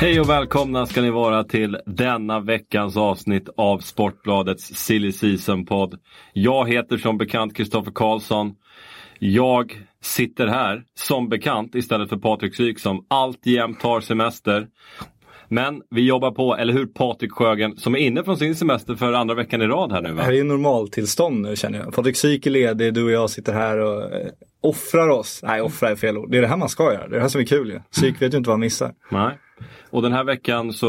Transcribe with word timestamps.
Hej 0.00 0.20
och 0.20 0.28
välkomna 0.28 0.86
ska 0.86 1.00
ni 1.02 1.10
vara 1.10 1.44
till 1.44 1.78
denna 1.86 2.40
veckans 2.40 2.96
avsnitt 2.96 3.48
av 3.56 3.78
Sportbladets 3.78 4.64
Silly 4.64 5.12
Season-podd. 5.12 5.98
Jag 6.32 6.68
heter 6.68 6.96
som 6.96 7.18
bekant 7.18 7.56
Kristoffer 7.56 7.92
Karlsson. 7.94 8.54
Jag 9.18 9.72
sitter 10.02 10.46
här 10.46 10.82
som 10.94 11.28
bekant 11.28 11.74
istället 11.74 12.08
för 12.08 12.16
Patrik 12.16 12.54
Syk 12.56 12.78
som 12.78 13.06
alltjämt 13.08 13.80
tar 13.80 14.00
semester. 14.00 14.66
Men 15.48 15.82
vi 15.90 16.06
jobbar 16.06 16.30
på, 16.30 16.56
eller 16.56 16.72
hur 16.72 16.86
Patrik 16.86 17.32
Sjögren 17.32 17.76
som 17.76 17.94
är 17.94 17.98
inne 17.98 18.24
från 18.24 18.36
sin 18.36 18.54
semester 18.54 18.94
för 18.94 19.12
andra 19.12 19.34
veckan 19.34 19.62
i 19.62 19.66
rad 19.66 19.92
här 19.92 20.02
nu 20.02 20.08
Det 20.08 20.14
va? 20.14 20.22
här 20.22 20.32
är 20.32 20.36
ju 20.36 20.44
normaltillstånd 20.44 21.40
nu 21.40 21.56
känner 21.56 21.78
jag. 21.78 21.94
Patrik 21.94 22.16
Syk 22.16 22.46
är 22.46 22.50
ledig, 22.50 22.94
du 22.94 23.04
och 23.04 23.10
jag 23.10 23.30
sitter 23.30 23.52
här 23.52 23.78
och 23.78 24.02
eh, 24.02 24.26
offrar 24.60 25.08
oss. 25.08 25.40
Nej, 25.42 25.60
offra 25.62 25.90
är 25.90 25.96
fel 25.96 26.18
ord. 26.18 26.30
Det 26.30 26.38
är 26.38 26.42
det 26.42 26.48
här 26.48 26.56
man 26.56 26.68
ska 26.68 26.92
göra. 26.92 27.08
Det 27.08 27.14
är 27.14 27.16
det 27.16 27.20
här 27.20 27.28
som 27.28 27.40
är 27.40 27.44
kul 27.44 27.70
ju. 27.70 27.80
Syk 27.90 28.22
vet 28.22 28.34
ju 28.34 28.38
inte 28.38 28.48
vad 28.48 28.54
han 28.54 28.60
missar. 28.60 28.92
Nej. 29.10 29.38
Och 29.90 30.02
den 30.02 30.12
här 30.12 30.24
veckan 30.24 30.72
så 30.72 30.88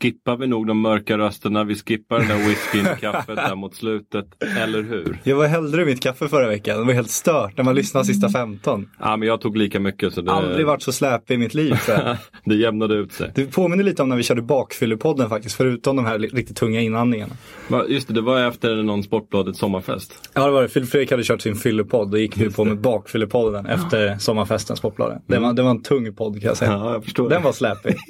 skippar 0.00 0.36
vi 0.36 0.46
nog 0.46 0.66
de 0.66 0.80
mörka 0.80 1.18
rösterna. 1.18 1.64
Vi 1.64 1.74
skippar 1.74 2.18
den 2.18 2.28
där 2.28 2.48
whiskyn 2.48 2.86
och 2.92 3.00
kaffet 3.00 3.36
där 3.36 3.54
mot 3.54 3.74
slutet. 3.74 4.26
Eller 4.58 4.82
hur? 4.82 5.18
Jag 5.22 5.36
var 5.36 5.46
hellre 5.46 5.84
mitt 5.84 6.02
kaffe 6.02 6.28
förra 6.28 6.48
veckan. 6.48 6.78
Det 6.78 6.84
var 6.84 6.92
helt 6.92 7.10
stört 7.10 7.56
när 7.56 7.64
man 7.64 7.74
lyssnade 7.74 8.06
sista 8.06 8.28
15. 8.28 8.88
Ja, 9.00 9.16
men 9.16 9.28
jag 9.28 9.40
tog 9.40 9.56
lika 9.56 9.80
mycket 9.80 10.14
så 10.14 10.20
det, 10.20 10.32
Aldrig 10.32 10.66
varit 10.66 10.82
så 10.82 10.92
släpig 10.92 11.34
i 11.34 11.38
mitt 11.38 11.54
liv. 11.54 11.76
Det 12.44 12.54
jämnade 12.54 12.94
ut 12.94 13.12
sig. 13.12 13.32
Det 13.34 13.44
påminner 13.44 13.84
lite 13.84 14.02
om 14.02 14.08
när 14.08 14.16
vi 14.16 14.22
körde 14.22 14.42
bakfyllepodden 14.42 15.28
faktiskt. 15.28 15.56
Förutom 15.56 15.96
de 15.96 16.04
här 16.04 16.18
riktigt 16.18 16.56
tunga 16.56 16.80
inandningarna. 16.80 17.32
Va, 17.68 17.84
Just 17.88 18.08
det, 18.08 18.14
det 18.14 18.20
var 18.20 18.40
efter 18.40 18.82
någon 18.82 19.02
Sportbladet 19.02 19.56
sommarfest. 19.56 20.30
Ja 20.34 20.44
det 20.44 20.50
var 20.50 20.62
det. 20.62 20.68
Fredrik 20.68 21.10
hade 21.10 21.22
kört 21.22 21.40
sin 21.40 21.56
fyllepodd. 21.56 22.10
Då 22.10 22.18
gick 22.18 22.36
vi 22.36 22.50
på 22.50 22.64
med 22.64 22.80
bakfyllepodden 22.80 23.66
efter 23.66 24.18
sommarfesten 24.18 24.76
Sportbladet. 24.76 25.22
Det 25.26 25.38
var, 25.38 25.52
det 25.52 25.62
var 25.62 25.70
en 25.70 25.82
tung 25.82 26.14
podd 26.14 26.40
kan 26.40 26.48
jag 26.48 26.56
säga. 26.56 26.72
Ja, 26.72 26.92
jag 26.92 27.04
förstår 27.04 27.28
Den 27.30 27.42
var 27.42 27.52
släpig. 27.52 27.96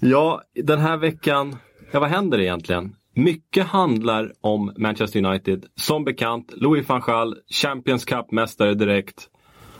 Ja, 0.00 0.42
den 0.54 0.78
här 0.78 0.96
veckan, 0.96 1.56
ja 1.90 2.00
vad 2.00 2.08
händer 2.08 2.40
egentligen? 2.40 2.94
Mycket 3.14 3.66
handlar 3.66 4.32
om 4.40 4.72
Manchester 4.76 5.24
United. 5.24 5.64
Som 5.76 6.04
bekant, 6.04 6.52
Louis 6.56 6.88
van 6.88 7.00
Gaal, 7.00 7.36
Champions 7.50 8.04
Cup-mästare 8.04 8.74
direkt. 8.74 9.28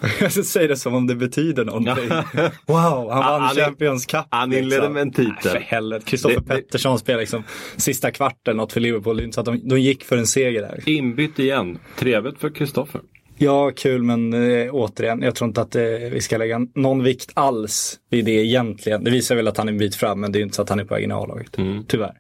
Jag 0.21 0.33
säger 0.33 0.69
det 0.69 0.77
som 0.77 0.95
om 0.95 1.07
det 1.07 1.15
betyder 1.15 1.65
någonting. 1.65 2.09
Wow, 2.67 3.11
han 3.11 3.25
vann 3.25 3.43
Han 3.43 3.55
Champions 3.55 4.07
Cup. 4.07 4.27
han 4.31 4.53
inledde 4.53 4.77
liksom. 4.77 4.93
med 4.93 5.03
en 5.03 5.13
titel. 5.13 5.35
Nej, 5.45 5.53
för 5.53 5.61
helvete. 5.61 6.05
Kristoffer 6.07 6.41
Pettersson 6.41 6.99
spelade 6.99 7.23
liksom 7.23 7.43
sista 7.77 8.11
kvarten 8.11 8.57
något 8.57 8.73
för 8.73 8.81
Liverpool. 8.81 9.33
Så 9.33 9.41
att 9.41 9.47
de, 9.47 9.69
de 9.69 9.81
gick 9.81 10.05
för 10.05 10.17
en 10.17 10.27
seger 10.27 10.63
där. 10.63 10.89
Inbytt 10.89 11.39
igen. 11.39 11.79
Trevligt 11.97 12.39
för 12.39 12.51
Kristoffer. 12.51 13.01
Ja, 13.41 13.71
kul 13.77 14.03
men 14.03 14.33
eh, 14.33 14.75
återigen, 14.75 15.23
jag 15.23 15.35
tror 15.35 15.49
inte 15.49 15.61
att 15.61 15.77
eh, 15.77 15.83
vi 16.13 16.21
ska 16.21 16.37
lägga 16.39 16.59
någon 16.75 17.03
vikt 17.03 17.31
alls 17.35 18.01
vid 18.11 18.25
det 18.25 18.31
egentligen. 18.45 19.05
Det 19.05 19.11
visar 19.11 19.37
väl 19.37 19.49
att 19.49 19.57
han 19.57 19.69
är 19.69 19.73
en 19.73 19.79
bit 19.79 19.95
fram, 19.95 20.21
men 20.21 20.33
det 20.33 20.39
är 20.39 20.43
inte 20.43 20.57
så 20.57 20.63
att 20.63 20.69
han 20.69 20.81
är 20.81 20.85
på 20.85 20.95
väg 20.95 21.05
in 21.05 21.11
i 21.11 21.15
A-laget. 21.15 21.59
Mm. 21.59 21.85
Tyvärr. 21.89 22.13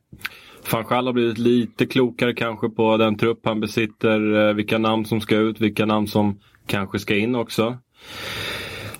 Van 0.72 0.84
Gaal 0.88 1.06
har 1.06 1.12
blivit 1.12 1.38
lite 1.38 1.86
klokare 1.86 2.34
kanske 2.34 2.68
på 2.68 2.96
den 2.96 3.16
trupp 3.18 3.40
han 3.44 3.60
besitter. 3.60 4.48
eh, 4.48 4.54
Vilka 4.54 4.78
namn 4.78 5.04
som 5.04 5.20
ska 5.20 5.36
ut, 5.36 5.60
vilka 5.60 5.86
namn 5.86 6.06
som 6.06 6.38
kanske 6.66 6.98
ska 6.98 7.16
in 7.16 7.34
också. 7.34 7.78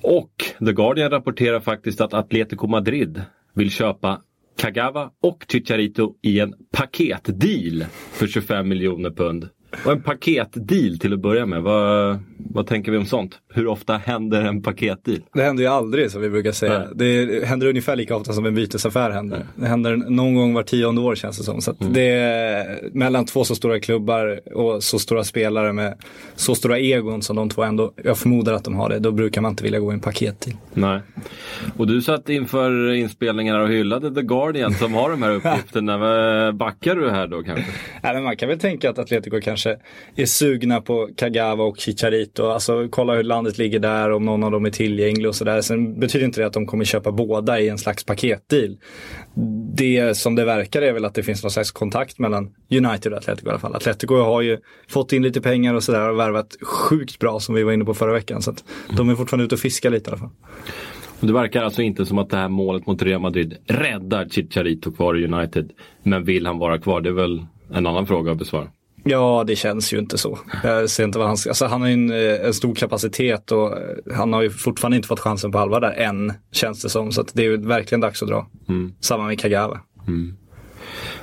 Och 0.01 0.33
The 0.67 0.73
Guardian 0.73 1.11
rapporterar 1.11 1.61
faktiskt 1.61 2.01
att 2.01 2.15
Atletico 2.15 2.67
Madrid 2.67 3.23
vill 3.55 3.71
köpa 3.71 4.21
Kagawa 4.59 5.11
och 5.23 5.45
Chicharito 5.53 6.15
i 6.23 6.41
en 6.41 6.55
paketdeal 6.73 7.85
för 8.13 8.27
25 8.27 8.69
miljoner 8.69 9.11
pund. 9.11 9.49
Och 9.85 9.93
en 9.93 10.03
paketdeal 10.03 10.99
till 10.99 11.13
att 11.13 11.21
börja 11.21 11.47
med. 11.47 11.63
Vad, 11.63 12.19
vad 12.39 12.67
tänker 12.67 12.93
vi 12.93 12.99
om 12.99 13.05
sånt? 13.07 13.39
Hur 13.55 13.67
ofta 13.67 13.97
händer 13.97 14.43
en 14.43 14.63
paketdeal? 14.63 15.19
Det 15.35 15.43
händer 15.43 15.63
ju 15.63 15.69
aldrig 15.69 16.11
som 16.11 16.21
vi 16.23 16.31
brukar 16.31 16.53
säga. 16.53 16.79
Nej. 16.79 16.89
Det 17.29 17.47
händer 17.47 17.67
ungefär 17.67 17.97
lika 17.97 18.17
ofta 18.17 18.33
som 18.33 18.47
en 18.47 18.55
bytesaffär 18.55 19.11
händer. 19.11 19.47
Det 19.57 19.67
händer 19.67 19.97
någon 19.97 20.35
gång 20.35 20.55
var 20.55 20.63
tionde 20.63 21.01
år 21.01 21.15
känns 21.15 21.39
det 21.39 21.45
som. 21.45 21.61
Så 21.61 21.75
Mm. 21.81 21.93
det 21.93 22.09
är 22.11 22.79
mellan 22.93 23.25
två 23.27 23.45
så 23.45 23.55
stora 23.55 23.81
klubbar 23.81 24.41
och 24.55 24.83
så 24.83 24.99
stora 24.99 25.25
spelare 25.25 25.73
med 25.73 25.95
så 26.35 26.55
stora 26.55 26.79
egon 26.79 27.23
som 27.23 27.37
de 27.37 27.49
två 27.49 27.63
ändå, 27.63 27.93
jag 28.05 28.19
förmodar 28.19 28.53
att 28.53 28.65
de 28.65 28.77
har 28.77 28.89
det, 28.89 28.99
då 28.99 29.11
brukar 29.13 29.41
man 29.41 29.51
inte 29.53 29.63
vilja 29.65 29.79
gå 29.81 29.91
i 29.93 29.95
en 29.95 30.01
paketdeal. 30.01 30.57
Nej. 30.75 31.01
Och 31.77 31.87
du 31.87 32.03
satt 32.03 32.29
inför 32.29 32.93
inspelningarna 32.93 33.63
och 33.63 33.69
hyllade 33.69 34.15
The 34.15 34.23
Guardian 34.23 34.75
som 34.75 34.95
har 34.95 35.11
de 35.11 35.23
här 35.23 35.31
uppgifterna. 35.35 36.53
Backar 36.53 36.95
du 36.97 37.11
här 37.11 37.27
då 37.27 37.43
kanske? 37.43 37.65
Nej, 38.03 38.15
men 38.15 38.25
man 38.25 38.37
kan 38.37 38.49
väl 38.49 38.59
tänka 38.59 38.91
att 38.91 38.99
Atletico 38.99 39.41
kanske 39.41 39.58
Kanske 39.59 39.83
är 40.17 40.27
sugna 40.27 40.81
på 40.81 41.09
Kagawa 41.17 41.65
och 41.65 41.79
Chicharito. 41.79 42.47
Alltså 42.47 42.89
kolla 42.91 43.15
hur 43.15 43.23
landet 43.23 43.59
ligger 43.59 43.79
där, 43.79 44.11
om 44.11 44.25
någon 44.25 44.45
av 44.45 44.51
dem 44.51 44.65
är 44.65 44.71
tillgänglig 44.71 45.29
och 45.29 45.35
sådär. 45.35 45.61
Sen 45.61 46.01
betyder 46.01 46.27
inte 46.27 46.41
det 46.41 46.47
att 46.47 46.53
de 46.53 46.67
kommer 46.67 46.85
köpa 46.85 47.13
båda 47.13 47.61
i 47.61 47.69
en 47.69 47.79
slags 47.79 48.05
paketdeal. 48.05 48.77
Det 49.75 50.17
som 50.17 50.35
det 50.35 50.45
verkar 50.45 50.83
är 50.83 50.93
väl 50.93 51.05
att 51.05 51.15
det 51.15 51.23
finns 51.23 51.43
någon 51.43 51.51
slags 51.51 51.71
kontakt 51.71 52.19
mellan 52.19 52.55
United 52.71 53.13
och 53.13 53.19
Atletico 53.19 53.47
i 53.47 53.51
alla 53.51 53.59
fall. 53.59 53.75
Atletico 53.75 54.15
har 54.17 54.43
ju 54.43 54.59
fått 54.89 55.13
in 55.13 55.23
lite 55.23 55.41
pengar 55.41 55.75
och 55.75 55.83
sådär 55.83 56.11
och 56.11 56.19
värvat 56.19 56.57
sjukt 56.63 57.19
bra 57.19 57.41
som 57.41 57.55
vi 57.55 57.63
var 57.63 57.73
inne 57.73 57.85
på 57.85 57.95
förra 57.95 58.13
veckan. 58.13 58.43
Så 58.43 58.51
att 58.51 58.65
de 58.97 59.09
är 59.09 59.15
fortfarande 59.15 59.45
ute 59.45 59.55
och 59.55 59.61
fiskar 59.61 59.91
lite 59.91 60.11
i 60.11 60.13
alla 60.13 60.19
fall. 60.19 60.31
Det 61.21 61.33
verkar 61.33 61.63
alltså 61.63 61.83
inte 61.83 62.07
som 62.07 62.19
att 62.19 62.31
det 62.31 62.37
här 62.37 62.49
målet 62.49 62.87
mot 62.87 63.03
Real 63.03 63.21
Madrid 63.21 63.57
räddar 63.67 64.29
Chicharito 64.29 64.93
kvar 64.93 65.19
i 65.19 65.25
United. 65.25 65.73
Men 66.03 66.25
vill 66.25 66.47
han 66.47 66.59
vara 66.59 66.79
kvar? 66.79 67.01
Det 67.01 67.09
är 67.09 67.13
väl 67.13 67.47
en 67.73 67.87
annan 67.87 68.07
fråga 68.07 68.33
att 68.33 68.39
besvara. 68.39 68.69
Ja, 69.05 69.45
det 69.47 69.57
känns 69.57 69.93
ju 69.93 69.99
inte 69.99 70.19
så. 70.19 70.39
Jag 70.63 70.91
ser 70.91 71.05
inte 71.05 71.19
vad 71.19 71.29
han 71.29 71.37
ska... 71.37 71.51
Alltså 71.51 71.67
han 71.67 71.81
har 71.81 71.89
ju 71.89 71.95
en, 71.95 72.11
eh, 72.11 72.47
en 72.47 72.55
stor 72.55 72.75
kapacitet 72.75 73.53
och 73.53 73.79
eh, 73.79 74.15
han 74.15 74.33
har 74.33 74.43
ju 74.43 74.51
fortfarande 74.51 74.97
inte 74.97 75.09
fått 75.09 75.21
chansen 75.21 75.53
på 75.53 75.59
allvar 75.59 75.81
där 75.81 75.93
än, 75.93 76.33
känns 76.53 76.83
det 76.83 76.89
som. 76.89 77.13
Så 77.13 77.25
det 77.33 77.43
är 77.43 77.47
ju 77.47 77.57
verkligen 77.57 78.01
dags 78.01 78.23
att 78.23 78.29
dra. 78.29 78.47
Samma 79.01 79.27
med 79.27 79.41
Kagawa. 79.41 79.81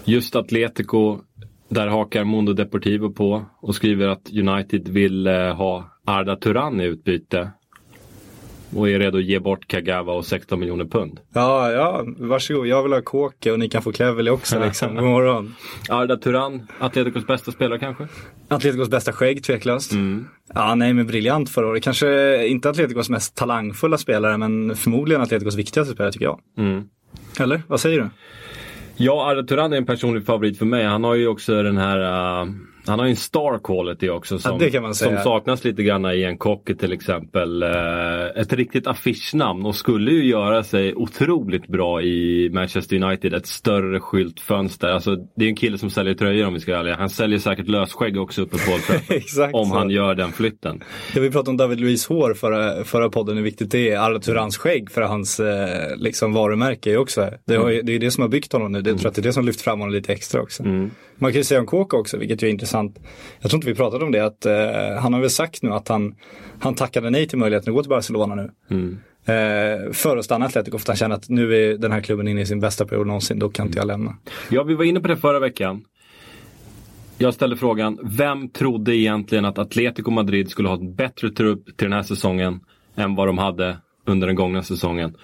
Just 0.04 0.36
Atletico, 0.36 1.20
där 1.70 1.88
hakar 1.88 2.24
Mundo 2.24 2.54
Deportivo 2.54 3.12
på 3.12 3.46
och 3.62 3.76
skriver 3.76 4.08
att 4.08 4.30
United 4.34 4.88
vill 4.88 5.28
eh, 5.28 5.34
ha 5.34 5.90
Arda 6.06 6.36
Turan 6.36 6.82
i 6.82 6.84
utbyte. 6.84 7.52
Och 8.74 8.90
är 8.90 9.00
redo 9.00 9.18
att 9.18 9.24
ge 9.24 9.40
bort 9.40 9.68
Kagawa 9.68 10.14
och 10.14 10.26
16 10.26 10.60
miljoner 10.60 10.86
pund. 10.86 11.20
Ja, 11.34 11.72
ja, 11.72 12.04
varsågod. 12.18 12.68
Jag 12.68 12.84
vill 12.84 12.94
ha 12.94 13.02
Kåke 13.02 13.52
och 13.52 13.60
ni 13.60 13.70
kan 13.70 13.82
få 13.82 13.92
Cleverley 13.92 14.34
också 14.34 14.60
liksom. 14.60 14.96
God 14.96 15.04
morgon. 15.04 15.56
Arda 15.90 16.18
Turan, 16.18 16.68
Atleticos 16.80 17.28
bästa 17.28 17.52
spelare 17.52 17.80
kanske? 17.80 18.08
Atleticos 18.48 18.90
bästa 18.90 19.14
skägg, 19.14 19.44
tveklöst. 19.44 19.92
Ja, 20.54 20.76
nej, 20.76 20.94
men 20.94 21.08
briljant 21.08 21.50
förra 21.50 21.68
året. 21.68 21.84
Kanske 21.84 22.48
inte 22.48 22.70
Atleticos 22.70 23.10
mest 23.10 23.36
talangfulla 23.36 23.98
spelare, 23.98 24.38
men 24.38 24.76
förmodligen 24.76 25.22
Atleticos 25.22 25.56
viktigaste 25.56 25.94
spelare 25.94 26.12
tycker 26.12 26.26
jag. 26.26 26.40
Eller? 27.40 27.62
Vad 27.68 27.80
säger 27.80 28.00
du? 28.00 28.10
Ja, 28.98 29.32
Arda 29.32 29.44
Turan 29.44 29.74
är 29.74 29.78
en 29.78 29.86
personlig 29.86 30.26
favorit 30.26 30.58
för 30.58 30.66
mig. 30.66 30.86
Han 30.86 31.04
har 31.04 31.16
ju 31.16 31.28
också 31.28 31.64
den 31.64 31.78
här 31.78 32.00
uh, 32.44 32.52
Han 32.88 33.00
har 33.00 33.06
ju 33.06 33.10
en 33.10 33.16
star 33.16 33.60
quality 33.64 34.10
också 34.10 34.40
som, 34.40 34.60
det 34.60 34.72
säga. 34.72 34.94
som 34.94 35.24
saknas 35.24 35.64
lite 35.64 35.84
grann 35.84 36.06
i 36.06 36.24
en 36.24 36.38
Kocke 36.38 36.76
till 36.76 36.94
exempel. 36.94 37.64
Uh, 37.64 37.72
ett 38.42 38.54
riktigt 38.54 38.88
affischnamn 38.88 39.66
och 39.66 39.76
skulle 39.76 40.12
ju 40.12 40.26
göra 40.26 40.64
sig 40.64 40.96
otroligt 40.96 41.68
bra 41.68 42.02
i 42.02 42.50
Manchester 42.54 43.04
United. 43.04 43.34
Ett 43.34 43.48
större 43.48 44.00
skyltfönster. 44.00 44.88
Alltså, 44.88 45.16
det 45.36 45.46
är 45.46 45.50
en 45.50 45.56
kille 45.56 45.78
som 45.78 45.90
säljer 45.90 46.14
tröjor 46.14 46.48
om 46.48 46.54
vi 46.54 46.60
ska 46.60 46.72
vara 46.72 46.80
ärliga. 46.80 46.96
Han 46.96 47.10
säljer 47.10 47.40
säkert 47.40 47.68
lösskägg 47.68 48.18
också 48.18 48.42
uppe 48.42 48.58
på. 48.58 48.94
Exakt 49.14 49.54
om 49.56 49.66
så. 49.70 49.76
han 49.76 49.90
gör 49.90 50.16
den 50.16 50.32
flytten. 50.32 50.84
Ja, 51.16 51.22
vi 51.22 51.32
pratade 51.32 51.50
om 51.50 51.58
David 51.58 51.80
Luiz 51.80 52.08
hår 52.08 52.34
förra, 52.34 52.84
förra 52.84 53.10
podden, 53.10 53.38
hur 53.38 53.44
viktigt 53.44 53.72
det 53.72 53.90
är. 53.90 54.00
Arda 54.00 54.20
Turans 54.20 54.58
skägg 54.58 54.92
för 54.92 55.02
hans 55.02 55.40
eh, 55.40 55.98
liksom 55.98 56.34
varumärke 56.34 56.92
är 56.92 56.98
också. 56.98 57.30
Det, 57.46 57.56
har, 57.56 57.70
ju- 57.70 57.82
det 57.82 57.96
är 57.96 58.00
det 58.00 58.12
som 58.12 58.22
har 58.22 58.30
byggt 58.30 58.54
honom 58.54 58.72
nu. 58.72 58.82
Det, 58.82 58.90
jag 58.90 59.00
tror 59.00 59.10
att 59.10 59.16
det 59.16 59.22
är 59.22 59.24
det 59.24 59.34
som 59.34 59.46
lyft 59.46 59.62
fram 59.62 59.80
honom 59.80 59.94
lite 59.94 60.14
extra 60.14 60.42
också. 60.42 60.64
Man 61.18 61.32
kan 61.32 61.40
ju 61.40 61.44
säga 61.44 61.60
om 61.60 61.66
Kåka 61.66 61.98
också, 61.98 62.18
vilket 62.18 62.44
ju 62.44 62.48
är 62.48 62.52
intressant. 62.52 62.75
Jag 63.40 63.52
tror 63.52 63.58
inte 63.58 63.68
vi 63.68 63.76
pratade 63.76 64.06
om 64.06 64.12
det, 64.12 64.26
att 64.26 64.46
eh, 64.46 65.02
han 65.02 65.14
har 65.14 65.22
väl 65.22 65.30
sagt 65.30 65.64
nu 65.64 65.70
att 65.70 65.88
han, 65.88 66.16
han 66.60 66.76
tackade 66.76 67.10
nej 67.10 67.28
till 67.28 67.38
möjligheten 67.38 67.72
att 67.72 67.76
gå 67.76 67.84
till 67.84 67.90
Barcelona 67.90 68.36
nu. 68.36 68.52
Eh, 69.26 69.92
för 69.92 70.18
att 70.18 70.26
stanna 70.26 70.46
Atletico, 70.46 70.78
för 70.78 70.84
att 70.84 70.88
han 70.88 70.96
känner 70.96 71.16
att 71.16 71.30
nu 71.30 71.56
är 71.56 71.78
den 71.78 71.92
här 71.92 72.02
klubben 72.02 72.28
inne 72.28 72.42
i 72.42 72.46
sin 72.46 72.60
bästa 72.60 72.86
period 72.86 73.08
någonsin, 73.08 73.40
då 73.40 73.50
kan 73.50 73.66
inte 73.66 73.80
jag 73.80 73.88
lämna. 73.88 74.18
Ja, 74.50 74.64
vi 74.64 74.74
var 74.74 74.84
inne 74.84 75.00
på 75.00 75.08
det 75.08 75.18
förra 75.18 75.40
veckan. 75.40 75.84
Jag 77.18 77.34
ställde 77.34 77.58
frågan, 77.58 78.00
vem 78.04 78.50
trodde 78.50 78.96
egentligen 78.96 79.46
att 79.46 79.58
Atletico 79.58 80.12
Madrid 80.12 80.50
skulle 80.50 80.68
ha 80.68 80.76
en 80.76 80.96
bättre 80.96 81.30
trupp 81.30 81.66
till 81.66 81.86
den 81.86 81.94
här 81.94 82.04
säsongen 82.04 82.60
än 82.96 83.16
vad 83.16 83.28
de 83.28 83.38
hade 83.38 83.78
under 84.06 84.28
den 84.28 84.36
gångna 84.36 84.64
säsongen. 84.64 85.16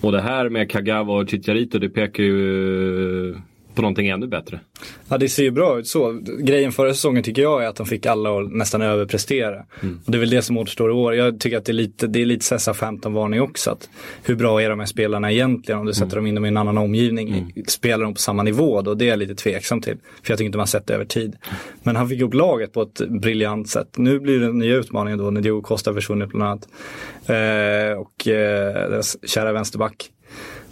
Och 0.00 0.12
det 0.12 0.20
här 0.20 0.48
med 0.48 0.70
Kagawa 0.70 1.14
och 1.14 1.28
Chicharito 1.28 1.78
det 1.78 1.88
pekar 1.88 2.22
ju 2.22 3.36
på 3.74 3.82
någonting 3.82 4.08
ännu 4.08 4.26
bättre. 4.26 4.60
Ja 5.08 5.18
det 5.18 5.28
ser 5.28 5.42
ju 5.42 5.50
bra 5.50 5.78
ut 5.78 5.86
så. 5.86 6.20
Grejen 6.38 6.72
förra 6.72 6.94
säsongen 6.94 7.22
tycker 7.22 7.42
jag 7.42 7.64
är 7.64 7.68
att 7.68 7.76
de 7.76 7.86
fick 7.86 8.06
alla 8.06 8.38
att 8.38 8.52
nästan 8.52 8.82
överprestera. 8.82 9.64
Mm. 9.82 10.00
Och 10.06 10.12
det 10.12 10.18
är 10.18 10.20
väl 10.20 10.30
det 10.30 10.42
som 10.42 10.58
återstår 10.58 10.90
i 10.90 10.92
år. 10.92 11.14
Jag 11.14 11.40
tycker 11.40 11.58
att 11.58 11.64
det 11.64 11.72
är 11.72 11.74
lite, 11.74 12.06
det 12.06 12.22
är 12.22 12.26
lite 12.26 12.44
Cessa 12.44 12.72
15-varning 12.72 13.40
också. 13.40 13.70
Att 13.70 13.88
hur 14.24 14.34
bra 14.34 14.62
är 14.62 14.70
de 14.70 14.78
här 14.78 14.86
spelarna 14.86 15.32
egentligen 15.32 15.80
om 15.80 15.86
du 15.86 15.94
sätter 15.94 16.16
dem 16.16 16.26
in 16.26 16.34
dem 16.34 16.44
i 16.44 16.48
en 16.48 16.56
annan 16.56 16.78
omgivning? 16.78 17.52
Spelar 17.68 18.04
de 18.04 18.14
på 18.14 18.20
samma 18.20 18.42
nivå 18.42 18.82
då? 18.82 18.94
Det 18.94 19.04
är 19.04 19.08
jag 19.08 19.18
lite 19.18 19.34
tveksam 19.34 19.80
till. 19.80 19.96
För 20.22 20.32
jag 20.32 20.38
tycker 20.38 20.46
inte 20.46 20.58
man 20.58 20.66
sett 20.66 20.86
det 20.86 20.94
över 20.94 21.04
tid. 21.04 21.36
Men 21.82 21.96
han 21.96 22.08
fick 22.08 22.18
ihop 22.18 22.34
laget 22.34 22.72
på 22.72 22.82
ett 22.82 23.08
briljant 23.08 23.68
sätt. 23.68 23.88
Nu 23.96 24.20
blir 24.20 24.40
det 24.40 24.52
nya 24.52 24.76
utmaningen 24.76 25.18
då 25.18 25.30
när 25.30 25.40
Diogo 25.40 25.62
Costa 25.62 25.94
försvunnit 25.94 26.28
bland 26.28 26.44
annat. 26.44 26.68
Eh, 27.26 27.98
och 27.98 28.28
eh, 28.28 28.90
deras 28.90 29.16
kära 29.28 29.52
vänsterback. 29.52 30.10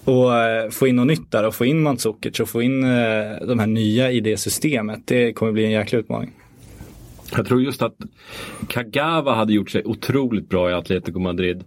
Och 0.04 0.36
eh, 0.36 0.70
få 0.70 0.86
in 0.86 0.96
något 0.96 1.06
nytt 1.06 1.30
där 1.30 1.46
och 1.46 1.54
få 1.54 1.64
in 1.64 1.82
Mandzukic 1.82 2.40
och 2.40 2.48
få 2.48 2.62
in 2.62 2.84
eh, 2.84 3.46
de 3.46 3.58
här 3.58 3.66
nya 3.66 4.10
i 4.10 4.20
det 4.20 4.36
systemet. 4.36 5.00
Det 5.06 5.32
kommer 5.32 5.52
bli 5.52 5.64
en 5.64 5.70
jäkla 5.70 5.98
utmaning. 5.98 6.32
Jag 7.36 7.46
tror 7.46 7.62
just 7.62 7.82
att 7.82 7.96
Kagawa 8.68 9.34
hade 9.34 9.52
gjort 9.52 9.70
sig 9.70 9.84
otroligt 9.84 10.48
bra 10.48 10.70
i 10.70 10.74
Atletico 10.74 11.18
Madrid. 11.18 11.64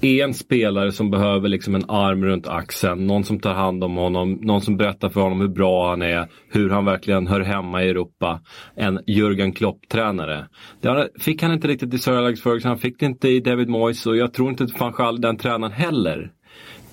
Är 0.00 0.24
en 0.24 0.34
spelare 0.34 0.92
som 0.92 1.10
behöver 1.10 1.48
liksom 1.48 1.74
en 1.74 1.90
arm 1.90 2.24
runt 2.24 2.46
axeln, 2.46 3.06
någon 3.06 3.24
som 3.24 3.40
tar 3.40 3.54
hand 3.54 3.84
om 3.84 3.96
honom, 3.96 4.32
någon 4.32 4.60
som 4.60 4.76
berättar 4.76 5.08
för 5.08 5.20
honom 5.20 5.40
hur 5.40 5.48
bra 5.48 5.90
han 5.90 6.02
är, 6.02 6.28
hur 6.52 6.70
han 6.70 6.84
verkligen 6.84 7.26
hör 7.26 7.40
hemma 7.40 7.84
i 7.84 7.88
Europa. 7.88 8.40
En 8.76 8.98
Jürgen 8.98 9.52
Klopp-tränare. 9.52 10.46
Det 10.80 11.08
fick 11.20 11.42
han 11.42 11.52
inte 11.52 11.68
riktigt 11.68 11.94
i 11.94 11.98
Sir 11.98 12.12
Alex 12.12 12.40
Ferguson, 12.40 12.68
han 12.68 12.78
fick 12.78 13.00
det 13.00 13.06
inte 13.06 13.28
i 13.28 13.40
David 13.40 13.68
Moyes 13.68 14.06
och 14.06 14.16
jag 14.16 14.32
tror 14.32 14.50
inte 14.50 14.64
att 14.64 14.72
fanns 14.72 15.20
den 15.20 15.36
tränaren 15.36 15.72
heller. 15.72 16.32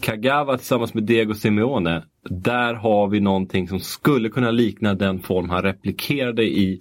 Kagawa 0.04 0.58
tillsammans 0.58 0.94
med 0.94 1.04
Diego 1.04 1.34
Simeone. 1.34 2.04
Där 2.30 2.74
har 2.74 3.08
vi 3.08 3.20
någonting 3.20 3.68
som 3.68 3.80
skulle 3.80 4.30
kunna 4.30 4.52
likna 4.52 4.94
den 4.94 5.20
form 5.20 5.50
han 5.50 5.64
replikerade 5.64 6.44
i 6.44 6.80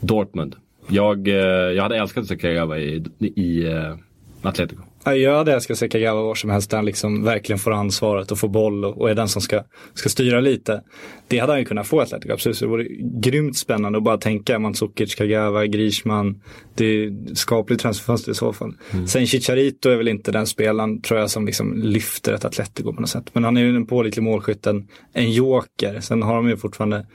Dortmund. 0.00 0.56
Jag, 0.88 1.28
eh, 1.28 1.34
jag 1.74 1.82
hade 1.82 1.96
älskat 1.96 2.22
att 2.22 2.28
se 2.28 2.36
Kagawa 2.36 2.78
i, 2.78 3.04
i 3.18 3.66
eh, 3.66 3.96
Atletico. 4.42 4.82
Ja, 5.04 5.14
Jag 5.14 5.36
hade 5.36 5.52
älskat 5.54 5.74
att 5.74 5.78
se 5.78 5.88
Kagawa 5.88 6.22
var 6.22 6.34
som 6.34 6.50
helst 6.50 6.70
där 6.70 6.78
han 6.78 6.84
liksom 6.86 7.24
verkligen 7.24 7.58
får 7.58 7.72
ansvaret 7.72 8.30
och 8.32 8.38
får 8.38 8.48
boll 8.48 8.84
och, 8.84 9.00
och 9.00 9.10
är 9.10 9.14
den 9.14 9.28
som 9.28 9.42
ska, 9.42 9.62
ska 9.94 10.08
styra 10.08 10.40
lite. 10.40 10.82
Det 11.28 11.38
hade 11.38 11.52
han 11.52 11.58
ju 11.60 11.64
kunnat 11.64 11.86
få 11.86 12.00
i 12.00 12.02
Atletico, 12.02 12.32
absolut. 12.32 12.56
Så 12.56 12.64
det 12.64 12.70
vore 12.70 12.86
grymt 13.20 13.56
spännande 13.56 13.98
att 13.98 14.04
bara 14.04 14.18
tänka 14.18 14.58
Mandzukic, 14.58 15.14
Kagawa, 15.14 15.66
Griezmann. 15.66 16.42
Det 16.74 16.84
är 16.84 17.34
skapligt 17.34 17.82
transferfönster 17.82 18.32
i 18.32 18.34
så 18.34 18.52
fall. 18.52 18.72
Sen 19.06 19.26
Chicharito 19.26 19.88
är 19.90 19.96
väl 19.96 20.08
inte 20.08 20.32
den 20.32 20.46
spelaren 20.46 21.02
tror 21.02 21.20
jag 21.20 21.30
som 21.30 21.46
liksom 21.46 21.82
lyfter 21.82 22.32
ett 22.32 22.44
Atletico 22.44 22.92
på 22.92 23.00
något 23.00 23.10
sätt. 23.10 23.24
Men 23.32 23.44
han 23.44 23.56
är 23.56 23.60
ju 23.60 23.76
en 23.76 23.86
pålitlig 23.86 24.22
målskytt, 24.22 24.66
en, 24.66 24.88
en 25.12 25.32
joker. 25.32 26.00
Sen 26.00 26.22
har 26.22 26.34
de 26.36 26.48
ju 26.48 26.56
fortfarande, 26.56 27.06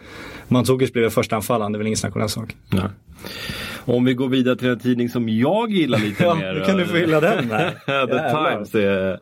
Mandzukic 0.47 0.95
väl 0.95 1.09
första 1.09 1.35
anfallaren, 1.35 1.71
det 1.71 1.75
är 1.75 1.77
väl 1.77 1.87
ingen 1.87 1.97
snack 1.97 2.15
om 2.15 2.19
den 2.19 2.29
saken. 2.29 2.57
Ja. 2.71 2.89
Om 3.85 4.05
vi 4.05 4.13
går 4.13 4.27
vidare 4.29 4.55
till 4.55 4.67
en 4.69 4.79
tidning 4.79 5.09
som 5.09 5.29
jag 5.29 5.71
gillar 5.71 5.99
lite 5.99 6.23
Ja, 6.23 6.35
mer. 6.35 6.53
nu 6.53 6.65
kan 6.65 6.77
du 6.77 6.85
få 6.85 6.95
hylla 6.95 7.19
den 7.21 7.51
här. 7.51 7.73
The. 7.85 8.29
Times 8.29 8.75
är 8.75 9.19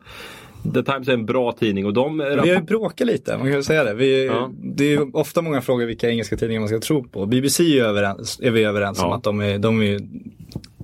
The 0.74 0.82
Times 0.82 1.08
är 1.08 1.12
en 1.12 1.26
bra 1.26 1.52
tidning 1.52 1.86
och 1.86 1.92
de 1.92 2.18
Vi 2.18 2.24
har 2.36 2.46
ju 2.46 2.60
bråkat 2.62 3.06
lite, 3.06 3.38
man 3.38 3.52
kan 3.52 3.62
säga 3.64 3.84
det. 3.84 3.94
Vi, 3.94 4.26
Ja. 4.26 4.50
Det 4.62 4.84
är 4.84 4.88
ju 4.88 5.10
ofta 5.12 5.42
många 5.42 5.60
frågor 5.60 5.86
vilka 5.86 6.10
engelska 6.10 6.36
tidningar 6.36 6.60
man 6.60 6.68
ska 6.68 6.80
tro 6.80 7.04
på. 7.04 7.26
BBC 7.26 7.78
är, 7.78 7.84
överens, 7.84 8.40
är 8.42 8.50
vi 8.50 8.64
överens 8.64 9.02
om 9.02 9.08
Ja. 9.08 9.16
att 9.16 9.22
de 9.22 9.40
är, 9.40 9.58
de 9.58 9.82
är 9.82 10.00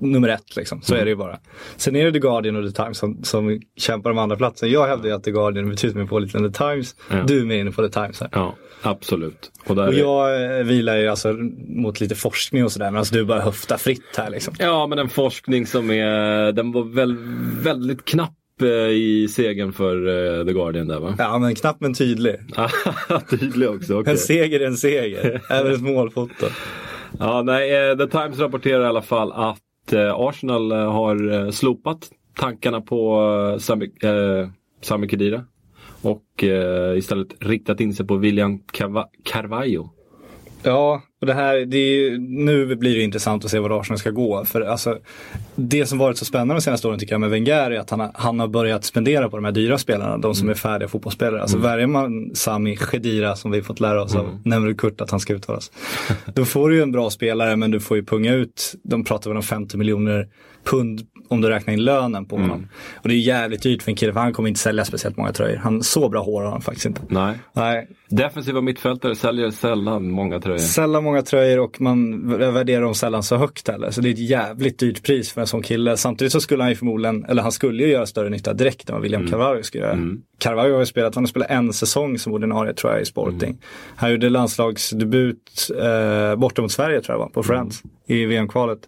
nummer 0.00 0.28
ett 0.28 0.56
liksom. 0.56 0.82
Så 0.82 0.94
är 0.94 1.04
det 1.04 1.10
ju 1.10 1.16
bara. 1.16 1.38
Sen 1.76 1.96
är 1.96 2.04
det 2.04 2.12
The 2.12 2.18
Guardian 2.18 2.56
och 2.56 2.72
The 2.74 2.82
Times 2.82 2.98
som, 2.98 3.24
som 3.24 3.60
kämpar 3.76 4.10
om 4.10 4.18
andra 4.18 4.36
platsen. 4.36 4.70
Jag 4.70 4.86
hävdar 4.86 5.08
ju 5.08 5.14
att 5.14 5.24
The 5.24 5.30
Guardian 5.30 5.66
är 5.66 5.70
betydligt 5.70 5.96
mer 5.96 6.06
pålitlig 6.06 6.40
än 6.44 6.52
The 6.52 6.58
Times. 6.58 6.96
Ja. 7.10 7.16
Du 7.26 7.40
är 7.40 7.44
mer 7.44 7.56
inne 7.56 7.70
på 7.70 7.88
The 7.88 7.92
Times 8.00 8.20
här. 8.20 8.28
Ja, 8.32 8.54
absolut. 8.82 9.50
Och 9.66 9.70
Och 9.78 9.84
är- 9.84 9.92
jag 9.92 10.58
eh, 10.58 10.64
vilar 10.64 10.96
ju 10.96 11.08
alltså 11.08 11.32
mot 11.68 12.00
lite 12.00 12.14
forskning 12.14 12.64
och 12.64 12.72
sådär. 12.72 12.90
Men 12.90 12.98
alltså 12.98 13.14
du 13.14 13.24
bara 13.24 13.40
höftar 13.40 13.76
fritt 13.76 14.16
här 14.16 14.30
liksom. 14.30 14.54
Ja, 14.58 14.86
men 14.86 14.98
en 14.98 15.08
forskning 15.08 15.66
som 15.66 15.90
är, 15.90 16.52
den 16.52 16.72
var 16.72 16.84
väl 16.94 17.16
väldigt 17.62 18.04
knapp 18.04 18.30
eh, 18.62 18.68
i 18.68 19.28
segern 19.30 19.72
för 19.72 19.96
eh, 20.40 20.46
The 20.46 20.52
Guardian 20.52 20.88
där 20.88 21.00
va? 21.00 21.14
Ja 21.18 21.38
men 21.38 21.54
knappt 21.54 21.80
men 21.80 21.94
tydlig. 21.94 22.36
Tydlig 23.30 23.68
också, 23.70 24.00
okej. 24.00 24.10
En 24.12 24.18
seger 24.18 24.60
är 24.60 24.66
en 24.66 24.76
seger. 24.76 25.40
Även 25.50 25.74
ett 25.74 25.80
målfoto. 25.82 26.46
Ja, 27.18 27.42
nej, 27.42 27.96
The 27.98 28.06
Times 28.06 28.38
rapporterar 28.38 28.82
i 28.82 28.86
alla 28.86 29.02
fall 29.02 29.32
att 29.32 29.58
Eh, 29.92 30.14
Arsenal 30.14 30.72
eh, 30.72 30.92
har 30.92 31.32
eh, 31.32 31.50
slopat 31.50 32.10
tankarna 32.36 32.80
på 32.80 33.20
Sami, 33.60 33.84
eh, 33.84 34.48
Sami 34.80 35.08
Khedira. 35.08 35.44
Och 36.02 36.44
eh, 36.44 36.98
istället 36.98 37.28
riktat 37.40 37.80
in 37.80 37.94
sig 37.94 38.06
på 38.06 38.16
William 38.16 38.58
Carva- 38.72 39.08
Carvalho. 39.24 39.88
Ja, 40.62 41.02
och 41.24 41.26
det 41.28 41.34
här, 41.34 41.56
det 41.56 41.78
ju- 41.78 42.18
nu 42.18 42.76
blir 42.76 42.96
det 42.96 43.02
intressant 43.02 43.44
att 43.44 43.50
se 43.50 43.58
var 43.58 43.80
Arsenal 43.80 43.98
ska 43.98 44.10
gå. 44.10 44.44
För 44.44 44.60
alltså, 44.60 44.98
det 45.54 45.86
som 45.86 45.98
varit 45.98 46.18
så 46.18 46.24
spännande 46.24 46.54
de 46.54 46.60
senaste 46.60 46.88
åren 46.88 46.98
tycker 46.98 47.12
jag 47.14 47.20
med 47.20 47.30
Wenger 47.30 47.70
är 47.70 47.78
att 47.78 47.90
han 47.90 48.00
har, 48.00 48.10
han 48.14 48.40
har 48.40 48.48
börjat 48.48 48.84
spendera 48.84 49.28
på 49.28 49.36
de 49.36 49.44
här 49.44 49.52
dyra 49.52 49.78
spelarna, 49.78 50.18
de 50.18 50.34
som 50.34 50.48
är 50.48 50.54
färdiga 50.54 50.88
fotbollsspelare. 50.88 51.42
Alltså 51.42 51.58
värjer 51.58 51.86
man 51.86 52.30
Sami 52.34 52.76
Khedira 52.76 53.36
som 53.36 53.50
vi 53.50 53.62
fått 53.62 53.80
lära 53.80 54.02
oss 54.02 54.14
av 54.14 54.38
Nemrut 54.44 54.78
Kurt 54.78 55.00
att 55.00 55.10
han 55.10 55.20
ska 55.20 55.34
uttalas. 55.34 55.72
Då 56.34 56.44
får 56.44 56.68
du 56.68 56.76
ju 56.76 56.82
en 56.82 56.92
bra 56.92 57.10
spelare 57.10 57.56
men 57.56 57.70
du 57.70 57.80
får 57.80 57.96
ju 57.96 58.04
punga 58.04 58.34
ut, 58.34 58.74
de 58.82 59.04
pratar 59.04 59.30
väl 59.30 59.36
om 59.36 59.42
50 59.42 59.76
miljoner 59.76 60.28
pund 60.64 61.06
om 61.28 61.40
du 61.40 61.48
räknar 61.48 61.74
in 61.74 61.84
lönen 61.84 62.26
på 62.26 62.36
honom. 62.36 62.68
Och 63.02 63.08
det 63.08 63.14
är 63.14 63.18
jävligt 63.18 63.62
dyrt 63.62 63.82
för 63.82 63.90
en 63.90 63.96
kille 63.96 64.12
för 64.12 64.20
han 64.20 64.32
kommer 64.32 64.48
inte 64.48 64.60
sälja 64.60 64.84
speciellt 64.84 65.16
många 65.16 65.32
tröjor. 65.32 65.56
Han, 65.56 65.82
så 65.82 66.08
bra 66.08 66.22
hår 66.22 66.42
har 66.42 66.50
han 66.50 66.60
faktiskt 66.60 66.86
inte. 66.86 67.00
Nej. 67.08 67.38
Nej, 67.52 67.88
Defensiva 68.08 68.60
mittfältare 68.60 69.14
säljer 69.14 69.50
sällan 69.50 70.10
många 70.10 70.40
tröjor. 70.40 70.58
Sällan 70.58 71.04
många 71.04 71.22
tröjor 71.22 71.60
och 71.60 71.80
man 71.80 72.28
värderar 72.38 72.82
dem 72.82 72.94
sällan 72.94 73.22
så 73.22 73.36
högt 73.36 73.68
heller. 73.68 73.90
Så 73.90 74.00
det 74.00 74.08
är 74.08 74.12
ett 74.12 74.18
jävligt 74.18 74.78
dyrt 74.78 75.02
pris 75.02 75.32
för 75.32 75.40
en 75.40 75.46
sån 75.46 75.62
kille. 75.62 75.96
Samtidigt 75.96 76.32
så 76.32 76.40
skulle 76.40 76.62
han 76.62 76.70
ju 76.70 76.76
förmodligen, 76.76 77.24
eller 77.24 77.42
han 77.42 77.52
skulle 77.52 77.82
ju 77.82 77.88
göra 77.88 78.06
större 78.06 78.30
nytta 78.30 78.52
direkt 78.52 78.88
än 78.88 78.94
vad 78.94 79.02
William 79.02 79.26
Carvalho 79.26 79.62
skulle 79.62 79.84
göra. 79.84 79.98
Carvalho 80.38 80.72
har 80.72 80.80
ju 80.80 80.86
spelat, 80.86 81.14
han 81.14 81.24
har 81.24 81.28
spelat 81.28 81.50
en 81.50 81.72
säsong 81.72 82.18
som 82.18 82.32
ordinarie 82.32 82.74
tror 82.74 82.92
jag 82.92 83.02
i 83.02 83.04
Sporting. 83.04 83.58
Han 83.96 84.10
gjorde 84.10 84.30
landslagsdebut 84.30 85.70
eh, 85.82 86.36
borta 86.36 86.62
mot 86.62 86.72
Sverige 86.72 87.00
tror 87.00 87.14
jag 87.14 87.18
var, 87.18 87.28
på 87.28 87.42
Friends 87.42 87.82
i 88.06 88.24
VM-kvalet. 88.24 88.78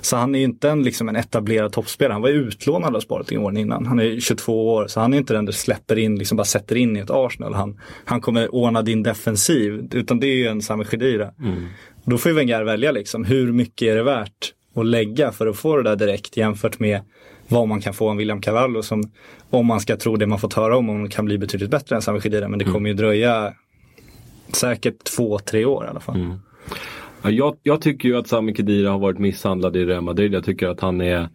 Så 0.00 0.16
han 0.16 0.34
är 0.34 0.38
ju 0.38 0.44
inte 0.44 0.70
en, 0.70 0.82
liksom 0.82 1.08
en 1.08 1.16
etablerad 1.20 1.72
toppspelare. 1.72 2.12
Han 2.12 2.22
var 2.22 2.28
ju 2.28 2.34
utlånad 2.34 2.96
av 2.96 3.00
Sporting 3.00 3.38
åren 3.38 3.56
innan. 3.56 3.86
Han 3.86 3.98
är 3.98 4.20
22 4.20 4.74
år, 4.74 4.86
så 4.86 5.00
han 5.00 5.14
är 5.14 5.18
inte 5.18 5.34
den 5.34 5.44
du 5.44 5.52
släpper 5.52 5.98
in, 5.98 6.18
liksom 6.18 6.36
bara 6.36 6.44
sätter 6.44 6.76
in 6.76 6.96
i 6.96 7.00
ett 7.00 7.10
Arsenal. 7.10 7.54
Han, 7.54 7.80
han 8.04 8.20
kommer 8.20 8.54
ordna 8.54 8.82
din 8.82 9.02
defensiv, 9.02 9.88
utan 9.92 10.20
det 10.20 10.26
är 10.26 10.36
ju 10.36 10.46
en 10.46 10.62
Sami 10.62 10.84
Khedira. 10.84 11.30
Då 12.04 12.18
får 12.18 12.30
ju 12.30 12.36
Wenger 12.36 12.64
välja 12.64 12.92
liksom, 12.92 13.24
hur 13.24 13.52
mycket 13.52 13.88
är 13.88 13.96
det 13.96 14.02
värt 14.02 14.52
att 14.74 14.86
lägga 14.86 15.32
för 15.32 15.46
att 15.46 15.56
få 15.56 15.76
det 15.76 15.82
där 15.82 15.96
direkt 15.96 16.36
jämfört 16.36 16.78
med 16.78 17.00
vad 17.48 17.68
man 17.68 17.80
kan 17.80 17.94
få 17.94 18.10
av 18.10 18.16
William 18.16 18.40
Carvalho 18.40 18.82
som, 18.82 19.10
om 19.50 19.66
man 19.66 19.80
ska 19.80 19.96
tro 19.96 20.16
det 20.16 20.26
man 20.26 20.38
fått 20.38 20.54
höra 20.54 20.76
om, 20.76 20.90
om 20.90 21.08
kan 21.08 21.24
bli 21.24 21.38
betydligt 21.38 21.70
bättre 21.70 21.96
än 21.96 22.02
Sami 22.02 22.20
Khedira. 22.20 22.48
Men 22.48 22.58
det 22.58 22.64
kommer 22.64 22.88
ju 22.88 22.94
dröja 22.94 23.54
säkert 24.52 25.04
två, 25.04 25.38
tre 25.38 25.64
år 25.64 25.84
i 25.84 25.88
alla 25.88 26.00
fall. 26.00 26.18
Ja, 26.18 26.36
jag, 27.22 27.56
jag 27.62 27.80
tycker 27.80 28.08
ju 28.08 28.16
att 28.16 28.28
Sami 28.28 28.54
Khedira 28.54 28.90
har 28.90 28.98
varit 28.98 29.18
misshandlad 29.18 29.76
i 29.76 29.84
Real 29.84 30.02
Madrid. 30.02 30.34
Jag 30.34 30.44
tycker 30.44 30.68
att 30.68 30.80
han 30.80 31.00
är 31.00 31.28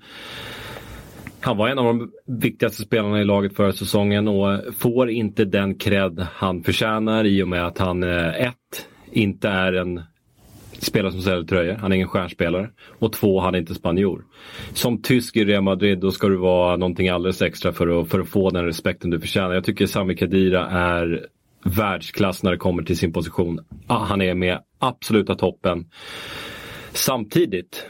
han 1.45 1.57
var 1.57 1.69
en 1.69 1.79
av 1.79 1.85
de 1.85 2.11
viktigaste 2.25 2.81
spelarna 2.81 3.21
i 3.21 3.23
laget 3.23 3.55
förra 3.55 3.73
säsongen 3.73 4.27
och 4.27 4.59
får 4.77 5.09
inte 5.09 5.45
den 5.45 5.75
cred 5.75 6.27
han 6.33 6.63
förtjänar 6.63 7.25
i 7.25 7.43
och 7.43 7.47
med 7.47 7.65
att 7.65 7.77
han 7.77 8.03
eh, 8.03 8.41
ett, 8.41 8.87
inte 9.11 9.49
är 9.49 9.73
en 9.73 10.01
spelare 10.79 11.11
som 11.11 11.21
säljer 11.21 11.43
tröjor. 11.43 11.73
Han 11.73 11.91
är 11.91 11.95
ingen 11.95 12.07
stjärnspelare. 12.07 12.69
Och 12.99 13.13
två, 13.13 13.39
han 13.39 13.55
är 13.55 13.59
inte 13.59 13.75
spanjor. 13.75 14.25
Som 14.73 15.01
tysk 15.01 15.37
i 15.37 15.45
Real 15.45 15.63
Madrid 15.63 15.99
då 15.99 16.11
ska 16.11 16.27
du 16.27 16.35
vara 16.35 16.77
någonting 16.77 17.09
alldeles 17.09 17.41
extra 17.41 17.73
för 17.73 18.01
att, 18.01 18.09
för 18.09 18.19
att 18.19 18.29
få 18.29 18.49
den 18.49 18.65
respekten 18.65 19.09
du 19.09 19.19
förtjänar. 19.19 19.53
Jag 19.53 19.63
tycker 19.63 19.85
Sami 19.87 20.15
Khedira 20.15 20.67
är 20.67 21.27
världsklass 21.65 22.43
när 22.43 22.51
det 22.51 22.57
kommer 22.57 22.83
till 22.83 22.97
sin 22.97 23.13
position. 23.13 23.59
Ah, 23.87 24.03
han 24.03 24.21
är 24.21 24.33
med 24.33 24.59
absoluta 24.79 25.35
toppen. 25.35 25.85
Samtidigt 26.91 27.85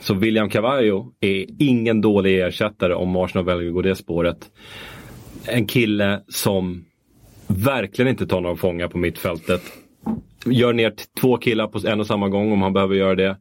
så 0.00 0.14
William 0.14 0.48
Carvalho 0.48 1.12
är 1.20 1.46
ingen 1.58 2.00
dålig 2.00 2.40
ersättare 2.40 2.94
om 2.94 3.16
Arsenal 3.16 3.44
väljer 3.44 3.68
att 3.68 3.74
gå 3.74 3.82
det 3.82 3.96
spåret. 3.96 4.50
En 5.46 5.66
kille 5.66 6.22
som 6.28 6.84
verkligen 7.46 8.08
inte 8.10 8.26
tar 8.26 8.40
några 8.40 8.56
fångar 8.56 8.88
på 8.88 8.98
mittfältet. 8.98 9.62
Gör 10.46 10.72
ner 10.72 10.94
två 11.20 11.36
killar 11.36 11.66
på 11.66 11.88
en 11.88 12.00
och 12.00 12.06
samma 12.06 12.28
gång 12.28 12.52
om 12.52 12.62
han 12.62 12.72
behöver 12.72 12.94
göra 12.94 13.14
det. 13.14 13.36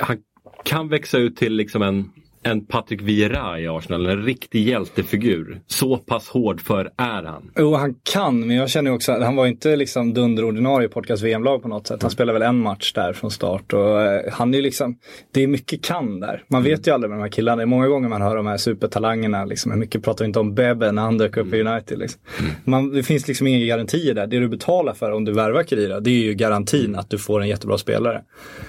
Han 0.00 0.18
kan 0.64 0.88
växa 0.88 1.18
ut 1.18 1.36
till 1.36 1.52
liksom 1.52 1.82
en 1.82 2.10
en 2.42 2.66
Patrick 2.66 3.02
Vieira 3.02 3.60
i 3.60 3.68
Arsenal, 3.68 4.06
en 4.06 4.24
riktig 4.24 4.68
hjältefigur. 4.68 5.60
Så 5.66 5.96
pass 5.96 6.28
hård 6.28 6.60
för 6.60 6.90
är 6.96 7.22
han. 7.22 7.50
Jo, 7.56 7.74
han 7.74 7.94
kan, 8.02 8.46
men 8.46 8.56
jag 8.56 8.70
känner 8.70 8.92
också 8.92 9.12
att 9.12 9.22
han 9.22 9.36
var 9.36 9.46
inte 9.46 9.76
liksom 9.76 10.14
dunderordinarie 10.14 10.86
i 10.86 10.88
Portugals 10.88 11.22
VM-lag 11.22 11.62
på 11.62 11.68
något 11.68 11.86
sätt. 11.86 12.02
Han 12.02 12.10
spelade 12.10 12.38
väl 12.38 12.48
en 12.48 12.58
match 12.58 12.92
där 12.92 13.12
från 13.12 13.30
start 13.30 13.72
och 13.72 14.02
eh, 14.02 14.32
han 14.32 14.54
är 14.54 14.58
ju 14.58 14.62
liksom, 14.62 14.98
det 15.30 15.42
är 15.42 15.46
mycket 15.46 15.82
kan 15.84 16.20
där. 16.20 16.44
Man 16.48 16.62
vet 16.62 16.86
ju 16.86 16.94
aldrig 16.94 17.10
med 17.10 17.18
de 17.18 17.22
här 17.22 17.30
killarna. 17.30 17.56
Det 17.56 17.62
är 17.62 17.66
många 17.66 17.88
gånger 17.88 18.08
man 18.08 18.22
hör 18.22 18.36
de 18.36 18.46
här 18.46 18.56
supertalangerna, 18.56 19.44
liksom. 19.44 19.72
Hur 19.72 19.78
mycket 19.78 20.02
pratar 20.02 20.24
vi 20.24 20.26
inte 20.26 20.40
om 20.40 20.54
Bebe 20.54 20.92
när 20.92 21.02
han 21.02 21.18
dök 21.18 21.36
upp 21.36 21.54
i 21.54 21.60
United. 21.60 21.98
Liksom. 21.98 22.20
Man, 22.64 22.92
det 22.92 23.02
finns 23.02 23.28
liksom 23.28 23.46
inga 23.46 23.66
garantier 23.66 24.14
där. 24.14 24.26
Det 24.26 24.38
du 24.38 24.48
betalar 24.48 24.94
för 24.94 25.10
om 25.10 25.24
du 25.24 25.32
värvar 25.32 25.64
Kedira, 25.64 26.00
det 26.00 26.10
är 26.10 26.22
ju 26.22 26.34
garantin 26.34 26.96
att 26.96 27.10
du 27.10 27.18
får 27.18 27.40
en 27.40 27.48
jättebra 27.48 27.78
spelare. 27.78 28.22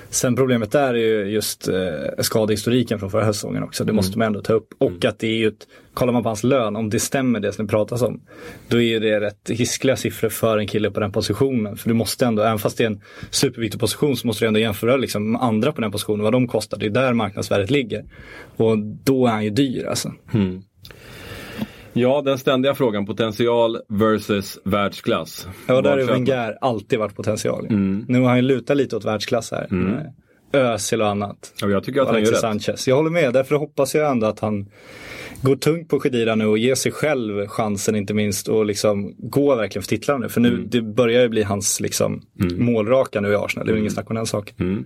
Sen 0.09 0.35
problemet 0.35 0.71
där 0.71 0.93
är 0.93 0.97
ju 0.97 1.31
just 1.31 1.67
eh, 1.67 1.75
skadehistoriken 2.19 2.99
från 2.99 3.11
förra 3.11 3.33
säsongen 3.33 3.62
också. 3.63 3.83
Det 3.83 3.93
måste 3.93 4.17
man 4.17 4.25
ändå 4.25 4.41
ta 4.41 4.53
upp. 4.53 4.67
Och 4.77 5.05
att 5.05 5.19
det 5.19 5.27
är 5.27 5.35
ju 5.35 5.47
ett, 5.47 5.67
kollar 5.93 6.13
man 6.13 6.23
på 6.23 6.29
hans 6.29 6.43
lön, 6.43 6.75
om 6.75 6.89
det 6.89 6.99
stämmer 6.99 7.39
det 7.39 7.53
som 7.53 7.65
det 7.65 7.71
pratas 7.71 8.01
om, 8.01 8.21
då 8.67 8.81
är 8.81 8.99
det 8.99 9.19
rätt 9.19 9.49
hiskliga 9.49 9.95
siffror 9.95 10.29
för 10.29 10.57
en 10.57 10.67
kille 10.67 10.91
på 10.91 10.99
den 10.99 11.11
positionen. 11.11 11.77
För 11.77 11.89
du 11.89 11.95
måste 11.95 12.25
ändå, 12.25 12.43
även 12.43 12.59
fast 12.59 12.77
det 12.77 12.83
är 12.83 12.87
en 12.87 13.01
superviktig 13.29 13.79
position, 13.79 14.17
så 14.17 14.27
måste 14.27 14.45
du 14.45 14.47
ändå 14.47 14.59
jämföra 14.59 14.97
liksom 14.97 15.31
med 15.31 15.43
andra 15.43 15.71
på 15.71 15.81
den 15.81 15.91
positionen, 15.91 16.23
vad 16.23 16.33
de 16.33 16.47
kostar. 16.47 16.77
Det 16.77 16.85
är 16.85 16.89
där 16.89 17.13
marknadsvärdet 17.13 17.71
ligger. 17.71 18.05
Och 18.55 18.77
då 18.77 19.27
är 19.27 19.31
han 19.31 19.43
ju 19.43 19.49
dyr 19.49 19.85
alltså. 19.85 20.13
Ja, 21.93 22.21
den 22.21 22.37
ständiga 22.37 22.75
frågan 22.75 23.05
potential 23.05 23.77
versus 23.89 24.59
världsklass. 24.63 25.47
Ja, 25.67 25.81
där 25.81 25.91
har 25.91 25.99
ju 25.99 26.05
Wenger 26.05 26.57
alltid 26.61 26.99
varit 26.99 27.15
potential. 27.15 27.67
Nu 28.07 28.19
har 28.19 28.27
han 28.27 28.37
ju 28.37 28.41
lutat 28.41 28.77
lite 28.77 28.95
åt 28.95 29.05
världsklass 29.05 29.51
här. 29.51 29.67
Özil 30.53 31.01
och 31.01 31.07
annat. 31.07 31.53
Ja, 31.61 31.69
jag 31.69 31.83
tycker 31.83 32.01
att 32.01 32.07
han 32.07 32.15
gör 32.15 32.21
Alexis 32.21 32.43
rätt. 32.43 32.63
Sanchez. 32.63 32.87
Jag 32.87 32.95
håller 32.95 33.09
med, 33.09 33.33
därför 33.33 33.55
hoppas 33.55 33.95
jag 33.95 34.11
ändå 34.11 34.27
att 34.27 34.39
han 34.39 34.69
går 35.41 35.55
tungt 35.55 35.89
på 35.89 35.99
Khedira 35.99 36.35
nu 36.35 36.45
och 36.45 36.57
ger 36.57 36.75
sig 36.75 36.91
själv 36.91 37.47
chansen 37.47 37.95
inte 37.95 38.13
minst 38.13 38.47
och 38.47 38.65
liksom 38.65 39.15
gå 39.17 39.55
verkligen 39.55 39.83
för 39.83 39.89
titlarna 39.89 40.19
nu. 40.19 40.29
För 40.29 40.41
nu, 40.41 40.49
Mm. 40.49 40.69
det 40.69 40.81
börjar 40.81 41.21
ju 41.21 41.29
bli 41.29 41.43
hans 41.43 41.79
liksom 41.79 42.21
målraka 42.57 43.21
nu 43.21 43.31
i 43.31 43.35
Arsenal. 43.35 43.65
Det 43.67 43.71
är 43.71 43.73
ju 43.73 43.79
ingen 43.79 43.91
snack 43.91 44.09
om 44.09 44.15
den 44.15 44.25
saken. 44.25 44.55
Mm. 44.59 44.85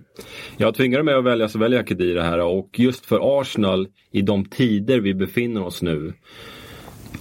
Jag 0.56 0.74
tvingar 0.74 1.02
mig 1.02 1.14
att 1.14 1.24
välja 1.24 1.48
så 1.48 1.58
väljer 1.58 1.78
jag 1.78 1.88
Kedira 1.88 2.22
här 2.22 2.38
och 2.38 2.70
just 2.76 3.06
för 3.06 3.40
Arsenal 3.40 3.88
i 4.12 4.22
de 4.22 4.44
tider 4.44 5.00
vi 5.00 5.14
befinner 5.14 5.62
oss 5.64 5.82
nu. 5.82 6.12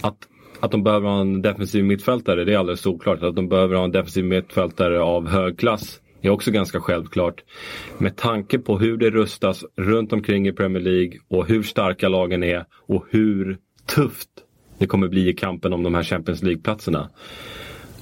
Att, 0.01 0.17
att 0.59 0.71
de 0.71 0.83
behöver 0.83 1.07
ha 1.09 1.21
en 1.21 1.41
defensiv 1.41 1.83
mittfältare, 1.85 2.43
det 2.45 2.53
är 2.53 2.57
alldeles 2.57 2.81
såklart. 2.81 3.23
Att 3.23 3.35
de 3.35 3.49
behöver 3.49 3.75
ha 3.75 3.83
en 3.83 3.91
defensiv 3.91 4.25
mittfältare 4.25 4.99
av 5.01 5.27
hög 5.27 5.59
klass 5.59 5.99
är 6.21 6.29
också 6.29 6.51
ganska 6.51 6.81
självklart. 6.81 7.43
Med 7.97 8.15
tanke 8.15 8.59
på 8.59 8.79
hur 8.79 8.97
det 8.97 9.09
rustas 9.09 9.65
runt 9.75 10.13
omkring 10.13 10.47
i 10.47 10.53
Premier 10.53 10.83
League 10.83 11.19
och 11.27 11.47
hur 11.47 11.63
starka 11.63 12.09
lagen 12.09 12.43
är 12.43 12.65
och 12.71 13.05
hur 13.09 13.57
tufft 13.85 14.29
det 14.77 14.87
kommer 14.87 15.07
bli 15.07 15.29
i 15.29 15.33
kampen 15.33 15.73
om 15.73 15.83
de 15.83 15.95
här 15.95 16.03
Champions 16.03 16.43
League-platserna. 16.43 17.09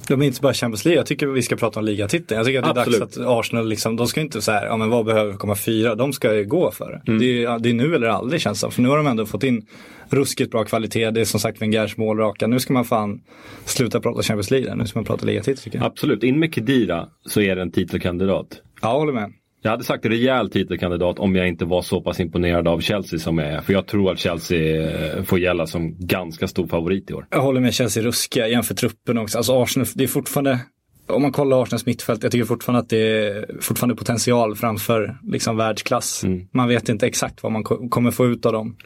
De 0.08 0.22
är 0.22 0.26
inte 0.26 0.40
bara 0.40 0.54
Champions 0.54 0.84
League, 0.84 0.98
jag 0.98 1.06
tycker 1.06 1.26
vi 1.26 1.42
ska 1.42 1.56
prata 1.56 1.80
om 1.80 1.86
ligatiteln. 1.86 2.38
Jag 2.38 2.46
tycker 2.46 2.62
att 2.62 2.74
det 2.74 2.80
är 2.80 2.82
Absolut. 2.82 3.00
dags 3.00 3.18
att 3.18 3.26
Arsenal, 3.26 3.68
liksom, 3.68 3.96
de 3.96 4.06
ska 4.06 4.20
inte 4.20 4.42
så 4.42 4.52
här, 4.52 4.66
ja 4.66 4.76
men 4.76 4.90
vad 4.90 5.04
behöver 5.04 5.32
komma 5.32 5.54
fyra? 5.54 5.94
De 5.94 6.12
ska 6.12 6.34
ju 6.34 6.44
gå 6.44 6.70
för 6.70 6.90
det. 6.90 7.10
Mm. 7.10 7.20
Det, 7.20 7.44
är, 7.44 7.58
det 7.58 7.68
är 7.68 7.74
nu 7.74 7.94
eller 7.94 8.06
aldrig 8.06 8.40
känns 8.40 8.60
det. 8.60 8.70
För 8.70 8.82
nu 8.82 8.88
har 8.88 8.96
de 8.96 9.06
ändå 9.06 9.26
fått 9.26 9.42
in 9.42 9.66
ruskigt 10.08 10.50
bra 10.50 10.64
kvalitet. 10.64 11.10
Det 11.10 11.20
är 11.20 11.24
som 11.24 11.40
sagt 11.40 11.62
Wengers 11.62 11.96
målraka. 11.96 12.46
Nu 12.46 12.60
ska 12.60 12.72
man 12.72 12.84
fan 12.84 13.20
sluta 13.64 14.00
prata 14.00 14.22
Champions 14.22 14.50
League. 14.50 14.74
Nu 14.74 14.86
ska 14.86 14.98
man 14.98 15.04
prata 15.04 15.26
ligatitel 15.26 15.62
tycker 15.62 15.78
jag. 15.78 15.86
Absolut, 15.86 16.22
in 16.22 16.38
med 16.38 16.54
Kedira 16.54 17.08
så 17.26 17.40
är 17.40 17.56
det 17.56 17.62
en 17.62 17.72
titelkandidat. 17.72 18.46
Ja, 18.82 18.92
håller 18.92 19.12
med. 19.12 19.32
Jag 19.66 19.70
hade 19.70 19.84
sagt 19.84 20.04
rejäl 20.06 20.50
titelkandidat 20.50 21.18
om 21.18 21.36
jag 21.36 21.48
inte 21.48 21.64
var 21.64 21.82
så 21.82 22.00
pass 22.00 22.20
imponerad 22.20 22.68
av 22.68 22.80
Chelsea 22.80 23.18
som 23.18 23.38
jag 23.38 23.48
är. 23.48 23.60
För 23.60 23.72
jag 23.72 23.86
tror 23.86 24.12
att 24.12 24.18
Chelsea 24.18 24.90
eh, 25.16 25.22
får 25.22 25.38
gälla 25.38 25.66
som 25.66 25.96
ganska 25.98 26.48
stor 26.48 26.66
favorit 26.66 27.10
i 27.10 27.14
år. 27.14 27.26
Jag 27.30 27.40
håller 27.42 27.60
med 27.60 27.74
Chelsea 27.74 28.02
ruskiga 28.02 28.48
jämför 28.48 28.74
truppen 28.74 29.18
också. 29.18 29.38
Alltså 29.38 29.62
Arsenal, 29.62 29.86
det 29.94 30.04
är 30.04 30.08
fortfarande, 30.08 30.58
om 31.06 31.22
man 31.22 31.32
kollar 31.32 31.62
Arsenals 31.62 31.86
mittfält, 31.86 32.22
jag 32.22 32.32
tycker 32.32 32.44
fortfarande 32.44 32.80
att 32.82 32.88
det 32.88 32.98
är 32.98 33.46
fortfarande 33.60 33.94
potential 33.96 34.56
framför 34.56 35.18
liksom 35.24 35.56
världsklass. 35.56 36.24
Man 36.52 36.68
vet 36.68 36.88
inte 36.88 37.06
exakt 37.06 37.42
vad 37.42 37.52
man 37.52 37.64
ko- 37.64 37.88
kommer 37.88 38.10
få 38.10 38.26
ut 38.26 38.46
av 38.46 38.52
dem. 38.52 38.76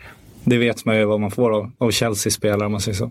Det 0.44 0.58
vet 0.58 0.84
man 0.84 0.96
ju 0.98 1.04
vad 1.04 1.20
man 1.20 1.30
får 1.30 1.50
av, 1.56 1.72
av 1.78 1.90
Chelsea-spelare 1.90 2.66
om 2.66 2.72
man 2.72 2.80
säger 2.80 2.96
så. 2.96 3.10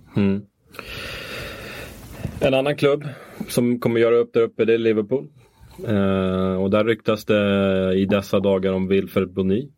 En 2.40 2.54
annan 2.54 2.76
klubb 2.76 3.04
som 3.48 3.80
kommer 3.80 4.00
göra 4.00 4.16
upp 4.16 4.34
där 4.34 4.42
uppe 4.42 4.66
det 4.66 4.74
är 4.74 4.78
Liverpool. 4.78 5.28
Eh, 5.88 6.54
och 6.54 6.70
där 6.70 6.84
ryktas 6.84 7.26
det 7.26 7.94
i 7.96 8.06
dessa 8.06 8.40
dagar 8.40 8.74
om 8.74 8.88
Wilfred 8.88 9.34
Boni. 9.34 9.70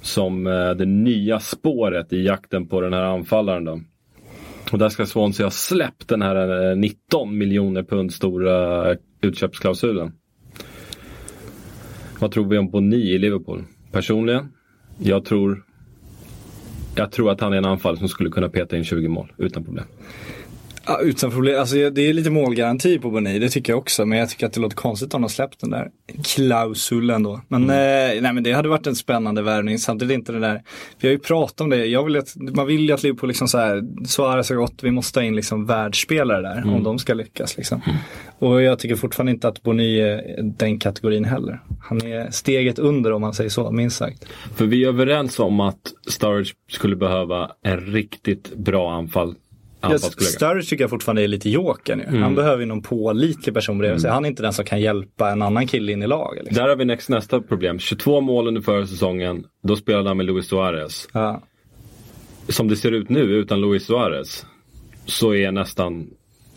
Som 0.00 0.46
eh, 0.46 0.70
det 0.70 0.84
nya 0.84 1.40
spåret 1.40 2.12
i 2.12 2.24
jakten 2.24 2.66
på 2.66 2.80
den 2.80 2.92
här 2.92 3.02
anfallaren. 3.02 3.64
Då. 3.64 3.80
Och 4.72 4.78
där 4.78 4.88
ska 4.88 5.06
Swansea 5.06 5.46
ha 5.46 5.50
släppt 5.50 6.08
den 6.08 6.22
här 6.22 6.70
eh, 6.70 6.76
19 6.76 7.38
miljoner 7.38 7.82
pund 7.82 8.12
stora 8.12 8.86
utköpsklausulen. 9.20 10.12
Vad 12.18 12.30
tror 12.30 12.48
vi 12.48 12.58
om 12.58 12.70
Boni 12.70 12.96
i 12.96 13.18
Liverpool? 13.18 13.64
Personligen, 13.92 14.48
jag 14.98 15.24
tror 15.24 15.64
jag 16.96 17.12
tror 17.12 17.30
att 17.30 17.40
han 17.40 17.52
är 17.52 17.56
en 17.56 17.64
anfallare 17.64 17.98
som 17.98 18.08
skulle 18.08 18.30
kunna 18.30 18.48
peta 18.48 18.76
in 18.76 18.84
20 18.84 19.08
mål 19.08 19.32
utan 19.36 19.64
problem. 19.64 19.84
Ja, 20.86 21.00
utan 21.00 21.30
problem. 21.30 21.60
Alltså, 21.60 21.90
det 21.90 22.08
är 22.08 22.12
lite 22.12 22.30
målgaranti 22.30 22.98
på 22.98 23.10
Boni, 23.10 23.38
det 23.38 23.48
tycker 23.48 23.72
jag 23.72 23.78
också. 23.78 24.06
Men 24.06 24.18
jag 24.18 24.28
tycker 24.28 24.46
att 24.46 24.52
det 24.52 24.60
låter 24.60 24.76
konstigt 24.76 25.14
om 25.14 25.22
de 25.22 25.30
släppt 25.30 25.60
den 25.60 25.70
där 25.70 25.90
klausulen 26.24 27.22
då. 27.22 27.40
Men, 27.48 27.62
eh, 27.62 28.22
nej, 28.22 28.32
men 28.32 28.42
det 28.42 28.52
hade 28.52 28.68
varit 28.68 28.86
en 28.86 28.96
spännande 28.96 29.42
värvning. 29.42 29.78
Samtidigt 29.78 30.14
inte 30.14 30.32
det 30.32 30.40
där, 30.40 30.62
vi 31.00 31.08
har 31.08 31.12
ju 31.12 31.18
pratat 31.18 31.60
om 31.60 31.70
det. 31.70 31.86
Jag 31.86 32.04
vill 32.04 32.16
att, 32.16 32.36
man 32.36 32.66
vill 32.66 32.80
ju 32.80 32.92
att 32.92 33.02
Liverpool 33.02 33.28
liksom 33.28 33.48
så 33.48 33.58
här, 33.58 33.82
Suarez 34.06 34.50
har 34.50 34.56
gått, 34.56 34.82
vi 34.82 34.90
måste 34.90 35.20
ha 35.20 35.24
in 35.24 35.36
liksom 35.36 35.66
världsspelare 35.66 36.42
där 36.42 36.74
om 36.74 36.82
de 36.82 36.98
ska 36.98 37.14
lyckas. 37.14 37.56
Liksom. 37.56 37.80
Och 38.38 38.62
jag 38.62 38.78
tycker 38.78 38.96
fortfarande 38.96 39.32
inte 39.32 39.48
att 39.48 39.62
Boni 39.62 40.00
är 40.00 40.42
den 40.42 40.78
kategorin 40.78 41.24
heller. 41.24 41.60
Han 41.80 42.02
är 42.06 42.30
steget 42.30 42.78
under 42.78 43.12
om 43.12 43.20
man 43.20 43.34
säger 43.34 43.50
så, 43.50 43.70
minst 43.70 43.96
sagt. 43.96 44.24
För 44.56 44.66
vi 44.66 44.84
är 44.84 44.88
överens 44.88 45.38
om 45.38 45.60
att 45.60 45.92
Sturridge 46.08 46.50
skulle 46.70 46.96
behöva 46.96 47.50
en 47.62 47.80
riktigt 47.80 48.56
bra 48.56 48.92
anfall. 48.92 49.34
Sturridge 49.98 50.68
tycker 50.68 50.84
jag 50.84 50.90
fortfarande 50.90 51.22
är 51.22 51.28
lite 51.28 51.50
jokern 51.50 51.98
nu. 51.98 52.18
Han 52.18 52.34
behöver 52.34 52.60
ju 52.60 52.66
någon 52.66 52.82
pålitlig 52.82 53.54
person 53.54 53.78
bredvid 53.78 54.00
sig. 54.00 54.10
Han 54.10 54.24
är 54.24 54.28
inte 54.28 54.42
den 54.42 54.52
som 54.52 54.64
kan 54.64 54.80
hjälpa 54.80 55.30
en 55.30 55.42
annan 55.42 55.66
kille 55.66 55.92
in 55.92 56.02
i 56.02 56.06
laget. 56.06 56.44
Liksom. 56.44 56.62
Där 56.62 56.68
har 56.68 56.76
vi 56.76 56.84
nästa, 56.84 57.14
nästa 57.14 57.40
problem. 57.40 57.78
22 57.78 58.20
mål 58.20 58.48
under 58.48 58.60
förra 58.60 58.86
säsongen. 58.86 59.44
Då 59.62 59.76
spelade 59.76 60.08
han 60.08 60.16
med 60.16 60.26
Luis 60.26 60.46
Suarez. 60.46 61.08
Ja. 61.12 61.42
Som 62.48 62.68
det 62.68 62.76
ser 62.76 62.92
ut 62.92 63.08
nu 63.08 63.20
utan 63.20 63.60
Luis 63.60 63.86
Suarez. 63.86 64.46
Så 65.06 65.34
är 65.34 65.52
nästan 65.52 66.06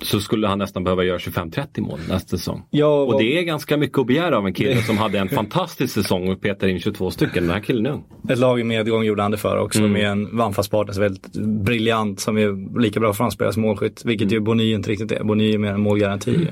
så 0.02 0.20
skulle 0.20 0.48
han 0.48 0.60
nästan 0.60 0.84
behöva 0.84 1.04
göra 1.04 1.18
25-30 1.18 1.82
mål 1.82 2.00
nästa 2.10 2.38
säsong. 2.38 2.64
Ja, 2.70 3.02
och 3.02 3.08
vad- 3.08 3.22
det 3.22 3.40
är 3.40 3.44
ganska 3.44 3.78
mycket 3.78 3.98
att 4.00 4.08
begära 4.08 4.38
av 4.38 4.48
en 4.48 4.54
kille 4.54 4.82
som 4.82 4.98
hade 4.98 5.20
en 5.20 5.30
fantastisk 5.40 5.94
säsong 5.94 6.30
och 6.32 6.42
petar 6.42 6.68
in 6.68 6.80
22 6.80 7.12
stycken. 7.12 7.44
Den 7.44 7.54
här 7.54 7.60
killen 7.62 7.86
är 7.86 7.90
ung. 7.92 8.04
Ett 8.30 8.38
lag 8.40 8.60
i 8.60 8.64
medgång 8.64 9.04
gjorde 9.04 9.22
han 9.22 9.32
det 9.32 9.38
för 9.38 9.58
också 9.58 9.82
med 9.82 10.12
en 10.12 10.42
anfallspartner 10.42 10.94
som 10.94 11.04
är 11.04 11.10
väldigt 11.10 11.34
briljant 11.66 12.20
som 12.20 12.38
är 12.38 12.80
lika 12.80 13.00
bra 13.00 13.14
framspelare 13.14 13.54
som 13.54 13.62
målskytt. 13.62 14.06
Vilket 14.06 14.32
ju 14.32 14.40
Boni 14.40 14.72
inte 14.72 14.90
riktigt 14.92 15.12
är. 15.12 15.24
Boni 15.24 15.54
är 15.54 15.58
mer 15.58 15.72
en 15.74 15.82
målgaranti. 15.82 16.48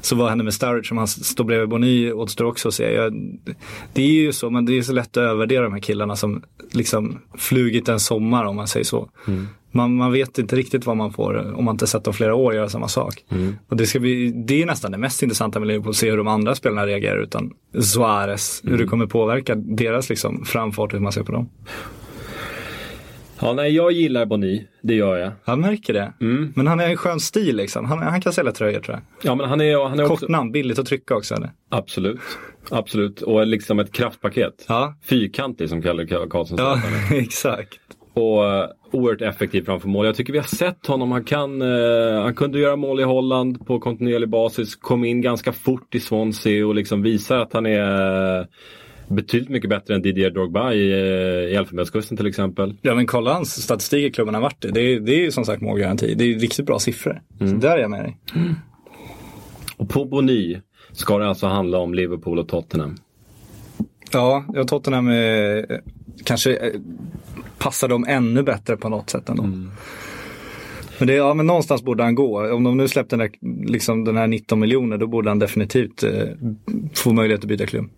Så 0.00 0.16
vad 0.16 0.28
händer 0.28 0.44
med 0.44 0.54
Sturridge 0.54 0.88
om 0.90 0.98
han 0.98 1.08
står 1.08 1.44
bredvid 1.44 1.68
Boni 1.68 2.12
återstår 2.12 2.44
också 2.44 2.68
att 2.68 2.74
se. 2.74 3.10
Det 3.92 4.02
är 4.02 4.12
ju 4.12 4.32
så, 4.32 4.50
men 4.50 4.64
det 4.64 4.78
är 4.78 4.82
så 4.82 4.92
lätt 4.92 5.06
att 5.16 5.16
övervärdera 5.16 5.62
de 5.62 5.72
här 5.72 5.80
killarna 5.80 6.16
som 6.16 6.42
liksom 6.72 7.18
flugit 7.38 7.88
en 7.88 8.00
sommar 8.00 8.44
om 8.44 8.56
man 8.56 8.68
säger 8.68 8.84
så. 8.84 9.08
Man, 9.74 9.96
man 9.96 10.12
vet 10.12 10.38
inte 10.38 10.56
riktigt 10.56 10.86
vad 10.86 10.96
man 10.96 11.12
får 11.12 11.54
om 11.58 11.64
man 11.64 11.74
inte 11.74 11.86
sett 11.86 12.04
dem 12.04 12.14
flera 12.14 12.34
år 12.34 12.54
göra 12.54 12.68
samma 12.68 12.88
sak. 12.88 13.24
Och 13.68 13.76
det, 13.76 13.86
ska 13.86 14.00
bli, 14.00 14.30
det 14.30 14.62
är 14.62 14.66
nästan 14.66 14.92
det 14.92 14.98
mest 14.98 15.22
intressanta 15.22 15.58
med 15.60 15.68
Liverpool, 15.68 15.90
att 15.90 15.96
se 15.96 16.10
hur 16.10 16.16
de 16.16 16.28
andra 16.28 16.54
spelarna 16.54 16.86
reagerar 16.86 17.22
utan 17.22 17.52
Suarez. 17.82 18.60
Hur 18.64 18.78
det 18.78 18.84
kommer 18.86 19.06
påverka 19.06 19.54
deras 19.54 20.08
liksom, 20.08 20.44
framfart, 20.44 20.94
hur 20.94 20.98
man 20.98 21.12
ser 21.12 21.22
på 21.22 21.32
dem. 21.32 21.48
Ja, 23.40 23.52
nej, 23.52 23.74
jag 23.74 23.92
gillar 23.92 24.26
Boni. 24.26 24.66
Det 24.82 24.94
gör 24.94 25.16
jag. 25.16 25.32
Han 25.44 25.60
märker 25.60 25.92
det. 25.92 26.12
Men 26.54 26.66
han 26.66 26.80
är 26.80 26.88
en 26.90 26.96
skön 26.96 27.20
stil 27.20 27.56
liksom. 27.56 27.84
Han, 27.84 27.98
han 27.98 28.20
kan 28.20 28.32
sälja 28.32 28.52
tröjor 28.52 28.80
tror 28.80 28.96
jag. 28.96 29.30
Ja, 29.30 29.34
men 29.34 29.48
han 29.48 29.60
är, 29.60 29.88
han 29.88 30.00
är 30.00 30.04
också... 30.04 30.16
Kort 30.16 30.28
namn, 30.28 30.52
billigt 30.52 30.78
att 30.78 30.86
trycka 30.86 31.14
också. 31.16 31.34
Eller? 31.34 31.50
Absolut. 31.68 32.20
Absolut. 32.70 33.22
Och 33.22 33.46
liksom 33.46 33.78
ett 33.78 33.92
kraftpaket. 33.92 34.64
Ja. 34.68 34.94
Fyrkantig 35.04 35.68
som 35.68 35.82
Kalle 35.82 36.06
Karlsson 36.06 36.58
Ja, 36.60 36.80
sa. 37.08 37.14
exakt. 37.16 37.78
Och 38.14 38.42
uh, 38.42 38.66
oerhört 38.94 39.22
effektiv 39.22 39.64
framför 39.64 39.88
mål. 39.88 40.06
Jag 40.06 40.14
tycker 40.14 40.32
vi 40.32 40.38
har 40.38 40.46
sett 40.46 40.86
honom. 40.86 41.12
Han, 41.12 41.24
kan, 41.24 41.62
eh, 41.62 42.22
han 42.22 42.34
kunde 42.34 42.58
göra 42.58 42.76
mål 42.76 43.00
i 43.00 43.02
Holland 43.02 43.66
på 43.66 43.80
kontinuerlig 43.80 44.28
basis. 44.28 44.76
Kom 44.76 45.04
in 45.04 45.20
ganska 45.20 45.52
fort 45.52 45.94
i 45.94 46.00
Swansea 46.00 46.66
och 46.66 46.74
liksom 46.74 47.02
visar 47.02 47.38
att 47.38 47.52
han 47.52 47.66
är 47.66 48.40
eh, 48.40 48.46
betydligt 49.08 49.50
mycket 49.50 49.70
bättre 49.70 49.94
än 49.94 50.02
Didier 50.02 50.30
Drogba 50.30 50.72
i, 50.72 50.92
eh, 50.92 50.98
i 51.52 51.54
Elfenbenskusten 51.54 52.16
till 52.16 52.26
exempel. 52.26 52.74
Ja 52.82 52.94
men 52.94 53.06
kolla 53.06 53.32
hans 53.32 53.62
statistik 53.62 54.04
i 54.04 54.10
klubben 54.10 54.34
har 54.34 54.42
varit 54.42 54.64
i. 54.64 54.68
Det 54.68 54.80
är, 54.80 55.00
det 55.00 55.12
är 55.12 55.20
ju 55.20 55.30
som 55.30 55.44
sagt 55.44 55.62
målgaranti. 55.62 56.14
Det 56.14 56.24
är 56.24 56.38
riktigt 56.38 56.66
bra 56.66 56.78
siffror. 56.78 57.22
Så 57.38 57.44
där 57.44 57.76
är 57.76 57.80
jag 57.80 57.90
med 57.90 58.04
dig. 58.04 58.16
Och 59.76 59.88
på 59.88 60.04
Boni 60.04 60.60
ska 60.92 61.18
det 61.18 61.28
alltså 61.28 61.46
handla 61.46 61.78
om 61.78 61.94
Liverpool 61.94 62.38
och 62.38 62.48
Tottenham. 62.48 62.96
Ja, 64.12 64.44
Tottenham 64.66 65.08
är 65.08 65.80
kanske 66.24 66.56
eh, 66.56 66.72
passar 67.58 67.88
dem 67.88 68.04
ännu 68.08 68.42
bättre 68.42 68.76
på 68.76 68.88
något 68.88 69.10
sätt 69.10 69.28
ändå. 69.28 69.42
Men, 70.98 71.06
det, 71.08 71.14
ja, 71.14 71.34
men 71.34 71.46
någonstans 71.46 71.82
borde 71.82 72.02
han 72.02 72.14
gå. 72.14 72.52
Om 72.54 72.64
de 72.64 72.76
nu 72.76 72.88
släppte 72.88 73.16
den, 73.16 73.28
där, 73.42 73.66
liksom, 73.68 74.04
den 74.04 74.16
här 74.16 74.26
19 74.26 74.60
miljoner 74.60 74.98
då 74.98 75.06
borde 75.06 75.30
han 75.30 75.38
definitivt 75.38 76.02
eh, 76.02 76.10
få 76.94 77.12
möjlighet 77.12 77.40
att 77.42 77.48
byta 77.48 77.66
klubb. 77.66 77.90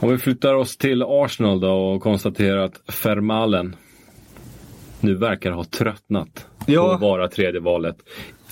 Om 0.00 0.10
vi 0.10 0.18
flyttar 0.18 0.54
oss 0.54 0.76
till 0.76 1.02
Arsenal 1.06 1.60
då 1.60 1.70
och 1.72 2.02
konstaterar 2.02 2.58
att 2.58 2.80
Fermalen 2.92 3.76
nu 5.00 5.14
verkar 5.14 5.50
ha 5.50 5.64
tröttnat 5.64 6.46
Ja. 6.66 6.86
på 6.88 6.92
att 6.94 7.00
vara 7.00 7.28
tredje 7.28 7.60
valet. 7.60 7.96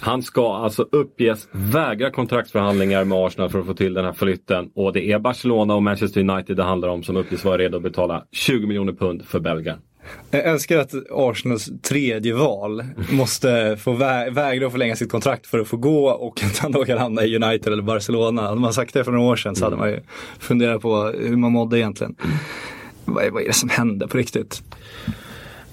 Han 0.00 0.22
ska 0.22 0.54
alltså 0.54 0.82
uppges 0.92 1.48
vägra 1.52 2.10
kontraktsförhandlingar 2.10 3.04
med 3.04 3.18
Arsenal 3.18 3.50
för 3.50 3.60
att 3.60 3.66
få 3.66 3.74
till 3.74 3.94
den 3.94 4.04
här 4.04 4.12
flytten. 4.12 4.70
Och 4.74 4.92
det 4.92 5.12
är 5.12 5.18
Barcelona 5.18 5.74
och 5.74 5.82
Manchester 5.82 6.20
United 6.30 6.56
det 6.56 6.62
handlar 6.62 6.88
om 6.88 7.02
som 7.02 7.16
uppges 7.16 7.44
vara 7.44 7.58
redo 7.58 7.76
att 7.76 7.82
betala 7.82 8.24
20 8.32 8.66
miljoner 8.66 8.92
pund 8.92 9.24
för 9.26 9.40
belgaren. 9.40 9.78
Jag 10.30 10.44
älskar 10.44 10.78
att 10.78 10.92
Arsenals 11.10 11.70
tredje 11.82 12.34
val 12.34 12.84
måste 13.12 13.76
få 13.80 13.92
vä- 13.94 14.30
vägra 14.30 14.66
att 14.66 14.72
förlänga 14.72 14.96
sitt 14.96 15.10
kontrakt 15.10 15.46
för 15.46 15.58
att 15.58 15.68
få 15.68 15.76
gå 15.76 16.08
och 16.10 16.42
att 16.44 16.58
han 16.58 16.72
då 16.72 16.84
kan 16.84 16.98
hamna 16.98 17.24
i 17.24 17.36
United 17.36 17.72
eller 17.72 17.82
Barcelona. 17.82 18.42
Hade 18.42 18.60
man 18.60 18.72
sagt 18.72 18.94
det 18.94 19.04
för 19.04 19.12
några 19.12 19.26
år 19.26 19.36
sedan 19.36 19.56
så 19.56 19.64
hade 19.64 19.76
man 19.76 19.90
ju 19.90 20.00
funderat 20.38 20.82
på 20.82 21.02
hur 21.04 21.36
man 21.36 21.52
mådde 21.52 21.78
egentligen. 21.78 22.14
Vad 23.04 23.24
är, 23.24 23.30
vad 23.30 23.42
är 23.42 23.46
det 23.46 23.52
som 23.52 23.68
händer 23.68 24.06
på 24.06 24.18
riktigt? 24.18 24.62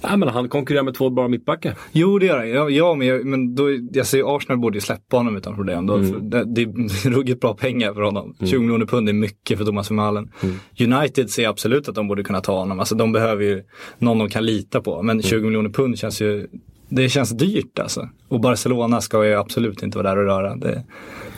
Ja, 0.01 0.17
men 0.17 0.29
han 0.29 0.49
konkurrerar 0.49 0.83
med 0.83 0.93
två 0.93 1.09
bra 1.09 1.27
mittbackar. 1.27 1.77
Jo 1.91 2.19
det 2.19 2.25
gör 2.25 2.37
han. 2.37 2.49
Ja, 2.49 2.69
ja 2.69 2.95
men, 2.95 3.07
jag, 3.07 3.25
men 3.25 3.55
då, 3.55 3.63
jag 3.93 4.05
säger 4.05 4.35
Arsenal 4.35 4.57
borde 4.59 4.77
ju 4.77 4.81
släppa 4.81 5.17
honom 5.17 5.37
utan 5.37 5.55
problem. 5.55 5.85
Då, 5.85 6.03
för 6.03 6.19
det, 6.19 6.43
det 6.43 6.61
är 6.61 7.09
ruggigt 7.09 7.41
bra 7.41 7.53
pengar 7.53 7.93
för 7.93 8.01
honom. 8.01 8.35
20 8.39 8.59
miljoner 8.59 8.85
pund 8.85 9.09
är 9.09 9.13
mycket 9.13 9.57
för 9.57 9.65
Thomas 9.65 9.91
Vermaelen. 9.91 10.31
United 10.79 11.29
ser 11.29 11.47
absolut 11.47 11.89
att 11.89 11.95
de 11.95 12.07
borde 12.07 12.23
kunna 12.23 12.41
ta 12.41 12.59
honom. 12.59 12.79
Alltså 12.79 12.95
de 12.95 13.11
behöver 13.11 13.43
ju 13.43 13.63
någon 13.97 14.17
de 14.17 14.29
kan 14.29 14.45
lita 14.45 14.81
på. 14.81 15.01
Men 15.01 15.21
20 15.21 15.45
miljoner 15.45 15.69
pund 15.69 15.97
känns 15.97 16.21
ju 16.21 16.47
det 16.89 17.09
känns 17.09 17.29
dyrt 17.29 17.79
alltså. 17.79 18.09
Och 18.27 18.39
Barcelona 18.39 19.01
ska 19.01 19.25
ju 19.25 19.33
absolut 19.33 19.83
inte 19.83 19.97
vara 19.97 20.09
där 20.09 20.17
och 20.17 20.25
röra. 20.25 20.55
Det, 20.55 20.83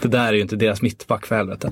det 0.01 0.07
där 0.07 0.27
är 0.27 0.33
ju 0.33 0.41
inte 0.41 0.55
deras 0.55 0.81
mittback 0.81 1.25
för 1.25 1.35
helvete. 1.35 1.71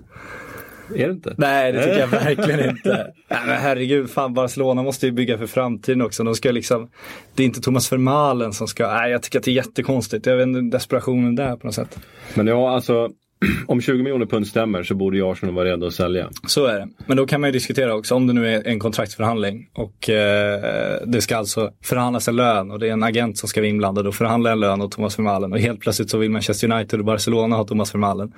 Är 0.95 1.07
det 1.07 1.13
inte? 1.13 1.35
Nej, 1.37 1.71
det 1.71 1.83
tycker 1.83 1.99
jag 1.99 2.07
verkligen 2.25 2.69
inte. 2.69 3.13
Nej, 3.29 3.39
men 3.45 3.57
herregud, 3.57 4.09
fan 4.09 4.33
Barcelona 4.33 4.83
måste 4.83 5.05
ju 5.05 5.11
bygga 5.11 5.37
för 5.37 5.47
framtiden 5.47 6.01
också. 6.01 6.23
De 6.23 6.35
ska 6.35 6.51
liksom, 6.51 6.89
det 7.35 7.43
är 7.43 7.47
inte 7.47 7.61
Thomas 7.61 7.91
Vermaelen 7.91 8.53
som 8.53 8.67
ska, 8.67 8.87
nej 8.87 9.11
jag 9.11 9.23
tycker 9.23 9.39
att 9.39 9.45
det 9.45 9.51
är 9.51 9.55
jättekonstigt. 9.55 10.25
Jag 10.25 10.37
vet 10.37 10.47
inte 10.47 10.77
desperationen 10.77 11.35
där 11.35 11.55
på 11.55 11.67
något 11.67 11.75
sätt. 11.75 11.99
Men 12.33 12.47
ja, 12.47 12.69
alltså 12.69 13.09
om 13.67 13.81
20 13.81 14.03
miljoner 14.03 14.25
pund 14.25 14.47
stämmer 14.47 14.83
så 14.83 14.95
borde 14.95 15.17
ju 15.17 15.31
Arsenal 15.31 15.55
vara 15.55 15.65
redo 15.65 15.87
att 15.87 15.93
sälja. 15.93 16.29
Så 16.47 16.65
är 16.65 16.79
det. 16.79 16.87
Men 17.05 17.17
då 17.17 17.25
kan 17.25 17.41
man 17.41 17.47
ju 17.47 17.51
diskutera 17.51 17.95
också 17.95 18.15
om 18.15 18.27
det 18.27 18.33
nu 18.33 18.47
är 18.47 18.67
en 18.67 18.79
kontraktsförhandling 18.79 19.69
och 19.73 20.09
eh, 20.09 20.99
det 21.05 21.21
ska 21.21 21.37
alltså 21.37 21.71
förhandlas 21.83 22.27
en 22.27 22.35
lön 22.35 22.71
och 22.71 22.79
det 22.79 22.87
är 22.87 22.93
en 22.93 23.03
agent 23.03 23.37
som 23.37 23.49
ska 23.49 23.61
vara 23.61 23.69
inblandad 23.69 24.07
och 24.07 24.15
förhandla 24.15 24.51
en 24.51 24.59
lön 24.59 24.81
åt 24.81 24.91
Thomas 24.91 25.19
Vermaelen 25.19 25.53
och 25.53 25.59
helt 25.59 25.79
plötsligt 25.79 26.09
så 26.09 26.17
vill 26.17 26.31
Manchester 26.31 26.71
United 26.71 26.99
och 26.99 27.05
Barcelona 27.05 27.55
ha 27.55 27.63
Thomas 27.63 27.93
Vermaelen. 27.93 28.33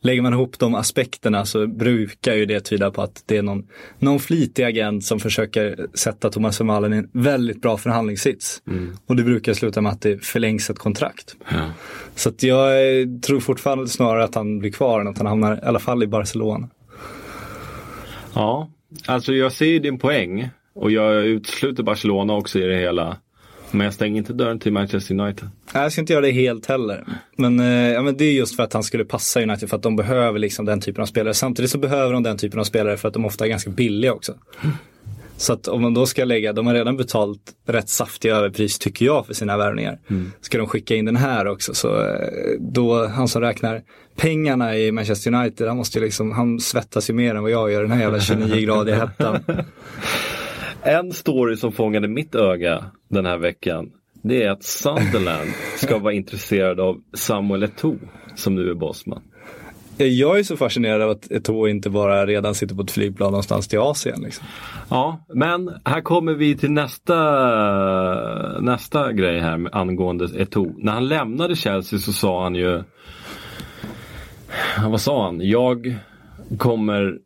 Lägger 0.00 0.22
man 0.22 0.32
ihop 0.32 0.58
de 0.58 0.74
aspekterna 0.74 1.44
så 1.44 1.66
brukar 1.66 2.34
ju 2.34 2.46
det 2.46 2.60
tyda 2.60 2.90
på 2.90 3.02
att 3.02 3.22
det 3.26 3.36
är 3.36 3.42
någon, 3.42 3.66
någon 3.98 4.20
flitig 4.20 4.64
agent 4.64 5.04
som 5.04 5.20
försöker 5.20 5.86
sätta 5.94 6.30
Thomas 6.30 6.60
Vermaelen 6.60 6.94
i 6.94 6.96
en 6.96 7.08
väldigt 7.12 7.62
bra 7.62 7.76
förhandlingssits. 7.76 8.62
Och 9.06 9.16
det 9.16 9.22
brukar 9.22 9.54
sluta 9.54 9.80
med 9.80 9.92
att 9.92 10.00
det 10.00 10.24
förlängs 10.24 10.70
ett 10.70 10.78
kontrakt. 10.78 11.36
Så 12.14 12.32
jag 12.38 12.82
tror 13.22 13.40
fortfarande 13.40 13.88
snarare 13.88 14.24
att 14.24 14.34
han 14.34 14.58
blir 14.58 14.70
kvar 14.70 15.00
än 15.00 15.08
att 15.08 15.18
han 15.18 15.26
hamnar 15.26 15.56
i 15.56 15.60
alla 15.62 15.78
fall 15.78 16.02
i 16.02 16.06
Barcelona. 16.06 16.68
Ja, 18.34 18.70
alltså 19.06 19.32
jag 19.32 19.52
ser 19.52 19.66
ju 19.66 19.78
din 19.78 19.98
poäng. 19.98 20.48
Och 20.74 20.90
jag 20.90 21.24
utesluter 21.24 21.82
Barcelona 21.82 22.32
också 22.32 22.58
i 22.58 22.62
det 22.62 22.76
hela. 22.76 23.16
Men 23.70 23.84
jag 23.84 23.94
stänger 23.94 24.18
inte 24.18 24.32
dörren 24.32 24.58
till 24.58 24.72
Manchester 24.72 25.20
United. 25.20 25.48
Nej, 25.74 25.82
jag 25.82 25.92
ska 25.92 26.00
inte 26.00 26.12
göra 26.12 26.24
det 26.26 26.30
helt 26.30 26.66
heller. 26.66 27.04
Men, 27.36 27.60
eh, 27.60 27.66
ja, 27.66 28.02
men 28.02 28.16
det 28.16 28.24
är 28.24 28.32
just 28.32 28.56
för 28.56 28.62
att 28.62 28.72
han 28.72 28.82
skulle 28.82 29.04
passa 29.04 29.42
United 29.42 29.68
för 29.68 29.76
att 29.76 29.82
de 29.82 29.96
behöver 29.96 30.38
liksom 30.38 30.64
den 30.64 30.80
typen 30.80 31.02
av 31.02 31.06
spelare. 31.06 31.34
Samtidigt 31.34 31.70
så 31.70 31.78
behöver 31.78 32.12
de 32.12 32.22
den 32.22 32.38
typen 32.38 32.60
av 32.60 32.64
spelare 32.64 32.96
för 32.96 33.08
att 33.08 33.14
de 33.14 33.24
ofta 33.24 33.44
är 33.44 33.48
ganska 33.48 33.70
billiga 33.70 34.12
också. 34.12 34.34
Så 35.36 35.52
att 35.52 35.68
om 35.68 35.82
man 35.82 35.94
då 35.94 36.06
ska 36.06 36.24
lägga, 36.24 36.52
de 36.52 36.66
har 36.66 36.74
redan 36.74 36.96
betalt 36.96 37.52
rätt 37.66 37.88
saftiga 37.88 38.36
överpris 38.36 38.78
tycker 38.78 39.06
jag 39.06 39.26
för 39.26 39.34
sina 39.34 39.56
värvningar. 39.56 39.98
Ska 40.40 40.58
de 40.58 40.66
skicka 40.66 40.94
in 40.94 41.04
den 41.04 41.16
här 41.16 41.46
också 41.46 41.74
så 41.74 42.00
eh, 42.00 42.16
då, 42.60 43.06
han 43.06 43.28
som 43.28 43.42
räknar 43.42 43.82
pengarna 44.16 44.76
i 44.76 44.92
Manchester 44.92 45.34
United, 45.34 45.68
han 45.68 45.76
måste 45.76 45.98
ju 45.98 46.04
liksom, 46.04 46.32
han 46.32 46.60
svettas 46.60 47.10
ju 47.10 47.14
mer 47.14 47.34
än 47.34 47.42
vad 47.42 47.50
jag 47.50 47.72
gör 47.72 47.82
den 47.82 47.90
här 47.90 48.00
jävla 48.00 48.18
29-gradiga 48.18 48.96
hettan. 48.96 49.38
En 50.86 51.12
story 51.12 51.56
som 51.56 51.72
fångade 51.72 52.08
mitt 52.08 52.34
öga 52.34 52.84
den 53.08 53.26
här 53.26 53.38
veckan. 53.38 53.90
Det 54.22 54.42
är 54.42 54.50
att 54.50 54.64
Sunderland 54.64 55.50
ska 55.76 55.98
vara 55.98 56.12
intresserad 56.12 56.80
av 56.80 56.96
Samuel 57.14 57.64
Eto'o 57.64 57.98
som 58.34 58.54
nu 58.54 58.70
är 58.70 58.74
bossman. 58.74 59.22
Jag 59.96 60.38
är 60.38 60.42
så 60.42 60.56
fascinerad 60.56 61.02
av 61.02 61.10
att 61.10 61.30
Eto'o 61.30 61.68
inte 61.68 61.90
bara 61.90 62.26
redan 62.26 62.54
sitter 62.54 62.74
på 62.74 62.82
ett 62.82 62.90
flygplan 62.90 63.30
någonstans 63.30 63.68
till 63.68 63.78
Asien. 63.78 64.20
Liksom. 64.22 64.46
Ja, 64.88 65.26
men 65.34 65.70
här 65.84 66.00
kommer 66.00 66.34
vi 66.34 66.56
till 66.56 66.70
nästa, 66.70 67.14
nästa 68.60 69.12
grej 69.12 69.40
här 69.40 69.56
med 69.56 69.74
angående 69.74 70.26
Eto'o. 70.26 70.74
När 70.78 70.92
han 70.92 71.08
lämnade 71.08 71.56
Chelsea 71.56 71.98
så 71.98 72.12
sa 72.12 72.42
han 72.42 72.54
ju 72.54 72.82
Vad 74.88 75.00
sa 75.00 75.24
han? 75.24 75.40
Jag 75.40 75.98
kommer 76.58 77.18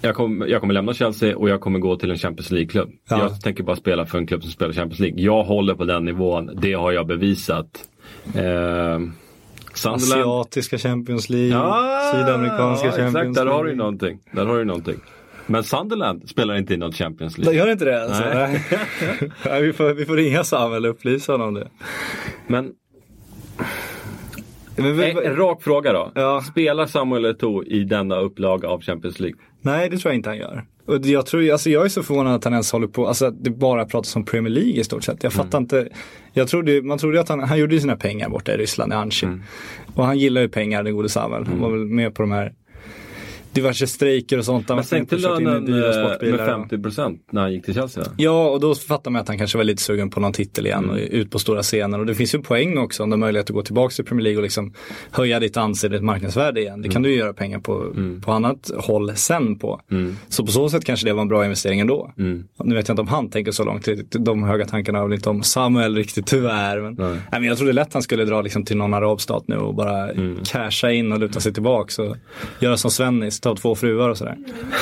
jag 0.00 0.14
kommer, 0.14 0.46
jag 0.46 0.60
kommer 0.60 0.74
lämna 0.74 0.94
Chelsea 0.94 1.36
och 1.36 1.48
jag 1.48 1.60
kommer 1.60 1.78
gå 1.78 1.96
till 1.96 2.10
en 2.10 2.18
Champions 2.18 2.50
League-klubb. 2.50 2.90
Ja. 3.08 3.18
Jag 3.18 3.40
tänker 3.40 3.64
bara 3.64 3.76
spela 3.76 4.06
för 4.06 4.18
en 4.18 4.26
klubb 4.26 4.42
som 4.42 4.50
spelar 4.50 4.72
Champions 4.72 5.00
League. 5.00 5.20
Jag 5.20 5.44
håller 5.44 5.74
på 5.74 5.84
den 5.84 6.04
nivån, 6.04 6.50
det 6.60 6.72
har 6.72 6.92
jag 6.92 7.06
bevisat. 7.06 7.88
Eh, 8.34 8.98
Sunderland, 9.78 10.22
Asiatiska 10.22 10.78
Champions 10.78 11.28
League, 11.30 11.48
Ja, 11.48 12.10
Sydamerikanska 12.14 12.86
ja, 12.86 12.92
Champions 12.92 13.16
Exakt, 13.16 13.34
där 13.34 13.46
har 13.46 13.58
du 13.64 13.70
League. 13.70 13.76
någonting. 13.78 14.18
Där 14.32 14.46
har 14.46 14.58
du 14.58 14.64
någonting. 14.64 14.96
Men 15.46 15.64
Sunderland 15.64 16.28
spelar 16.28 16.56
inte 16.56 16.74
i 16.74 16.76
något 16.76 16.94
Champions 16.94 17.38
League. 17.38 17.58
Gör 17.58 17.70
inte 17.72 17.84
det? 17.84 18.02
Alltså? 18.04 18.22
Nej. 18.24 18.64
Nej. 18.70 19.30
Nej, 19.44 19.62
vi, 19.62 19.72
får, 19.72 19.94
vi 19.94 20.04
får 20.04 20.16
ringa 20.16 20.44
Samuel 20.44 20.84
och 20.84 20.90
upplysa 20.90 21.32
honom 21.32 21.48
om 21.48 21.54
det. 21.54 21.68
Men 22.46 22.72
Men 24.76 24.96
vi, 24.96 25.10
en, 25.10 25.18
en 25.18 25.36
rak 25.36 25.62
fråga 25.62 25.92
då. 25.92 26.12
Ja. 26.14 26.42
Spelar 26.50 26.86
Samuel 26.86 27.26
Eto'o 27.26 27.64
i 27.64 27.84
denna 27.84 28.16
upplaga 28.18 28.68
av 28.68 28.80
Champions 28.82 29.20
League? 29.20 29.38
nej, 29.60 29.88
det 29.90 29.98
tror 29.98 30.10
jag 30.12 30.18
inte 30.18 30.28
han 30.30 30.38
gör. 30.38 30.64
Och 30.88 31.06
jag, 31.06 31.26
tror, 31.26 31.50
alltså 31.50 31.70
jag 31.70 31.84
är 31.84 31.88
så 31.88 32.02
förvånad 32.02 32.34
att 32.34 32.44
han 32.44 32.52
ens 32.52 32.72
håller 32.72 32.86
på, 32.86 33.08
alltså 33.08 33.26
att 33.26 33.44
det 33.44 33.50
bara 33.50 33.84
pratas 33.84 34.16
om 34.16 34.24
Premier 34.24 34.52
League 34.52 34.72
i 34.72 34.84
stort 34.84 35.04
sett. 35.04 35.22
Jag 35.22 35.32
fattar 35.32 35.58
inte. 35.58 35.88
Jag 36.32 36.48
trodde, 36.48 36.82
man 36.82 36.98
trodde 36.98 37.20
att 37.20 37.28
han, 37.28 37.40
han 37.40 37.58
gjorde 37.58 37.80
sina 37.80 37.96
pengar 37.96 38.28
borta 38.28 38.54
i 38.54 38.56
Ryssland, 38.56 38.92
i 38.92 38.96
Anchi. 38.96 39.26
Och 39.94 40.04
han 40.04 40.18
gillar 40.18 40.40
ju 40.40 40.48
pengar, 40.48 40.82
den 40.82 40.94
gode 40.94 41.08
Samuel. 41.08 41.46
Han 41.46 41.60
var 41.60 41.70
väl 41.70 41.86
med 41.86 42.14
på 42.14 42.22
de 42.22 42.32
här 42.32 42.52
diverse 43.52 43.86
strejker 43.86 44.38
och 44.38 44.44
sånt. 44.44 44.68
Men 44.68 44.84
sänkte 44.84 45.16
lönen 45.16 45.68
eh, 45.68 45.80
med 46.20 46.34
och- 46.34 46.46
50 46.46 46.78
procent 46.78 47.22
när 47.32 47.40
han 47.40 47.52
gick 47.52 47.64
till 47.64 47.74
Chelsea? 47.74 48.04
Ja, 48.16 48.48
och 48.50 48.60
då 48.60 48.74
fattar 48.74 49.10
man 49.10 49.20
att 49.22 49.28
han 49.28 49.38
kanske 49.38 49.58
var 49.58 49.64
lite 49.64 49.82
sugen 49.82 50.10
på 50.10 50.20
någon 50.20 50.32
titel 50.32 50.66
igen 50.66 50.90
och 50.90 50.96
ut 51.10 51.30
på 51.30 51.38
stora 51.38 51.62
scener. 51.62 51.98
Och 52.00 52.06
det 52.06 52.14
finns 52.14 52.34
ju 52.34 52.42
poäng 52.42 52.78
också 52.78 53.02
om 53.02 53.10
du 53.10 53.14
har 53.14 53.18
möjlighet 53.18 53.50
att 53.50 53.54
gå 53.54 53.62
tillbaka 53.62 53.92
till 53.94 54.04
Premier 54.04 54.24
League 54.24 54.36
och 54.36 54.42
liksom 54.42 54.72
höja 55.10 55.40
ditt 55.40 55.56
anseende, 55.56 55.96
ditt 55.98 56.04
marknadsvärde 56.04 56.60
igen. 56.60 56.82
Det 56.82 56.88
kan 56.88 57.02
du 57.02 57.10
ju 57.10 57.16
göra 57.18 57.32
pengar 57.32 57.58
på, 57.58 57.92
på 58.24 58.32
annat 58.32 58.70
håll 58.76 59.12
sen 59.16 59.58
på. 59.58 59.80
Så 60.28 60.46
på 60.46 60.52
så 60.52 60.68
sätt 60.68 60.84
kanske 60.84 61.06
det 61.06 61.12
var 61.12 61.22
en 61.22 61.28
bra 61.28 61.44
investering 61.44 61.80
ändå. 61.80 62.12
Nu 62.64 62.74
vet 62.74 62.88
jag 62.88 62.92
inte 62.94 63.02
om 63.02 63.08
han 63.08 63.30
tänker 63.30 63.52
så 63.52 63.64
långt, 63.64 63.88
de 64.10 64.42
höga 64.42 64.64
tankarna 64.66 64.98
har 64.98 65.06
väl 65.08 65.14
inte 65.14 65.30
om 65.30 65.42
Samuel 65.42 65.96
riktigt 65.96 66.26
tyvärr. 66.26 66.80
Men, 66.80 66.94
nej. 66.98 67.18
men 67.30 67.44
jag 67.44 67.56
trodde 67.58 67.72
lätt 67.72 67.92
han 67.92 68.02
skulle 68.02 68.24
dra 68.24 68.42
liksom 68.42 68.64
till 68.64 68.76
någon 68.76 68.94
arabstat 68.94 69.44
nu 69.48 69.56
och 69.56 69.74
bara 69.74 70.08
casha 70.52 70.92
in 70.92 71.12
och 71.12 71.18
luta 71.18 71.40
sig 71.40 71.52
tillbaka 71.52 72.02
och 72.02 72.16
göra 72.60 72.76
som 72.76 72.90
Svennis, 72.90 73.37
ta 73.40 73.56
två 73.56 73.74
fruar 73.74 74.08
och 74.08 74.18
sådär. 74.18 74.36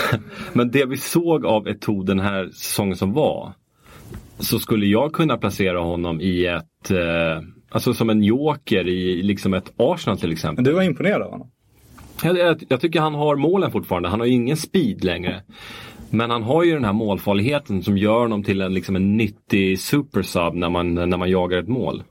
Men 0.52 0.70
det 0.70 0.84
vi 0.84 0.96
såg 0.96 1.46
av 1.46 1.68
Eto'o 1.68 2.04
den 2.04 2.20
här 2.20 2.46
säsongen 2.46 2.96
som 2.96 3.12
var. 3.12 3.52
Så 4.38 4.58
skulle 4.58 4.86
jag 4.86 5.12
kunna 5.12 5.36
placera 5.36 5.80
honom 5.80 6.20
i 6.20 6.46
ett, 6.46 6.90
eh, 6.90 7.42
alltså 7.70 7.94
som 7.94 8.10
en 8.10 8.22
joker 8.22 8.88
i 8.88 9.22
liksom 9.22 9.54
ett 9.54 9.72
Arsenal 9.76 10.18
till 10.18 10.32
exempel. 10.32 10.64
Men 10.64 10.64
du 10.64 10.72
var 10.72 10.82
imponerad 10.82 11.22
av 11.22 11.30
honom? 11.30 11.50
Jag, 12.22 12.38
jag, 12.38 12.62
jag 12.68 12.80
tycker 12.80 13.00
han 13.00 13.14
har 13.14 13.36
målen 13.36 13.72
fortfarande. 13.72 14.08
Han 14.08 14.20
har 14.20 14.26
ju 14.26 14.32
ingen 14.32 14.56
speed 14.56 15.04
längre. 15.04 15.42
Men 16.10 16.30
han 16.30 16.42
har 16.42 16.64
ju 16.64 16.72
den 16.72 16.84
här 16.84 16.92
målfarligheten 16.92 17.82
som 17.82 17.98
gör 17.98 18.20
honom 18.20 18.44
till 18.44 18.60
en, 18.60 18.74
liksom 18.74 18.96
en 18.96 19.16
nyttig 19.16 19.80
supersub 19.80 20.54
när 20.54 20.70
man, 20.70 20.94
när 20.94 21.16
man 21.16 21.30
jagar 21.30 21.58
ett 21.58 21.68
mål. 21.68 22.02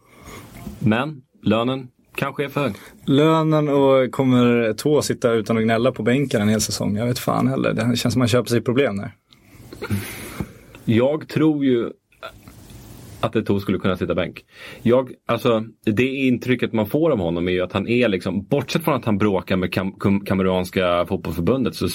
Men 0.79 1.21
lönen 1.43 1.87
kanske 2.15 2.43
är 2.43 2.49
för 2.49 2.61
hög. 2.61 2.73
Lönen 3.05 3.69
och 3.69 4.11
kommer 4.11 4.73
Tå 4.73 5.01
sitta 5.01 5.31
utan 5.31 5.57
att 5.57 5.63
gnälla 5.63 5.91
på 5.91 6.03
bänken 6.03 6.41
en 6.41 6.49
hel 6.49 6.61
säsong? 6.61 6.97
Jag 6.97 7.05
vet 7.05 7.19
fan 7.19 7.47
heller. 7.47 7.73
Det 7.73 7.97
känns 7.97 8.13
som 8.13 8.19
man 8.19 8.27
köper 8.27 8.49
sig 8.49 8.61
problem 8.61 8.97
där. 8.97 9.11
Jag 10.85 11.27
tror 11.27 11.65
ju 11.65 11.89
att 13.19 13.35
Eto'o 13.35 13.59
skulle 13.59 13.77
kunna 13.77 13.97
sitta 13.97 14.15
bänk. 14.15 14.45
Jag, 14.81 15.11
alltså, 15.25 15.63
det 15.85 16.07
intrycket 16.07 16.73
man 16.73 16.87
får 16.87 17.11
av 17.11 17.19
honom 17.19 17.47
är 17.47 17.51
ju 17.51 17.61
att 17.61 17.73
han 17.73 17.87
är 17.87 18.07
liksom, 18.07 18.43
bortsett 18.43 18.83
från 18.83 18.93
att 18.93 19.05
han 19.05 19.17
bråkar 19.17 19.55
med 19.57 19.73
kam 19.73 19.91
kam 19.91 20.25
kameranska 20.25 21.05
fotbollsförbundet 21.05 21.75
så 21.75 21.87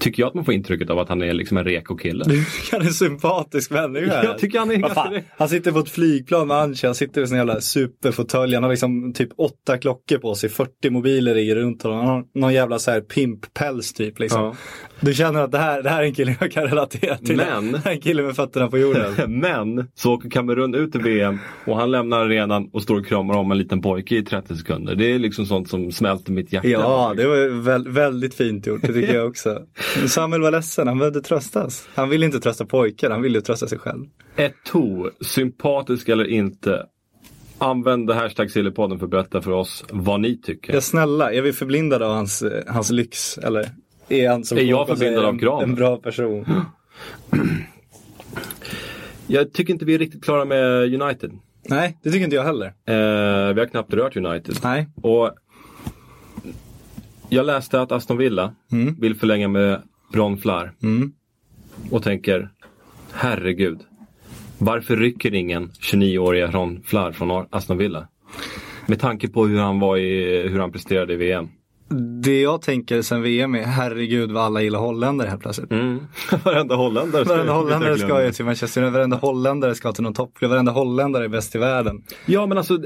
tycker 0.00 0.22
jag 0.22 0.28
att 0.28 0.34
man 0.34 0.44
får 0.44 0.54
intrycket 0.54 0.90
av 0.90 0.98
att 0.98 1.08
han 1.08 1.22
är 1.22 1.32
liksom 1.32 1.56
en 1.56 1.64
reko 1.64 1.96
kille. 1.96 2.24
Du 2.24 2.44
tycker 2.44 2.72
han 2.72 2.82
är 2.82 2.86
en 2.86 2.92
sympatisk 2.92 3.70
människa. 3.70 4.24
Jag 4.24 4.38
tycker 4.38 4.58
han 4.58 4.70
är 4.70 4.76
ganska... 4.76 5.22
Han 5.36 5.48
sitter 5.48 5.72
på 5.72 5.78
ett 5.78 5.88
flygplan 5.88 6.48
med 6.48 6.56
Anchi, 6.56 6.86
han 6.86 6.94
sitter 6.94 7.22
i 7.22 7.26
sin 7.26 7.36
jävla 7.36 7.60
superfåtölj. 7.60 8.54
Han 8.54 8.62
har 8.62 8.70
liksom 8.70 9.12
typ 9.12 9.28
åtta 9.36 9.78
klockor 9.78 10.18
på 10.18 10.34
sig, 10.34 10.50
40 10.50 10.90
mobiler 10.90 11.34
ligger 11.34 11.56
runt 11.56 11.82
honom. 11.82 11.98
Han 11.98 12.08
har 12.08 12.24
någon 12.34 12.54
jävla 12.54 12.78
så 12.78 12.90
här 12.90 13.00
pimppäls 13.00 13.92
typ 13.92 14.18
liksom. 14.18 14.42
Ja. 14.42 14.54
Du 15.04 15.14
känner 15.14 15.40
att 15.40 15.52
det 15.52 15.58
här, 15.58 15.82
det 15.82 15.90
här 15.90 16.02
är 16.02 16.06
en 16.06 16.14
kille 16.14 16.36
jag 16.40 16.52
kan 16.52 16.64
relatera 16.64 17.16
till. 17.16 17.36
Men- 17.36 17.78
en 17.84 18.00
kille 18.00 18.22
med 18.22 18.36
fötterna 18.36 18.68
på 18.68 18.78
jorden. 18.78 19.14
Men 19.40 19.88
så 19.94 20.12
åker 20.14 20.30
Kamerun 20.30 20.74
ut 20.74 20.94
i 20.94 20.98
VM 20.98 21.38
och 21.66 21.76
han 21.76 21.90
lämnar 21.90 22.18
arenan 22.18 22.70
och 22.72 22.82
står 22.82 22.96
och 22.98 23.06
kramar 23.06 23.34
om 23.34 23.50
en 23.50 23.58
liten 23.58 23.82
pojke 23.82 24.16
i 24.16 24.22
30 24.22 24.56
sekunder. 24.56 24.94
Det 24.94 25.04
är 25.04 25.18
liksom 25.18 25.46
sånt 25.46 25.68
som 25.68 25.92
smälter 25.92 26.32
mitt 26.32 26.52
hjärta. 26.52 26.68
Ja, 26.68 27.14
det 27.16 27.26
var 27.26 27.62
väl, 27.62 27.88
väldigt 27.88 28.34
fint 28.34 28.66
gjort, 28.66 28.82
det 28.82 28.92
tycker 28.92 29.14
jag 29.14 29.26
också. 29.26 29.62
Samuel 30.06 30.42
var 30.42 30.50
ledsen, 30.50 30.88
han 30.88 30.98
behövde 30.98 31.20
tröstas. 31.20 31.88
Han 31.94 32.08
ville 32.08 32.26
inte 32.26 32.40
trösta 32.40 32.66
pojkar, 32.66 33.10
han 33.10 33.22
ville 33.22 33.40
trösta 33.40 33.66
sig 33.66 33.78
själv. 33.78 34.04
Eto'o, 34.36 35.10
sympatisk 35.20 36.08
eller 36.08 36.24
inte. 36.24 36.86
Använd 37.58 38.10
hashtag 38.10 38.50
Sillypodden 38.50 38.98
för 38.98 39.06
att 39.06 39.10
berätta 39.10 39.42
för 39.42 39.50
oss 39.50 39.84
vad 39.90 40.20
ni 40.20 40.40
tycker. 40.40 40.74
Ja, 40.74 40.80
snälla, 40.80 41.32
är 41.32 41.42
vi 41.42 41.52
förblindade 41.52 42.06
av 42.06 42.14
hans, 42.14 42.42
eh, 42.42 42.62
hans 42.66 42.90
lyx? 42.90 43.38
Eller 43.38 43.68
är 44.08 44.28
han 44.28 44.44
som 44.44 44.58
Är 44.58 44.62
jag 44.62 44.98
säger, 44.98 45.24
av 45.24 45.38
kraven? 45.38 45.68
En, 45.68 45.74
bra 45.74 45.96
person. 45.96 46.44
Jag 49.26 49.52
tycker 49.52 49.72
inte 49.72 49.84
vi 49.84 49.94
är 49.94 49.98
riktigt 49.98 50.24
klara 50.24 50.44
med 50.44 50.94
United. 51.02 51.32
Nej, 51.68 51.98
det 52.02 52.10
tycker 52.10 52.24
inte 52.24 52.36
jag 52.36 52.44
heller. 52.44 52.66
Eh, 52.66 53.54
vi 53.54 53.60
har 53.60 53.66
knappt 53.66 53.94
rört 53.94 54.16
United. 54.16 54.56
Nej. 54.62 54.88
Och 55.02 55.30
jag 57.28 57.46
läste 57.46 57.80
att 57.80 57.92
Aston 57.92 58.16
Villa 58.16 58.54
Mm. 58.72 58.94
vill 59.00 59.14
förlänga 59.14 59.48
med 59.48 59.82
Ron 60.12 60.38
Flair. 60.38 60.72
Och 61.90 62.02
tänker, 62.02 62.48
herregud. 63.12 63.78
Varför 64.58 64.96
rycker 64.96 65.34
ingen 65.34 65.70
29-åriga 65.80 66.50
Ron 66.50 66.82
Flair 66.82 67.12
från 67.12 67.46
Aston 67.50 67.78
Villa? 67.78 68.08
Med 68.86 69.00
tanke 69.00 69.28
på 69.28 69.46
hur 69.46 69.58
han, 69.58 69.80
var 69.80 69.96
i, 69.96 70.42
hur 70.48 70.58
han 70.60 70.72
presterade 70.72 71.12
i 71.12 71.16
VM. 71.16 71.48
Det 72.22 72.40
jag 72.40 72.62
tänker 72.62 73.02
sen 73.02 73.22
VM 73.22 73.54
är, 73.54 73.62
herregud 73.62 74.30
vad 74.32 74.42
alla 74.44 74.62
gillar 74.62 74.78
holländare 74.78 75.28
helt 75.28 75.42
plötsligt. 75.42 75.70
Mm. 75.70 76.00
Varenda 76.44 76.74
holländare. 76.76 77.24
Varenda 77.24 77.52
holländare 77.52 77.98
ska 77.98 78.24
ju 78.24 78.32
till 78.32 78.44
Manchester 78.44 78.80
United, 78.82 78.92
varenda 78.94 79.16
holländare 79.16 79.74
ska 79.74 79.92
till 79.92 80.02
någon 80.02 80.14
toppklubb, 80.14 80.50
varenda 80.50 80.72
holländare 80.72 81.24
är 81.24 81.28
bäst 81.28 81.54
i 81.54 81.58
världen. 81.58 82.02
Ja 82.26 82.46
men 82.46 82.58
alltså 82.58 82.78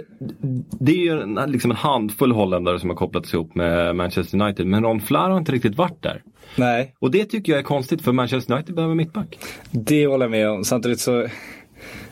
det 0.81 0.93
är 0.93 0.97
ju 0.97 1.21
en, 1.21 1.35
liksom 1.47 1.71
en 1.71 1.77
handfull 1.77 2.33
holländare 2.33 2.81
som 2.81 2.91
har 2.91 2.97
kopplats 2.97 3.35
ihop 3.35 3.55
med 3.55 3.97
Manchester 3.97 4.41
United. 4.43 4.67
Men 4.67 4.83
Ron 4.85 5.01
Flair 5.01 5.31
har 5.31 5.39
inte 5.39 5.53
riktigt 5.53 5.77
varit 5.77 6.03
där. 6.03 6.23
Nej, 6.57 6.95
Och 6.99 7.11
det 7.11 7.25
tycker 7.25 7.53
jag 7.53 7.59
är 7.59 7.63
konstigt 7.65 8.03
för 8.03 8.13
Manchester 8.13 8.55
United 8.55 8.75
behöver 8.75 8.95
mittback. 8.95 9.39
det 9.71 10.07
håller 10.07 10.25
jag 10.25 10.31
med 10.31 10.51
om. 10.51 10.65
Samtidigt 10.65 11.01
så, 11.01 11.27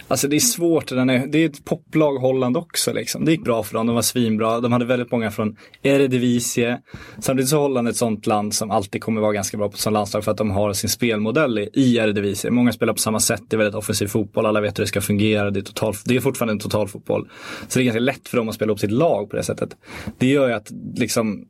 alltså 0.09 0.29
det 0.29 0.37
är 0.37 0.41
svårt, 0.41 0.89
den 0.89 1.11
är, 1.11 1.27
det 1.27 1.39
är 1.39 1.47
ett 1.47 1.65
poplag 1.65 2.17
Holland 2.19 2.57
också 2.57 2.93
liksom. 2.93 3.25
Det 3.25 3.31
gick 3.31 3.45
bra 3.45 3.63
för 3.63 3.75
dem, 3.75 3.87
de 3.87 3.95
var 3.95 4.03
svinbra, 4.03 4.61
de 4.61 4.73
hade 4.73 4.85
väldigt 4.85 5.11
många 5.13 5.31
från 5.31 5.57
Eredivisie. 5.83 6.79
Samtidigt 7.19 7.49
så 7.51 7.57
är 7.57 7.61
Holland 7.61 7.89
ett 7.89 7.97
sånt 7.97 8.27
land 8.27 8.55
som 8.55 8.71
alltid 8.71 9.03
kommer 9.03 9.21
vara 9.21 9.33
ganska 9.33 9.57
bra 9.57 9.69
på 9.69 9.77
som 9.77 9.93
landslag 9.93 10.25
för 10.25 10.31
att 10.33 10.39
de 10.39 10.51
har 10.51 10.73
sin 10.73 10.91
spelmodell 10.91 11.59
i- 11.59 11.71
i 11.75 11.97
Eredivisie. 11.99 12.51
Många 12.51 12.73
spelar 12.73 12.93
på 12.93 12.99
samma 12.99 13.21
sätt, 13.21 13.43
det 13.49 13.57
är 13.57 13.59
väldigt 13.59 13.75
offensiv 13.75 14.07
fotboll, 14.07 14.47
alla 14.47 14.61
vet 14.61 14.79
hur 14.79 14.83
det 14.85 14.89
ska 14.89 15.01
fungera, 15.01 15.51
det 15.51 15.61
är, 15.61 15.63
total, 15.63 15.95
det 16.05 16.17
är 16.17 16.21
fortfarande 16.21 16.53
en 16.53 16.59
totalfotboll. 16.59 17.29
Så 17.69 17.79
det 17.79 17.83
är 17.83 17.85
ganska 17.85 18.01
lätt 18.01 18.29
för 18.29 18.37
dem 18.37 18.49
att 18.49 18.55
spela 18.55 18.73
upp 18.73 18.81
sitt 18.81 18.91
lag 18.91 19.31
på 19.31 19.37
det 19.37 19.43
sättet. 19.43 19.71
Det 20.19 20.27
gör 20.27 20.49
ju 20.49 20.55
att 20.55 20.71
liksom 20.97 21.45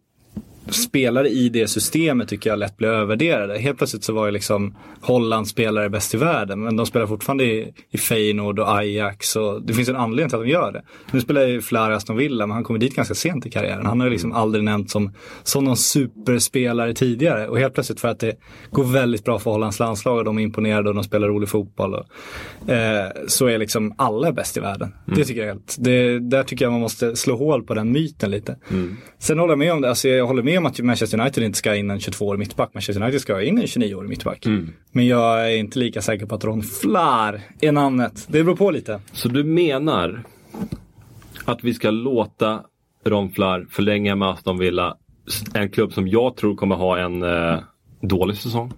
spelare 0.68 1.28
i 1.28 1.48
det 1.48 1.68
systemet 1.68 2.28
tycker 2.28 2.50
jag 2.50 2.58
lätt 2.58 2.76
blir 2.76 2.88
övervärderade. 2.88 3.58
Helt 3.58 3.78
plötsligt 3.78 4.04
så 4.04 4.12
var 4.12 4.26
ju 4.26 4.32
liksom 4.32 4.76
Hollands 5.00 5.50
spelare 5.50 5.90
bäst 5.90 6.14
i 6.14 6.16
världen 6.16 6.62
men 6.62 6.76
de 6.76 6.86
spelar 6.86 7.06
fortfarande 7.06 7.44
i, 7.44 7.72
i 7.90 7.98
Feyenoord 7.98 8.58
och 8.58 8.78
Ajax 8.78 9.36
och 9.36 9.62
det 9.62 9.74
finns 9.74 9.88
en 9.88 9.96
anledning 9.96 10.28
till 10.28 10.38
att 10.38 10.44
de 10.44 10.50
gör 10.50 10.72
det. 10.72 10.82
Nu 11.10 11.20
spelar 11.20 11.46
ju 11.46 11.60
Flair 11.60 11.90
Aston 11.90 12.16
Villa 12.16 12.46
men 12.46 12.54
han 12.54 12.64
kommer 12.64 12.80
dit 12.80 12.96
ganska 12.96 13.14
sent 13.14 13.46
i 13.46 13.50
karriären. 13.50 13.86
Han 13.86 14.00
har 14.00 14.06
ju 14.06 14.12
liksom 14.12 14.32
aldrig 14.32 14.64
nämnt 14.64 14.90
som, 14.90 15.12
som 15.42 15.64
någon 15.64 15.76
superspelare 15.76 16.94
tidigare 16.94 17.48
och 17.48 17.58
helt 17.58 17.74
plötsligt 17.74 18.00
för 18.00 18.08
att 18.08 18.20
det 18.20 18.36
går 18.70 18.84
väldigt 18.84 19.24
bra 19.24 19.38
för 19.38 19.50
Hollands 19.50 19.78
landslag 19.78 20.18
och 20.18 20.24
de 20.24 20.38
är 20.38 20.42
imponerade 20.42 20.88
och 20.88 20.94
de 20.94 21.04
spelar 21.04 21.28
rolig 21.28 21.48
fotboll 21.48 21.94
och, 21.94 22.70
eh, 22.70 23.10
så 23.26 23.46
är 23.46 23.58
liksom 23.58 23.94
alla 23.98 24.32
bäst 24.32 24.56
i 24.56 24.60
världen. 24.60 24.94
Det 25.06 25.24
tycker 25.24 25.40
jag 25.40 25.48
helt. 25.48 25.76
Det, 25.78 26.18
där 26.18 26.42
tycker 26.42 26.64
jag 26.64 26.72
man 26.72 26.80
måste 26.80 27.16
slå 27.16 27.36
hål 27.36 27.62
på 27.62 27.74
den 27.74 27.92
myten 27.92 28.30
lite. 28.30 28.56
Sen 29.18 29.38
håller 29.38 29.52
jag 29.52 29.58
med 29.58 29.72
om 29.72 29.80
det, 29.80 29.88
alltså 29.88 30.08
jag 30.08 30.26
håller 30.26 30.42
med 30.42 30.55
om 30.58 30.66
att 30.66 30.78
Manchester 30.78 31.20
United 31.20 31.44
inte 31.44 31.58
ska 31.58 31.76
in 31.76 31.90
en 31.90 31.98
22-årig 31.98 32.38
mittback. 32.38 32.74
Manchester 32.74 33.02
United 33.02 33.20
ska 33.20 33.42
in 33.42 33.58
en 33.58 33.64
29-årig 33.66 34.08
mittback. 34.08 34.46
Men 34.92 35.06
jag 35.06 35.52
är 35.52 35.56
inte 35.56 35.78
lika 35.78 36.02
säker 36.02 36.26
på 36.26 36.34
att 36.34 36.44
Ron 36.44 36.62
Flair 36.62 37.40
är 37.60 37.72
namnet. 37.72 38.26
Det 38.28 38.44
beror 38.44 38.56
på 38.56 38.70
lite. 38.70 39.00
Så 39.12 39.28
du 39.28 39.44
menar 39.44 40.22
att 41.44 41.64
vi 41.64 41.74
ska 41.74 41.90
låta 41.90 42.60
Ron 43.04 43.30
Flair 43.30 43.66
förlänga 43.70 44.16
med 44.16 44.28
Aston 44.28 44.58
Villa, 44.58 44.96
en 45.54 45.70
klubb 45.70 45.92
som 45.92 46.08
jag 46.08 46.36
tror 46.36 46.56
kommer 46.56 46.76
ha 46.76 46.98
en 46.98 47.22
eh, 47.22 47.58
dålig 48.00 48.36
säsong. 48.36 48.72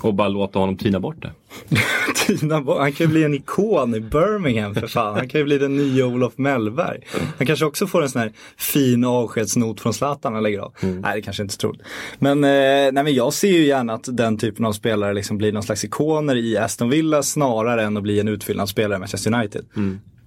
Och 0.00 0.14
bara 0.14 0.28
låta 0.28 0.58
honom 0.58 0.76
tina 0.76 1.00
bort 1.00 1.22
det. 1.22 1.32
Tina 2.26 2.60
Bo- 2.60 2.78
han 2.78 2.92
kan 2.92 3.06
ju 3.06 3.12
bli 3.12 3.24
en 3.24 3.34
ikon 3.34 3.94
i 3.94 4.00
Birmingham 4.00 4.74
för 4.74 4.86
fan. 4.86 5.14
Han 5.14 5.28
kan 5.28 5.38
ju 5.40 5.44
bli 5.44 5.58
den 5.58 5.76
nya 5.76 6.06
Olof 6.06 6.38
Mellberg. 6.38 7.00
Han 7.38 7.46
kanske 7.46 7.64
också 7.64 7.86
får 7.86 8.02
en 8.02 8.08
sån 8.08 8.20
här 8.22 8.32
fin 8.56 9.04
avskedsnot 9.04 9.80
från 9.80 9.94
Zlatan 9.94 10.34
han 10.34 10.42
lägger 10.42 10.58
av. 10.58 10.72
Nej, 10.80 11.14
det 11.14 11.22
kanske 11.22 11.42
inte 11.42 11.56
tror. 11.58 11.76
Men, 12.18 12.44
eh, 12.44 12.50
nej, 12.50 12.92
men 12.92 13.14
jag 13.14 13.32
ser 13.32 13.48
ju 13.52 13.64
gärna 13.66 13.92
att 13.92 14.16
den 14.16 14.38
typen 14.38 14.64
av 14.64 14.72
spelare 14.72 15.14
liksom 15.14 15.38
blir 15.38 15.52
någon 15.52 15.62
slags 15.62 15.84
ikoner 15.84 16.36
i 16.36 16.56
Aston 16.58 16.90
Villa 16.90 17.22
snarare 17.22 17.82
än 17.82 17.96
att 17.96 18.02
bli 18.02 18.20
en 18.20 18.28
utfyllnadsspelare 18.28 18.96
i 18.96 18.98
Manchester 18.98 19.34
United. 19.34 19.64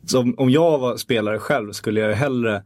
Så 0.05 0.19
om, 0.19 0.35
om 0.37 0.49
jag 0.49 0.77
var 0.79 0.97
spelare 0.97 1.39
själv 1.39 1.71
skulle 1.71 1.99
jag 1.99 2.09
ju 2.09 2.15
hellre 2.15 2.63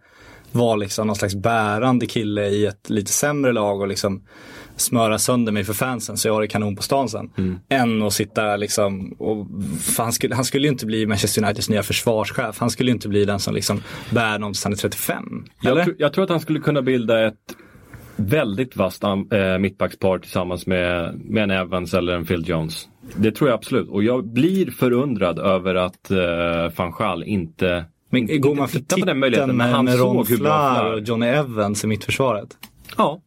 vara 0.55 0.75
liksom 0.75 1.07
någon 1.07 1.15
slags 1.15 1.35
bärande 1.35 2.05
kille 2.05 2.47
i 2.47 2.65
ett 2.65 2.89
lite 2.89 3.11
sämre 3.11 3.51
lag 3.53 3.81
och 3.81 3.87
liksom 3.87 4.23
smöra 4.75 5.17
sönder 5.19 5.51
mig 5.51 5.63
för 5.63 5.73
fansen 5.73 6.17
så 6.17 6.27
jag 6.27 6.33
har 6.33 6.41
det 6.41 6.47
kanon 6.47 6.75
på 6.75 6.83
stan 6.83 7.09
sen. 7.09 7.29
Än 7.69 8.01
att 8.01 8.13
sitta 8.13 8.55
liksom 8.55 9.11
och 9.19 9.47
han, 9.97 10.13
skulle, 10.13 10.35
han 10.35 10.45
skulle 10.45 10.67
ju 10.67 10.71
inte 10.71 10.85
bli 10.85 11.05
Manchester 11.05 11.43
Uniteds 11.43 11.69
nya 11.69 11.83
försvarschef. 11.83 12.59
Han 12.59 12.69
skulle 12.69 12.91
ju 12.91 12.95
inte 12.95 13.09
bli 13.09 13.25
den 13.25 13.39
som 13.39 13.55
liksom 13.55 13.81
bär 14.11 14.39
någon 14.39 14.53
tills 14.53 14.63
han 14.63 14.73
är 14.73 14.77
35. 14.77 15.45
Eller? 15.65 15.77
Jag, 15.77 15.87
tr- 15.87 15.95
jag 15.97 16.13
tror 16.13 16.23
att 16.23 16.29
han 16.29 16.39
skulle 16.39 16.59
kunna 16.59 16.81
bilda 16.81 17.27
ett 17.27 17.55
väldigt 18.15 18.75
vasst 18.75 19.03
eh, 19.03 19.15
mittbackspar 19.59 20.19
tillsammans 20.19 20.67
med, 20.67 21.19
med 21.25 21.43
en 21.43 21.51
Evans 21.51 21.93
eller 21.93 22.13
en 22.13 22.25
Phil 22.25 22.49
Jones. 22.49 22.87
Det 23.15 23.31
tror 23.31 23.49
jag 23.49 23.57
absolut. 23.57 23.89
Och 23.89 24.03
jag 24.03 24.27
blir 24.27 24.71
förundrad 24.71 25.39
över 25.39 25.75
att 25.75 26.11
eh, 26.11 26.77
van 26.77 26.91
Gaal 26.99 27.23
inte 27.23 27.85
Men 28.13 28.41
går 28.41 28.55
man 28.55 28.67
för 28.67 28.79
titta 28.79 28.97
på 28.97 29.05
den 29.05 29.19
möjligheten 29.19 29.57
med, 29.57 29.71
han 29.71 29.85
med 29.85 29.99
Ron 29.99 30.25
Flair- 30.25 30.93
och 30.93 30.99
Johnny 30.99 31.25
Evans 31.27 31.83
i 31.83 31.87
mittförsvaret? 31.87 32.57
Ja. 32.97 33.21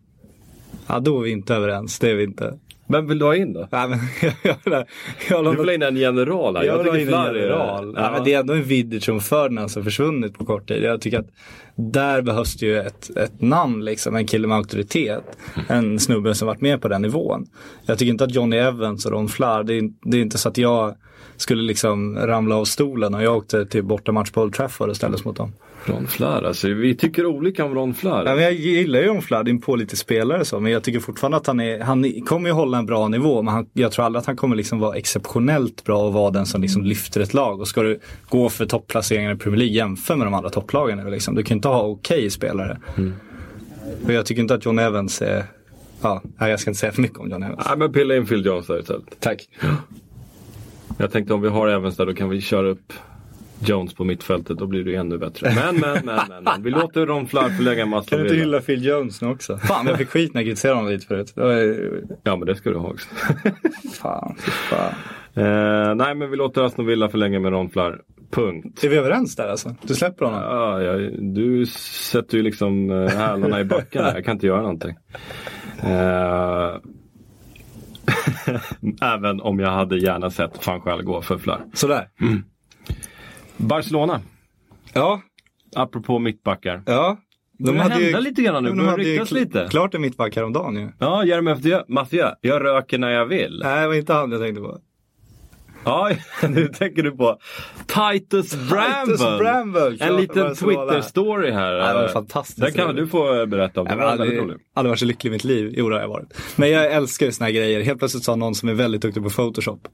Ja, 0.86 1.00
då 1.00 1.18
är 1.18 1.24
vi 1.24 1.30
inte 1.30 1.54
överens. 1.54 1.98
Det 1.98 2.10
är 2.10 2.14
vi 2.14 2.24
inte. 2.24 2.58
Vem 2.88 3.06
vill 3.06 3.18
du 3.18 3.24
ha 3.24 3.36
in 3.36 3.52
då? 3.52 3.68
Nej, 3.72 3.88
men, 3.88 3.98
jag, 4.42 4.56
jag, 4.64 4.84
jag, 5.28 5.44
Du 5.44 5.56
vill 5.56 5.68
ha 5.68 5.74
in 5.74 5.82
en 5.82 5.96
general 5.96 6.56
här. 6.56 6.64
Jag 6.64 6.78
vill 6.78 6.88
ha 6.88 6.98
in 6.98 7.14
en 7.14 7.24
general. 7.24 7.92
Ja. 7.96 8.02
Ja. 8.02 8.10
men 8.10 8.24
det 8.24 8.34
är 8.34 8.40
ändå 8.40 8.54
en 8.54 8.62
Vidic 8.62 9.08
och 9.08 9.22
Ferdinand 9.22 9.70
som 9.70 9.84
försvunnit 9.84 10.38
på 10.38 10.44
kort 10.44 10.68
tid. 10.68 10.82
Jag 10.82 11.00
tycker 11.00 11.18
att 11.18 11.28
där 11.74 12.22
behövs 12.22 12.56
det 12.56 12.66
ju 12.66 12.78
ett, 12.78 13.16
ett 13.16 13.40
namn, 13.40 13.84
liksom, 13.84 14.16
en 14.16 14.26
kille 14.26 14.48
med 14.48 14.56
auktoritet. 14.56 15.24
En 15.68 15.98
snubbe 15.98 16.34
som 16.34 16.46
varit 16.46 16.60
med 16.60 16.82
på 16.82 16.88
den 16.88 17.02
nivån. 17.02 17.46
Jag 17.86 17.98
tycker 17.98 18.10
inte 18.12 18.24
att 18.24 18.34
Johnny 18.34 18.56
Evans 18.56 19.06
och 19.06 19.12
Ron 19.12 19.28
Flair, 19.28 19.62
det 19.62 19.74
är, 19.74 19.90
det 20.02 20.16
är 20.16 20.22
inte 20.22 20.38
så 20.38 20.48
att 20.48 20.58
jag 20.58 20.96
skulle 21.36 21.62
liksom 21.62 22.18
ramla 22.18 22.56
av 22.56 22.64
stolen 22.64 23.14
och 23.14 23.22
jag 23.22 23.36
åkte 23.36 23.66
till 23.66 23.84
bortamatch 23.84 24.30
på 24.30 24.42
Old 24.42 24.54
Trafford 24.54 24.88
och 24.88 24.96
ställdes 24.96 25.24
mot 25.24 25.36
dem. 25.36 25.52
Ron 25.88 26.06
Flair 26.06 26.42
alltså. 26.44 26.68
Vi 26.68 26.94
tycker 26.94 27.26
olika 27.26 27.64
om 27.64 27.74
Ron 27.74 27.94
Flair. 27.94 28.24
Ja, 28.26 28.34
men 28.34 28.44
jag 28.44 28.52
gillar 28.52 29.00
ju 29.00 29.06
Ron 29.06 29.22
Flair, 29.22 29.44
det 29.44 29.50
är 29.50 29.52
en 29.52 29.60
pålitlig 29.60 29.98
spelare 29.98 30.44
så, 30.44 30.60
men 30.60 30.72
jag 30.72 30.82
tycker 30.82 31.00
fortfarande 31.00 31.36
att 31.36 31.46
han, 31.46 31.60
är, 31.60 31.80
han 31.80 32.22
kommer 32.26 32.48
ju 32.48 32.52
hålla 32.52 32.78
en 32.78 32.86
bra 32.86 33.08
nivå, 33.08 33.42
men 33.42 33.54
han, 33.54 33.66
jag 33.72 33.92
tror 33.92 34.04
aldrig 34.04 34.20
att 34.20 34.26
han 34.26 34.36
kommer 34.36 34.56
liksom 34.56 34.78
vara 34.78 34.96
exceptionellt 34.96 35.84
bra 35.84 36.06
och 36.06 36.12
vara 36.12 36.30
den 36.30 36.46
som 36.46 36.62
liksom 36.62 36.84
lyfter 36.84 37.20
ett 37.20 37.34
lag. 37.34 37.60
Och 37.60 37.68
ska 37.68 37.82
du 37.82 38.00
gå 38.28 38.48
för 38.48 38.66
topplaceringar 38.66 39.34
i 39.34 39.36
Premier 39.36 39.58
League, 39.58 39.74
jämför 39.74 40.16
med 40.16 40.26
de 40.26 40.34
andra 40.34 40.50
topplagen 40.50 41.10
liksom. 41.10 41.34
Du 41.34 41.42
kan 41.42 41.56
inte 41.56 41.68
ha 41.68 41.82
okej 41.82 42.30
spelare. 42.30 42.78
Och 44.04 44.12
jag 44.12 44.26
tycker 44.26 44.42
inte 44.42 44.54
att 44.54 44.64
John 44.64 44.78
Evans 44.78 45.22
är, 45.22 45.44
ja, 46.02 46.22
jag 46.38 46.60
ska 46.60 46.70
inte 46.70 46.80
säga 46.80 46.92
för 46.92 47.02
mycket 47.02 47.18
om 47.18 47.30
John 47.30 47.42
Evans. 47.42 47.66
Nej 47.68 47.78
men 47.78 47.92
pilla 47.92 48.16
in 48.16 48.26
Phil 48.26 48.46
Jones 48.46 48.66
där 48.66 48.80
istället. 48.80 49.20
Tack. 49.20 49.48
Jag 50.98 51.12
tänkte 51.12 51.34
om 51.34 51.40
vi 51.40 51.48
har 51.48 51.68
Evans 51.68 51.96
där 51.96 52.06
då 52.06 52.14
kan 52.14 52.28
vi 52.28 52.40
köra 52.40 52.68
upp 52.68 52.92
Jones 53.64 53.94
på 53.94 54.04
mittfältet. 54.04 54.58
Då 54.58 54.66
blir 54.66 54.84
det 54.84 54.94
ännu 54.94 55.18
bättre. 55.18 55.52
Men, 55.54 55.76
men, 55.76 56.04
men, 56.04 56.20
men, 56.28 56.44
men. 56.44 56.62
Vi 56.62 56.70
låter 56.70 57.06
Ron 57.06 57.26
Flair 57.26 57.48
förlänga 57.48 57.86
med 57.86 58.06
Kan 58.08 58.18
du 58.18 58.24
inte 58.24 58.36
hylla 58.36 58.60
Phil 58.60 58.84
Jones 58.84 59.22
nu 59.22 59.28
också? 59.28 59.56
Fan, 59.58 59.86
jag 59.86 59.98
fick 59.98 60.08
skit 60.08 60.34
när 60.34 60.40
jag 60.40 60.46
kritiserade 60.46 60.76
honom 60.78 60.92
lite 60.92 61.06
förut. 61.06 61.32
Var, 61.36 61.52
Ja 62.22 62.36
men 62.36 62.46
det 62.46 62.54
ska 62.56 62.70
du 62.70 62.76
ha 62.76 62.88
också. 62.88 63.08
fan, 64.00 64.34
fan. 64.38 64.94
eh, 65.34 65.94
nej 65.94 66.14
men 66.14 66.30
vi 66.30 66.36
låter 66.36 66.62
Aston 66.62 66.86
Villa 66.86 67.08
förlänga 67.08 67.40
med 67.40 67.52
Ron 67.52 67.70
Flair. 67.70 68.00
Punkt. 68.30 68.84
Är 68.84 68.88
vi 68.88 68.96
överens 68.96 69.36
där 69.36 69.48
alltså? 69.48 69.74
Du 69.82 69.94
släpper 69.94 70.24
honom? 70.24 70.40
Ja, 70.40 70.82
ja, 70.82 71.10
du 71.18 71.66
sätter 71.66 72.36
ju 72.36 72.42
liksom 72.42 72.90
eh, 72.90 73.08
hälarna 73.08 73.60
i 73.60 73.64
backen. 73.64 74.04
Jag 74.14 74.24
kan 74.24 74.32
inte 74.34 74.46
göra 74.46 74.60
någonting. 74.60 74.96
Eh, 75.82 76.76
Även 79.14 79.40
om 79.40 79.60
jag 79.60 79.70
hade 79.70 79.98
gärna 79.98 80.30
sett 80.30 80.66
van 80.66 80.80
Gaal 80.80 81.02
gå 81.02 81.22
för 81.22 81.38
Flör. 81.38 81.60
Sådär. 81.74 82.08
Barcelona, 83.56 84.20
Ja, 84.92 85.20
apropå 85.76 86.18
mittbackar. 86.18 86.82
ja. 86.86 87.16
Det 87.58 87.72
börjar 87.72 87.88
hända 87.90 88.20
lite 88.20 88.42
grann 88.42 88.64
nu, 88.64 88.68
de 88.70 88.88
hade 88.88 89.02
ju 89.02 89.12
ryktas 89.12 89.30
kl- 89.30 89.34
lite. 89.34 89.68
Klart 89.70 89.94
en 89.94 90.00
mittback 90.00 90.36
häromdagen 90.36 90.76
ju. 90.76 90.88
Ja, 90.98 91.24
Jeremejeff 91.24 91.84
Mathieu. 91.88 92.28
Jag 92.40 92.64
röker 92.64 92.98
när 92.98 93.10
jag 93.10 93.26
vill. 93.26 93.60
Nej, 93.64 93.80
det 93.80 93.86
var 93.86 93.94
inte 93.94 94.12
han 94.12 94.32
jag 94.32 94.40
tänkte 94.40 94.60
på. 94.62 94.78
Ja, 95.84 96.10
nu 96.48 96.68
tänker 96.68 97.02
du 97.02 97.10
på 97.10 97.38
Titus 97.86 98.56
Bramble. 98.70 99.38
Bramble, 99.38 99.96
klart 99.96 100.10
En 100.10 100.16
liten. 100.16 100.54
Twitter-story 100.54 101.50
här. 101.52 101.72
Ja, 101.72 101.86
det 101.92 101.94
var 102.00 102.08
fantastiskt. 102.08 102.60
Den 102.60 102.72
kan 102.72 102.94
du 102.94 103.06
få 103.06 103.46
berätta 103.46 103.80
om. 103.80 103.86
Jag 103.86 103.96
har 103.96 104.02
aldrig, 104.02 104.38
aldrig 104.38 104.58
varit 104.90 104.98
så 104.98 105.04
lycklig 105.06 105.30
i 105.30 105.32
mitt 105.32 105.44
liv. 105.44 105.74
Jo, 105.76 105.88
det 105.88 105.94
har 105.94 106.02
jag 106.02 106.08
varit. 106.08 106.34
Men 106.56 106.70
jag 106.70 106.92
älskar 106.92 107.26
ju 107.26 107.32
såna 107.32 107.46
här 107.46 107.52
grejer. 107.52 107.80
Helt 107.82 107.98
plötsligt 107.98 108.24
sa 108.24 108.36
någon 108.36 108.54
som 108.54 108.68
är 108.68 108.74
väldigt 108.74 109.02
duktig 109.02 109.22
på 109.22 109.30
Photoshop. 109.30 109.88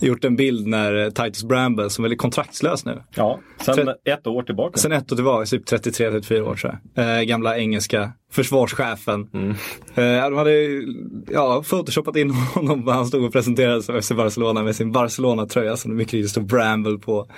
Gjort 0.00 0.24
en 0.24 0.36
bild 0.36 0.66
när 0.66 1.04
eh, 1.04 1.10
Titus 1.10 1.44
Bramble, 1.44 1.90
som 1.90 2.04
är 2.04 2.08
väldigt 2.08 2.20
kontraktslös 2.20 2.84
nu. 2.84 3.02
Ja, 3.14 3.40
sen 3.60 3.88
ett 3.88 4.26
år 4.26 4.42
tillbaka. 4.42 4.78
Sen 4.78 4.92
ett 4.92 5.12
år 5.12 5.16
tillbaka, 5.16 5.46
typ 5.46 5.68
33-34 5.68 6.40
år 6.40 6.56
jag. 6.94 7.18
Eh, 7.18 7.22
gamla 7.22 7.58
engelska 7.58 8.12
försvarschefen. 8.32 9.28
Mm. 9.34 9.50
Eh, 9.94 10.30
de 10.30 10.36
hade 10.36 10.52
ja, 11.30 11.62
photoshopat 11.62 12.16
in 12.16 12.30
honom 12.54 12.80
när 12.80 12.92
han 12.92 13.06
stod 13.06 13.24
och 13.24 13.32
presenterade 13.32 13.82
sig 13.82 14.02
FC 14.02 14.12
Barcelona 14.12 14.62
med 14.62 14.76
sin 14.76 14.92
Barcelona-tröja 14.92 15.76
som 15.76 15.90
det 15.90 15.96
mycket 15.96 16.14
riktigt 16.14 16.30
stod 16.30 16.46
Bramble 16.46 16.98
på. 16.98 17.28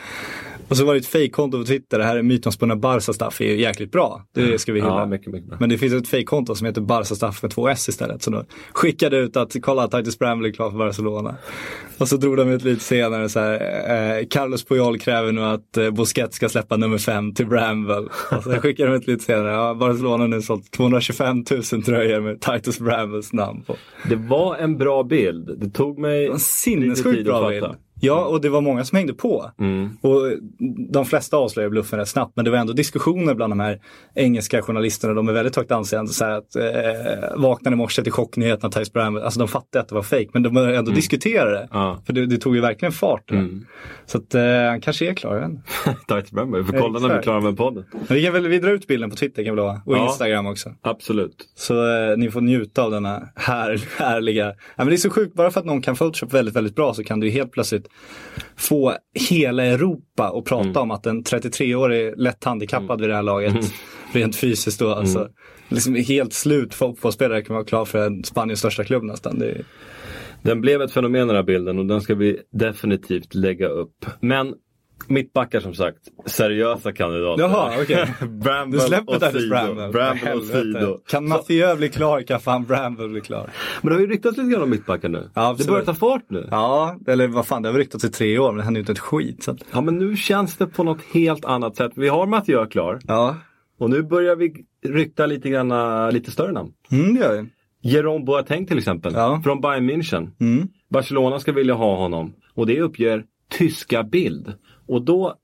Och 0.68 0.76
så 0.76 0.84
var 0.84 0.94
det 0.94 1.00
ett 1.00 1.06
fejkkonto 1.06 1.58
på 1.58 1.64
Twitter, 1.64 1.98
det 1.98 2.04
här 2.04 2.16
är 2.16 2.22
mytomspunna 2.22 2.76
Barca-staff 2.76 3.40
är 3.40 3.44
ju 3.44 3.60
jäkligt 3.60 3.92
bra. 3.92 4.26
Det 4.34 4.60
ska 4.60 4.72
vi 4.72 4.80
hylla. 4.80 5.00
Ja, 5.00 5.06
mycket, 5.06 5.32
mycket 5.32 5.48
bra. 5.48 5.56
Men 5.60 5.68
det 5.68 5.78
finns 5.78 5.92
ett 5.92 6.08
fejkkonto 6.08 6.54
som 6.54 6.66
heter 6.66 6.80
Barca-staff 6.80 7.42
med 7.42 7.50
två 7.50 7.68
S 7.68 7.88
istället. 7.88 8.22
Så 8.22 8.30
då 8.30 8.44
skickade 8.72 9.16
ut 9.16 9.36
att 9.36 9.56
kolla 9.62 9.88
Titus 9.88 10.18
Bramble 10.18 10.48
är 10.48 10.52
klar 10.52 10.70
för 10.70 10.78
Barcelona. 10.78 11.36
Och 11.98 12.08
så 12.08 12.16
drog 12.16 12.36
de 12.36 12.48
ut 12.48 12.64
lite 12.64 12.84
senare 12.84 13.28
så 13.28 13.40
här, 13.40 13.54
eh, 14.18 14.26
Carlos 14.30 14.64
Puyol 14.64 14.98
kräver 14.98 15.32
nu 15.32 15.42
att 15.42 15.76
eh, 15.76 15.90
Busquets 15.90 16.36
ska 16.36 16.48
släppa 16.48 16.76
nummer 16.76 16.98
fem 16.98 17.34
till 17.34 17.46
Bramble. 17.46 18.08
Och 18.30 18.42
så 18.42 18.50
skickade 18.50 18.90
de 18.90 18.96
ut 18.96 19.06
lite 19.06 19.24
senare, 19.24 19.52
ja, 19.52 19.74
Barcelona 19.74 20.22
har 20.22 20.28
nu 20.28 20.42
sålt 20.42 20.70
225 20.70 21.44
000 21.50 21.82
tröjor 21.82 22.20
med 22.20 22.40
Titus 22.40 22.78
Brambles 22.78 23.32
namn 23.32 23.62
på. 23.66 23.76
Det 24.08 24.16
var 24.16 24.56
en 24.56 24.78
bra 24.78 25.02
bild. 25.02 25.60
Det 25.60 25.70
tog 25.70 25.98
mig 25.98 26.26
En 26.26 26.80
lite 26.80 27.02
tid 27.02 27.24
bra 27.24 27.46
att 27.46 27.50
bild. 27.50 27.76
Ja, 28.04 28.24
och 28.24 28.40
det 28.40 28.48
var 28.48 28.60
många 28.60 28.84
som 28.84 28.96
hängde 28.96 29.14
på. 29.14 29.50
Mm. 29.60 29.90
Och 30.00 30.20
de 30.92 31.04
flesta 31.04 31.36
avslöjade 31.36 31.70
bluffen 31.70 31.98
rätt 31.98 32.08
snabbt, 32.08 32.32
men 32.36 32.44
det 32.44 32.50
var 32.50 32.58
ändå 32.58 32.72
diskussioner 32.72 33.34
bland 33.34 33.50
de 33.50 33.60
här 33.60 33.80
engelska 34.14 34.62
journalisterna. 34.62 35.14
De 35.14 35.28
är 35.28 35.32
väldigt 35.32 35.56
högt 35.56 35.70
anseende. 35.70 36.12
Så 36.12 36.24
att, 36.24 36.56
eh, 36.56 36.62
vaknade 37.36 37.74
i 37.74 37.76
morse 37.76 38.02
till 38.02 38.12
chocknyheten 38.12 38.66
att 38.66 38.72
Tice 38.74 38.92
Bramble, 38.92 39.24
alltså 39.24 39.38
de 39.38 39.48
fattade 39.48 39.82
att 39.82 39.88
det 39.88 39.94
var 39.94 40.02
fejk, 40.02 40.30
men 40.32 40.42
de 40.42 40.54
började 40.54 40.78
ändå 40.78 40.92
diskutera 40.92 41.50
det. 41.50 41.58
Mm. 41.58 41.68
Ja. 41.72 42.02
För 42.06 42.12
det, 42.12 42.26
det 42.26 42.38
tog 42.38 42.54
ju 42.54 42.60
verkligen 42.60 42.92
fart. 42.92 43.30
Mm. 43.30 43.64
Så 44.06 44.18
att 44.18 44.34
eh, 44.34 44.42
han 44.68 44.80
kanske 44.80 45.10
är 45.10 45.14
klar. 45.14 45.44
Inte. 45.44 45.62
Titus 46.14 46.30
Bramble. 46.30 46.58
Vi 46.58 46.64
får 46.64 46.78
kolla 46.78 46.98
när 47.00 47.08
vi 47.08 47.14
är 47.14 47.22
klara 47.22 47.40
med 47.40 47.56
podden. 47.56 47.84
Men 47.92 48.16
vi 48.16 48.24
kan 48.24 48.32
väl 48.32 48.48
vi 48.48 48.58
drar 48.58 48.70
ut 48.70 48.86
bilden 48.86 49.10
på 49.10 49.16
Twitter 49.16 49.44
kan 49.44 49.54
vi 49.54 49.56
lova. 49.56 49.80
Och 49.86 49.96
Ja. 49.96 50.06
Instagram 50.06 50.46
också. 50.46 50.74
Absolut. 50.82 51.36
Så 51.54 51.74
eh, 51.74 52.16
ni 52.16 52.30
får 52.30 52.40
njuta 52.40 52.82
av 52.82 52.90
denna 52.90 53.28
här, 53.36 53.84
härliga... 53.98 54.46
Ja, 54.46 54.54
men 54.76 54.86
det 54.88 54.94
är 54.94 54.96
så 54.96 55.10
sjukt, 55.10 55.34
bara 55.34 55.50
för 55.50 55.60
att 55.60 55.66
någon 55.66 55.82
kan 55.82 55.96
Photoshop 55.96 56.34
väldigt, 56.34 56.56
väldigt 56.56 56.76
bra 56.76 56.94
så 56.94 57.04
kan 57.04 57.20
du 57.20 57.30
helt 57.30 57.52
plötsligt 57.52 57.86
få 58.56 58.94
hela 59.30 59.64
Europa 59.64 60.28
att 60.38 60.44
prata 60.44 60.68
Mm. 60.68 60.76
om 60.82 60.90
att 60.90 61.06
en 61.06 61.22
33-årig 61.24 62.14
lätt 62.16 62.44
handikappad 62.44 63.00
vid 63.00 63.10
det 63.10 63.14
här 63.16 63.22
laget, 63.22 63.52
Mm. 63.52 63.64
rent 64.12 64.36
fysiskt 64.36 64.78
då, 64.80 64.94
alltså, 64.94 65.28
liksom 65.68 65.94
helt 65.94 66.32
slut 66.32 66.74
fotbollsspelare 66.74 67.42
kan 67.42 67.54
vara 67.54 67.64
klar 67.64 67.84
för 67.84 68.06
en 68.06 68.24
Spaniens 68.24 68.58
största 68.58 68.84
klubb 68.84 69.02
nästan. 69.02 69.38
Det 69.38 69.50
är... 69.50 69.64
Den 70.42 70.60
blev 70.60 70.82
ett 70.82 70.92
fenomen 70.92 71.26
den 71.26 71.36
här 71.36 71.42
bilden 71.42 71.78
och 71.78 71.86
den 71.86 72.00
ska 72.00 72.14
vi 72.14 72.40
definitivt 72.52 73.34
lägga 73.34 73.68
upp. 73.68 74.06
Men 74.20 74.54
mittbackar 75.10 75.60
som 75.60 75.74
sagt, 75.74 75.98
seriösa 76.26 76.92
kandidater. 76.92 77.42
Jaha, 77.42 77.72
okej. 77.82 78.14
Bramble 78.28 78.78
Du 78.80 78.86
släpper 78.86 79.30
Sido. 79.32 79.48
Bramble. 79.50 79.88
Bramble 79.88 80.32
och. 80.34 80.42
Sido. 80.42 80.98
Kan 81.08 81.28
Mathieu 81.28 81.76
bli 81.76 81.88
klar 81.88 82.22
kan 82.22 82.40
fan 82.40 82.64
Bramble 82.64 83.08
bli 83.08 83.20
klar. 83.20 83.50
Men 83.82 83.88
det 83.88 83.94
har 83.94 84.00
ju 84.00 84.06
ryktats 84.06 84.38
lite 84.38 84.50
grann 84.50 84.62
om 84.62 84.70
mittbackar 84.70 85.08
nu. 85.08 85.30
Ja, 85.34 85.54
det 85.58 85.66
börjar 85.66 85.84
ta 85.84 85.94
fart 85.94 86.24
nu. 86.28 86.48
Ja, 86.50 86.96
eller 87.06 87.28
vad 87.28 87.46
fan, 87.46 87.62
det 87.62 87.68
har 87.68 87.78
ryktats 87.78 88.04
i 88.04 88.08
tre 88.10 88.38
år 88.38 88.48
men 88.52 88.56
det 88.58 88.64
händer 88.64 88.78
ju 88.78 88.82
inte 88.82 88.92
ett 88.92 88.98
skit. 88.98 89.42
Så. 89.42 89.56
Ja 89.72 89.80
men 89.80 89.98
nu 89.98 90.16
känns 90.16 90.56
det 90.56 90.66
på 90.66 90.84
något 90.84 91.02
helt 91.14 91.44
annat 91.44 91.76
sätt. 91.76 91.92
Vi 91.96 92.08
har 92.08 92.26
Mathieu 92.26 92.66
klar 92.66 92.98
Ja, 93.06 93.36
och 93.78 93.90
nu 93.90 94.02
börjar 94.02 94.36
vi 94.36 94.54
rykta 94.86 95.26
lite 95.26 95.48
grann, 95.50 95.70
äh, 95.70 96.12
lite 96.12 96.30
större 96.30 96.52
namn. 96.52 96.72
mm, 96.92 97.14
det 97.14 97.20
gör 97.20 97.42
vi. 97.42 97.48
Jerome 97.90 98.24
Boateng 98.24 98.66
till 98.66 98.78
exempel, 98.78 99.12
Ja. 99.14 99.40
från 99.44 99.60
Bayern 99.60 99.90
München. 99.90 100.30
Mm. 100.40 100.68
Barcelona 100.90 101.38
ska 101.40 101.52
vilja 101.52 101.74
ha 101.74 101.96
honom 101.96 102.32
och 102.54 102.66
det 102.66 102.80
uppger 102.80 103.24
tyska 103.58 104.02
bild. 104.02 104.52
Och 104.86 105.02
då 105.02 105.34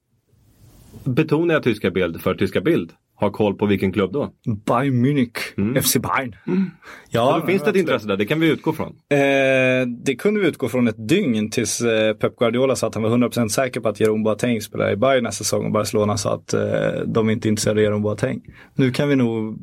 betonar 1.05 1.55
jag 1.55 1.63
tyska 1.63 1.91
bild 1.91 2.21
för 2.21 2.35
tyska 2.35 2.61
bild 2.61 2.93
har 3.21 3.31
koll 3.31 3.55
på 3.55 3.67
vilken 3.67 3.93
klubb 3.93 4.13
då. 4.13 4.33
Bayern 4.67 5.03
Munich, 5.03 5.39
FC 5.83 5.97
Bayern. 5.97 6.37
Ja, 7.11 7.35
och 7.35 7.41
då 7.41 7.47
finns 7.47 7.63
det 7.63 7.71
ett 7.71 7.77
intresse 7.77 8.09
där, 8.09 8.17
det 8.17 8.27
kan 8.27 8.41
vi 8.41 8.49
utgå 8.49 8.73
från. 8.73 8.89
Eh, 8.89 9.87
det 10.05 10.15
kunde 10.19 10.41
vi 10.41 10.49
utgå 10.49 10.69
från 10.69 10.89
ett 10.89 11.09
dygn 11.09 11.51
tills 11.51 11.81
eh, 11.81 12.15
Pep 12.15 12.37
Guardiola 12.37 12.77
sa 12.77 12.87
att 12.87 12.95
han 12.95 13.03
var 13.03 13.11
100% 13.11 13.49
säker 13.49 13.81
på 13.81 13.89
att 13.89 14.01
Jerome 14.01 14.25
Boateng 14.25 14.61
spelar 14.61 14.93
i 14.93 14.97
Bayern 14.97 15.25
nästa 15.25 15.45
säsong 15.45 15.65
och 15.65 15.73
Barcelona 15.73 16.17
sa 16.17 16.35
att 16.35 16.55
eh, 16.55 16.61
de 17.07 17.31
inte 17.31 17.49
är 17.49 17.51
intresserade 17.51 17.81
av 17.81 17.85
Jerome 17.85 18.03
Boateng. 18.03 18.41
Nu 18.75 18.91
kan 18.91 19.09
vi 19.09 19.17
nog 19.17 19.59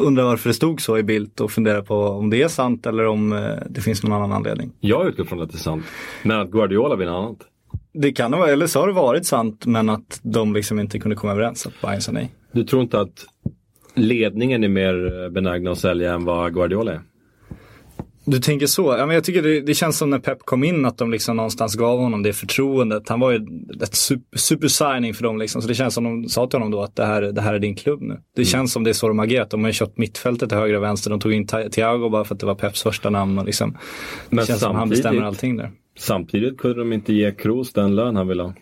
undra 0.00 0.24
varför 0.24 0.48
det 0.48 0.54
stod 0.54 0.80
så 0.80 0.98
i 0.98 1.02
bild 1.02 1.40
och 1.40 1.50
fundera 1.50 1.82
på 1.82 1.94
om 1.94 2.30
det 2.30 2.42
är 2.42 2.48
sant 2.48 2.86
eller 2.86 3.06
om 3.06 3.32
eh, 3.32 3.54
det 3.70 3.80
finns 3.80 4.02
någon 4.02 4.12
annan 4.12 4.32
anledning. 4.32 4.72
Jag 4.80 5.08
utgår 5.08 5.24
från 5.24 5.40
att 5.40 5.50
det 5.50 5.56
är 5.56 5.58
sant. 5.58 5.84
Men 6.22 6.40
att 6.40 6.50
Guardiola 6.50 6.96
vill 6.96 7.08
annat. 7.08 7.49
Det 7.92 8.12
kan 8.12 8.30
vara, 8.30 8.50
eller 8.50 8.66
så 8.66 8.80
har 8.80 8.86
det 8.86 8.92
varit 8.92 9.26
sant 9.26 9.66
men 9.66 9.88
att 9.90 10.20
de 10.22 10.54
liksom 10.54 10.80
inte 10.80 10.98
kunde 10.98 11.16
komma 11.16 11.32
överens, 11.32 11.66
att 11.66 11.80
Bayern 11.82 12.00
sa 12.00 12.12
nej. 12.12 12.30
Du 12.52 12.64
tror 12.64 12.82
inte 12.82 13.00
att 13.00 13.26
ledningen 13.94 14.64
är 14.64 14.68
mer 14.68 15.30
benägna 15.30 15.70
att 15.70 15.78
sälja 15.78 16.14
än 16.14 16.24
vad 16.24 16.54
Guardiola 16.54 16.92
är? 16.92 17.00
Du 18.24 18.38
tänker 18.38 18.66
så. 18.66 18.94
Ja, 18.98 19.06
men 19.06 19.14
jag 19.14 19.24
tycker 19.24 19.42
det, 19.42 19.60
det 19.60 19.74
känns 19.74 19.98
som 19.98 20.10
när 20.10 20.18
Pep 20.18 20.38
kom 20.38 20.64
in 20.64 20.84
att 20.84 20.98
de 20.98 21.10
liksom 21.10 21.36
någonstans 21.36 21.74
gav 21.74 21.98
honom 21.98 22.22
det 22.22 22.32
förtroendet. 22.32 23.08
Han 23.08 23.20
var 23.20 23.30
ju 23.30 23.46
ett 23.82 23.94
super, 23.94 24.38
super 24.38 24.68
signing 24.68 25.14
för 25.14 25.22
dem 25.22 25.38
liksom. 25.38 25.62
Så 25.62 25.68
det 25.68 25.74
känns 25.74 25.94
som 25.94 26.04
de 26.04 26.28
sa 26.28 26.46
till 26.46 26.56
honom 26.58 26.70
då 26.70 26.82
att 26.82 26.96
det 26.96 27.04
här, 27.04 27.22
det 27.22 27.40
här 27.40 27.54
är 27.54 27.58
din 27.58 27.74
klubb 27.74 28.02
nu. 28.02 28.20
Det 28.36 28.44
känns 28.44 28.72
som 28.72 28.84
det 28.84 28.90
är 28.90 28.94
så 28.94 29.08
de 29.08 29.20
agerat. 29.20 29.50
De 29.50 29.60
har 29.60 29.68
ju 29.68 29.72
kört 29.74 29.98
mittfältet 29.98 30.48
till 30.48 30.58
höger 30.58 30.74
och 30.76 30.82
vänster. 30.82 31.10
De 31.10 31.20
tog 31.20 31.32
in 31.32 31.46
Thi- 31.46 31.68
Thiago 31.70 32.08
bara 32.10 32.24
för 32.24 32.34
att 32.34 32.40
det 32.40 32.46
var 32.46 32.54
Peps 32.54 32.82
första 32.82 33.10
namn. 33.10 33.38
Och 33.38 33.44
liksom, 33.46 33.70
det 34.30 34.36
Men 34.36 34.46
känns 34.46 34.60
som 34.60 34.76
han 34.76 34.88
bestämmer 34.88 35.22
allting 35.22 35.56
där. 35.56 35.70
Samtidigt 36.00 36.58
kunde 36.58 36.78
de 36.78 36.92
inte 36.92 37.12
ge 37.12 37.32
Kroos 37.32 37.72
den 37.72 37.96
lön 37.96 38.16
han 38.16 38.28
ville 38.28 38.42
ha. 38.42 38.54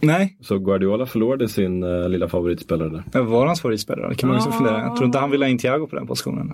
Nej, 0.00 0.36
Så 0.40 0.58
Guardiola 0.58 1.06
förlorade 1.06 1.48
sin 1.48 1.82
uh, 1.82 2.08
lilla 2.08 2.28
favoritspelare 2.28 2.88
där. 2.88 3.04
det 3.12 3.20
var 3.20 3.46
hans 3.46 3.60
favoritspelare. 3.60 4.08
Det 4.08 4.14
kan 4.14 4.28
man 4.28 4.38
också 4.38 4.50
fundera. 4.50 4.80
Jag 4.80 4.96
tror 4.96 5.06
inte 5.06 5.18
han 5.18 5.30
ville 5.30 5.44
ha 5.44 5.50
in 5.50 5.58
Thiago 5.58 5.86
på 5.86 5.96
den 5.96 6.06
positionen. 6.06 6.52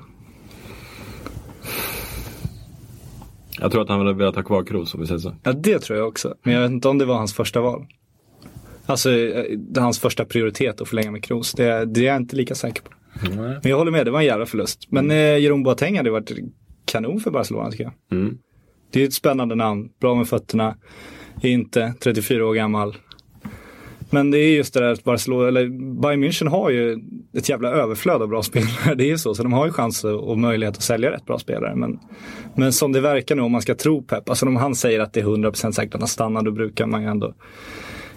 Jag 3.61 3.73
tror 3.73 3.83
att 3.83 3.89
han 3.89 3.99
hade 3.99 4.13
velat 4.13 4.37
ha 4.37 4.43
kvar 4.43 4.65
Kroos 4.65 4.95
om 4.95 5.01
vi 5.01 5.07
säger 5.07 5.19
så. 5.19 5.35
Ja, 5.43 5.53
det 5.53 5.79
tror 5.79 5.99
jag 5.99 6.09
också. 6.09 6.35
Men 6.43 6.55
jag 6.55 6.61
vet 6.63 6.71
inte 6.71 6.89
om 6.89 6.99
det 6.99 7.05
var 7.05 7.15
hans 7.15 7.35
första 7.35 7.61
val. 7.61 7.87
Alltså 8.87 9.11
eh, 9.11 9.45
hans 9.77 9.99
första 9.99 10.25
prioritet 10.25 10.81
att 10.81 10.89
förlänga 10.89 11.11
med 11.11 11.25
Kroos. 11.25 11.53
Det, 11.53 11.85
det 11.85 12.01
är 12.01 12.05
jag 12.05 12.17
inte 12.17 12.37
lika 12.37 12.55
säker 12.55 12.83
på. 12.83 12.91
Men 13.37 13.61
jag 13.63 13.79
håller 13.79 13.91
med, 13.91 14.07
det 14.07 14.11
var 14.11 14.21
en 14.21 14.27
jävla 14.27 14.47
förlust. 14.47 14.87
Men 14.89 15.11
eh, 15.11 15.17
Jerome 15.17 15.65
Boateng 15.65 15.97
hade 15.97 16.11
varit 16.11 16.33
kanon 16.85 17.21
för 17.21 17.31
Barcelona 17.31 17.71
tycker 17.71 17.85
jag. 17.85 18.19
Mm. 18.19 18.39
Det 18.91 19.03
är 19.03 19.07
ett 19.07 19.15
spännande 19.15 19.55
namn, 19.55 19.89
bra 20.01 20.15
med 20.15 20.29
fötterna. 20.29 20.77
Är 21.43 21.51
inte 21.51 21.95
34 22.01 22.47
år 22.47 22.55
gammal. 22.55 22.97
Men 24.11 24.31
det 24.31 24.39
är 24.39 24.57
just 24.57 24.75
det 24.75 24.81
där 24.81 24.93
att 24.93 25.05
Barcelona, 25.05 25.49
eller 25.49 25.69
Bayern 26.01 26.25
München 26.25 26.49
har 26.49 26.71
ju 26.71 26.99
ett 27.33 27.49
jävla 27.49 27.71
överflöd 27.71 28.23
av 28.23 28.29
bra 28.29 28.43
spelare. 28.43 28.95
Det 28.95 29.05
är 29.05 29.09
ju 29.09 29.19
så, 29.19 29.35
så 29.35 29.43
de 29.43 29.53
har 29.53 29.67
ju 29.67 29.73
chans 29.73 30.05
och 30.05 30.39
möjlighet 30.39 30.77
att 30.77 30.83
sälja 30.83 31.11
rätt 31.11 31.27
bra 31.27 31.39
spelare. 31.39 31.75
Men, 31.75 31.99
men 32.55 32.73
som 32.73 32.93
det 32.93 33.01
verkar 33.01 33.37
nu, 33.37 33.43
om 33.43 33.53
man 33.53 33.63
ska 33.63 33.75
tro 33.75 34.03
Pep, 34.03 34.29
alltså 34.29 34.47
om 34.47 34.57
han 34.57 34.75
säger 34.75 35.01
att 35.01 35.13
det 35.13 35.21
är 35.21 35.25
100% 35.25 35.73
säkert 35.73 35.95
att 35.95 36.01
han 36.01 36.09
stannar, 36.09 36.43
då 36.43 36.51
brukar 36.51 36.87
man 36.87 37.03
ju 37.03 37.09
ändå 37.09 37.35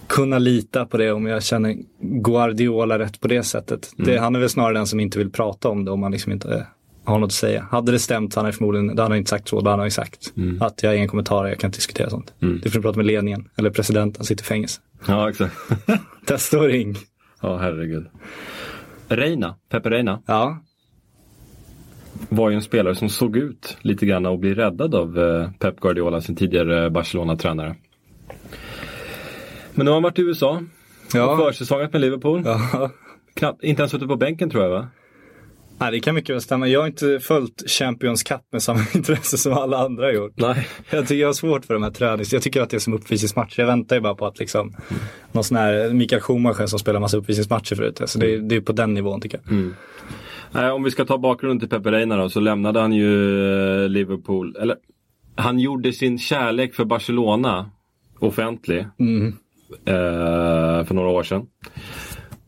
kunna 0.08 0.40
lita 0.40 0.86
på 0.86 0.98
det 0.98 1.12
om 1.12 1.26
jag 1.26 1.44
känner 1.44 1.78
Guardiola 2.02 3.00
rätt 3.00 3.22
på 3.22 3.28
det 3.28 3.44
sättet. 3.44 3.92
Det, 3.98 4.18
han 4.18 4.36
är 4.36 4.40
väl 4.40 4.50
snarare 4.50 4.74
den 4.74 4.88
som 4.88 5.00
inte 5.00 5.18
vill 5.18 5.32
prata 5.32 5.70
om 5.70 5.86
det 5.86 5.92
om 5.92 6.00
man 6.00 6.12
liksom 6.12 6.32
inte 6.32 6.68
har 7.04 7.20
något 7.20 7.28
att 7.28 7.34
säga. 7.34 7.68
Hade 7.72 7.92
det 7.92 8.00
stämt 8.00 8.34
så 8.34 8.40
hade 8.40 8.48
han 8.48 8.54
förmodligen, 8.54 8.88
då 8.88 9.04
hade 9.04 9.14
han 9.14 9.18
inte 9.18 9.30
sagt 9.30 9.48
så, 9.50 9.62
då 9.62 9.70
hade 9.70 9.84
han 9.84 9.92
sagt 9.92 10.34
att 10.60 10.84
jag 10.84 10.90
har 10.90 10.96
ingen 10.96 11.08
kommentar, 11.08 11.46
jag 11.48 11.60
kan 11.60 11.68
inte 11.68 11.78
diskutera 11.78 12.10
sånt. 12.10 12.34
Det 12.40 12.70
får 12.70 12.80
du 12.80 12.82
prata 12.82 12.98
med 12.98 13.06
ledningen, 13.06 13.50
eller 13.58 13.70
presidenten, 13.70 14.20
han 14.20 14.26
sitter 14.26 14.44
i 14.44 14.46
fängelse. 14.46 14.82
Ja, 15.08 15.30
exakt. 15.30 15.56
Testa 16.26 16.60
och 16.60 16.66
ring. 16.66 16.96
ja, 17.42 17.58
herregud. 17.58 18.08
Reina, 19.08 19.56
Pepe 19.70 19.90
Reina, 19.90 20.22
Ja, 20.26 20.62
var 22.30 22.50
ju 22.50 22.56
en 22.56 22.62
spelare 22.62 22.96
som 22.96 23.10
såg 23.10 23.38
ut 23.38 23.78
lite 23.82 24.06
grann 24.06 24.26
att 24.26 24.40
bli 24.40 24.54
räddad 24.54 24.96
av 24.96 25.20
eh, 25.20 25.50
Pep 25.60 25.80
Guardiola, 25.80 26.22
sin 26.22 26.36
tidigare 26.36 26.90
Barcelona-tränare. 26.90 27.76
Men 29.74 29.86
nu 29.86 29.92
har 29.92 29.96
han 29.96 30.04
varit 30.04 30.20
i 30.20 30.22
USA 30.22 30.50
och 31.06 31.14
ja. 31.14 31.38
försäsongat 31.38 31.94
med 31.94 32.02
Liverpool. 32.02 32.42
ja. 32.46 32.92
Knappt, 33.34 33.64
inte 33.64 33.82
ens 33.82 33.92
suttit 33.92 34.08
på 34.08 34.16
bänken 34.16 34.50
tror 34.50 34.64
jag 34.64 34.70
va? 34.72 34.88
Nej, 35.82 35.92
det 35.92 36.00
kan 36.00 36.16
mycket 36.16 36.36
väl 36.36 36.42
stämma. 36.42 36.68
Jag 36.68 36.80
har 36.80 36.88
inte 36.88 37.20
följt 37.20 37.70
Champions 37.70 38.24
Cup 38.24 38.42
med 38.52 38.64
samma 38.64 38.80
intresse 38.96 39.38
som 39.38 39.54
alla 39.54 39.78
andra 39.78 40.06
har 40.06 40.12
gjort. 40.14 40.34
Nej. 40.36 40.68
Jag 40.90 41.08
tycker 41.08 41.22
jag 41.22 41.28
har 41.28 41.34
svårt 41.34 41.66
för 41.66 41.74
de 41.74 41.84
här 41.84 41.92
tränings... 41.92 42.34
Jag 42.34 42.42
tycker 42.42 42.62
att 42.62 42.70
det 42.70 42.78
är 42.78 42.80
som 42.80 42.94
uppvisningsmatcher. 42.94 43.60
Jag 43.60 43.68
väntar 43.68 43.96
ju 43.96 44.02
bara 44.02 44.16
på 44.16 44.26
att 44.26 44.40
liksom 44.40 44.76
någon 45.32 45.44
sån 45.44 45.58
här 45.58 45.94
Mikael 45.94 46.22
Schumacher 46.22 46.66
som 46.66 46.80
spelar 46.80 47.00
massa 47.00 47.18
uppvisningsmatcher 47.18 47.76
förut. 47.76 48.02
Så 48.06 48.20
det, 48.20 48.34
är- 48.34 48.40
det 48.40 48.56
är 48.56 48.62
på 48.62 48.72
den 48.72 48.94
nivån 48.94 49.22
tycker 49.22 49.40
jag. 49.44 49.54
Nej, 50.52 50.72
om 50.72 50.84
vi 50.84 50.92
ska 50.92 51.06
ta 51.06 51.18
bakgrunden 51.18 51.60
till 51.60 51.70
Pepe 51.70 51.92
Reina 51.92 52.16
då, 52.18 52.30
så 52.30 52.40
lämnade 52.40 52.80
han 52.80 52.94
ju 52.94 53.84
eh, 53.84 53.90
Liverpool. 53.90 54.56
Eller, 54.62 54.76
han 55.36 55.60
gjorde 55.60 55.94
sin 55.94 56.20
kärlek 56.20 56.74
för 56.76 56.86
Barcelona 56.86 57.70
offentlig. 58.20 58.86
Eh, 59.86 60.86
för 60.86 60.94
några 60.94 61.10
år 61.10 61.24
sedan. 61.24 61.46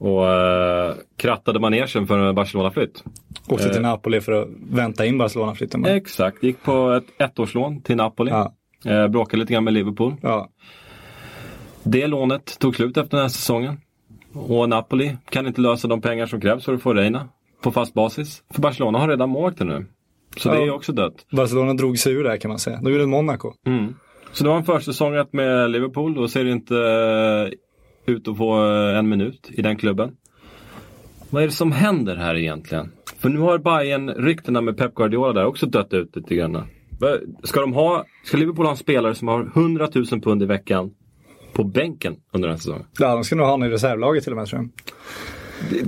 Och 0.04 0.30
eh, 0.30 0.96
krattade 1.18 1.60
manegen 1.60 2.08
för 2.08 2.20
en 2.20 2.36
Barcelona-flytt. 2.36 3.04
Åkte 3.50 3.70
till 3.74 3.82
Napoli 3.82 4.22
för 4.22 4.32
att 4.32 4.48
vänta 4.72 5.06
in 5.06 5.18
Barcelona-flytten. 5.18 5.86
Exakt, 5.86 6.44
gick 6.44 6.64
på 6.64 6.92
ett 6.92 7.22
ettårslån 7.22 7.82
till 7.82 7.96
Napoli. 7.96 8.32
Ja. 8.32 8.54
Eh, 8.86 9.08
bråkade 9.08 9.40
lite 9.40 9.54
grann 9.54 9.64
med 9.64 9.74
Liverpool. 9.74 10.16
Ja. 10.22 10.50
Det 11.84 12.08
lånet 12.08 12.60
tog 12.60 12.76
slut 12.76 12.98
efter 12.98 13.18
den 13.18 13.22
här 13.22 13.30
säsongen. 13.30 13.78
Och 14.34 14.70
Napoli 14.70 15.18
kan 15.30 15.48
inte 15.48 15.62
lösa 15.62 15.88
de 15.88 16.02
pengar 16.02 16.26
som 16.26 16.42
krävs 16.42 16.66
för 16.66 16.74
att 16.74 16.82
få 16.82 16.94
Reina 16.94 17.30
på 17.62 17.72
fast 17.72 17.94
basis. 17.94 18.44
För 18.54 18.62
Barcelona 18.62 19.00
har 19.00 19.08
redan 19.08 19.30
målvakten 19.30 19.68
nu. 19.68 19.86
Så 20.38 20.50
det 20.50 20.56
Ja. 20.58 20.64
är 20.66 20.72
också 20.72 20.92
dött. 20.92 21.26
Barcelona 21.32 21.74
drog 21.74 21.98
sig 22.00 22.14
ur 22.14 22.24
det 22.24 22.30
här 22.30 22.38
kan 22.38 22.50
man 22.50 22.60
säga. 22.60 22.80
De 22.84 22.92
gjorde 22.94 23.06
Monaco. 23.06 23.54
Mm. 23.66 23.96
Så 24.32 24.44
det 24.44 24.50
var 24.50 24.58
en 24.58 24.64
försäsongat 24.64 25.34
med 25.34 25.72
Liverpool. 25.72 26.14
Då 26.14 26.28
ser 26.28 26.44
det 26.44 26.52
inte 26.52 26.76
eh, 26.78 27.54
ut 28.06 28.28
och 28.28 28.38
få 28.38 28.66
eh, 28.66 28.98
en 28.98 29.10
minut 29.10 29.50
i 29.52 29.62
den 29.62 29.78
klubben. 29.78 30.16
Vad 31.30 31.44
är 31.44 31.48
det 31.48 31.54
som 31.54 31.72
händer 31.72 32.16
här 32.16 32.36
egentligen? 32.36 32.92
För 33.20 33.30
nu 33.30 33.40
har 33.40 33.58
Bayern 33.58 34.10
ryktena 34.10 34.62
med 34.62 34.78
Pep 34.78 34.96
Guardiola 34.96 35.34
där 35.34 35.46
också 35.46 35.66
dött 35.66 35.94
ut 35.94 36.16
lite 36.16 36.36
grann. 36.36 36.68
Ska, 37.44 37.62
de 37.62 37.74
ha, 37.74 38.06
ska 38.26 38.38
Liverpool 38.38 38.66
ha 38.66 38.72
en 38.72 38.78
spelare 38.78 39.16
som 39.16 39.28
har 39.28 39.52
100 39.56 39.90
000 39.94 40.06
pund 40.06 40.44
i 40.44 40.46
veckan 40.46 40.92
på 41.54 41.64
bänken 41.64 42.16
under 42.32 42.48
den 42.48 42.56
här 42.56 42.60
säsongen? 42.60 42.86
Ja, 43.00 43.14
de 43.14 43.24
ska 43.24 43.36
nog 43.36 43.46
ha 43.46 43.52
honom 43.52 43.68
i 43.68 43.72
reservlaget 43.72 44.24
till 44.24 44.34
och 44.34 44.38
med 44.38 44.48
tror 44.48 44.62
jag. 44.62 44.70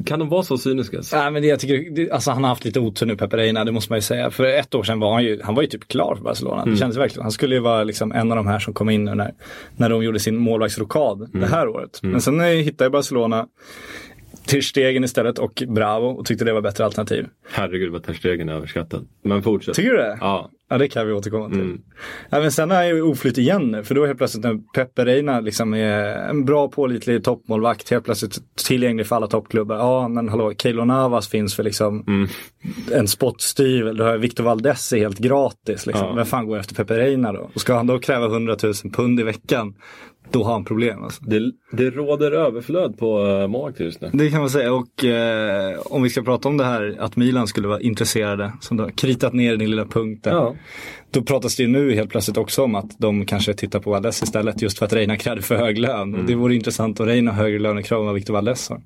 Kan 0.06 0.20
de 0.20 0.30
vara 0.30 0.44
så 0.44 0.58
cyniska? 0.58 1.02
Nej, 1.14 1.32
men 1.32 1.42
det, 1.42 1.48
jag 1.48 1.60
tycker, 1.60 2.14
alltså 2.14 2.32
han 2.32 2.44
har 2.44 2.50
haft 2.50 2.66
lite 2.66 2.80
otur 2.80 3.06
nu, 3.06 3.18
Pepe 3.18 3.38
Reina, 3.38 3.66
det 3.66 3.72
måste 3.72 3.92
man 3.92 3.98
ju 3.98 4.02
säga. 4.02 4.32
För 4.32 4.44
ett 4.44 4.76
år 4.76 4.84
sedan 4.84 5.00
var 5.00 5.14
han 5.14 5.24
ju, 5.24 5.42
han 5.44 5.56
var 5.56 5.62
ju 5.62 5.68
typ 5.68 5.88
klar 5.88 6.16
för 6.16 6.24
Barcelona. 6.24 6.66
Det 6.66 6.78
kändes 6.78 6.98
verkligen, 6.98 7.22
han 7.22 7.32
skulle 7.32 7.56
ju 7.56 7.62
vara 7.62 7.84
liksom 7.84 8.12
en 8.12 8.32
av 8.32 8.38
de 8.38 8.48
här 8.48 8.60
som 8.60 8.74
kom 8.74 8.90
in 8.90 9.06
nu 9.06 9.16
när, 9.16 9.34
när 9.76 9.90
de 9.90 10.04
gjorde 10.04 10.20
sin 10.20 10.38
målvaktsrokad 10.38 11.30
det 11.34 11.48
här 11.48 11.68
året. 11.68 12.00
Men 12.02 12.22
sen 12.22 12.40
eh, 12.40 12.48
hittade 12.48 12.90
Barcelona 12.90 13.48
till 14.46 14.64
stegen 14.64 15.04
istället 15.04 15.40
och 15.40 15.64
Bravo 15.68 16.08
och 16.08 16.26
tyckte 16.26 16.46
det 16.46 16.54
var 16.54 16.62
bättre 16.62 16.86
alternativ. 16.86 17.28
Herregud 17.52 17.92
vad 17.92 18.04
Ter 18.04 18.14
Stegen 18.14 18.50
är 18.50 18.54
överskattad. 18.54 19.08
Men 19.24 19.44
fortsätt. 19.44 19.76
Tycker 19.76 19.90
du 19.92 19.98
det? 19.98 20.18
Ja. 20.22 20.50
Ja, 20.69 20.78
det 20.78 20.88
kan 20.88 21.08
vi 21.08 21.13
återkomma 21.13 21.49
till. 21.49 21.78
Ja, 22.30 22.39
men 22.39 22.51
sen 22.51 22.71
är 22.71 22.84
ju 22.84 23.01
oflytt 23.01 23.38
igen 23.38 23.71
nu, 23.71 23.84
för 23.84 23.95
då 23.95 24.06
helt 24.06 24.17
plötsligt 24.17 24.43
när 24.43 24.60
Pepe 24.75 25.06
Reina 25.06 25.39
liksom 25.39 25.73
är 25.73 26.30
en 26.30 26.45
bra 26.45 26.67
pålitlig 26.67 27.23
toppmålvakt, 27.23 27.91
helt 27.91 28.06
plötsligt 28.06 28.38
tillgänglig 28.67 29.08
för 29.08 29.15
alla 29.15 29.28
toppklubbar. 29.28 29.75
Ja, 29.75 30.08
men 30.08 30.30
hallå, 30.30 30.54
Keylor 30.58 30.86
Navas 30.86 31.28
finns 31.28 31.56
för 31.56 31.63
liksom 31.63 32.28
en 32.91 33.08
spottstyvel. 33.08 33.97
Du 33.97 34.04
har 34.04 34.17
Victor 34.17 34.43
Valdes 34.43 34.93
är 34.93 34.97
helt 34.97 35.19
gratis. 35.19 35.86
Liksom. 35.86 36.08
Ja. 36.08 36.13
Vem 36.13 36.25
fan 36.25 36.47
går 36.47 36.58
efter 36.58 36.75
Pepe 36.75 36.97
Reina 36.97 37.34
då? 37.34 37.49
Och 37.54 37.62
ska 37.62 37.75
han 37.75 37.88
då 37.88 37.99
kräva 37.99 38.25
100 38.25 38.58
000 38.63 38.73
pund 38.93 39.19
i 39.19 39.23
veckan, 39.23 39.73
då 40.32 40.44
har 40.44 40.54
han 40.54 40.66
problem. 40.66 41.04
Alltså. 41.04 41.24
Det, 41.24 41.52
det 41.72 41.90
råder 41.90 42.32
överflöd 42.32 42.98
på 42.98 43.26
uh, 43.26 43.48
målvakter 43.48 43.84
just 43.84 44.02
nu. 44.02 44.10
Det 44.14 44.30
kan 44.30 44.40
man 44.40 44.50
säga 44.50 44.74
och 44.74 45.06
eh, 45.06 45.80
om 45.86 46.04
vi 46.04 46.10
ska 46.10 46.22
prata 46.22 46.50
om 46.50 46.58
det 46.58 46.66
här 46.66 46.96
att 47.00 47.16
Milan 47.16 47.48
skulle 47.48 47.68
vara 47.68 47.82
intresserade, 47.82 48.52
som 48.62 48.80
har 48.80 48.90
kritat 48.90 49.34
ner 49.34 49.56
din 49.58 49.70
lilla 49.70 49.86
punkt 49.86 50.24
där. 50.24 50.32
Ja. 50.32 50.56
Då 51.12 51.22
pratas 51.22 51.56
det 51.56 51.64
ju 51.64 51.70
nu 51.70 51.96
helt 51.96 52.10
plötsligt 52.10 52.38
också 52.38 52.64
om 52.64 52.76
att 52.76 53.00
de 53.00 53.26
kanske 53.26 53.54
tittar 53.54 53.80
på 53.80 53.92
Valdes 53.92 54.24
istället 54.24 54.62
just 54.62 54.80
för 54.80 54.86
att 54.86 54.94
Reina 54.94 55.18
krävde 55.18 55.42
för 55.42 55.56
hög 55.56 55.78
lön. 55.78 56.16
Och 56.16 56.24
det 56.24 56.36
vore 56.36 56.56
intressant 56.56 57.00
om 57.00 57.06
Reina 57.06 57.32
har 57.32 57.44
högre 57.44 57.60
lönekrav 57.60 58.00
än 58.00 58.06
vad 58.06 58.16
Victor 58.16 58.34
Valdes 58.34 58.70
har. 58.70 58.82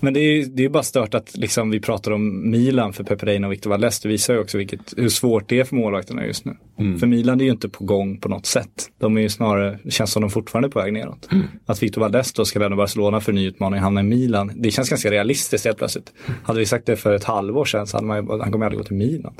Men 0.00 0.14
det 0.14 0.20
är 0.20 0.32
ju 0.32 0.44
det 0.44 0.64
är 0.64 0.68
bara 0.68 0.82
stört 0.82 1.14
att 1.14 1.36
liksom 1.36 1.70
vi 1.70 1.80
pratar 1.80 2.10
om 2.10 2.50
Milan 2.50 2.92
för 2.92 3.04
Pepe 3.04 3.26
Reina 3.26 3.46
och 3.46 3.52
Victor 3.52 3.70
Valdes. 3.70 4.00
Det 4.00 4.08
visar 4.08 4.34
ju 4.34 4.40
också 4.40 4.58
vilket, 4.58 4.94
hur 4.96 5.08
svårt 5.08 5.48
det 5.48 5.60
är 5.60 5.64
för 5.64 5.76
målvakterna 5.76 6.26
just 6.26 6.44
nu. 6.44 6.56
För 6.98 7.06
Milan 7.06 7.40
är 7.40 7.44
ju 7.44 7.50
inte 7.50 7.68
på 7.68 7.84
gång 7.84 8.18
på 8.18 8.28
något 8.28 8.46
sätt. 8.46 8.90
De 8.98 9.16
är 9.16 9.20
ju 9.20 9.28
snarare, 9.28 9.78
det 9.82 9.90
känns 9.90 10.12
som 10.12 10.22
de 10.22 10.30
fortfarande 10.30 10.68
är 10.68 10.70
på 10.70 10.78
väg 10.78 10.92
neråt. 10.92 11.28
Att 11.66 11.82
Victor 11.82 12.00
Valdes 12.00 12.32
då 12.32 12.44
ska 12.44 12.58
lämna 12.58 12.76
Barcelona 12.76 13.20
för 13.20 13.32
en 13.32 13.36
ny 13.36 13.46
utmaning 13.46 13.78
och 13.78 13.84
hamna 13.84 14.00
i 14.00 14.04
Milan. 14.04 14.52
Det 14.54 14.70
känns 14.70 14.90
ganska 14.90 15.10
realistiskt 15.10 15.64
helt 15.64 15.78
plötsligt. 15.78 16.12
Hade 16.42 16.58
vi 16.58 16.66
sagt 16.66 16.86
det 16.86 16.96
för 16.96 17.12
ett 17.12 17.24
halvår 17.24 17.64
sedan 17.64 17.86
så 17.86 17.96
hade 17.96 18.06
man 18.06 18.16
ju, 18.16 18.40
han 18.40 18.52
kommer 18.52 18.66
aldrig 18.66 18.78
gå 18.78 18.84
till 18.84 18.96
Milan. 18.96 19.34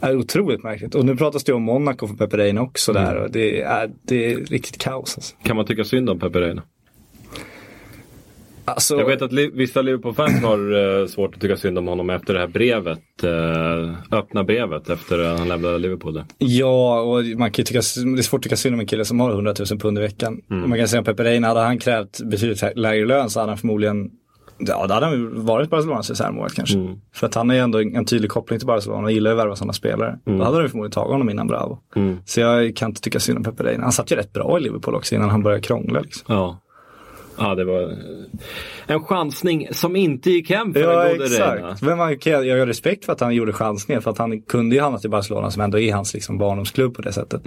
Det 0.00 0.06
är 0.06 0.16
otroligt 0.16 0.62
märkligt. 0.62 0.94
Och 0.94 1.04
nu 1.04 1.16
pratas 1.16 1.44
det 1.44 1.52
om 1.52 1.62
Monaco 1.62 2.06
för 2.06 2.14
Pepe 2.14 2.36
Reina 2.36 2.62
också 2.62 2.92
där. 2.92 3.16
Och 3.16 3.30
det, 3.30 3.60
är, 3.60 3.90
det 4.02 4.32
är 4.32 4.36
riktigt 4.36 4.78
kaos. 4.78 5.16
Alltså. 5.16 5.36
Kan 5.42 5.56
man 5.56 5.66
tycka 5.66 5.84
synd 5.84 6.10
om 6.10 6.18
Pepe 6.18 6.40
Reina? 6.40 6.62
Alltså, 8.68 8.96
Jag 8.98 9.06
vet 9.06 9.22
att 9.22 9.32
vissa 9.32 9.82
Liverpool-fans 9.82 10.42
har 10.42 11.00
eh, 11.00 11.06
svårt 11.06 11.34
att 11.34 11.40
tycka 11.40 11.56
synd 11.56 11.78
om 11.78 11.86
honom 11.88 12.10
efter 12.10 12.34
det 12.34 12.40
här 12.40 12.46
brevet. 12.46 12.98
Eh, 13.22 14.18
öppna 14.18 14.44
brevet 14.44 14.90
efter 14.90 15.18
att 15.18 15.38
han 15.38 15.48
lämnade 15.48 15.78
Liverpool. 15.78 16.14
där. 16.14 16.24
Ja, 16.38 17.00
och 17.00 17.24
man 17.24 17.50
kan 17.50 17.64
tycka, 17.64 17.78
det 17.78 18.18
är 18.18 18.22
svårt 18.22 18.38
att 18.38 18.42
tycka 18.42 18.56
synd 18.56 18.74
om 18.74 18.80
en 18.80 18.86
kille 18.86 19.04
som 19.04 19.20
har 19.20 19.30
100 19.30 19.54
000 19.70 19.80
pund 19.80 19.98
i 19.98 20.00
veckan. 20.00 20.40
Och 20.48 20.68
Man 20.68 20.78
kan 20.78 20.88
säga 20.88 20.98
om 21.00 21.04
Pepe 21.04 21.40
hade 21.46 21.60
han 21.60 21.78
krävt 21.78 22.20
betydligt 22.24 22.62
lägre 22.76 23.06
lön 23.06 23.30
så 23.30 23.40
hade 23.40 23.50
han 23.50 23.58
förmodligen 23.58 24.10
Ja, 24.60 24.86
då 24.86 24.94
hade 24.94 25.06
han 25.06 25.44
varit 25.46 25.70
Barcelonas 25.70 26.10
reservmålvakt 26.10 26.54
kanske. 26.54 26.96
För 27.14 27.26
att 27.26 27.34
han 27.34 27.50
ju 27.50 27.56
ändå 27.58 27.80
en 27.80 28.04
tydlig 28.04 28.30
koppling 28.30 28.58
till 28.58 28.66
Barcelona 28.66 29.02
och 29.04 29.12
gillar 29.12 29.30
ju 29.30 29.36
att 29.36 29.44
värva 29.44 29.56
sådana 29.56 29.72
spelare. 29.72 30.18
Då 30.24 30.42
hade 30.44 30.62
de 30.62 30.68
förmodligen 30.68 30.92
tagit 30.92 31.12
honom 31.12 31.30
innan 31.30 31.46
Bravo. 31.46 31.78
Så 32.24 32.40
jag 32.40 32.76
kan 32.76 32.88
inte 32.90 33.00
tycka 33.00 33.20
synd 33.20 33.38
om 33.38 33.44
Pepe 33.44 33.62
Reina. 33.64 33.82
Han 33.82 33.92
satt 33.92 34.12
ju 34.12 34.16
rätt 34.16 34.32
bra 34.32 34.58
i 34.58 34.62
Liverpool 34.62 34.94
också 34.94 35.14
innan 35.14 35.30
han 35.30 35.42
började 35.42 35.62
krångla. 35.62 36.00
Liksom. 36.00 36.34
Ja. 36.34 36.58
Ja, 37.38 37.54
det 37.54 37.64
var 37.64 37.82
eh, 37.82 37.88
en 38.86 39.00
chansning 39.04 39.68
som 39.72 39.96
inte 39.96 40.30
gick 40.30 40.50
hem 40.50 40.72
för 40.72 40.80
Ja, 40.80 41.08
exakt. 41.24 41.82
Men 41.82 41.98
man, 41.98 42.18
kan- 42.18 42.46
jag 42.46 42.58
har 42.58 42.66
respekt 42.66 43.04
för 43.04 43.12
att 43.12 43.20
han 43.20 43.34
gjorde 43.34 43.52
chansningen. 43.52 44.02
För 44.02 44.10
att 44.10 44.18
han 44.18 44.42
kunde 44.42 44.74
ju 44.76 44.82
hamna 44.82 44.98
till 44.98 45.10
Barcelona 45.10 45.50
som 45.50 45.62
ändå 45.62 45.78
är 45.78 45.92
hans 45.94 46.14
liksom, 46.14 46.38
barndomsklubb 46.38 46.94
på 46.94 47.02
det 47.02 47.12
sättet. 47.12 47.42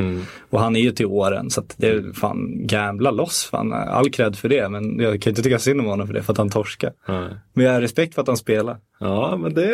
Och 0.50 0.60
han 0.60 0.76
är 0.76 0.80
ju 0.82 0.92
till 0.92 1.06
åren. 1.06 1.50
Så 1.50 1.62
att 1.62 1.76
det 1.78 1.88
är 1.88 2.14
fan 2.14 2.68
gambla 2.68 3.12
loss. 3.12 3.48
Fan, 3.52 3.74
all 3.74 4.10
cred 4.10 4.36
för 4.36 4.50
det. 4.50 4.70
Men 4.70 5.00
jag 5.00 5.22
kan 5.22 5.32
inte 5.32 5.42
tycka 5.44 5.60
synd 5.60 5.80
om 5.80 5.86
honom 5.86 6.08
för 6.08 6.14
det. 6.14 6.24
För 6.24 6.32
att 6.34 6.38
han 6.38 6.50
torskar. 6.50 6.92
Nej. 7.08 7.28
Men 7.54 7.66
jag 7.66 7.74
har 7.74 7.82
respekt 7.82 8.16
för 8.16 8.22
att 8.22 8.28
han 8.28 8.38
spelar. 8.38 8.78
Ja, 9.02 9.38
men 9.38 9.54
det, 9.54 9.68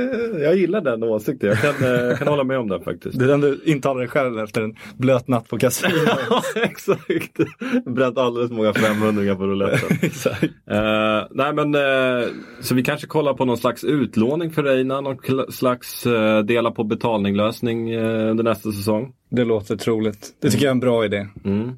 jag 0.44 0.56
gillar 0.56 0.82
den 0.82 1.04
åsikten. 1.04 1.50
Jag 1.50 1.60
kan, 1.62 2.10
eh, 2.10 2.18
kan 2.18 2.28
hålla 2.28 2.44
med 2.44 2.60
om 2.60 2.68
den 2.68 2.82
faktiskt. 2.82 3.20
Det 3.20 3.26
är 3.26 3.30
den 3.30 3.42
du 3.42 3.62
intalar 3.66 4.00
dig 4.00 4.10
själv 4.10 4.40
efter 4.40 4.62
en 4.62 4.76
blöt 4.98 5.28
natt 5.28 5.50
på 5.50 5.58
kasino. 5.58 5.94
Ja, 6.30 6.44
exakt. 6.56 7.40
Bränt 7.86 8.18
alldeles 8.18 8.52
många 8.52 8.74
500 8.74 9.36
på 9.36 9.44
rouletten. 9.44 9.98
exakt. 10.02 10.44
Eh, 10.44 11.24
nej 11.32 11.54
men, 11.54 11.76
eh, 11.76 12.28
så 12.62 12.76
vi 12.76 12.84
kanske 12.84 13.08
kollar 13.08 13.34
på 13.34 13.46
någon 13.46 13.58
slags 13.58 13.84
utlåning 13.84 14.52
för 14.52 14.63
Reina, 14.63 15.02
någon 15.02 15.18
slags 15.52 16.06
uh, 16.06 16.40
dela 16.40 16.72
på 16.72 16.84
betalninglösning 16.84 17.96
uh, 17.96 18.32
under 18.32 18.44
nästa 18.44 18.72
säsong. 18.72 19.13
Det 19.30 19.44
låter 19.44 19.76
troligt. 19.76 20.28
Det 20.42 20.50
tycker 20.50 20.66
jag 20.66 20.72
är 20.72 20.76
en 20.76 20.80
bra 20.80 21.06
idé. 21.06 21.28
Mm. 21.46 21.72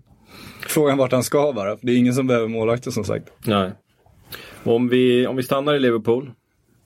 Frågan 0.67 0.97
vart 0.97 1.11
han 1.11 1.23
ska 1.23 1.51
vara. 1.51 1.77
För 1.77 1.85
det 1.85 1.91
är 1.91 1.97
ingen 1.97 2.13
som 2.13 2.27
behöver 2.27 2.47
målvakter 2.47 2.91
som 2.91 3.03
sagt. 3.03 3.25
Nej. 3.45 3.71
Om, 4.63 4.89
vi, 4.89 5.27
om 5.27 5.35
vi 5.35 5.43
stannar 5.43 5.75
i 5.75 5.79
Liverpool. 5.79 6.31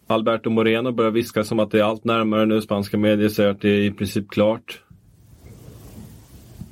Alberto 0.08 0.50
Moreno 0.50 0.92
börjar 0.92 1.12
viska 1.12 1.44
som 1.44 1.60
att 1.60 1.72
det 1.72 1.80
är 1.80 1.84
allt 1.84 2.04
närmare 2.04 2.46
nu. 2.46 2.62
Spanska 2.62 2.98
medier 2.98 3.30
säger 3.30 3.50
att 3.50 3.62
det 3.62 3.70
är 3.70 3.82
i 3.82 3.92
princip 3.92 4.30
klart. 4.30 4.82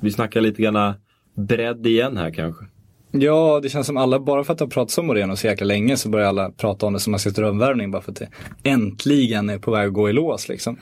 Vi 0.00 0.10
snackar 0.10 0.40
lite 0.40 0.62
grann 0.62 0.94
bredd 1.34 1.86
igen 1.86 2.16
här 2.16 2.30
kanske. 2.30 2.64
Ja, 3.10 3.60
det 3.62 3.68
känns 3.68 3.86
som 3.86 3.96
alla, 3.96 4.20
bara 4.20 4.44
för 4.44 4.52
att 4.52 4.58
det 4.58 4.64
har 4.64 4.70
pratats 4.70 4.98
om 4.98 5.06
Moreno 5.06 5.36
så 5.36 5.46
jäkla 5.46 5.66
länge 5.66 5.96
så 5.96 6.08
börjar 6.08 6.28
alla 6.28 6.50
prata 6.50 6.86
om 6.86 6.92
det 6.92 7.00
som 7.00 7.14
en 7.14 7.20
slags 7.20 7.36
drömvärvning 7.36 7.90
bara 7.90 8.02
för 8.02 8.12
att 8.12 8.18
det 8.18 8.28
äntligen 8.62 9.50
är 9.50 9.58
på 9.58 9.70
väg 9.70 9.86
att 9.86 9.92
gå 9.92 10.10
i 10.10 10.12
lås 10.12 10.48
liksom. 10.48 10.78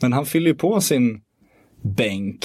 Men 0.00 0.12
han 0.12 0.26
fyller 0.26 0.46
ju 0.46 0.54
på 0.54 0.80
sin 0.80 1.20
bänk. 1.82 2.44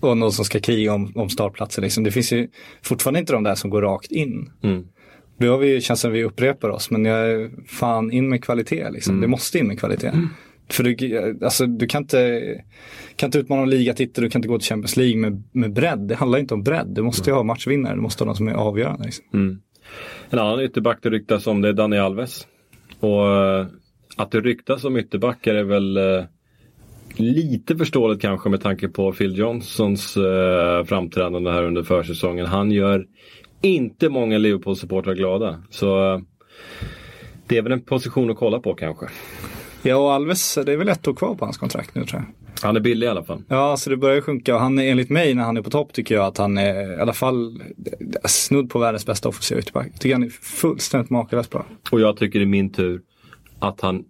Och 0.00 0.16
någon 0.16 0.32
som 0.32 0.44
ska 0.44 0.60
kriga 0.60 0.94
om, 0.94 1.12
om 1.14 1.30
startplatser 1.30 1.82
liksom. 1.82 2.04
Det 2.04 2.10
finns 2.10 2.32
ju 2.32 2.48
fortfarande 2.82 3.20
inte 3.20 3.32
de 3.32 3.42
där 3.42 3.54
som 3.54 3.70
går 3.70 3.82
rakt 3.82 4.12
in. 4.12 4.52
Mm. 4.62 4.86
Det 5.40 5.46
har 5.46 5.58
vi, 5.58 5.80
känns 5.80 6.00
som 6.00 6.12
vi 6.12 6.24
upprepar 6.24 6.68
oss, 6.68 6.90
men 6.90 7.04
jag 7.04 7.30
är 7.30 7.50
fan 7.66 8.12
in 8.12 8.28
med 8.28 8.44
kvalitet 8.44 8.90
liksom. 8.90 9.20
Det 9.20 9.26
måste 9.26 9.58
in 9.58 9.66
med 9.66 9.78
kvalitet. 9.78 10.12
För 10.68 10.84
du, 10.84 11.38
alltså, 11.44 11.66
du 11.66 11.86
kan 11.86 12.02
inte, 12.02 12.40
kan 13.16 13.26
inte 13.26 13.38
utmana 13.38 13.62
en 13.62 13.70
ligatitel, 13.70 14.24
du 14.24 14.30
kan 14.30 14.38
inte 14.38 14.48
gå 14.48 14.58
till 14.58 14.68
Champions 14.68 14.96
League 14.96 15.16
med, 15.16 15.42
med 15.52 15.72
bredd. 15.72 15.98
Det 15.98 16.14
handlar 16.14 16.38
inte 16.38 16.54
om 16.54 16.62
bredd. 16.62 16.86
Du 16.86 17.02
måste 17.02 17.30
ju 17.30 17.34
ha 17.34 17.42
matchvinnare, 17.42 17.94
du 17.94 18.00
måste 18.00 18.24
ha 18.24 18.26
någon 18.26 18.36
som 18.36 18.48
är 18.48 18.52
avgörande. 18.52 19.04
Liksom. 19.04 19.24
En 20.30 20.38
annan 20.38 20.60
ytterback 20.60 20.98
det 21.02 21.10
ryktas 21.10 21.46
om 21.46 21.60
det 21.60 21.68
är 21.68 21.72
Dani 21.72 21.98
Alves. 21.98 22.46
Och 23.00 23.26
eh, 23.26 23.66
att 24.16 24.30
det 24.30 24.40
ryktas 24.40 24.84
om 24.84 24.96
ytterbackar 24.96 25.54
är 25.54 25.64
väl 25.64 25.96
eh, 25.96 26.24
lite 27.16 27.76
förståeligt 27.76 28.22
kanske 28.22 28.48
med 28.48 28.60
tanke 28.60 28.88
på 28.88 29.12
Phil 29.12 29.38
Johnsons 29.38 30.16
eh, 30.16 30.84
framträdande 30.84 31.50
här 31.50 31.62
under 31.62 31.82
försäsongen. 31.82 32.46
Han 32.46 32.70
gör 32.70 33.06
inte 33.60 34.08
många 34.08 34.38
Liverpool-supportrar 34.38 35.14
glada. 35.14 35.62
Så 35.70 36.14
eh, 36.14 36.20
Det 37.46 37.56
är 37.58 37.62
väl 37.62 37.72
en 37.72 37.80
position 37.80 38.30
att 38.30 38.36
kolla 38.36 38.60
på 38.60 38.74
kanske. 38.74 39.06
Ja, 39.82 39.96
och 39.96 40.12
Alves, 40.12 40.54
det 40.66 40.72
är 40.72 40.76
väl 40.76 40.88
ett 40.88 41.08
år 41.08 41.14
kvar 41.14 41.34
på 41.34 41.44
hans 41.44 41.58
kontrakt 41.58 41.94
nu 41.94 42.04
tror 42.04 42.20
jag. 42.20 42.34
Han 42.62 42.76
är 42.76 42.80
billig 42.80 43.06
i 43.06 43.10
alla 43.10 43.24
fall. 43.24 43.42
Ja, 43.48 43.76
så 43.76 43.90
det 43.90 43.96
börjar 43.96 44.20
sjunka 44.20 44.54
och 44.54 44.60
han 44.60 44.78
är 44.78 44.90
enligt 44.90 45.10
mig 45.10 45.34
när 45.34 45.42
han 45.42 45.56
är 45.56 45.62
på 45.62 45.70
topp 45.70 45.92
tycker 45.92 46.14
jag 46.14 46.24
att 46.24 46.38
han 46.38 46.58
är 46.58 46.98
i 46.98 47.00
alla 47.00 47.12
fall 47.12 47.62
snudd 48.24 48.70
på 48.70 48.78
världens 48.78 49.06
bästa 49.06 49.28
offensiva 49.28 49.60
ytterback. 49.60 49.98
Tycker 49.98 50.14
han 50.14 50.22
är 50.22 50.28
fullständigt 50.28 51.10
makalöst 51.10 51.50
bra. 51.50 51.66
Och 51.90 52.00
jag 52.00 52.16
tycker 52.16 52.40
i 52.40 52.46
min 52.46 52.72
tur 52.72 53.00
att 53.58 53.80
han 53.80 54.04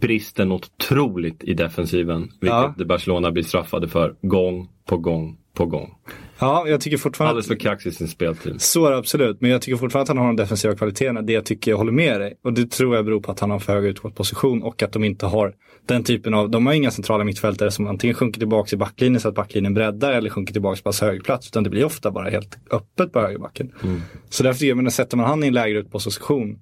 brister 0.00 0.44
något 0.44 0.70
otroligt 0.78 1.44
i 1.44 1.54
defensiven. 1.54 2.20
Vilket 2.20 2.48
Ja. 2.78 2.84
Barcelona 2.86 3.30
blir 3.30 3.42
straffade 3.42 3.88
för 3.88 4.14
gång 4.22 4.68
på 4.86 4.96
gång 4.96 5.38
på 5.54 5.66
gång. 5.66 5.94
Ja, 6.40 6.68
jag 6.68 6.80
tycker 6.80 6.96
fortfarande 6.96 7.30
Alldeles 7.30 7.48
för 7.48 7.54
kaxig 7.54 7.90
i 7.90 7.92
sin 7.92 8.08
speltid. 8.08 8.62
Så 8.62 8.86
är 8.86 8.90
det 8.90 8.96
absolut, 8.96 9.40
men 9.40 9.50
jag 9.50 9.62
tycker 9.62 9.76
fortfarande 9.76 10.02
att 10.02 10.16
han 10.16 10.18
har 10.18 10.26
de 10.26 10.36
defensiva 10.36 10.74
kvaliteterna. 10.74 11.22
Det 11.22 11.32
jag 11.32 11.44
tycker 11.44 11.70
jag 11.70 11.78
håller 11.78 11.92
med 11.92 12.20
dig. 12.20 12.34
Och 12.44 12.52
det 12.52 12.70
tror 12.70 12.96
jag 12.96 13.04
beror 13.04 13.20
på 13.20 13.32
att 13.32 13.40
han 13.40 13.50
har 13.50 13.58
för 13.58 13.72
hög 13.72 13.84
utgått 13.84 14.14
position 14.14 14.62
och 14.62 14.82
att 14.82 14.92
de 14.92 15.04
inte 15.04 15.26
har 15.26 15.54
den 15.86 16.04
typen 16.04 16.34
av, 16.34 16.50
de 16.50 16.66
har 16.66 16.72
inga 16.72 16.90
centrala 16.90 17.24
mittfältare 17.24 17.70
som 17.70 17.86
antingen 17.86 18.14
sjunker 18.14 18.38
tillbaka 18.38 18.76
i 18.76 18.78
backlinjen 18.78 19.20
så 19.20 19.28
att 19.28 19.34
backlinjen 19.34 19.74
breddar 19.74 20.12
eller 20.12 20.30
sjunker 20.30 20.52
tillbaka 20.52 20.76
på 20.76 20.82
pass 20.82 21.00
högerplats. 21.00 21.48
Utan 21.48 21.64
det 21.64 21.70
blir 21.70 21.84
ofta 21.84 22.10
bara 22.10 22.30
helt 22.30 22.58
öppet 22.70 23.12
på 23.12 23.20
högerbacken. 23.20 23.72
Så 24.28 24.42
därför 24.42 24.58
tycker 24.58 24.68
jag, 24.68 24.76
men 24.76 24.90
sätter 24.90 25.16
man 25.16 25.26
han 25.26 25.44
i 25.44 25.46
en 25.46 25.54
lägre 25.54 25.78
utposition 25.78 26.58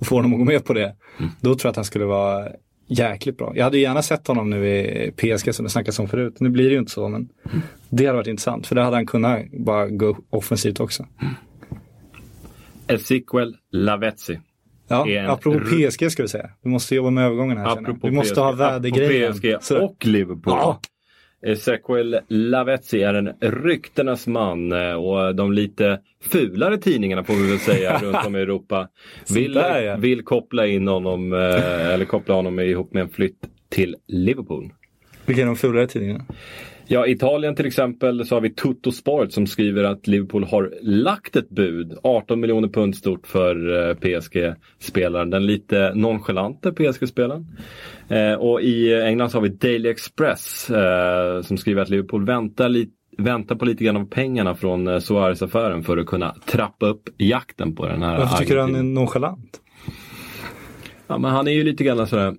och 0.00 0.06
får 0.06 0.16
honom 0.16 0.32
att 0.32 0.38
gå 0.38 0.44
med 0.44 0.64
på 0.64 0.72
det, 0.72 0.96
då 1.40 1.54
tror 1.54 1.60
jag 1.62 1.70
att 1.70 1.76
han 1.76 1.84
skulle 1.84 2.04
vara 2.04 2.48
jäkligt 2.86 3.38
bra. 3.38 3.52
Jag 3.56 3.64
hade 3.64 3.78
gärna 3.78 4.02
sett 4.02 4.26
honom 4.26 4.50
nu 4.50 4.68
i 4.68 5.12
PSG 5.16 5.54
som 5.54 5.64
det 5.64 5.70
snackats 5.70 5.98
om 5.98 6.08
förut. 6.08 6.36
Nu 6.40 6.48
blir 6.48 6.64
det 6.64 6.72
ju 6.72 6.78
inte 6.78 6.92
så, 6.92 7.08
men 7.08 7.28
det 7.88 8.06
hade 8.06 8.16
varit 8.16 8.26
intressant. 8.26 8.66
För 8.66 8.74
där 8.74 8.82
hade 8.82 8.96
han 8.96 9.06
kunnat 9.06 9.50
bara 9.52 9.88
gå 9.88 10.18
offensivt 10.30 10.80
också. 10.80 11.06
Ezequiel 12.86 13.56
Lavezzi. 13.72 14.40
Ja, 14.88 15.08
är 15.08 15.18
en 15.18 15.30
apropå 15.30 15.60
PSG 15.60 16.12
ska 16.12 16.22
vi 16.22 16.28
säga. 16.28 16.50
Vi 16.62 16.70
måste 16.70 16.94
jobba 16.94 17.10
med 17.10 17.24
övergången 17.24 17.58
här. 17.58 17.66
Apropå 17.66 18.08
Vi 18.08 18.10
måste 18.10 18.34
PSG, 18.34 18.40
ha 18.40 18.52
vädergrejen. 18.52 19.32
PSG 19.32 19.72
och 19.82 20.06
Liverpool. 20.06 20.42
Ja. 20.46 20.80
Ezequiel 21.46 22.18
Lavezzi 22.28 23.02
är 23.02 23.14
en 23.14 23.32
ryktenas 23.40 24.26
man 24.26 24.72
eh, 24.72 24.92
och 24.92 25.34
de 25.34 25.52
lite 25.52 26.00
fulare 26.20 26.78
tidningarna 26.78 27.24
får 27.24 27.34
vi 27.34 27.50
väl 27.50 27.58
säga 27.58 27.98
runt 28.02 28.26
om 28.26 28.36
i 28.36 28.40
Europa 28.40 28.88
vill, 29.30 29.62
vill 29.98 30.22
koppla 30.24 30.66
in 30.66 30.88
honom 30.88 31.32
eh, 31.32 31.88
eller 31.88 32.04
koppla 32.04 32.34
honom 32.34 32.60
ihop 32.60 32.92
med 32.94 33.00
en 33.00 33.08
flytt 33.08 33.38
till 33.68 33.96
Liverpool. 34.06 34.72
Vilka 35.26 35.42
är 35.42 35.46
de 35.46 35.56
fulare 35.56 35.86
tidningarna? 35.86 36.24
Ja, 36.92 37.06
Italien 37.06 37.54
till 37.54 37.66
exempel 37.66 38.26
så 38.26 38.34
har 38.36 38.40
vi 38.40 38.50
Tutto 38.50 38.92
Sport 38.92 39.32
som 39.32 39.46
skriver 39.46 39.84
att 39.84 40.06
Liverpool 40.06 40.44
har 40.44 40.74
lagt 40.82 41.36
ett 41.36 41.48
bud, 41.48 41.98
18 42.02 42.40
miljoner 42.40 42.68
pund 42.68 42.96
stort 42.96 43.26
för 43.26 43.88
eh, 43.88 43.94
PSG-spelaren. 43.94 45.30
Den 45.30 45.46
lite 45.46 45.92
nonchalante 45.94 46.72
PSG-spelaren. 46.72 47.46
Eh, 48.08 48.32
och 48.34 48.60
i 48.62 48.94
England 49.02 49.30
så 49.30 49.36
har 49.38 49.42
vi 49.42 49.48
Daily 49.48 49.88
Express 49.88 50.70
eh, 50.70 51.42
som 51.42 51.56
skriver 51.58 51.82
att 51.82 51.88
Liverpool 51.88 52.24
väntar, 52.26 52.68
li- 52.68 52.90
väntar 53.18 53.54
på 53.56 53.64
lite 53.64 53.84
grann 53.84 53.96
av 53.96 54.06
pengarna 54.06 54.54
från 54.54 54.88
eh, 54.88 54.98
Suarez-affären 54.98 55.82
för 55.82 55.96
att 55.98 56.06
kunna 56.06 56.34
trappa 56.46 56.86
upp 56.86 57.02
jakten 57.18 57.74
på 57.74 57.86
den 57.86 58.02
här 58.02 58.18
Varför 58.18 58.38
tycker 58.38 58.54
du 58.54 58.60
han 58.60 58.74
är 58.74 58.82
nonchalant? 58.82 59.60
Ja, 61.06 61.18
men 61.18 61.30
han 61.30 61.48
är 61.48 61.52
ju 61.52 61.64
lite 61.64 61.84
grann 61.84 62.06
sådär 62.06 62.34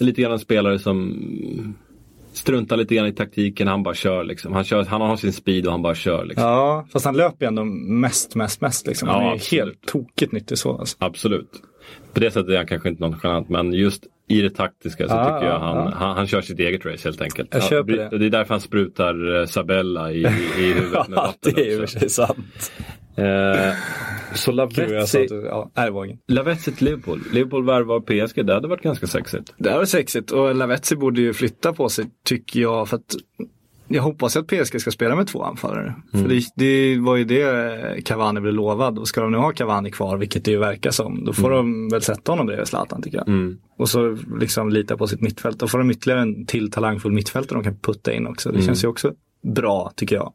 Lite 0.00 0.22
grann 0.22 0.32
en 0.32 0.38
spelare 0.38 0.78
som 0.78 1.76
struntar 2.46 2.76
lite 2.76 2.94
grann 2.94 3.06
i 3.06 3.12
taktiken, 3.12 3.68
han 3.68 3.82
bara 3.82 3.94
kör 3.94 4.24
liksom. 4.24 4.52
Han, 4.52 4.64
kör, 4.64 4.84
han 4.84 5.00
har 5.00 5.16
sin 5.16 5.32
speed 5.32 5.66
och 5.66 5.72
han 5.72 5.82
bara 5.82 5.94
kör 5.94 6.24
liksom. 6.24 6.44
Ja, 6.48 6.86
fast 6.92 7.04
han 7.04 7.16
löper 7.16 7.44
ju 7.44 7.48
ändå 7.48 7.64
mest, 7.64 8.34
mest, 8.34 8.60
mest 8.60 8.86
liksom. 8.86 9.08
Han 9.08 9.22
Ja, 9.24 9.30
är 9.30 9.34
absolut. 9.34 9.64
helt 9.66 9.86
tokigt 9.86 10.32
nyttig 10.32 10.58
så. 10.58 10.78
Alltså. 10.78 10.96
Absolut. 11.00 11.50
På 12.12 12.20
det 12.20 12.30
sättet 12.30 12.50
är 12.52 12.56
han 12.56 12.66
kanske 12.66 12.88
inte 12.88 13.02
nonchalant 13.02 13.48
men 13.48 13.72
just 13.72 14.02
i 14.28 14.40
det 14.42 14.50
taktiska 14.50 15.08
så 15.08 15.14
Ja, 15.14 15.24
tycker 15.24 15.46
jag 15.52 15.54
ja, 15.54 15.58
han, 15.66 15.76
ja. 15.76 15.92
han, 15.96 16.16
han 16.16 16.26
kör 16.26 16.40
sitt 16.40 16.58
eget 16.58 16.86
race 16.86 17.08
helt 17.08 17.20
enkelt. 17.20 17.48
Jag 17.54 17.62
Ja, 17.62 17.66
köper 17.68 17.92
det. 17.92 18.18
det 18.18 18.26
är 18.26 18.30
därför 18.30 18.54
han 18.54 18.60
sprutar 18.60 19.40
eh, 19.40 19.46
Sabella 19.46 20.12
i, 20.12 20.20
i 20.58 20.72
huvudet 20.72 20.92
med 21.08 21.16
vatten 21.16 21.52
det 21.54 21.60
är 21.66 21.70
ju 21.70 21.78
för 21.78 21.86
sig 21.86 22.08
sant. 22.10 22.72
Eh, 23.16 23.74
så 24.34 24.52
ja. 25.44 25.70
Lavezzi 26.28 26.72
till 26.72 26.84
Liverpool. 26.84 27.20
Liverpool 27.32 27.64
värvar 27.64 28.00
PSG, 28.00 28.46
det 28.46 28.54
hade 28.54 28.68
varit 28.68 28.82
ganska 28.82 29.06
sexigt. 29.06 29.54
Det 29.58 29.70
här 29.70 29.78
var 29.78 29.84
sexigt 29.84 30.30
och 30.30 30.54
Lavetzi 30.54 30.96
borde 30.96 31.20
ju 31.20 31.32
flytta 31.32 31.72
på 31.72 31.88
sig 31.88 32.04
tycker 32.24 32.60
jag. 32.60 32.88
För 32.88 32.96
att 32.96 33.16
jag 33.88 34.02
hoppas 34.02 34.36
att 34.36 34.46
PSG 34.46 34.80
ska 34.80 34.90
spela 34.90 35.16
med 35.16 35.26
två 35.26 35.42
anfallare. 35.42 35.94
För 36.12 36.28
det, 36.28 36.42
det 36.56 36.98
var 36.98 37.16
ju 37.16 37.24
det 37.24 38.04
Cavani 38.04 38.40
blev 38.40 38.54
lovad. 38.54 38.98
Och 38.98 39.08
ska 39.08 39.20
de 39.20 39.32
nu 39.32 39.38
ha 39.38 39.52
Cavani 39.52 39.90
kvar, 39.90 40.16
vilket 40.16 40.44
det 40.44 40.50
ju 40.50 40.58
verkar 40.58 40.90
som, 40.90 41.24
då 41.24 41.32
får 41.32 41.50
de 41.50 41.88
väl 41.88 42.02
sätta 42.02 42.32
honom 42.32 42.46
bredvid 42.46 42.68
Zlatan 42.68 43.02
tycker 43.02 43.18
jag. 43.18 43.28
Och 43.78 43.88
så 43.88 44.18
liksom 44.40 44.70
lita 44.70 44.96
på 44.96 45.06
sitt 45.06 45.20
mittfält. 45.20 45.58
Då 45.58 45.68
får 45.68 45.78
de 45.78 45.90
ytterligare 45.90 46.20
en 46.20 46.46
till 46.46 46.70
talangfull 46.70 47.12
mittfältare 47.12 47.58
de 47.58 47.64
kan 47.64 47.76
putta 47.78 48.12
in 48.12 48.26
också. 48.26 48.52
Det 48.52 48.58
känns 48.62 48.84
ju 48.84 48.88
också 48.88 49.12
bra 49.54 49.92
tycker 49.96 50.16
jag. 50.16 50.32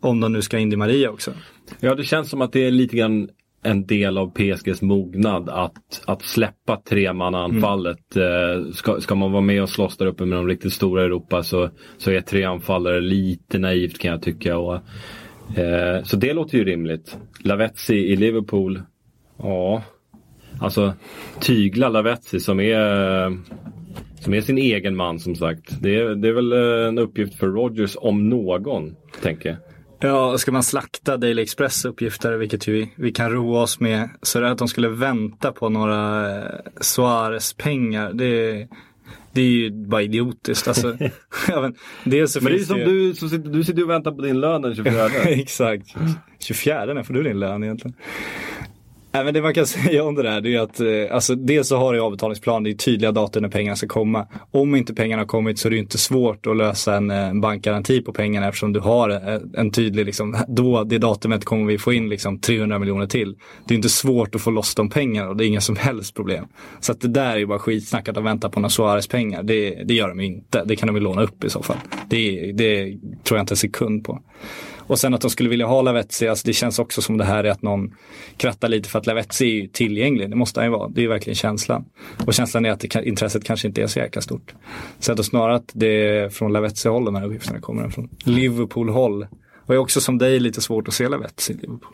Om 0.00 0.20
de 0.20 0.32
nu 0.32 0.42
ska 0.42 0.58
in 0.58 0.70
Di 0.70 0.76
Maria 0.76 1.10
också. 1.10 1.32
Ja, 1.80 1.94
det 1.94 2.04
känns 2.04 2.30
som 2.30 2.42
att 2.42 2.52
det 2.52 2.66
är 2.66 2.70
lite 2.70 2.96
grann 2.96 3.28
en 3.62 3.86
del 3.86 4.18
av 4.18 4.30
PSGs 4.30 4.82
mognad 4.82 5.48
att, 5.48 6.02
att 6.06 6.22
släppa 6.22 6.76
tremannaanfallet. 6.76 8.16
Eh, 8.16 8.72
ska, 8.72 9.00
ska 9.00 9.14
man 9.14 9.32
vara 9.32 9.42
med 9.42 9.62
och 9.62 9.68
slåss 9.68 9.96
där 9.96 10.06
uppe 10.06 10.24
med 10.24 10.38
de 10.38 10.46
riktigt 10.46 10.72
stora 10.72 11.02
i 11.02 11.04
Europa 11.04 11.42
så, 11.42 11.70
så 11.98 12.10
är 12.10 12.20
tre 12.20 12.44
anfallare 12.44 13.00
lite 13.00 13.58
naivt 13.58 13.98
kan 13.98 14.10
jag 14.10 14.22
tycka. 14.22 14.58
Och, 14.58 14.74
eh, 15.58 16.02
så 16.02 16.16
det 16.16 16.32
låter 16.32 16.58
ju 16.58 16.64
rimligt. 16.64 17.18
Lavezzi 17.44 17.96
i 17.96 18.16
Liverpool, 18.16 18.82
ja. 19.38 19.82
Alltså 20.60 20.92
tygla 21.40 21.88
Lavezzi 21.88 22.40
som 22.40 22.60
är 22.60 23.38
som 24.24 24.34
är 24.34 24.40
sin 24.40 24.58
egen 24.58 24.96
man 24.96 25.18
som 25.18 25.36
sagt. 25.36 25.82
Det 25.82 25.96
är, 25.96 26.14
det 26.14 26.28
är 26.28 26.32
väl 26.32 26.52
eh, 26.52 26.88
en 26.88 26.98
uppgift 26.98 27.34
för 27.34 27.46
Rodgers 27.46 27.96
om 28.00 28.28
någon, 28.28 28.96
tänker 29.22 29.48
jag. 29.48 29.58
Ja, 30.00 30.38
ska 30.38 30.52
man 30.52 30.62
slakta 30.62 31.16
Daily 31.16 31.42
Express 31.42 31.84
uppgifter, 31.84 32.32
vilket 32.32 32.68
vi, 32.68 32.92
vi 32.96 33.12
kan 33.12 33.32
roa 33.32 33.62
oss 33.62 33.80
med, 33.80 34.08
så 34.22 34.38
är 34.38 34.42
det 34.42 34.50
att 34.50 34.58
de 34.58 34.68
skulle 34.68 34.88
vänta 34.88 35.52
på 35.52 35.68
några 35.68 36.30
eh, 36.36 36.50
Suarez-pengar. 36.80 38.12
Det, 38.12 38.66
det 39.32 39.40
är 39.40 39.44
ju 39.44 39.70
bara 39.70 40.02
idiotiskt. 40.02 40.68
Alltså, 40.68 40.96
men, 41.48 41.74
dels 42.04 42.32
så 42.32 42.40
Men 42.40 42.52
det 42.52 42.58
är 42.58 42.64
som 42.64 42.78
ju... 42.78 42.84
du, 42.84 43.14
så 43.14 43.28
sitter, 43.28 43.50
du 43.50 43.64
sitter 43.64 43.82
och 43.82 43.90
väntar 43.90 44.12
på 44.12 44.22
din 44.22 44.40
lön 44.40 44.62
den 44.62 44.74
24. 44.76 45.06
Exakt. 45.24 45.94
24, 46.38 46.94
när 46.94 47.02
får 47.02 47.14
du 47.14 47.22
din 47.22 47.40
lön 47.40 47.64
egentligen? 47.64 47.96
Nej, 49.12 49.24
men 49.24 49.34
det 49.34 49.42
man 49.42 49.54
kan 49.54 49.66
säga 49.66 50.04
om 50.04 50.14
det 50.14 50.22
där 50.22 50.40
det 50.40 50.54
är 50.54 50.60
att 50.60 50.80
eh, 50.80 51.14
alltså, 51.14 51.34
dels 51.34 51.68
så 51.68 51.76
har 51.76 51.94
du 51.94 52.00
avbetalningsplan, 52.00 52.62
det 52.62 52.70
är 52.70 52.74
tydliga 52.74 53.12
datum 53.12 53.42
när 53.42 53.50
pengarna 53.50 53.76
ska 53.76 53.86
komma. 53.86 54.26
Om 54.50 54.74
inte 54.74 54.94
pengarna 54.94 55.22
har 55.22 55.26
kommit 55.26 55.58
så 55.58 55.68
är 55.68 55.70
det 55.70 55.78
inte 55.78 55.98
svårt 55.98 56.46
att 56.46 56.56
lösa 56.56 56.96
en 56.96 57.10
eh, 57.10 57.34
bankgaranti 57.34 58.00
på 58.02 58.12
pengarna 58.12 58.48
eftersom 58.48 58.72
du 58.72 58.80
har 58.80 59.10
eh, 59.10 59.40
en 59.54 59.70
tydlig, 59.70 60.06
liksom, 60.06 60.36
då 60.48 60.84
det 60.84 60.98
datumet 60.98 61.44
kommer 61.44 61.64
vi 61.64 61.78
få 61.78 61.92
in 61.92 62.08
liksom 62.08 62.40
300 62.40 62.78
miljoner 62.78 63.06
till. 63.06 63.36
Det 63.64 63.74
är 63.74 63.76
inte 63.76 63.88
svårt 63.88 64.34
att 64.34 64.40
få 64.40 64.50
loss 64.50 64.74
de 64.74 64.90
pengarna 64.90 65.28
och 65.28 65.36
det 65.36 65.44
är 65.44 65.48
inga 65.48 65.60
som 65.60 65.76
helst 65.76 66.14
problem. 66.14 66.44
Så 66.80 66.92
att 66.92 67.00
det 67.00 67.08
där 67.08 67.30
är 67.32 67.38
ju 67.38 67.46
bara 67.46 67.58
skitsnack 67.58 68.08
att 68.08 68.14
de 68.14 68.24
väntar 68.24 68.48
på 68.48 68.60
några 68.60 68.70
Suarez-pengar. 68.70 69.42
Det, 69.42 69.70
det 69.70 69.94
gör 69.94 70.08
de 70.08 70.20
ju 70.20 70.26
inte. 70.26 70.64
Det 70.64 70.76
kan 70.76 70.86
de 70.86 70.96
ju 70.96 71.02
låna 71.02 71.22
upp 71.22 71.44
i 71.44 71.50
så 71.50 71.62
fall. 71.62 71.76
Det, 72.08 72.52
det 72.52 72.98
tror 73.24 73.38
jag 73.38 73.42
inte 73.42 73.52
en 73.52 73.56
sekund 73.56 74.04
på. 74.04 74.20
Och 74.88 74.98
sen 74.98 75.14
att 75.14 75.20
de 75.20 75.30
skulle 75.30 75.48
vilja 75.48 75.66
ha 75.66 75.82
Lavetzi, 75.82 76.28
alltså 76.28 76.46
det 76.46 76.52
känns 76.52 76.78
också 76.78 77.02
som 77.02 77.18
det 77.18 77.24
här 77.24 77.44
är 77.44 77.50
att 77.50 77.62
någon 77.62 77.94
krattar 78.36 78.68
lite 78.68 78.88
för 78.88 78.98
att 78.98 79.06
Lavetzi 79.06 79.44
är 79.44 79.50
ju 79.62 79.66
tillgänglig. 79.66 80.30
Det 80.30 80.36
måste 80.36 80.60
han 80.60 80.66
ju 80.66 80.72
vara. 80.72 80.88
Det 80.88 81.00
är 81.00 81.02
ju 81.02 81.08
verkligen 81.08 81.34
känslan. 81.34 81.84
Och 82.26 82.34
känslan 82.34 82.66
är 82.66 82.70
att 82.70 82.90
kan- 82.90 83.04
intresset 83.04 83.44
kanske 83.44 83.68
inte 83.68 83.82
är 83.82 83.86
så 83.86 83.98
jäkla 83.98 84.22
stort. 84.22 84.54
Så 84.98 85.12
att 85.12 85.24
snarare 85.24 85.54
att 85.54 85.70
det 85.74 86.06
är 86.18 86.28
från 86.28 86.52
Lavetzi-håll 86.52 87.04
de 87.04 87.14
här 87.14 87.26
uppgifterna 87.26 87.60
kommer 87.60 87.82
än 87.84 87.90
från 87.90 88.08
Liverpool-håll. 88.24 89.22
Och 89.56 89.74
jag 89.74 89.76
är 89.76 89.80
också 89.80 90.00
som 90.00 90.18
dig 90.18 90.40
lite 90.40 90.60
svårt 90.60 90.88
att 90.88 90.94
se 90.94 91.08
Lavetzi 91.08 91.52
i 91.52 91.56
Liverpool. 91.56 91.92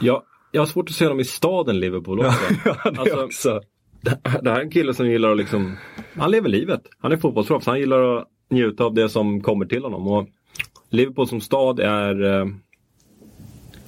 jag, 0.00 0.22
jag 0.52 0.60
har 0.60 0.66
svårt 0.66 0.88
att 0.88 0.94
se 0.94 1.08
dem 1.08 1.20
i 1.20 1.24
staden 1.24 1.80
Liverpool 1.80 2.20
också. 2.20 2.40
Ja, 2.64 2.90
det 2.90 2.98
Alltså, 3.00 3.24
också. 3.24 3.60
det 4.42 4.50
här 4.50 4.56
är 4.56 4.60
en 4.60 4.70
kille 4.70 4.94
som 4.94 5.10
gillar 5.10 5.30
att 5.30 5.36
liksom, 5.36 5.76
han 6.14 6.30
lever 6.30 6.48
livet. 6.48 6.82
Han 6.98 7.12
är 7.12 7.16
fotbollsproffs, 7.16 7.66
han 7.66 7.78
gillar 7.80 8.16
att 8.18 8.28
njuta 8.50 8.84
av 8.84 8.94
det 8.94 9.08
som 9.08 9.40
kommer 9.40 9.66
till 9.66 9.82
honom. 9.82 10.08
Och 10.08 10.28
Liverpool 10.94 11.28
som 11.28 11.40
stad 11.40 11.80
är 11.80 12.24
eh, 12.24 12.46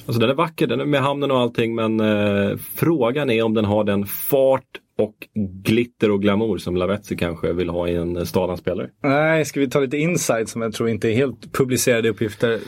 Alltså 0.07 0.21
den 0.21 0.31
är 0.31 0.35
vacker, 0.35 0.67
den 0.67 0.81
är 0.81 0.85
med 0.85 1.01
hamnen 1.01 1.31
och 1.31 1.39
allting 1.39 1.75
men 1.75 2.01
eh, 2.01 2.57
frågan 2.75 3.31
är 3.31 3.43
om 3.43 3.55
den 3.55 3.65
har 3.65 3.85
den 3.85 4.07
fart 4.07 4.81
och 4.99 5.15
glitter 5.63 6.11
och 6.11 6.23
glamour 6.23 6.59
som 6.59 6.77
Lavetzi 6.77 7.17
kanske 7.17 7.53
vill 7.53 7.69
ha 7.69 7.89
i 7.89 7.97
en 7.97 8.27
stadig 8.27 8.59
spelare. 8.59 8.91
Nej, 9.03 9.45
ska 9.45 9.61
vi 9.61 9.71
ta 9.71 9.81
lite 9.81 9.97
insight 9.97 10.49
som 10.49 10.63
jag 10.63 10.73
tror 10.73 10.89
inte 10.89 11.09
är 11.09 11.15
helt 11.15 11.53
publicerade 11.53 12.09
uppgifter. 12.09 12.61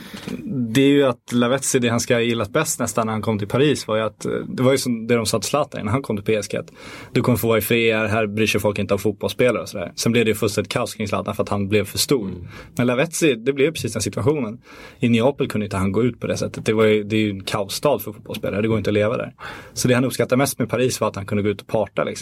Det 0.73 0.81
är 0.81 0.87
ju 0.87 1.03
att 1.03 1.31
Lavetzi, 1.31 1.79
det 1.79 1.89
han 1.89 1.99
ska 1.99 2.13
ha 2.13 2.21
gillat 2.21 2.49
bäst 2.49 2.79
nästan 2.79 3.07
när 3.07 3.13
han 3.13 3.21
kom 3.21 3.39
till 3.39 3.47
Paris 3.47 3.87
var 3.87 3.95
ju 3.95 4.01
att, 4.01 4.25
det 4.47 4.63
var 4.63 4.71
ju 4.71 4.77
som 4.77 5.07
det 5.07 5.15
de 5.15 5.25
sa 5.25 5.39
till 5.39 5.49
Zlatan 5.49 5.85
när 5.85 5.91
han 5.91 6.01
kom 6.01 6.17
till 6.21 6.41
PSG. 6.41 6.55
Att 6.55 6.71
du 7.11 7.21
kommer 7.21 7.37
få 7.37 7.47
vara 7.47 7.57
i 7.57 7.61
fred, 7.61 8.09
här 8.09 8.27
bryr 8.27 8.47
sig 8.47 8.61
folk 8.61 8.79
inte 8.79 8.93
om 8.93 8.99
fotbollsspelare 8.99 9.61
och 9.61 9.69
sådär. 9.69 9.91
Sen 9.95 10.11
blev 10.11 10.25
det 10.25 10.29
ju 10.29 10.35
fullständigt 10.35 10.71
kaos 10.71 10.93
kring 10.93 11.07
Zlatan 11.07 11.35
för 11.35 11.43
att 11.43 11.49
han 11.49 11.67
blev 11.67 11.85
för 11.85 11.97
stor. 11.97 12.31
Men 12.77 12.87
Lavetzi, 12.87 13.35
det 13.35 13.53
blev 13.53 13.71
precis 13.71 13.93
den 13.93 14.01
situationen. 14.01 14.61
I 14.99 15.09
Neapel 15.09 15.47
kunde 15.47 15.65
inte 15.65 15.77
han 15.77 15.91
gå 15.91 16.03
ut 16.03 16.19
på 16.19 16.27
det 16.27 16.37
sättet. 16.37 16.65
Det, 16.65 16.73
var 16.73 16.85
ju, 16.85 17.03
det 17.03 17.15
är 17.15 17.19
ju 17.19 17.29
en 17.29 17.43
kaosstad 17.43 17.99
för 17.99 18.11
fotbollsspelare, 18.11 18.61
det 18.61 18.67
går 18.67 18.77
inte 18.77 18.89
att 18.89 18.93
leva 18.93 19.17
där. 19.17 19.33
Så 19.73 19.87
det 19.87 19.93
han 19.93 20.05
uppskattar 20.05 20.37
mest 20.37 20.59
med 20.59 20.69
Paris 20.69 21.01
var 21.01 21.07
att 21.07 21.15
han 21.15 21.25
kunde 21.25 21.43
gå 21.43 21.49
ut 21.49 21.61
och 21.61 21.67
parta 21.67 22.03
liksom. 22.03 22.18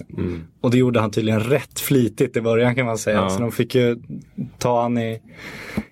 Och 0.61 0.71
det 0.71 0.77
gjorde 0.77 0.99
han 0.99 1.11
tydligen 1.11 1.39
rätt 1.39 1.79
flitigt 1.79 2.37
i 2.37 2.41
början 2.41 2.75
kan 2.75 2.85
man 2.85 2.97
säga. 2.97 3.17
Ja. 3.17 3.29
Så 3.29 3.39
de 3.39 3.51
fick 3.51 3.75
ju 3.75 3.97
ta 4.57 4.81
han 4.81 4.97
i 4.97 5.21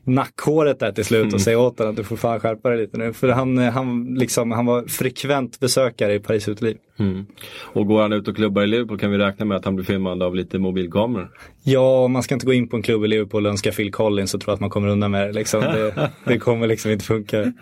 nackhåret 0.03 0.79
där 0.79 0.91
till 0.91 1.05
slut 1.05 1.33
och 1.33 1.41
säga 1.41 1.59
åt 1.59 1.79
honom 1.79 1.91
att 1.91 1.97
du 1.97 2.03
får 2.03 2.15
fan 2.15 2.39
skärpa 2.39 2.69
dig 2.69 2.77
lite 2.77 2.97
nu. 2.97 3.13
För 3.13 3.29
han, 3.29 3.57
han, 3.57 4.05
liksom, 4.05 4.51
han 4.51 4.65
var 4.65 4.83
frekvent 4.83 5.59
besökare 5.59 6.13
i 6.13 6.19
Paris 6.19 6.49
uteliv. 6.49 6.77
Mm. 6.99 7.25
Och 7.61 7.87
går 7.87 8.01
han 8.01 8.13
ut 8.13 8.27
och 8.27 8.35
klubbar 8.35 8.63
i 8.63 8.67
Liverpool 8.67 8.99
kan 8.99 9.11
vi 9.11 9.17
räkna 9.17 9.45
med 9.45 9.57
att 9.57 9.65
han 9.65 9.75
blir 9.75 9.85
filmad 9.85 10.23
av 10.23 10.35
lite 10.35 10.59
mobilkameror. 10.59 11.29
Ja, 11.63 12.07
man 12.07 12.23
ska 12.23 12.33
inte 12.33 12.45
gå 12.45 12.53
in 12.53 12.67
på 12.67 12.75
en 12.75 12.83
klubb 12.83 13.05
i 13.05 13.07
Liverpool 13.07 13.45
och 13.45 13.51
önska 13.51 13.71
Phil 13.71 13.91
Collins 13.91 14.33
och 14.33 14.41
tro 14.41 14.53
att 14.53 14.59
man 14.59 14.69
kommer 14.69 14.87
undan 14.87 15.11
med 15.11 15.27
det. 15.27 15.33
Liksom. 15.33 15.61
Det, 15.61 16.11
det 16.25 16.39
kommer 16.39 16.67
liksom 16.67 16.91
inte 16.91 17.05
funka. 17.05 17.53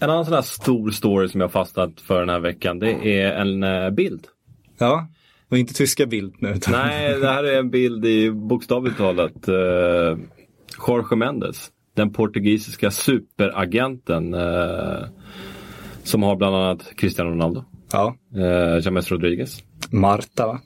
En 0.00 0.10
annan 0.10 0.24
sån 0.24 0.34
här 0.34 0.42
stor 0.42 0.90
story 0.90 1.28
som 1.28 1.40
jag 1.40 1.52
fastnat 1.52 2.00
för 2.00 2.20
den 2.20 2.28
här 2.28 2.40
veckan 2.40 2.78
det 2.78 3.20
är 3.20 3.32
en 3.32 3.62
eh, 3.62 3.90
bild. 3.90 4.26
Ja, 4.78 5.08
och 5.48 5.58
inte 5.58 5.74
tyska 5.74 6.06
bild 6.06 6.34
nu. 6.38 6.48
Utan... 6.48 6.72
Nej, 6.72 7.20
det 7.20 7.28
här 7.28 7.44
är 7.44 7.58
en 7.58 7.70
bild 7.70 8.04
i 8.04 8.30
bokstavligt 8.30 8.96
talat 8.96 9.48
eh, 9.48 10.18
Jorge 10.88 11.16
Mendes. 11.16 11.70
Den 11.94 12.12
portugisiska 12.12 12.90
superagenten 12.90 14.34
eh, 14.34 15.04
som 16.02 16.22
har 16.22 16.36
bland 16.36 16.56
annat 16.56 16.92
Cristiano 16.96 17.30
Ronaldo, 17.30 17.64
Ja, 17.92 18.16
eh, 18.34 18.84
James 18.84 19.10
Rodriguez, 19.10 19.62
Marta 19.90 20.46
va? 20.46 20.60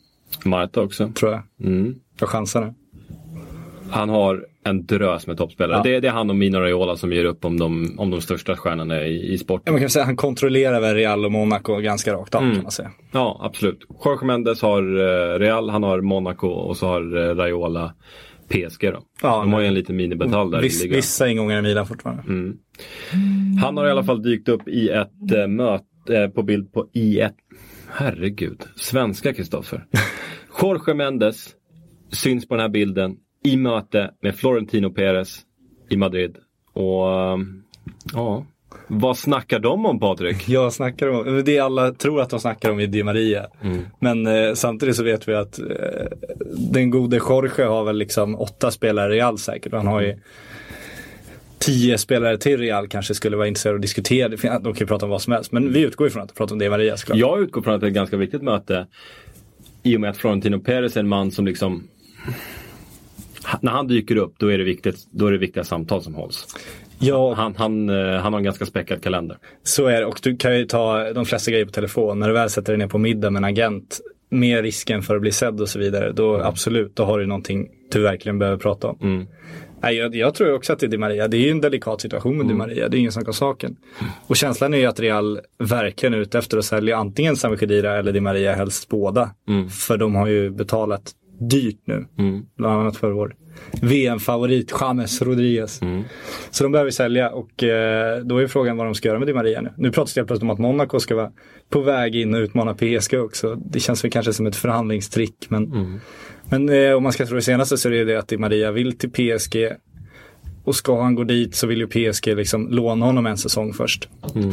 Marta 0.44 0.80
också. 0.80 1.12
Tror 1.14 1.32
jag. 1.32 1.42
Mm. 1.60 1.94
Jag 2.20 2.28
chansar 2.28 2.60
nu. 2.60 2.74
Han 3.90 4.08
har 4.08 4.46
en 4.64 4.86
drös 4.86 5.26
med 5.26 5.36
toppspelare. 5.36 5.76
Ja. 5.76 5.82
Det, 5.82 6.00
det 6.00 6.08
är 6.08 6.12
han 6.12 6.30
och 6.30 6.36
Mino 6.36 6.58
Raiola 6.58 6.96
som 6.96 7.12
ger 7.12 7.24
upp 7.24 7.44
om 7.44 7.58
de, 7.60 7.94
om 7.98 8.10
de 8.10 8.20
största 8.20 8.56
stjärnorna 8.56 9.06
i, 9.06 9.12
i 9.12 9.32
Ja, 9.32 9.38
sporten. 9.38 9.72
man 9.74 9.80
kan 9.80 9.90
säga 9.90 10.04
han 10.04 10.16
kontrollerar 10.16 10.80
väl 10.80 10.94
Real 10.94 11.24
och 11.24 11.32
Monaco 11.32 11.76
ganska 11.76 12.12
rakt 12.14 12.34
av 12.34 12.42
Mm. 12.42 12.54
kan 12.54 12.62
man 12.62 12.72
säga. 12.72 12.90
Ja, 13.12 13.40
absolut. 13.42 13.78
Jorge 14.04 14.26
Mendes 14.26 14.62
har 14.62 14.82
eh, 14.82 15.38
Real, 15.38 15.70
han 15.70 15.82
har 15.82 16.00
Monaco 16.00 16.46
och 16.48 16.76
så 16.76 16.86
har 16.86 17.16
eh, 17.16 17.34
Raiola 17.34 17.94
PSG 18.48 18.80
då. 18.92 19.02
Ja, 19.22 19.40
de 19.40 19.52
har 19.52 19.60
ju 19.60 19.66
en 19.66 19.74
liten 19.74 19.96
minibetal 19.96 20.50
där 20.50 20.60
Viss, 20.62 20.80
i 20.80 20.84
ligan. 20.84 20.96
vissa 20.96 21.28
ingångar 21.28 21.58
i 21.58 21.62
Milan 21.62 21.86
fortfarande. 21.86 22.22
Mm. 22.22 22.58
Han 23.62 23.76
har 23.76 23.86
i 23.86 23.90
alla 23.90 24.04
fall 24.04 24.22
dykt 24.22 24.48
upp 24.48 24.68
i 24.68 24.88
ett 24.88 25.32
eh, 25.36 25.46
möte 25.46 25.84
eh, 26.16 26.28
på 26.28 26.42
bild 26.42 26.72
på 26.72 26.86
i 26.92 27.20
ett 27.20 27.34
Herregud, 27.88 28.62
svenska 28.76 29.32
Kristoffer. 29.34 29.84
Jorge 30.62 30.94
Mendes 30.94 31.48
syns 32.12 32.48
på 32.48 32.54
den 32.54 32.60
här 32.62 32.68
bilden 32.68 33.16
i 33.42 33.56
möte 33.56 34.10
med 34.20 34.36
Florentino 34.36 34.90
Perez 34.90 35.40
i 35.88 35.96
Madrid. 35.96 36.36
Och 36.72 37.12
eh, 37.12 37.38
ja, 38.12 38.46
vad 38.86 39.18
snackar 39.18 39.58
de 39.58 39.86
om 39.86 40.00
Patrik? 40.00 40.36
Jag 40.48 40.72
snackar 40.72 41.08
om, 41.08 41.44
det 41.44 41.58
alla 41.58 41.92
tror 41.92 42.20
att 42.20 42.30
de 42.30 42.40
snackar 42.40 42.70
om 42.70 42.80
är 42.80 42.86
Di 42.86 43.02
Maria. 43.02 43.46
Men 43.98 44.26
eh, 44.26 44.54
samtidigt 44.54 44.96
så 44.96 45.02
vet 45.02 45.28
vi 45.28 45.34
att 45.34 45.58
eh, 45.58 45.66
den 46.72 46.90
gode 46.90 47.16
Jorge 47.16 47.64
har 47.64 47.84
väl 47.84 47.96
liksom 47.96 48.40
åtta 48.40 48.70
spelare 48.70 49.14
i 49.14 49.18
Real 49.18 49.38
säkert. 49.38 49.72
Han 49.72 49.86
har 49.86 50.00
ju 50.00 50.18
tio 51.58 51.98
spelare 51.98 52.38
till 52.38 52.58
Real 52.58 52.88
kanske 52.88 53.14
skulle 53.14 53.36
vara 53.36 53.48
intresserade 53.48 53.76
att 53.76 53.82
diskutera. 53.82 54.28
De 54.28 54.62
kan 54.62 54.74
ju 54.74 54.86
prata 54.86 55.06
om 55.06 55.10
vad 55.10 55.22
som 55.22 55.32
helst. 55.32 55.52
Men 55.52 55.72
vi 55.72 55.80
utgår 55.80 56.06
ifrån 56.06 56.22
att 56.22 56.28
de 56.28 56.34
pratar 56.34 56.54
om 56.54 56.58
Di 56.58 56.70
Maria 56.70 56.96
såklart. 56.96 57.18
Jag 57.18 57.42
utgår 57.42 57.62
från 57.62 57.74
att 57.74 57.80
det 57.80 57.86
är 57.86 57.88
ett 57.88 57.94
ganska 57.94 58.16
viktigt 58.16 58.42
möte 58.42 58.86
i 59.82 59.96
och 59.96 60.00
med 60.00 60.10
att 60.10 60.16
Florentino 60.16 60.60
Perez 60.60 60.96
är 60.96 61.00
en 61.00 61.08
man 61.08 61.30
som 61.30 61.46
liksom 61.46 61.88
när 63.60 63.72
han 63.72 63.86
dyker 63.86 64.16
upp 64.16 64.34
då 64.38 64.52
är 64.52 64.58
det 64.58 64.64
viktigt, 64.64 64.96
då 65.10 65.26
är 65.26 65.32
det 65.32 65.38
viktiga 65.38 65.64
samtal 65.64 66.02
som 66.02 66.14
hålls. 66.14 66.46
Ja, 66.98 67.34
Han, 67.34 67.54
han, 67.56 67.88
eh, 67.88 68.20
han 68.20 68.32
har 68.32 68.40
en 68.40 68.44
ganska 68.44 68.66
späckad 68.66 69.02
kalender. 69.02 69.36
så 69.62 69.86
är 69.86 70.00
det. 70.00 70.06
Och 70.06 70.20
du 70.22 70.36
kan 70.36 70.58
ju 70.58 70.64
ta 70.64 71.12
de 71.12 71.24
flesta 71.24 71.50
grejer 71.50 71.64
på 71.64 71.72
telefon. 71.72 72.18
När 72.18 72.28
du 72.28 72.34
väl 72.34 72.50
sätter 72.50 72.72
dig 72.72 72.78
ner 72.78 72.86
på 72.88 72.98
middag 72.98 73.30
med 73.30 73.40
en 73.40 73.44
agent 73.44 74.00
med 74.30 74.62
risken 74.62 75.02
för 75.02 75.14
att 75.16 75.20
bli 75.20 75.32
sedd 75.32 75.60
och 75.60 75.68
så 75.68 75.78
vidare. 75.78 76.12
Då 76.12 76.40
absolut, 76.40 76.96
då 76.96 77.04
har 77.04 77.18
du 77.18 77.26
någonting 77.26 77.68
du 77.92 78.02
verkligen 78.02 78.38
behöver 78.38 78.58
prata 78.58 78.88
om. 78.88 78.98
Mm. 79.02 79.26
Nej, 79.82 79.96
jag, 79.96 80.14
jag 80.14 80.34
tror 80.34 80.54
också 80.54 80.72
att 80.72 80.78
det 80.78 80.86
är 80.86 80.88
Di 80.88 80.98
Maria. 80.98 81.28
Det 81.28 81.36
är 81.36 81.40
ju 81.40 81.50
en 81.50 81.60
delikat 81.60 82.00
situation 82.00 82.36
med 82.38 82.46
Di 82.46 82.54
Maria. 82.54 82.88
Det 82.88 82.96
är 82.96 82.98
ingen 82.98 83.12
snack 83.12 83.26
om 83.28 83.34
saken. 83.34 83.76
Och 84.26 84.36
känslan 84.36 84.74
är 84.74 84.78
ju 84.78 84.86
att 84.86 85.00
Real 85.00 85.40
verkligen 85.58 86.14
är 86.14 86.18
ute 86.18 86.38
efter 86.38 86.58
att 86.58 86.64
sälja 86.64 86.96
antingen 86.96 87.36
Sami 87.36 87.56
Khedira 87.56 87.96
eller 87.98 88.12
Di 88.12 88.20
Maria, 88.20 88.52
helst 88.54 88.88
båda. 88.88 89.30
För 89.70 89.96
de 89.96 90.14
har 90.14 90.26
ju 90.26 90.50
betalat 90.50 91.12
dyrt 91.48 91.80
nu. 91.84 92.06
Bland 92.56 92.80
annat 92.80 92.96
för 92.96 93.10
vår 93.10 93.36
VM-favorit 93.82 94.72
James 94.80 95.22
Rodriguez. 95.22 95.80
Så 96.50 96.62
de 96.64 96.72
behöver 96.72 96.90
sälja 96.90 97.30
och 97.30 97.62
eh, 97.62 98.18
då 98.24 98.38
är 98.38 98.46
frågan 98.46 98.76
vad 98.76 98.86
de 98.86 98.94
ska 98.94 99.08
göra 99.08 99.18
med 99.18 99.28
Di 99.28 99.34
Maria 99.34 99.60
nu. 99.60 99.72
Nu 99.76 99.92
pratas 99.92 100.14
det 100.14 100.20
helt 100.20 100.28
plötsligt 100.28 100.42
om 100.42 100.50
att 100.50 100.58
Monaco 100.58 101.00
ska 101.00 101.14
vara 101.16 101.30
på 101.70 101.80
väg 101.80 102.16
in 102.16 102.34
och 102.34 102.38
utmana 102.38 102.74
PSG 102.74 103.14
också. 103.14 103.54
Det 103.54 103.80
känns 103.80 104.04
väl 104.04 104.10
kanske 104.10 104.32
som 104.32 104.46
ett 104.46 104.56
förhandlingstrick 104.56 105.46
men 105.48 106.00
men 106.48 106.68
eh, 106.68 106.92
om 106.92 107.02
man 107.02 107.12
ska 107.12 107.26
tro 107.26 107.36
det 107.36 107.42
senaste 107.42 107.76
så 107.78 107.88
är 107.88 107.92
det 107.92 108.04
det 108.04 108.16
att 108.16 108.28
Di 108.28 108.36
Maria 108.38 108.72
vill 108.72 108.98
till 108.98 109.10
PSG. 109.10 109.56
Och 110.64 110.76
ska 110.76 111.02
han 111.02 111.14
gå 111.14 111.24
dit 111.24 111.54
så 111.54 111.66
vill 111.66 111.78
ju 111.78 111.86
PSG 111.86 112.26
liksom 112.26 112.68
låna 112.70 113.06
honom 113.06 113.26
en 113.26 113.36
säsong 113.36 113.72
först. 113.72 114.08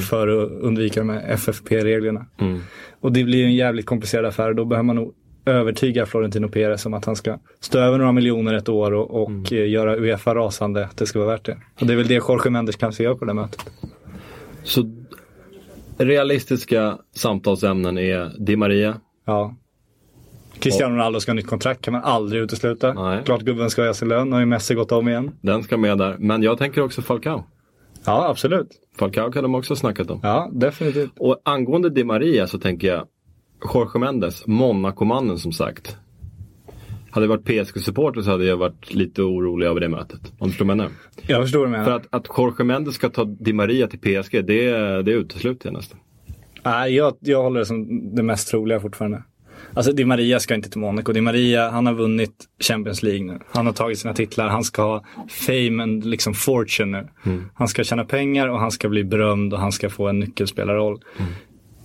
För 0.09 0.27
att 0.27 0.51
undvika 0.51 0.99
de 0.99 1.09
här 1.09 1.33
FFP-reglerna. 1.33 2.25
Och 3.01 3.11
det 3.11 3.23
blir 3.23 3.39
ju 3.39 3.45
en 3.45 3.55
jävligt 3.55 3.85
komplicerad 3.85 4.25
affär. 4.25 4.53
Då 4.53 4.65
behöver 4.65 4.85
man 4.85 4.95
nog 4.95 5.13
övertyga 5.52 6.06
Florentino 6.06 6.50
Perez 6.50 6.86
om 6.86 6.93
att 6.93 7.06
han 7.06 7.16
ska 7.16 7.39
stå 7.60 7.80
över 7.80 7.97
några 7.97 8.12
miljoner 8.12 8.54
ett 8.54 8.70
år 8.70 8.93
och, 8.93 9.24
och 9.24 9.54
eh, 9.54 9.70
göra 9.70 9.97
Uefa 9.97 10.36
rasande. 10.36 10.86
Att 10.86 10.97
det 10.97 11.06
ska 11.06 11.20
vara 11.20 11.30
värt 11.30 11.45
det. 11.45 11.58
Och 11.80 11.88
det 11.88 11.93
är 11.93 11.97
väl 11.97 12.08
det 12.08 12.14
Jorge 12.14 12.52
Mendes 12.52 12.76
kanske 12.76 13.04
gör 13.04 13.16
på 13.16 13.26
det 13.26 13.34
mötet. 13.34 13.66
Så 14.64 14.91
realistiska 15.97 16.97
samtalsämnen 17.16 17.97
är 17.97 18.32
Di 18.45 18.56
Maria. 18.56 18.95
Ja. 19.26 19.56
Cristiano 20.60 20.95
Ronaldo 20.95 21.20
ska 21.20 21.32
ha 21.32 21.36
nytt 21.36 21.47
kontrakt 21.47 21.82
kan 21.82 21.91
man 21.91 22.04
aldrig 22.04 22.41
utesluta. 22.41 22.93
Nej. 22.93 23.22
Klart 23.26 23.41
gubben 23.41 23.70
ska 23.70 23.82
höja 23.82 23.93
sin 23.93 24.08
lön. 24.08 24.32
Har 24.32 24.39
ju 24.39 24.45
Messi 24.45 24.76
gått 24.76 24.91
om 24.91 25.10
igen. 25.10 25.32
Den 25.41 25.64
ska 25.64 25.78
med 25.78 25.97
där. 25.97 26.16
Men 26.20 26.43
jag 26.43 26.58
tänker 26.58 26.82
också 26.82 27.02
Falcao. 27.02 27.43
Ja, 28.06 28.30
absolut. 28.30 28.68
Falcao 28.97 29.32
kan 29.32 29.43
de 29.43 29.56
också 29.56 29.72
ha 29.72 29.76
snackat 29.76 30.12
om. 30.12 30.20
Ja, 30.24 30.50
definitivt. 30.54 31.12
Och 31.18 31.41
angående 31.45 31.89
Di 31.89 32.04
Maria 32.04 32.47
så 32.47 32.60
tänker 32.60 32.88
jag 32.88 33.08
Jorge 33.74 33.99
Mendes, 33.99 34.47
Monaco-mannen 34.47 35.38
som 35.38 35.51
sagt. 35.51 35.97
Hade 37.12 37.26
jag 37.26 37.30
varit 37.30 37.45
PSG-supporter 37.45 38.22
så 38.22 38.32
hade 38.32 38.45
jag 38.45 38.57
varit 38.57 38.93
lite 38.93 39.22
orolig 39.22 39.68
över 39.68 39.80
det 39.80 39.89
mötet. 39.89 40.34
Om 40.39 40.47
du 40.47 40.49
förstår 40.49 40.66
vad 40.66 40.72
jag 40.72 40.78
menar. 40.78 40.91
Jag 41.28 41.43
förstår 41.43 41.60
vad 41.60 41.68
du 41.68 41.72
menar. 41.72 41.86
För 41.86 41.91
att, 41.91 42.07
att 42.10 42.28
Jorge 42.38 42.64
Mendes 42.66 42.95
ska 42.95 43.10
ta 43.10 43.24
Di 43.24 43.53
Maria 43.53 43.88
till 43.88 43.99
PSG, 43.99 44.45
det, 44.45 44.72
det 45.01 45.12
utesluter 45.12 45.68
jag 45.68 45.74
nästan. 45.74 45.99
Nej, 46.64 46.95
jag, 46.95 47.16
jag 47.20 47.43
håller 47.43 47.60
det 47.60 47.66
som 47.66 48.16
det 48.16 48.24
mest 48.24 48.49
troliga 48.49 48.80
fortfarande. 48.80 49.24
Alltså 49.74 49.91
Di 49.91 50.05
Maria 50.05 50.39
ska 50.39 50.55
inte 50.55 50.70
till 50.70 50.80
Monaco. 50.80 51.14
Di 51.14 51.22
Maria, 51.22 51.70
han 51.70 51.86
har 51.86 51.93
vunnit 51.93 52.45
Champions 52.60 53.03
League 53.03 53.26
nu. 53.26 53.39
Han 53.51 53.66
har 53.66 53.74
tagit 53.74 53.99
sina 53.99 54.14
titlar. 54.14 54.47
Han 54.47 54.64
ska 54.64 54.82
ha 54.82 55.03
fame 55.30 55.84
and 55.84 56.05
liksom 56.05 56.34
fortune 56.34 57.01
nu. 57.24 57.41
Han 57.53 57.68
ska 57.68 57.84
tjäna 57.84 58.05
pengar 58.05 58.47
och 58.47 58.60
han 58.60 58.72
ska 58.72 58.89
bli 58.89 59.03
berömd 59.03 59.53
och 59.53 59.60
han 59.60 59.72
ska 59.72 59.89
få 59.89 60.07
en 60.07 60.20
nyckelspelarroll. 60.20 60.99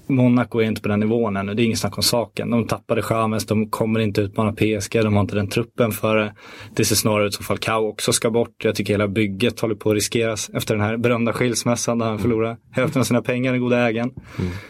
Monaco 0.07 0.59
är 0.59 0.65
inte 0.65 0.83
på 0.83 0.89
den 0.89 1.01
nivån 1.01 1.37
ännu. 1.37 1.55
Det 1.55 1.63
är 1.63 1.65
inget 1.65 1.79
snack 1.79 1.97
om 1.97 2.03
saken. 2.03 2.51
De 2.51 2.67
tappade 2.67 3.03
Chamez, 3.03 3.47
de 3.47 3.71
kommer 3.71 4.01
inte 4.01 4.21
utmana 4.21 4.53
PSG, 4.53 5.03
de 5.03 5.15
har 5.15 5.21
inte 5.21 5.37
den 5.37 5.49
truppen 5.49 5.93
för 5.93 6.17
det. 6.17 6.35
Det 6.75 6.85
ser 6.85 6.97
snarare 6.97 7.27
ut 7.27 7.35
som 7.35 7.45
Falcao 7.45 7.89
också 7.89 8.13
ska 8.13 8.31
bort. 8.31 8.65
Jag 8.65 8.75
tycker 8.75 8.95
hela 8.95 9.09
bygget 9.09 9.61
håller 9.61 9.75
på 9.75 9.91
att 9.91 9.95
riskeras 9.95 10.51
efter 10.55 10.75
den 10.75 10.85
här 10.85 10.97
berömda 10.97 11.33
skilsmässan 11.33 11.99
där 11.99 12.07
han 12.07 12.19
förlorar 12.19 12.57
hälften 12.71 13.01
av 13.01 13.05
sina 13.05 13.23
pengar, 13.23 13.53
den 13.53 13.61
goda 13.61 13.79
ägaren. 13.79 14.11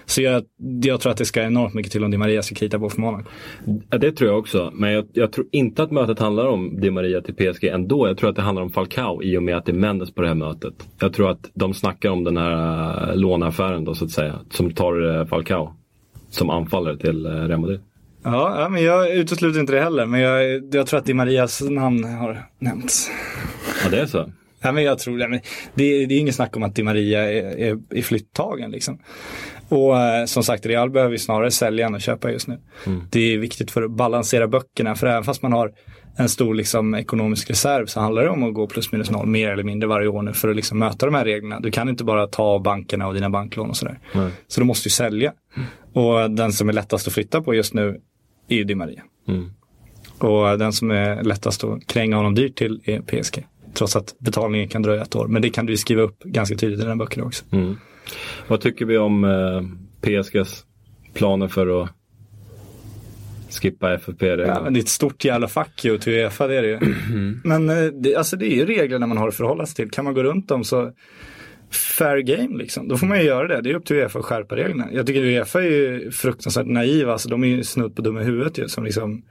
Så 0.07 0.23
jag, 0.23 0.43
jag 0.83 1.01
tror 1.01 1.13
att 1.13 1.19
det 1.19 1.25
ska 1.25 1.43
enormt 1.43 1.75
mycket 1.75 1.93
till 1.93 2.05
om 2.05 2.11
Di 2.11 2.19
Maria 2.19 2.43
ska 2.43 2.55
krita 2.55 2.79
på 2.79 2.91
för 2.91 3.01
Monaco. 3.01 3.29
Ja, 3.91 3.99
det 3.99 4.13
tror 4.13 4.31
jag 4.31 4.39
också. 4.39 4.71
Men 4.75 4.93
jag, 4.93 5.05
jag 5.13 5.33
tror 5.33 5.47
inte 5.53 5.83
att 5.83 5.91
mötet 5.91 6.19
handlar 6.19 6.47
om 6.47 6.81
Di 6.81 6.91
Maria 6.91 7.21
till 7.21 7.35
PSG 7.35 7.65
ändå. 7.65 8.09
Jag 8.09 8.19
tror 8.19 8.31
att 8.31 8.37
det 8.37 8.43
handlar 8.43 8.63
om 8.63 8.71
Falcao 8.71 9.23
i 9.23 9.39
och 9.39 9.43
med 9.43 9.57
att 9.57 9.65
det 9.65 9.73
är 9.73 9.77
Mendes 9.77 10.15
på 10.15 10.23
det 10.23 10.29
här 10.29 10.35
mötet. 10.35 10.75
Jag 11.01 11.13
tror 11.13 11.31
att 11.31 11.51
de 11.55 11.75
snackar 11.75 12.11
om 12.11 12.25
den 12.25 12.37
här 12.37 13.11
äh, 13.11 13.17
låneaffären 13.17 13.85
då 13.85 13.95
så 13.95 14.05
att 14.05 14.11
säga. 14.11 14.39
Som 14.51 14.71
tar 14.71 15.21
äh, 15.21 15.24
Falcao 15.27 15.77
som 16.31 16.51
anfallare 16.51 16.97
till 16.97 17.27
äh, 17.27 17.31
Real 17.31 17.61
Madrid. 17.61 17.81
Ja, 18.25 18.69
men 18.71 18.83
jag 18.83 19.11
utesluter 19.11 19.61
inte 19.61 19.73
det 19.73 19.81
heller. 19.81 20.07
Men 20.07 20.21
jag, 20.21 20.63
jag 20.75 20.87
tror 20.87 20.99
att 20.99 21.07
Di 21.07 21.15
Marias 21.15 21.61
namn 21.61 22.05
har 22.05 22.47
nämnts. 22.59 23.11
Ja, 23.85 23.91
det 23.91 24.01
är 24.01 24.07
så. 24.07 24.33
Ja, 24.61 24.73
men 24.73 24.85
jag 24.85 24.99
tror 24.99 25.19
det. 25.19 25.29
Det, 25.75 26.07
det 26.07 26.15
är 26.15 26.19
inget 26.19 26.35
snack 26.35 26.57
om 26.57 26.63
att 26.63 26.75
Di 26.75 26.83
Maria 26.83 27.33
är, 27.33 27.59
är, 27.59 27.79
är 27.91 28.03
flyttagen. 28.03 28.71
Liksom. 28.71 28.99
Och 29.69 30.01
eh, 30.01 30.25
som 30.25 30.43
sagt, 30.43 30.67
Real 30.67 30.91
behöver 30.91 31.13
ju 31.13 31.19
snarare 31.19 31.51
sälja 31.51 31.87
än 31.87 31.95
att 31.95 32.03
köpa 32.03 32.31
just 32.31 32.49
nu. 32.49 32.59
Det 33.11 33.35
är 33.35 33.39
viktigt 33.39 33.71
för 33.71 33.83
att 33.83 33.91
balansera 33.91 34.49
böckerna, 34.49 34.95
för 34.95 35.07
även 35.07 35.25
fast 35.25 35.43
man 35.43 35.53
har 35.53 35.73
en 36.17 36.29
stor 36.29 36.55
liksom, 36.55 36.95
ekonomisk 36.95 37.51
reserv 37.51 37.87
så 37.87 38.01
handlar 38.01 38.23
det 38.23 38.31
om 38.31 38.43
att 38.43 38.55
gå 38.55 38.67
plus 38.67 38.93
minus 38.93 39.11
noll 39.11 39.27
mer 39.27 39.51
eller 39.51 39.63
mindre 39.63 39.89
varje 39.89 40.09
år 40.09 40.23
nu 40.23 40.33
för 40.33 40.49
att 40.49 40.57
liksom, 40.57 40.79
möta 40.79 41.07
de 41.07 41.15
här 41.15 41.25
reglerna. 41.25 41.61
Du 41.61 41.71
kan 41.71 41.89
inte 41.89 42.05
bara 42.05 42.27
ta 42.27 42.43
av 42.43 42.63
bankerna 42.63 43.07
och 43.07 43.15
dina 43.15 43.31
banklån 43.31 43.71
och 43.71 43.77
sådär. 43.77 43.99
Så 44.49 44.61
du 44.61 44.67
måste 44.67 44.87
ju 44.87 44.91
sälja. 44.91 45.33
Och 45.93 46.31
den 46.31 46.53
som 46.53 46.69
är 46.69 46.73
lättast 46.73 47.07
att 47.07 47.15
flytta 47.15 47.43
på 47.43 47.55
just 47.55 47.75
nu 47.75 48.01
är 48.49 48.57
ju 48.57 48.65
Di 48.65 48.75
Maria. 48.75 49.03
Och 50.19 50.59
den 50.59 50.73
som 50.73 50.91
är 50.91 51.23
lättast 51.23 51.65
att 51.65 51.87
kränga 51.87 52.17
honom 52.17 52.35
dyrt 52.35 52.57
till 52.57 52.81
är 52.85 53.01
PSG. 53.01 53.47
Trots 53.75 53.97
att 53.97 54.15
betalningen 54.19 54.69
kan 54.69 54.83
dröja 54.83 55.03
ett 55.03 55.17
år. 55.17 55.27
Men 55.27 55.43
det 55.43 55.51
kan 55.51 55.67
du 55.67 55.77
skriva 55.77 56.03
upp 56.03 56.23
ganska 56.23 56.57
tydligt 56.57 56.79
i 56.79 56.83
den 56.83 56.91
här 56.91 56.97
böckerna 56.97 57.25
också. 57.25 57.45
Vad 58.49 58.61
tycker 58.61 58.85
vi 58.85 58.99
om 58.99 59.25
eh, 59.25 59.63
PSGs 60.01 60.65
planer 61.15 61.49
för 61.49 61.83
att 61.83 61.91
skippa 63.61 63.91
Ja, 63.91 63.95
FFP-reglerna? 63.97 64.61
men 64.63 64.75
det 64.75 64.81
är 64.81 64.83
ett 64.83 64.89
stort 64.89 65.25
jävla 65.25 65.49
fuck 65.49 65.85
you 65.85 65.99
till 65.99 66.13
Uefa, 66.13 66.47
det 66.47 66.55
är 66.57 66.63
det 66.63 66.69
ju. 66.69 66.79
Men 67.45 67.71
eh, 67.71 67.85
det, 67.85 68.17
alltså 68.17 68.37
det 68.37 68.47
är 68.47 68.57
ju 68.57 68.67
reglerna 68.67 69.07
man 69.07 69.17
har 69.17 69.29
att 69.29 69.35
förhålla 69.35 69.67
sig 69.67 69.77
till. 69.77 69.91
Kan 69.91 70.05
man 70.05 70.15
gå 70.15 70.23
runt 70.23 70.49
dem 70.49 70.65
så 70.65 70.93
fair 71.99 72.19
game 72.19 72.59
liksom. 72.59 72.89
Då 72.89 72.97
får 72.97 73.07
man 73.07 73.19
ju 73.19 73.25
göra 73.25 73.49
det. 73.49 73.61
Det 73.61 73.71
är 73.71 73.75
upp 73.75 73.87
till 73.87 73.97
Uefa 73.97 74.19
att 74.19 74.25
skärpa 74.25 74.57
reglerna. 74.57 74.89
Jag 74.93 75.07
tycker 75.07 75.23
Uefa 75.25 75.59
är 75.63 75.71
ju 75.71 76.11
fruktansvärt 76.11 76.67
naiva. 76.67 77.13
Alltså 77.13 77.29
de 77.29 77.45
är 77.45 77.49
ju 77.49 77.65
snudd 77.65 77.97
på 77.97 78.03
dumma 78.03 78.21
i 78.21 78.25
huvudet 78.25 78.59
ju. 78.59 78.69
Som 78.69 78.85
liksom 78.85 79.23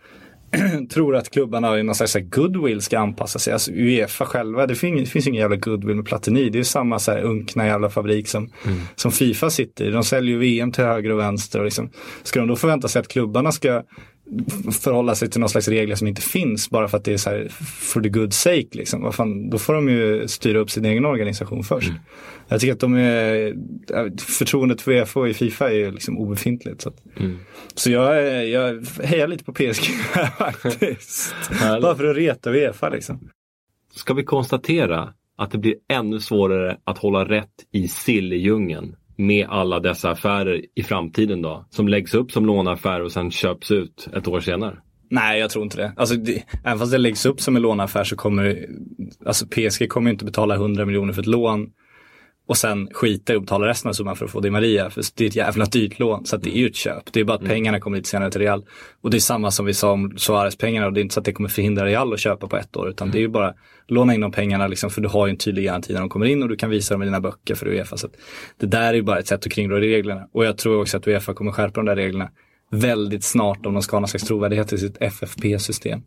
tror 0.94 1.16
att 1.16 1.30
klubbarna 1.32 1.80
i 1.80 1.84
någon 1.84 1.96
slags 1.96 2.18
goodwill 2.30 2.82
ska 2.82 3.00
anpassa 3.00 3.40
sig. 3.40 3.54
Alltså 3.54 3.72
Uefa 3.72 4.26
själva, 4.26 4.68
det 4.68 4.76
finns, 4.76 5.02
det 5.02 5.06
finns 5.06 5.28
ingen 5.28 5.42
jävla 5.42 5.56
goodwill 5.56 5.96
med 5.96 6.06
Platini. 6.06 6.50
Det 6.50 6.60
är 6.60 6.64
samma 6.64 7.00
så 7.00 7.12
här 7.12 7.22
unkna 7.22 7.66
jävla 7.66 7.90
fabrik 7.90 8.28
som, 8.28 8.50
som 8.96 9.12
Fifa 9.12 9.50
sitter 9.50 9.86
i. 9.86 9.92
De 9.92 10.04
säljer 10.04 10.32
ju 10.34 10.40
VM 10.40 10.72
till 10.72 10.84
höger 10.84 11.12
och 11.12 11.20
vänster. 11.20 11.60
Och 11.60 11.66
liksom, 11.66 11.90
ska 12.24 12.40
de 12.40 12.48
då 12.50 12.56
förvänta 12.56 12.88
sig 12.88 13.00
att 13.00 13.08
klubbarna 13.08 13.52
ska 13.52 13.84
förhålla 14.72 15.16
sig 15.16 15.30
till 15.30 15.40
någon 15.40 15.50
slags 15.50 15.68
regler 15.68 15.96
som 15.96 16.08
inte 16.08 16.22
finns 16.22 16.70
bara 16.70 16.88
för 16.88 16.98
att 16.98 17.04
det 17.04 17.14
är 17.14 17.18
så 17.18 17.30
här 17.30 17.48
for 17.66 18.02
the 18.02 18.10
good 18.10 18.34
sake. 18.34 18.68
Liksom. 18.72 19.02
Vad 19.02 19.16
fan, 19.16 19.50
då 19.50 19.58
får 19.58 19.74
de 19.74 19.90
ju 19.90 20.28
styra 20.28 20.60
upp 20.60 20.72
sin 20.72 20.86
egen 20.86 21.06
organisation 21.06 21.64
först. 21.64 21.92
Jag 22.48 22.62
tycker 22.62 22.74
att 22.74 22.80
de 22.80 22.94
är, 22.94 23.54
förtroendet 24.20 24.82
för 24.82 24.92
Uefa 24.92 25.28
i 25.28 25.34
Fifa 25.34 25.70
är 25.70 25.74
ju 25.74 25.92
liksom 25.92 26.18
obefintligt. 26.18 26.82
Så, 26.82 26.90
att, 26.90 27.04
så 27.74 27.92
jag, 27.92 28.48
jag 28.50 28.86
hejar 29.04 29.28
lite 29.28 29.44
på 29.44 29.54
PSG 29.54 29.84
faktiskt. 30.38 31.36
bara 31.82 31.96
för 31.96 32.06
att 32.06 32.18
reta 32.18 32.50
Uefa 32.50 32.90
liksom. 32.90 33.30
Ska 33.96 34.14
vi 34.14 34.24
konstatera 34.24 35.14
att 35.38 35.52
det 35.52 35.58
blir 35.58 35.76
ännu 35.90 36.20
svårare 36.20 36.78
att 36.84 36.98
hålla 36.98 37.26
rätt 37.26 37.54
i 37.72 37.88
silldjungeln 37.88 38.96
med 39.16 39.48
alla 39.50 39.80
dessa 39.80 40.10
affärer 40.10 40.62
i 40.76 40.84
framtiden 40.84 41.42
då? 41.42 41.66
Som 41.70 41.88
läggs 41.88 42.14
upp 42.14 42.32
som 42.32 42.46
låneaffär 42.46 43.02
och 43.02 43.12
sen 43.12 43.32
köps 43.32 43.72
ut 43.72 44.08
ett 44.14 44.28
år 44.28 44.40
senare. 44.40 44.78
Nej, 45.10 45.40
jag 45.40 45.50
tror 45.50 45.64
inte 45.64 45.78
det. 45.78 45.94
Alltså, 45.98 46.16
det, 46.16 46.44
även 46.64 46.80
fast 46.80 46.92
det 46.92 46.98
läggs 46.98 47.26
upp 47.26 47.42
som 47.42 47.56
en 47.56 47.62
låneaffär 47.62 48.04
så 48.04 48.16
kommer 48.16 48.66
alltså 49.26 49.46
PSG 49.48 49.90
kommer 49.90 50.12
inte 50.12 50.26
betala 50.26 50.56
100 50.56 50.86
miljoner 50.86 51.14
för 51.14 51.22
ett 51.22 51.28
lån 51.28 51.70
och 52.48 52.58
sen 52.58 52.90
skita 52.94 53.34
i 53.34 53.36
att 53.36 53.42
betala 53.42 53.68
resten 53.68 53.90
av 53.90 53.94
summan 53.94 54.16
för 54.16 54.26
att 54.26 54.32
få 54.32 54.40
Di 54.40 54.50
Maria. 54.50 54.90
För 54.90 55.04
det 55.16 55.24
är 55.24 55.28
ett 55.28 55.36
jävla 55.36 55.66
dyrt 55.66 56.00
lån. 56.00 56.26
Så 56.26 56.36
att 56.36 56.44
det 56.44 56.58
är 56.58 56.60
ju 56.60 56.68
ett 56.68 56.76
köp. 56.76 57.14
Det 57.14 57.20
är 57.20 57.24
bara 57.24 57.38
att 57.38 57.46
pengarna 57.46 57.80
kommer 57.80 57.98
lite 57.98 58.10
senare 58.10 58.32
till 58.32 58.42
Real. 58.42 58.66
Och 59.02 59.10
det 59.10 59.18
är 59.18 59.20
samma 59.20 59.52
som 59.52 59.66
vi 59.66 59.74
sa 59.74 59.92
om 59.92 60.18
Suarez-pengarna. 60.18 60.88
Och 60.88 60.94
det 60.94 61.00
är 61.00 61.02
inte 61.02 61.14
så 61.14 61.20
att 61.20 61.26
det 61.26 61.34
kommer 61.34 61.50
förhindra 61.50 61.86
Real 61.86 62.14
att 62.14 62.20
köpa 62.20 62.48
på 62.48 62.58
ett 62.58 62.76
år. 62.76 62.90
Utan 62.90 63.12
det 63.12 63.18
är 63.18 63.22
ju 63.22 63.28
bara 63.28 63.54
låna 63.88 64.14
in 64.14 64.22
de 64.22 64.32
pengarna 64.32 64.68
liksom, 64.68 64.90
för 64.90 65.02
du 65.02 65.08
har 65.08 65.28
ju 65.28 65.32
en 65.32 65.38
tydlig 65.38 65.66
garanti 65.66 65.94
när 65.94 66.00
de 66.00 66.10
kommer 66.10 66.26
in 66.26 66.44
och 66.44 66.50
du 66.50 66.56
kan 66.56 66.70
visa 66.70 66.94
dem 66.94 67.02
i 67.02 67.06
dina 67.06 67.22
böcker 67.22 67.56
för 67.56 67.68
Uefa. 67.68 67.98
Så 67.98 68.08
att 68.08 68.14
det 68.60 68.66
där 68.66 68.90
är 68.90 68.94
ju 68.94 69.02
bara 69.02 69.20
ett 69.20 69.28
sätt 69.28 69.46
att 69.46 69.52
kringgå 69.52 69.76
reglerna. 69.76 70.28
Och 70.32 70.46
jag 70.46 70.58
tror 70.58 70.82
också 70.82 70.98
att 70.98 71.08
Uefa 71.08 71.34
kommer 71.34 71.52
skärpa 71.52 71.74
de 71.76 71.86
där 71.86 71.96
reglerna 71.96 72.30
väldigt 72.72 73.24
snart 73.24 73.66
om 73.66 73.74
de 73.74 73.82
ska 73.82 73.96
ha 73.96 74.00
någon 74.00 74.08
slags 74.08 74.24
trovärdighet 74.24 74.74
i 74.74 74.78
sitt 74.78 74.98
FFP-system. 75.02 76.02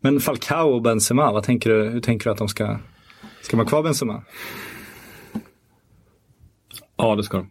Men 0.00 0.20
Falcao 0.20 0.68
och 0.68 0.82
Benzema, 0.82 1.32
vad 1.32 1.44
tänker 1.44 1.70
du, 1.70 1.84
hur 1.88 2.00
tänker 2.00 2.24
du 2.24 2.30
att 2.30 2.38
de 2.38 2.48
ska, 2.48 2.78
ska 3.42 3.56
man 3.56 3.66
kvar 3.66 3.82
Benzema? 3.82 4.22
Ja, 6.96 7.16
det 7.16 7.22
ska 7.22 7.36
de. 7.36 7.50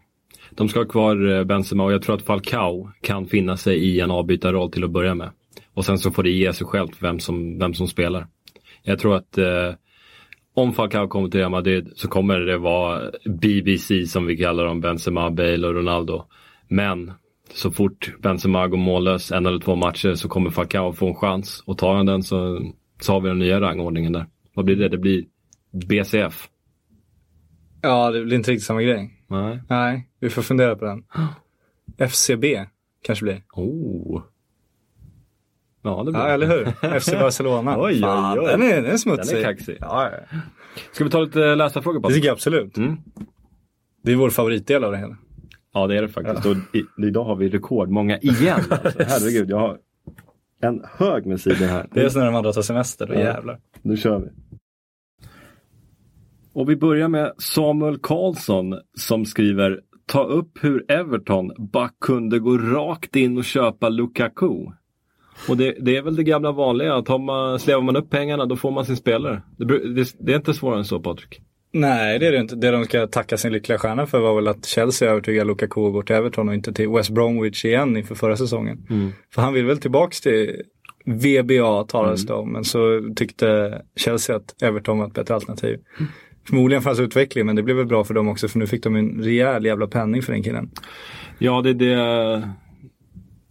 De 0.52 0.70
ska 0.70 0.80
ha 0.80 0.86
kvar 0.86 1.32
eh, 1.32 1.43
Benzema 1.43 1.84
och 1.84 1.93
jag 1.93 2.02
tror 2.02 2.16
att 2.16 2.22
Falcao 2.22 2.89
kan 3.02 3.26
finna 3.26 3.58
sig 3.58 3.78
i 3.78 4.00
en 4.00 4.12
avbytarroll 4.12 4.72
till 4.72 4.84
att 4.84 4.91
börja 4.91 5.16
med. 5.16 5.30
Och 5.74 5.86
sen 5.86 5.98
så 5.98 6.12
får 6.12 6.24
det 6.24 6.30
ge 6.30 6.54
sig 6.54 6.68
självt 6.68 6.98
vem 7.00 7.20
som, 7.20 7.60
vem 7.60 7.74
som 7.74 7.88
spelar. 7.88 8.28
Jag 8.84 9.00
tror 9.00 9.16
att 9.16 9.38
eh, 9.38 9.74
om 10.54 10.74
Falcao 10.74 11.08
kommer 11.08 11.30
till 11.30 11.39
Real 11.39 11.52
Madrid 11.52 11.91
så 11.96 12.08
kommer 12.08 12.39
det 12.39 12.58
vara 12.58 13.12
BBC 13.26 14.06
som 14.06 14.26
vi 14.26 14.38
kallar 14.38 14.66
dem, 14.66 14.82
Benzema, 14.82 15.32
Bale 15.32 15.68
och 15.68 15.76
Ronaldo. 15.76 16.24
Men 16.68 17.14
så 17.54 17.72
fort 17.72 18.14
Benzema 18.20 18.68
går 18.68 18.78
mållös 18.78 19.32
en 19.32 19.46
eller 19.46 19.60
två 19.60 19.76
matcher 19.76 20.14
så 20.14 20.30
kommer 20.30 20.50
Falcao 20.50 20.93
få 20.93 21.08
en 21.08 21.16
chans. 21.16 21.64
Och 21.66 21.78
tar 21.78 21.96
han 21.96 22.06
den 22.06 22.24
så, 22.24 22.62
så 23.02 23.14
har 23.14 23.22
vi 23.22 23.30
den 23.30 23.39
nya 23.39 23.62
rangordningen 23.62 24.14
där. 24.14 24.26
Vad 24.54 24.66
blir 24.66 24.76
det? 24.76 24.89
Det 24.89 24.98
blir 24.98 25.26
BCF. 25.72 26.48
Ja, 27.82 28.12
det 28.12 28.24
blir 28.24 28.38
inte 28.38 28.52
riktigt 28.52 28.66
samma 28.66 28.82
grej. 28.82 29.14
Nej. 29.28 29.61
Nej, 29.69 30.09
vi 30.19 30.30
får 30.30 30.41
fundera 30.41 30.76
på 30.76 30.86
den. 30.86 31.03
FCB 32.09 32.65
kanske 33.03 33.23
blir. 33.26 33.41
Oh. 33.53 34.21
Ja, 35.84 36.03
det 36.05 36.11
blir 36.11 36.21
Ja, 36.21 36.28
eller 36.28 36.47
hur? 36.47 36.99
FC 36.99 37.11
Barcelona. 37.19 37.76
Oj, 37.82 38.01
oj, 38.05 38.39
oj. 38.39 38.47
Den 38.47 38.61
är, 38.61 38.82
den 38.82 38.91
är 38.91 38.97
smutsig. 38.97 39.36
Den 39.38 39.45
är 39.45 39.53
kaxig. 39.55 39.78
Ja, 39.82 40.09
ja. 40.11 40.38
Ska 40.91 41.03
vi 41.03 41.09
ta 41.09 41.19
lite 41.19 41.55
läsarfrågor 41.55 41.99
på 41.99 42.07
Det 42.07 42.13
tycker 42.15 42.28
jag 42.28 42.34
absolut. 42.34 42.78
Mm. 42.78 42.97
Det 44.01 44.11
är 44.11 44.15
vår 44.15 44.30
favoritdel 44.30 44.84
av 44.84 44.91
det 44.91 44.97
hela. 44.97 45.17
Ja, 45.73 45.88
det 45.88 45.97
är 45.97 46.01
det 46.01 46.07
faktiskt. 46.09 46.45
Och 46.45 46.55
i, 46.76 47.07
idag 47.07 47.23
har 47.23 47.36
vi 47.36 47.49
rekordmånga 47.49 48.19
igen. 48.19 48.59
Alltså. 48.69 49.03
Herregud, 49.07 49.49
jag 49.49 49.57
har 49.59 49.78
en 50.61 50.84
hög 50.97 51.26
med 51.26 51.41
sidor 51.41 51.65
här. 51.65 51.88
Det 51.91 52.01
är 52.01 52.09
så 52.09 52.19
när 52.19 52.26
de 52.26 52.36
andra 52.36 52.53
tar 52.53 52.61
semester, 52.61 53.07
då 53.07 53.13
Ja. 53.13 53.19
jävlar. 53.19 53.59
Nu 53.82 53.97
kör 53.97 54.19
vi. 54.19 54.28
Och 56.56 56.70
vi 56.70 56.76
börjar 56.76 57.08
med 57.08 57.34
Samuel 57.38 57.97
Karlsson 57.97 58.80
som 58.97 59.26
skriver 59.26 59.80
Ta 60.08 60.24
upp 60.24 60.51
hur 60.62 60.91
Everton 60.91 61.51
bara 61.58 61.89
kunde 62.01 62.39
gå 62.39 62.58
rakt 62.58 63.16
in 63.16 63.38
och 63.38 63.43
köpa 63.43 63.89
Lukaku. 63.89 64.66
Och 65.49 65.58
det, 65.58 65.76
det 65.80 65.97
är 65.97 66.01
väl 66.01 66.16
det 66.16 66.24
gamla 66.24 66.51
vanliga 66.51 66.95
att 66.95 67.22
man, 67.22 67.60
slävar 67.60 67.82
man 67.82 67.95
upp 67.95 68.10
pengarna 68.10 68.45
då 68.45 68.56
får 68.56 68.72
man 68.72 68.86
sin 68.86 68.95
spelare. 68.95 69.41
Det, 69.58 69.93
det, 69.93 70.16
det 70.20 70.32
är 70.32 70.36
inte 70.36 70.53
svårare 70.53 70.78
än 70.78 70.86
så 70.86 70.99
Patrik. 70.99 71.41
Nej, 71.72 72.20
det 72.20 72.28
är 72.28 72.32
det 72.32 72.39
inte. 72.39 72.56
Det 72.56 72.72
de 72.72 72.86
ska 72.86 73.08
tacka 73.08 73.38
sin 73.38 73.53
lyckliga 73.53 73.78
stjärna 73.78 74.06
för 74.06 74.20
var 74.20 74.36
väl 74.36 74.47
att 74.47 74.66
Chelsea 74.66 75.10
övertygade 75.10 75.47
Lukaku 75.47 75.88
att 75.88 75.93
gå 75.93 76.01
till 76.01 76.16
Everton 76.16 76.49
och 76.49 76.56
inte 76.56 76.74
till 76.74 76.89
West 76.89 77.10
Bromwich 77.10 77.66
igen 77.66 77.97
inför 77.97 78.16
förra 78.16 78.38
säsongen. 78.38 78.78
För 79.34 79.41
han 79.41 79.53
vill 79.53 79.66
väl 79.66 79.78
tillbaks 79.78 80.22
till 80.22 80.62
VBA 81.06 81.84
talades 81.84 82.26
det 82.26 82.34
om, 82.34 82.51
men 82.51 82.64
så 82.64 83.10
tyckte 83.16 83.82
Chelsea 83.95 84.36
att 84.36 84.64
Everton 84.64 84.99
var 84.99 85.08
ett 85.08 85.14
bättre 85.14 85.34
alternativ. 85.34 85.80
Förmodligen 86.48 86.82
fanns 86.82 87.00
utveckling, 87.00 87.46
men 87.46 87.56
det 87.56 87.64
blev 87.64 87.78
väl 87.78 87.86
bra 87.86 88.04
för 88.04 88.14
dem 88.14 88.28
också 88.28 88.48
för 88.48 88.60
nu 88.60 88.68
fick 88.68 88.84
de 88.84 88.96
en 88.96 89.24
rejäl 89.24 89.66
jävla 89.66 89.88
penning 89.88 90.22
för 90.22 90.34
den 90.34 90.43
killen. 90.43 90.70
Ja, 91.39 91.62
det 91.62 91.70
är 91.70 91.74
det, 91.74 91.96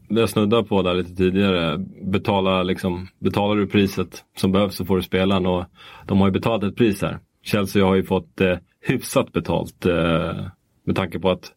det 0.09 0.21
jag 0.21 0.29
snuddade 0.29 0.65
på 0.65 0.83
där 0.83 0.95
lite 0.95 1.15
tidigare. 1.15 1.79
Betala, 2.03 2.63
liksom, 2.63 3.09
betalar 3.19 3.57
du 3.57 3.67
priset 3.67 4.25
som 4.37 4.53
behövs 4.53 4.77
så 4.77 4.85
får 4.85 4.97
du 4.97 5.03
spelaren 5.03 5.47
och 5.47 5.65
de 6.07 6.19
har 6.19 6.27
ju 6.27 6.33
betalat 6.33 6.65
ett 6.65 6.77
pris 6.77 7.03
här. 7.03 7.19
Chelsea 7.43 7.85
har 7.85 7.95
ju 7.95 8.05
fått 8.05 8.41
eh, 8.41 8.57
hyfsat 8.81 9.33
betalt 9.33 9.87
eh, 9.87 10.47
med 10.85 10.97
tanke 10.97 11.19
på 11.19 11.31
att 11.31 11.53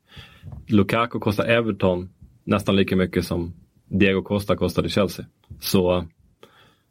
Lukaku 0.68 1.20
kostar 1.20 1.46
Everton 1.46 2.10
nästan 2.44 2.76
lika 2.76 2.96
mycket 2.96 3.26
som 3.26 3.54
Diego 3.90 4.22
Costa 4.22 4.56
kostade 4.56 4.90
Chelsea. 4.90 5.26
Så 5.60 6.06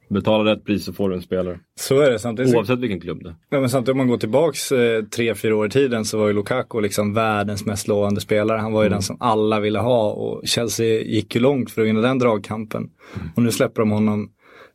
betala 0.09 0.53
rätt 0.53 0.65
pris 0.65 0.85
så 0.85 0.93
får 0.93 1.09
du 1.11 1.15
en 1.17 1.23
spelare. 1.23 1.59
Så 1.81 2.01
är 2.01 2.11
det. 2.11 2.19
Samtidigt, 2.19 2.55
Oavsett 2.55 2.79
vilken 2.79 3.01
klubb 3.01 3.23
det 3.23 3.29
är. 3.29 3.35
ja, 3.51 3.61
men 3.61 3.71
samtidigt 3.71 3.93
om 3.93 3.99
man 3.99 4.09
går 4.09 4.19
tillbaks 4.19 4.73
eh, 4.73 5.05
tre, 5.05 5.35
fyra 5.35 5.57
år 5.57 5.67
i 5.67 5.71
tiden 5.71 6.05
så 6.05 6.19
var 6.19 6.27
ju 6.27 6.33
Lukaku 6.33 6.81
liksom 6.81 7.15
världens 7.15 7.67
mest 7.67 7.89
lovande 7.89 8.21
spelare. 8.21 8.59
Han 8.59 8.73
var 8.73 8.83
ju 8.83 8.89
den 8.89 9.03
som 9.03 9.17
alla 9.21 9.61
ville 9.61 9.79
ha 9.79 10.13
och 10.13 10.47
Chelsea 10.47 11.01
gick 11.01 11.35
ju 11.35 11.41
långt 11.41 11.71
för 11.71 11.83
att 11.83 11.89
vinna 11.89 12.01
den 12.01 12.19
dragkampen. 12.19 12.89
Och 13.35 13.43
nu 13.43 13.51
släpper 13.51 13.83
de 13.83 13.91
honom 13.91 14.31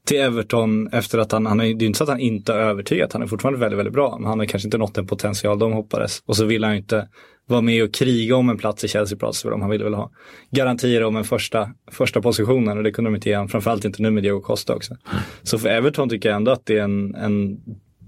till 0.06 0.20
Everton 0.20 0.88
efter 0.88 1.18
att 1.18 1.32
han, 1.32 1.46
han 1.46 1.60
är, 1.60 1.64
det 1.64 1.70
är 1.70 1.82
ju 1.82 1.86
inte 1.86 1.98
så 1.98 2.04
att 2.04 2.10
han 2.10 2.20
inte 2.20 2.54
har 2.54 2.60
övertygat, 2.60 3.14
han 3.14 3.22
är 3.22 3.28
fortfarande 3.28 3.60
väldigt, 3.60 3.80
väldigt 3.80 3.94
bra. 3.94 4.18
Men 4.20 4.30
han 4.30 4.40
har 4.40 4.46
kanske 4.46 4.68
inte 4.68 4.78
nått 4.78 4.96
den 4.96 5.08
potential 5.08 5.60
de 5.60 5.74
hoppades. 5.74 6.24
Och 6.26 6.36
så 6.38 6.46
vill 6.46 6.64
han 6.64 6.74
ju 6.74 6.80
inte 6.80 7.08
vara 7.48 7.62
med 7.62 7.84
och 7.84 7.94
kriga 7.94 8.36
om 8.36 8.50
en 8.50 8.58
plats 8.58 8.84
i 8.84 8.88
Chelsea 8.88 9.18
plats 9.18 9.42
för 9.42 9.52
dem. 9.52 9.62
Han 9.62 9.70
ville 9.70 9.84
väl 9.84 9.94
ha 9.94 10.12
garantier 10.52 11.04
om 11.04 11.16
en 11.16 11.24
första, 11.24 11.70
första 11.92 12.22
positionen 12.22 12.78
och 12.78 12.84
det 12.84 12.92
kunde 12.92 13.10
de 13.12 13.16
inte 13.16 13.30
ge 13.30 13.36
honom. 13.36 13.50
Framförallt 13.50 13.86
inte 13.86 14.02
nu 14.02 14.12
med 14.12 14.24
Diego 14.24 14.42
Costa 14.42 14.76
också. 14.76 14.96
Så 15.44 15.60
för 15.60 15.70
Everton 15.70 16.10
tycker 16.10 16.30
jag 16.30 16.36
ändå 16.36 16.52
att 16.52 16.66
det 16.66 16.78
är 16.78 16.84
en, 16.84 17.16
en 17.16 17.58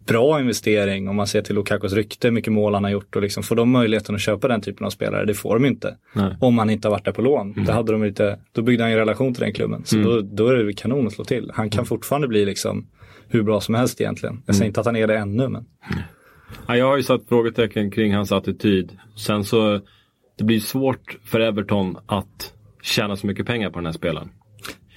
bra 0.06 0.40
investering 0.40 1.10
om 1.10 1.16
man 1.16 1.28
ser 1.28 1.42
till 1.42 1.56
Lukakos 1.56 1.94
rykte, 1.94 2.28
hur 2.28 2.34
mycket 2.34 2.54
mål 2.54 2.74
han 2.74 2.84
har 2.84 2.92
gjort 2.92 3.16
och 3.16 3.22
liksom 3.22 3.44
får 3.44 3.56
de 3.56 3.70
möjligheten 3.72 4.16
att 4.16 4.22
köpa 4.22 4.48
den 4.48 4.62
typen 4.62 4.86
av 4.86 4.90
spelare, 4.90 5.26
det 5.26 5.34
får 5.34 5.54
de 5.54 5.66
inte. 5.66 5.98
Nej. 6.14 6.38
Om 6.40 6.58
han 6.58 6.70
inte 6.70 6.88
har 6.88 6.92
varit 6.92 7.06
där 7.06 7.12
på 7.12 7.22
lån. 7.22 7.54
Det 7.66 7.74
hade 7.74 7.92
de 7.92 8.04
inte, 8.04 8.40
då 8.52 8.62
byggde 8.62 8.84
han 8.84 8.92
ju 8.92 8.98
relation 8.98 9.34
till 9.34 9.44
den 9.44 9.54
klubben. 9.54 9.82
Så 9.86 9.98
då, 9.98 10.22
då 10.22 10.48
är 10.48 10.56
det 10.56 10.74
kanon 10.74 11.08
att 11.08 11.14
slå 11.14 11.26
till. 11.26 11.52
Han 11.54 11.70
kan 11.70 11.86
fortfarande 11.86 12.28
bli 12.28 12.46
liksom 12.46 12.88
hur 13.28 13.44
bra 13.44 13.62
som 13.62 13.76
helst 13.76 14.02
egentligen. 14.02 14.44
Jag 14.46 14.56
säger 14.56 14.68
inte 14.68 14.80
att 14.80 14.86
han 14.86 14.96
är 14.96 15.08
det 15.08 15.18
ännu 15.18 15.50
men. 15.50 15.66
Ja, 16.68 16.78
jag 16.78 16.86
har 16.86 16.98
ju 16.98 17.04
satt 17.04 17.22
frågetecken 17.28 17.92
kring 17.92 18.14
hans 18.14 18.32
attityd. 18.32 18.98
Sen 19.18 19.44
så, 19.44 19.82
det 20.38 20.44
blir 20.44 20.60
svårt 20.60 21.18
för 21.24 21.40
Everton 21.40 21.98
att 22.06 22.54
tjäna 22.82 23.16
så 23.16 23.28
mycket 23.28 23.46
pengar 23.46 23.70
på 23.70 23.80
den 23.80 23.86
här 23.86 23.94
spelaren. 23.94 24.30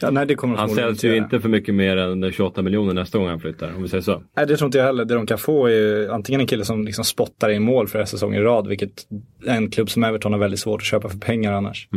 Ja, 0.01 0.11
nej, 0.11 0.26
det 0.26 0.34
kommer 0.34 0.57
Han 0.57 0.70
säljs 0.70 1.05
ju 1.05 1.16
inte 1.16 1.40
för 1.40 1.49
mycket 1.49 1.74
mer 1.74 1.97
än 1.97 2.32
28 2.32 2.62
miljoner 2.62 2.94
nästa 2.94 3.18
gång 3.18 3.28
han 3.28 3.40
flyttar, 3.40 3.74
om 3.76 3.82
vi 3.82 3.88
säger 3.88 4.03
så. 4.03 4.22
Nej, 4.36 4.47
det 4.47 4.57
tror 4.57 4.68
inte 4.68 4.78
jag 4.78 4.84
heller. 4.84 5.05
Det 5.05 5.14
de 5.14 5.26
kan 5.26 5.38
få 5.38 5.66
är 5.66 5.70
ju 5.70 6.11
antingen 6.11 6.40
en 6.40 6.47
kille 6.47 6.64
som 6.64 6.84
liksom 6.84 7.05
spottar 7.05 7.51
in 7.51 7.62
mål 7.62 7.88
flera 7.88 8.07
säsonger 8.07 8.40
i 8.40 8.44
rad, 8.44 8.68
vilket 8.68 9.07
en 9.47 9.70
klubb 9.70 9.90
som 9.90 10.05
Everton 10.05 10.32
har 10.32 10.40
väldigt 10.40 10.61
svårt 10.61 10.80
att 10.80 10.86
köpa 10.86 11.09
för 11.09 11.18
pengar 11.18 11.53
annars. 11.53 11.88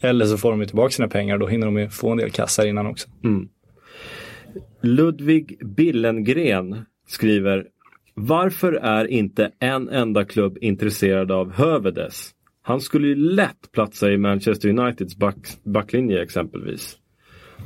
Eller 0.00 0.24
så 0.24 0.36
får 0.36 0.50
de 0.50 0.60
ju 0.60 0.66
tillbaka 0.66 0.90
sina 0.90 1.08
pengar 1.08 1.34
och 1.34 1.40
då 1.40 1.46
hinner 1.46 1.66
de 1.66 1.78
ju 1.78 1.88
få 1.88 2.10
en 2.10 2.18
del 2.18 2.30
kassar 2.30 2.66
innan 2.66 2.86
också. 2.86 3.08
Ludvig 4.82 5.66
Billengren 5.66 6.84
skriver 7.08 7.66
Varför 8.14 8.72
är 8.72 9.04
inte 9.04 9.50
en 9.58 9.88
enda 9.88 10.24
klubb 10.24 10.58
intresserad 10.60 11.32
av 11.32 11.52
Hövedes? 11.52 12.30
Han 12.62 12.80
skulle 12.80 13.08
ju 13.08 13.14
lätt 13.14 13.72
platsa 13.72 14.10
i 14.10 14.18
Manchester 14.18 14.68
Uniteds 14.68 15.16
back, 15.16 15.36
backlinje 15.64 16.22
exempelvis. 16.22 16.96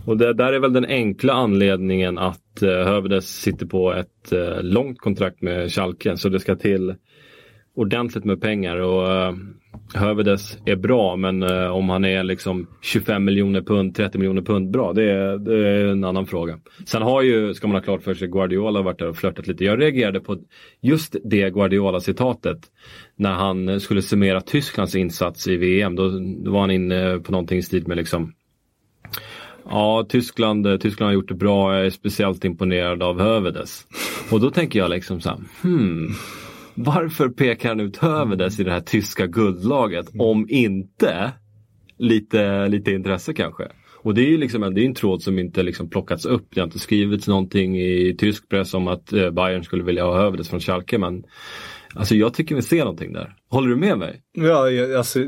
Och 0.06 0.16
det 0.16 0.32
där 0.32 0.52
är 0.52 0.60
väl 0.60 0.72
den 0.72 0.84
enkla 0.84 1.32
anledningen 1.32 2.18
att 2.18 2.62
eh, 2.62 2.70
Hövdes 2.70 3.40
sitter 3.40 3.66
på 3.66 3.92
ett 3.92 4.32
eh, 4.32 4.62
långt 4.62 4.98
kontrakt 4.98 5.42
med 5.42 5.72
Schalke 5.72 6.16
så 6.16 6.28
det 6.28 6.40
ska 6.40 6.56
till 6.56 6.94
ordentligt 7.76 8.24
med 8.24 8.40
pengar 8.40 8.76
och 8.76 9.12
eh, 9.12 9.34
Hövdes 9.94 10.58
är 10.64 10.76
bra 10.76 11.16
men 11.16 11.42
eh, 11.42 11.66
om 11.66 11.88
han 11.88 12.04
är 12.04 12.22
liksom 12.24 12.66
25 12.82 13.24
miljoner 13.24 13.60
pund, 13.62 13.94
30 13.94 14.18
miljoner 14.18 14.42
pund 14.42 14.70
bra, 14.70 14.92
det 14.92 15.10
är, 15.10 15.38
det 15.38 15.68
är 15.68 15.84
en 15.84 16.04
annan 16.04 16.26
fråga. 16.26 16.58
Sen 16.86 17.02
har 17.02 17.22
ju, 17.22 17.54
ska 17.54 17.66
man 17.66 17.76
ha 17.76 17.82
klart 17.82 18.02
för 18.02 18.14
sig, 18.14 18.28
Guardiola 18.28 18.82
varit 18.82 18.98
där 18.98 19.08
och 19.08 19.16
flörtat 19.16 19.46
lite. 19.46 19.64
Jag 19.64 19.80
reagerade 19.80 20.20
på 20.20 20.38
just 20.80 21.16
det 21.24 21.50
Guardiola-citatet 21.50 22.58
när 23.16 23.32
han 23.32 23.80
skulle 23.80 24.02
summera 24.02 24.40
Tysklands 24.40 24.94
insats 24.94 25.48
i 25.48 25.56
VM. 25.56 25.96
Då, 25.96 26.08
då 26.44 26.50
var 26.50 26.60
han 26.60 26.70
inne 26.70 27.18
på 27.18 27.32
någonting 27.32 27.58
i 27.58 27.62
stil 27.62 27.86
med 27.86 27.96
liksom 27.96 28.32
Ja, 29.70 30.06
Tyskland, 30.08 30.66
eh, 30.66 30.76
Tyskland 30.76 31.08
har 31.08 31.14
gjort 31.14 31.28
det 31.28 31.34
bra. 31.34 31.76
Jag 31.76 31.86
är 31.86 31.90
speciellt 31.90 32.44
imponerad 32.44 33.02
av 33.02 33.20
Hövedes. 33.20 33.86
Och 34.30 34.40
då 34.40 34.50
tänker 34.50 34.78
jag 34.78 34.90
liksom 34.90 35.20
så 35.20 35.28
här, 35.28 35.38
hmm, 35.62 36.08
varför 36.74 37.28
pekar 37.28 37.68
han 37.68 37.80
ut 37.80 37.96
Hövedes 37.96 38.60
i 38.60 38.64
det 38.64 38.70
här 38.70 38.80
tyska 38.80 39.26
guldlaget 39.26 40.06
om 40.18 40.46
inte 40.48 41.32
lite, 41.98 42.68
lite 42.68 42.92
intresse 42.92 43.32
kanske? 43.32 43.68
Och 44.04 44.14
det 44.14 44.22
är 44.22 44.28
ju 44.28 44.38
liksom 44.38 44.62
en, 44.62 44.74
det 44.74 44.80
är 44.80 44.86
en 44.86 44.94
tråd 44.94 45.22
som 45.22 45.38
inte 45.38 45.62
liksom 45.62 45.90
plockats 45.90 46.26
upp. 46.26 46.46
Det 46.50 46.60
har 46.60 46.66
inte 46.66 46.78
skrivits 46.78 47.28
någonting 47.28 47.80
i 47.80 48.16
tysk 48.18 48.48
press 48.48 48.74
om 48.74 48.88
att 48.88 49.12
eh, 49.12 49.30
Bayern 49.30 49.64
skulle 49.64 49.84
vilja 49.84 50.04
ha 50.04 50.16
Hövedes 50.16 50.48
från 50.48 50.60
Schalke. 50.60 50.98
Men 50.98 51.24
alltså 51.94 52.14
jag 52.14 52.34
tycker 52.34 52.54
vi 52.54 52.62
ser 52.62 52.78
någonting 52.78 53.12
där. 53.12 53.36
Håller 53.50 53.68
du 53.68 53.76
med 53.76 53.98
mig? 53.98 54.22
Ja, 54.32 54.70
jag, 54.70 54.94
alltså, 54.94 55.18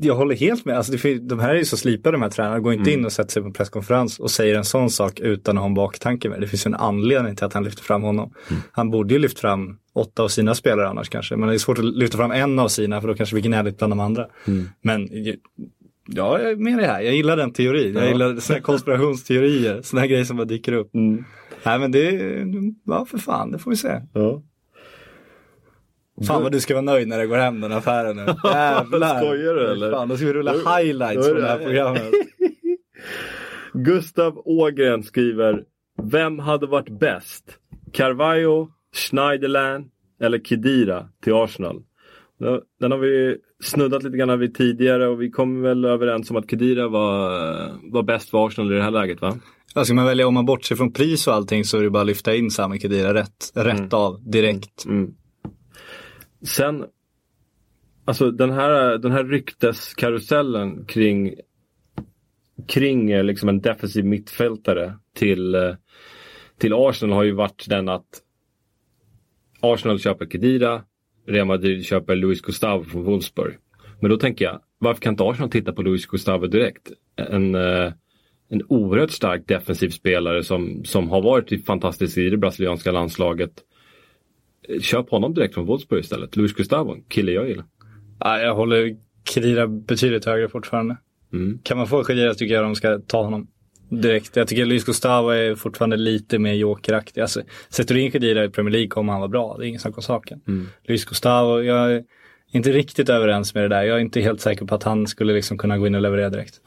jag 0.00 0.14
håller 0.14 0.36
helt 0.36 0.64
med. 0.64 0.76
Alltså, 0.76 0.92
det, 0.92 1.18
de 1.18 1.38
här 1.38 1.50
är 1.50 1.58
ju 1.58 1.64
så 1.64 1.76
slipade 1.76 2.16
de 2.16 2.22
här 2.22 2.30
tränarna. 2.30 2.60
Går 2.60 2.72
inte 2.72 2.92
in 2.92 3.04
och 3.04 3.12
sätter 3.12 3.32
sig 3.32 3.42
på 3.42 3.46
en 3.46 3.52
presskonferens 3.52 4.20
och 4.20 4.30
säger 4.30 4.54
en 4.54 4.64
sån 4.64 4.90
sak 4.90 5.20
utan 5.20 5.56
att 5.56 5.62
ha 5.62 5.68
en 5.68 5.74
baktanke 5.74 6.28
med 6.28 6.38
det. 6.38 6.44
Det 6.44 6.48
finns 6.48 6.66
ju 6.66 6.68
en 6.68 6.74
anledning 6.74 7.36
till 7.36 7.44
att 7.44 7.54
han 7.54 7.64
lyfter 7.64 7.82
fram 7.82 8.02
honom. 8.02 8.32
Han 8.72 8.90
borde 8.90 9.14
ju 9.14 9.20
lyft 9.20 9.38
fram 9.38 9.78
åtta 9.94 10.22
av 10.22 10.28
sina 10.28 10.54
spelare 10.54 10.88
annars 10.88 11.08
kanske. 11.08 11.36
Men 11.36 11.48
det 11.48 11.54
är 11.54 11.58
svårt 11.58 11.78
att 11.78 11.84
lyfta 11.84 12.16
fram 12.16 12.30
en 12.30 12.58
av 12.58 12.68
sina 12.68 13.00
för 13.00 13.08
då 13.08 13.14
kanske 13.14 13.36
det 13.36 13.40
blir 13.40 13.50
gnälligt 13.50 13.78
bland 13.78 13.92
de 13.92 14.00
andra. 14.00 14.26
Men 14.82 15.08
ja, 16.06 16.38
jag 16.40 16.50
är 16.50 16.56
med 16.56 16.78
dig 16.78 16.86
här. 16.86 17.00
Jag 17.00 17.14
gillar 17.14 17.36
den 17.36 17.52
teorin. 17.52 17.94
Jag 17.94 18.08
gillar 18.08 18.36
såna 18.36 18.56
här 18.56 18.62
konspirationsteorier. 18.62 19.82
Såna 19.82 20.00
här 20.00 20.08
grejer 20.08 20.24
som 20.24 20.36
bara 20.36 20.44
dyker 20.44 20.72
upp. 20.72 20.90
Nej 21.62 21.78
men 21.78 21.92
det, 21.92 22.10
ja 22.86 23.04
för 23.04 23.18
fan, 23.18 23.50
det 23.52 23.58
får 23.58 23.70
vi 23.70 23.76
se. 23.76 24.00
Ja. 24.14 24.42
Fan 26.26 26.42
vad 26.42 26.52
du 26.52 26.60
ska 26.60 26.74
vara 26.74 26.82
nöjd 26.82 27.08
när 27.08 27.18
det 27.18 27.26
går 27.26 27.36
hem 27.36 27.60
den 27.60 27.72
affären 27.72 28.16
nu. 28.16 28.22
Jävlar. 28.44 29.20
Skojar 29.20 29.54
du, 29.54 29.70
eller? 29.70 29.92
Fan, 29.92 30.08
då 30.08 30.16
ska 30.16 30.26
vi 30.26 30.32
rulla 30.32 30.52
highlights 30.52 31.28
från 31.28 31.40
det 31.40 31.48
här 31.48 31.58
programmet. 31.58 32.12
Gustav 33.74 34.42
Ågren 34.44 35.02
skriver 35.02 35.64
Vem 36.02 36.38
hade 36.38 36.66
varit 36.66 37.00
bäst? 37.00 37.44
Carvalho, 37.92 38.68
Schneiderlin 38.94 39.90
eller 40.20 40.38
Kedira 40.38 41.08
till 41.24 41.34
Arsenal? 41.34 41.82
Den 42.80 42.92
har 42.92 42.98
vi 42.98 43.36
snuddat 43.62 44.02
lite 44.02 44.16
grann 44.16 44.38
vid 44.38 44.54
tidigare 44.54 45.08
och 45.08 45.22
vi 45.22 45.30
kom 45.30 45.62
väl 45.62 45.84
överens 45.84 46.30
om 46.30 46.36
att 46.36 46.50
Kedira 46.50 46.88
var, 46.88 47.30
var 47.92 48.02
bäst 48.02 48.30
för 48.30 48.46
Arsenal 48.46 48.72
i 48.72 48.76
det 48.76 48.82
här 48.82 48.90
läget 48.90 49.20
va? 49.20 49.38
Ja, 49.74 49.84
ska 49.84 49.94
man 49.94 50.06
välja, 50.06 50.26
om 50.26 50.34
man 50.34 50.46
bortser 50.46 50.76
från 50.76 50.92
pris 50.92 51.26
och 51.26 51.34
allting 51.34 51.64
så 51.64 51.78
är 51.78 51.82
det 51.82 51.90
bara 51.90 52.00
att 52.00 52.06
lyfta 52.06 52.34
in 52.34 52.50
Sami 52.50 52.78
Khedira 52.78 53.14
rätt, 53.14 53.52
rätt 53.54 53.92
av 53.92 54.30
direkt. 54.30 54.84
Mm. 54.86 55.10
Sen, 56.42 56.86
alltså 58.04 58.30
den 58.30 58.50
här, 58.50 58.98
den 58.98 59.12
här 59.12 59.24
rykteskarusellen 59.24 60.84
kring, 60.84 61.34
kring 62.68 63.10
eh, 63.10 63.24
liksom 63.24 63.48
en 63.48 63.60
defensiv 63.60 64.04
mittfältare 64.04 64.98
till, 65.14 65.54
eh, 65.54 65.74
till 66.58 66.72
Arsenal 66.74 67.16
har 67.16 67.24
ju 67.24 67.32
varit 67.32 67.66
den 67.68 67.88
att 67.88 68.22
Arsenal 69.60 69.98
köper 69.98 70.26
Kedira, 70.26 70.82
Real 71.26 71.46
Madrid 71.46 71.84
köper 71.84 72.16
Luis 72.16 72.40
Gustavo 72.40 72.84
från 72.84 73.04
Wolfsburg. 73.04 73.58
Men 74.00 74.10
då 74.10 74.16
tänker 74.16 74.44
jag, 74.44 74.60
varför 74.78 75.00
kan 75.00 75.12
inte 75.12 75.24
Arsenal 75.24 75.50
titta 75.50 75.72
på 75.72 75.82
Luis 75.82 76.06
Gustavo 76.06 76.46
direkt? 76.46 76.92
En, 77.16 77.54
eh, 77.54 77.92
en 78.48 78.62
oerhört 78.68 79.10
stark 79.10 79.48
defensiv 79.48 79.88
spelare 79.88 80.42
som, 80.42 80.84
som 80.84 81.10
har 81.10 81.22
varit 81.22 81.66
fantastisk 81.66 82.18
i 82.18 82.30
det 82.30 82.36
brasilianska 82.36 82.92
landslaget. 82.92 83.52
Köp 84.80 85.10
honom 85.10 85.34
direkt 85.34 85.54
från 85.54 85.66
Wolfsburg 85.66 86.00
istället. 86.00 86.36
Luis 86.36 86.52
Gustavo, 86.52 86.96
kille 87.08 87.32
jag 87.32 87.48
gillar. 87.48 87.64
Ja, 88.20 88.40
jag 88.40 88.54
håller 88.54 88.96
Khedira 89.24 89.66
betydligt 89.66 90.24
högre 90.24 90.48
fortfarande. 90.48 90.96
Mm. 91.32 91.58
Kan 91.62 91.78
man 91.78 91.86
få 91.86 92.04
Khedira 92.04 92.34
tycker 92.34 92.54
jag 92.54 92.64
de 92.64 92.74
ska 92.74 92.98
ta 92.98 93.22
honom 93.22 93.48
direkt. 93.90 94.36
Jag 94.36 94.48
tycker 94.48 94.64
Luis 94.64 94.84
Gustavo 94.84 95.28
är 95.28 95.54
fortfarande 95.54 95.96
lite 95.96 96.38
mer 96.38 96.52
jokeraktig. 96.52 97.20
Alltså, 97.20 97.42
sätter 97.68 97.94
du 97.94 98.00
in 98.00 98.10
Khedira 98.10 98.44
i 98.44 98.48
Premier 98.48 98.72
League 98.72 98.88
kommer 98.88 99.12
han 99.12 99.20
vara 99.20 99.28
bra. 99.28 99.56
Det 99.58 99.64
är 99.64 99.68
ingen 99.68 99.80
snack 99.80 99.96
om 99.96 100.02
saken. 100.02 100.40
Mm. 100.48 100.68
Luis 100.84 101.04
Gustavo, 101.04 101.62
jag 101.62 101.92
är 101.92 102.04
inte 102.52 102.72
riktigt 102.72 103.08
överens 103.08 103.54
med 103.54 103.64
det 103.64 103.68
där. 103.68 103.82
Jag 103.82 103.96
är 103.96 104.00
inte 104.00 104.20
helt 104.20 104.40
säker 104.40 104.66
på 104.66 104.74
att 104.74 104.82
han 104.82 105.06
skulle 105.06 105.32
liksom 105.32 105.58
kunna 105.58 105.78
gå 105.78 105.86
in 105.86 105.94
och 105.94 106.00
leverera 106.00 106.30
direkt. 106.30 106.60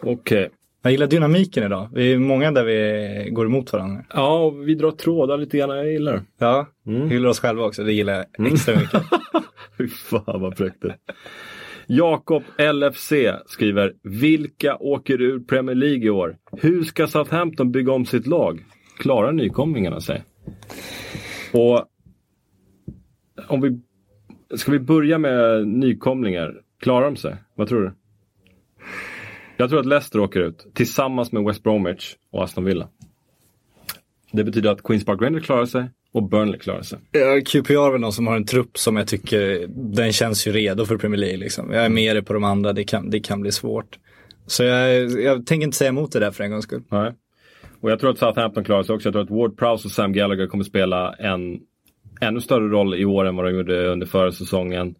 Okej. 0.00 0.50
Jag 0.82 0.92
gillar 0.92 1.06
dynamiken 1.06 1.64
idag. 1.64 1.88
Vi 1.94 2.12
är 2.12 2.18
många 2.18 2.52
där 2.52 2.64
vi 2.64 3.30
går 3.30 3.46
emot 3.46 3.72
varandra. 3.72 4.04
Ja, 4.14 4.38
och 4.44 4.68
vi 4.68 4.74
drar 4.74 4.90
trådar 4.90 5.38
lite 5.38 5.58
grann. 5.58 5.70
Jag 5.76 5.92
gillar 5.92 6.12
det. 6.12 6.22
Ja, 6.38 6.66
Mm. 6.86 7.08
hyllar 7.10 7.28
oss 7.28 7.40
själva 7.40 7.64
också. 7.64 7.84
Det 7.84 7.92
gillar 7.92 8.12
jag 8.38 8.52
extra 8.52 8.76
mycket. 8.76 9.02
Fy 9.78 9.88
fan 9.88 10.40
vad 10.40 10.56
är. 10.56 10.96
Jakob 11.86 12.42
LFC 12.74 13.12
skriver 13.46 13.92
Vilka 14.02 14.76
åker 14.76 15.20
ur 15.22 15.40
Premier 15.40 15.74
League 15.76 16.04
i 16.06 16.10
år? 16.10 16.36
Hur 16.52 16.82
ska 16.84 17.06
Southampton 17.06 17.72
bygga 17.72 17.92
om 17.92 18.06
sitt 18.06 18.26
lag? 18.26 18.64
Klarar 18.98 19.32
nykomlingarna 19.32 20.00
sig? 20.00 20.22
Och 21.52 21.84
om 23.48 23.60
vi 23.60 23.80
Ska 24.56 24.72
vi 24.72 24.78
börja 24.80 25.18
med 25.18 25.68
nykomlingar? 25.68 26.60
Klarar 26.80 27.04
de 27.04 27.16
sig? 27.16 27.36
Vad 27.54 27.68
tror 27.68 27.82
du? 27.82 27.92
Jag 29.60 29.70
tror 29.70 29.80
att 29.80 29.86
Leicester 29.86 30.20
åker 30.20 30.40
ut 30.40 30.66
tillsammans 30.74 31.32
med 31.32 31.44
West 31.44 31.62
Bromwich 31.62 32.14
och 32.32 32.44
Aston 32.44 32.64
Villa. 32.64 32.88
Det 34.32 34.44
betyder 34.44 34.70
att 34.70 34.82
Queens 34.82 35.04
Park 35.04 35.22
Rangers 35.22 35.44
klarar 35.44 35.66
sig 35.66 35.90
och 36.12 36.22
Burnley 36.22 36.58
klarar 36.58 36.82
sig. 36.82 36.98
QPR 37.46 37.86
är 37.86 37.92
väl 37.92 38.00
någon 38.00 38.12
som 38.12 38.26
har 38.26 38.36
en 38.36 38.44
trupp 38.44 38.78
som 38.78 38.96
jag 38.96 39.06
tycker, 39.08 39.66
den 39.68 40.12
känns 40.12 40.46
ju 40.46 40.52
redo 40.52 40.84
för 40.84 40.96
Premier 40.96 41.20
League. 41.20 41.36
Liksom. 41.36 41.72
Jag 41.72 41.84
är 41.84 41.88
med 41.88 42.16
dig 42.16 42.24
på 42.24 42.32
de 42.32 42.44
andra, 42.44 42.72
det 42.72 42.84
kan, 42.84 43.10
det 43.10 43.20
kan 43.20 43.40
bli 43.40 43.52
svårt. 43.52 43.98
Så 44.46 44.64
jag, 44.64 45.10
jag 45.10 45.46
tänker 45.46 45.64
inte 45.64 45.76
säga 45.76 45.88
emot 45.88 46.12
det 46.12 46.18
där 46.18 46.30
för 46.30 46.44
en 46.44 46.50
gångs 46.50 46.64
skull. 46.64 46.82
Nej. 46.88 47.12
Och 47.80 47.90
jag 47.90 48.00
tror 48.00 48.10
att 48.10 48.18
Southampton 48.18 48.64
klarar 48.64 48.82
sig 48.82 48.94
också. 48.94 49.08
Jag 49.08 49.14
tror 49.14 49.22
att 49.22 49.30
Ward 49.30 49.58
Prowse 49.58 49.88
och 49.88 49.92
Sam 49.92 50.12
Gallagher 50.12 50.46
kommer 50.46 50.64
spela 50.64 51.12
en 51.12 51.60
ännu 52.20 52.40
större 52.40 52.68
roll 52.68 52.94
i 52.94 53.04
år 53.04 53.24
än 53.24 53.36
vad 53.36 53.46
de 53.46 53.54
gjorde 53.54 53.88
under 53.88 54.06
förra 54.06 54.32
säsongen. 54.32 54.94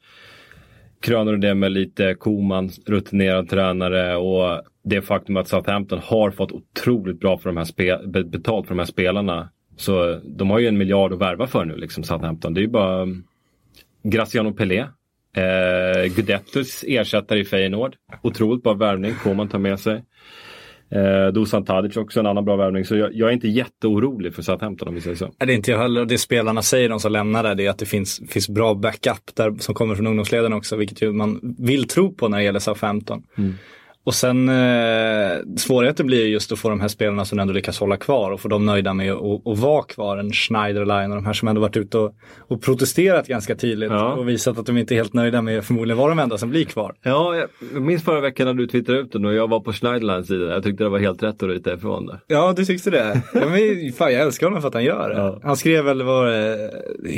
Kröner 1.00 1.36
det 1.36 1.54
med 1.54 1.72
lite 1.72 2.14
Koman, 2.14 2.70
rutinerad 2.86 3.48
tränare 3.48 4.16
och 4.16 4.62
det 4.84 5.02
faktum 5.02 5.36
att 5.36 5.48
Southampton 5.48 6.00
har 6.04 6.30
fått 6.30 6.52
otroligt 6.52 7.20
bra 7.20 7.38
för 7.38 7.48
de 7.48 7.56
här 7.56 7.64
spe- 7.64 8.24
betalt 8.24 8.66
för 8.66 8.74
de 8.74 8.78
här 8.78 8.86
spelarna. 8.86 9.48
Så 9.76 10.20
de 10.24 10.50
har 10.50 10.58
ju 10.58 10.68
en 10.68 10.78
miljard 10.78 11.12
att 11.12 11.18
värva 11.18 11.46
för 11.46 11.64
nu, 11.64 11.76
liksom 11.76 12.04
Southampton. 12.04 12.54
Det 12.54 12.60
är 12.60 12.62
ju 12.62 12.68
bara 12.68 13.02
mm, 13.02 13.24
Graciano 14.02 14.52
Pelé. 14.52 14.78
Eh, 15.36 16.14
Gudettus 16.16 16.84
ersättare 16.86 17.38
i 17.40 17.44
Feyenoord. 17.44 17.96
Otroligt 18.22 18.62
bra 18.62 18.74
värvning, 18.74 19.14
Koman 19.22 19.48
tar 19.48 19.58
med 19.58 19.80
sig. 19.80 20.04
Eh, 20.90 21.32
Dusan 21.32 21.64
Tadic 21.64 21.96
också 21.96 22.20
en 22.20 22.26
annan 22.26 22.44
bra 22.44 22.56
värvning. 22.56 22.84
Så 22.84 22.96
jag, 22.96 23.14
jag 23.14 23.28
är 23.28 23.32
inte 23.32 23.48
jätteorolig 23.48 24.34
för 24.34 24.42
Southampton 24.42 24.88
om 24.88 24.94
vi 24.94 25.00
säger 25.00 25.16
så. 25.16 25.24
Nej, 25.24 25.46
Det 25.46 25.52
är 25.52 25.54
inte 25.54 25.70
jag 25.70 25.78
heller. 25.78 26.04
Det 26.04 26.18
spelarna 26.18 26.62
säger, 26.62 26.88
de 26.88 27.00
som 27.00 27.12
lämnar 27.12 27.42
där, 27.42 27.54
det 27.54 27.66
är 27.66 27.70
att 27.70 27.78
det 27.78 27.86
finns, 27.86 28.20
finns 28.28 28.48
bra 28.48 28.74
backup 28.74 29.34
där 29.34 29.54
som 29.58 29.74
kommer 29.74 29.94
från 29.94 30.06
ungdomsledarna 30.06 30.56
också, 30.56 30.76
vilket 30.76 31.02
ju 31.02 31.12
man 31.12 31.56
vill 31.58 31.88
tro 31.88 32.14
på 32.14 32.28
när 32.28 32.38
det 32.38 32.44
gäller 32.44 32.58
Southampton. 32.60 33.22
Och 34.08 34.14
sen 34.14 34.48
eh, 34.48 35.36
svårigheten 35.56 36.06
blir 36.06 36.26
just 36.26 36.52
att 36.52 36.58
få 36.58 36.68
de 36.68 36.80
här 36.80 36.88
spelarna 36.88 37.24
som 37.24 37.38
ändå 37.38 37.52
lyckas 37.52 37.80
hålla 37.80 37.96
kvar 37.96 38.30
och 38.30 38.40
få 38.40 38.48
dem 38.48 38.66
nöjda 38.66 38.94
med 38.94 39.12
att 39.12 39.46
att 39.46 39.58
vara 39.58 39.82
kvar. 39.82 40.16
En 40.16 40.32
Schneiderline 40.32 41.10
och 41.10 41.16
de 41.16 41.26
här 41.26 41.32
som 41.32 41.48
ändå 41.48 41.60
varit 41.60 41.76
ute 41.76 41.98
och, 41.98 42.14
och 42.38 42.62
protesterat 42.62 43.26
ganska 43.26 43.54
tydligt 43.54 43.90
Ja. 43.90 44.12
och 44.12 44.28
visat 44.28 44.58
att 44.58 44.66
de 44.66 44.78
inte 44.78 44.94
är 44.94 44.96
helt 44.96 45.12
nöjda 45.12 45.42
med 45.42 45.64
förmodligen 45.64 45.98
vara 45.98 46.08
de 46.08 46.18
enda 46.18 46.38
som 46.38 46.50
blir 46.50 46.64
kvar. 46.64 46.94
Ja, 47.02 47.36
jag 47.72 47.82
minns 47.82 48.04
förra 48.04 48.20
veckan 48.20 48.46
när 48.46 48.54
du 48.54 48.66
twittrade 48.66 49.00
ut 49.00 49.12
den 49.12 49.24
och 49.24 49.34
jag 49.34 49.48
var 49.50 49.60
på 49.60 49.72
Schneiderlines 49.72 50.26
sida. 50.26 50.52
Jag 50.52 50.62
tyckte 50.62 50.84
det 50.84 50.90
var 50.90 50.98
helt 50.98 51.22
rätt 51.22 51.42
att 51.42 51.48
ryta 51.48 51.74
ifrån 51.74 52.06
det. 52.06 52.20
Ja, 52.26 52.52
du 52.56 52.64
tyckte 52.64 52.90
det? 52.90 53.22
Ja, 53.34 53.40
men, 53.48 53.92
fan, 53.92 54.12
jag 54.12 54.22
älskar 54.22 54.46
honom 54.46 54.60
för 54.60 54.68
att 54.68 54.74
han 54.74 54.84
gör 54.84 55.08
det. 55.08 55.16
Ja. 55.16 55.40
Han 55.42 55.56
skrev 55.56 55.84
väl, 55.84 56.02
var 56.02 56.28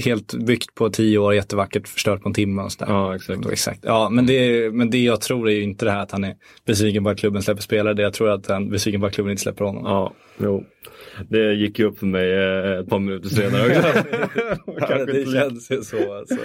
helt 0.02 0.34
byggt 0.34 0.74
på 0.74 0.90
tio 0.90 1.18
år, 1.18 1.34
jättevackert, 1.34 1.88
förstört 1.88 2.22
på 2.22 2.28
en 2.28 2.34
timme 2.34 2.62
och 2.62 2.72
sådär. 2.72 2.92
Ja, 2.92 3.14
exakt. 3.16 3.46
Exakt. 3.50 3.80
Ja, 3.82 4.08
men 4.10 4.26
det, 4.26 4.70
men 4.74 4.90
det 4.90 4.98
jag 4.98 5.20
tror 5.20 5.48
är 5.48 5.52
ju 5.54 5.62
inte 5.62 5.84
det 5.84 5.90
här 5.90 6.02
att 6.02 6.12
han 6.12 6.24
är 6.24 6.34
besviken 6.80 7.04
på 7.04 7.10
att 7.10 7.18
klubben 7.18 7.42
släpper 7.42 7.62
spelare. 7.62 7.94
Det 7.94 8.02
jag 8.02 8.12
tror 8.12 8.30
att 8.30 8.46
han 8.46 8.70
besviken 8.70 9.00
på 9.00 9.06
att 9.06 9.12
klubben 9.12 9.30
inte 9.30 9.42
släpper 9.42 9.64
honom. 9.64 9.82
Ja, 9.84 10.12
jo. 10.38 10.64
Det 11.28 11.54
gick 11.54 11.78
ju 11.78 11.84
upp 11.84 11.98
för 11.98 12.06
mig 12.06 12.32
eh, 12.32 12.80
ett 12.80 12.88
par 12.88 12.98
minuter 12.98 13.28
senare 13.28 13.66
också. 13.66 13.88
Ja, 14.88 15.04
det 15.04 15.32
känns 15.32 15.70
ju 15.70 15.82
så 15.82 16.14
alltså. 16.14 16.36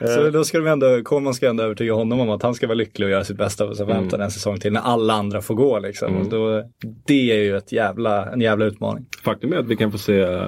Så 0.00 0.30
då 0.30 0.44
ska 0.44 0.58
de 0.58 0.66
ändå, 0.66 1.02
Koman 1.04 1.34
ska 1.34 1.48
ändå 1.48 1.62
övertyga 1.62 1.92
honom 1.92 2.20
om 2.20 2.30
att 2.30 2.42
han 2.42 2.54
ska 2.54 2.66
vara 2.66 2.74
lycklig 2.74 3.06
och 3.06 3.12
göra 3.12 3.24
sitt 3.24 3.36
bästa 3.36 3.66
för 3.66 3.74
Southampton 3.74 4.20
en 4.20 4.30
säsong 4.30 4.60
till 4.60 4.72
när 4.72 4.80
alla 4.80 5.14
andra 5.14 5.40
får 5.40 5.54
gå 5.54 5.78
liksom. 5.78 6.16
Och 6.16 6.28
då, 6.28 6.62
det 7.06 7.32
är 7.32 7.42
ju 7.42 7.56
ett 7.56 7.72
jävla, 7.72 8.32
en 8.32 8.40
jävla 8.40 8.64
utmaning. 8.64 9.06
Faktum 9.24 9.52
är 9.52 9.56
att 9.56 9.66
vi 9.66 9.76
kan 9.76 9.92
få 9.92 9.98
se 9.98 10.20
eh, 10.20 10.40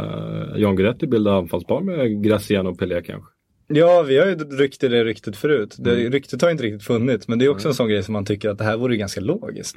Jan 0.57 0.77
Guidetti 0.77 1.07
bilda 1.07 1.33
anfallspar 1.33 1.81
med 1.81 2.25
Graciano 2.25 2.71
och 2.71 2.79
Pelé 2.79 3.03
kanske. 3.03 3.38
Ja, 3.69 4.03
vi 4.03 4.19
har 4.19 4.27
ju 4.27 4.35
ryckt 4.35 4.85
i 4.85 4.89
det 4.89 5.05
ryktet 5.05 5.37
förut. 5.37 5.77
Det, 5.79 5.91
Ryktet 5.95 6.43
har 6.43 6.51
inte 6.51 6.65
riktigt 6.65 6.83
funnits, 6.83 7.29
men 7.29 7.39
det 7.39 7.45
är 7.45 7.49
också 7.49 7.69
en 7.69 7.75
sån 7.75 7.89
grej 7.89 8.03
som 8.03 8.13
man 8.13 8.25
tycker 8.25 8.49
att 8.51 8.59
det 8.59 8.65
här 8.65 8.77
vore 8.77 8.97
ganska 8.97 9.21
logiskt. 9.21 9.77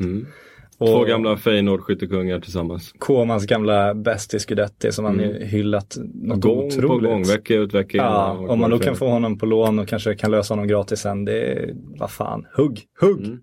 Och 0.78 0.88
Två 0.88 1.04
gamla 1.04 1.36
Feyenoord-skyttekungar 1.36 2.40
tillsammans. 2.40 2.94
Komans 2.98 3.46
gamla 3.46 3.94
bästis 3.94 4.46
Guidetti 4.46 4.92
som 4.92 5.06
han 5.06 5.20
ju 5.20 5.46
hyllat 5.46 5.98
något 6.14 6.42
Gång 6.42 6.58
på 6.58 6.66
otroligt. 6.66 7.10
gång, 7.10 7.24
vecka 7.24 7.56
ut 7.56 7.74
vecka 7.74 7.98
in. 7.98 8.04
Ja, 8.04 8.46
om 8.50 8.60
man 8.60 8.70
då 8.70 8.80
kan 8.80 8.96
få 8.96 9.08
honom 9.08 9.38
på 9.38 9.46
lån 9.46 9.80
och 9.80 9.88
kanske 9.88 10.16
kan 10.16 10.32
lösa 10.32 10.54
honom 10.54 10.68
gratis 10.68 11.00
sen, 11.00 11.26
det 11.26 11.42
är, 11.42 11.74
vad 11.76 12.12
fan, 12.12 12.46
hugg, 12.54 12.82
hugg! 13.02 13.38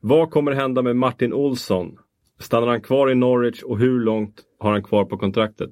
Vad 0.00 0.30
kommer 0.30 0.52
hända 0.52 0.82
med 0.82 0.96
Martin 0.96 1.32
Olsson? 1.32 1.96
Stannar 2.40 2.66
han 2.66 2.80
kvar 2.80 3.10
i 3.10 3.14
Norwich 3.14 3.62
och 3.62 3.78
hur 3.78 4.00
långt 4.00 4.34
har 4.58 4.72
han 4.72 4.82
kvar 4.82 5.04
på 5.04 5.18
kontraktet? 5.18 5.70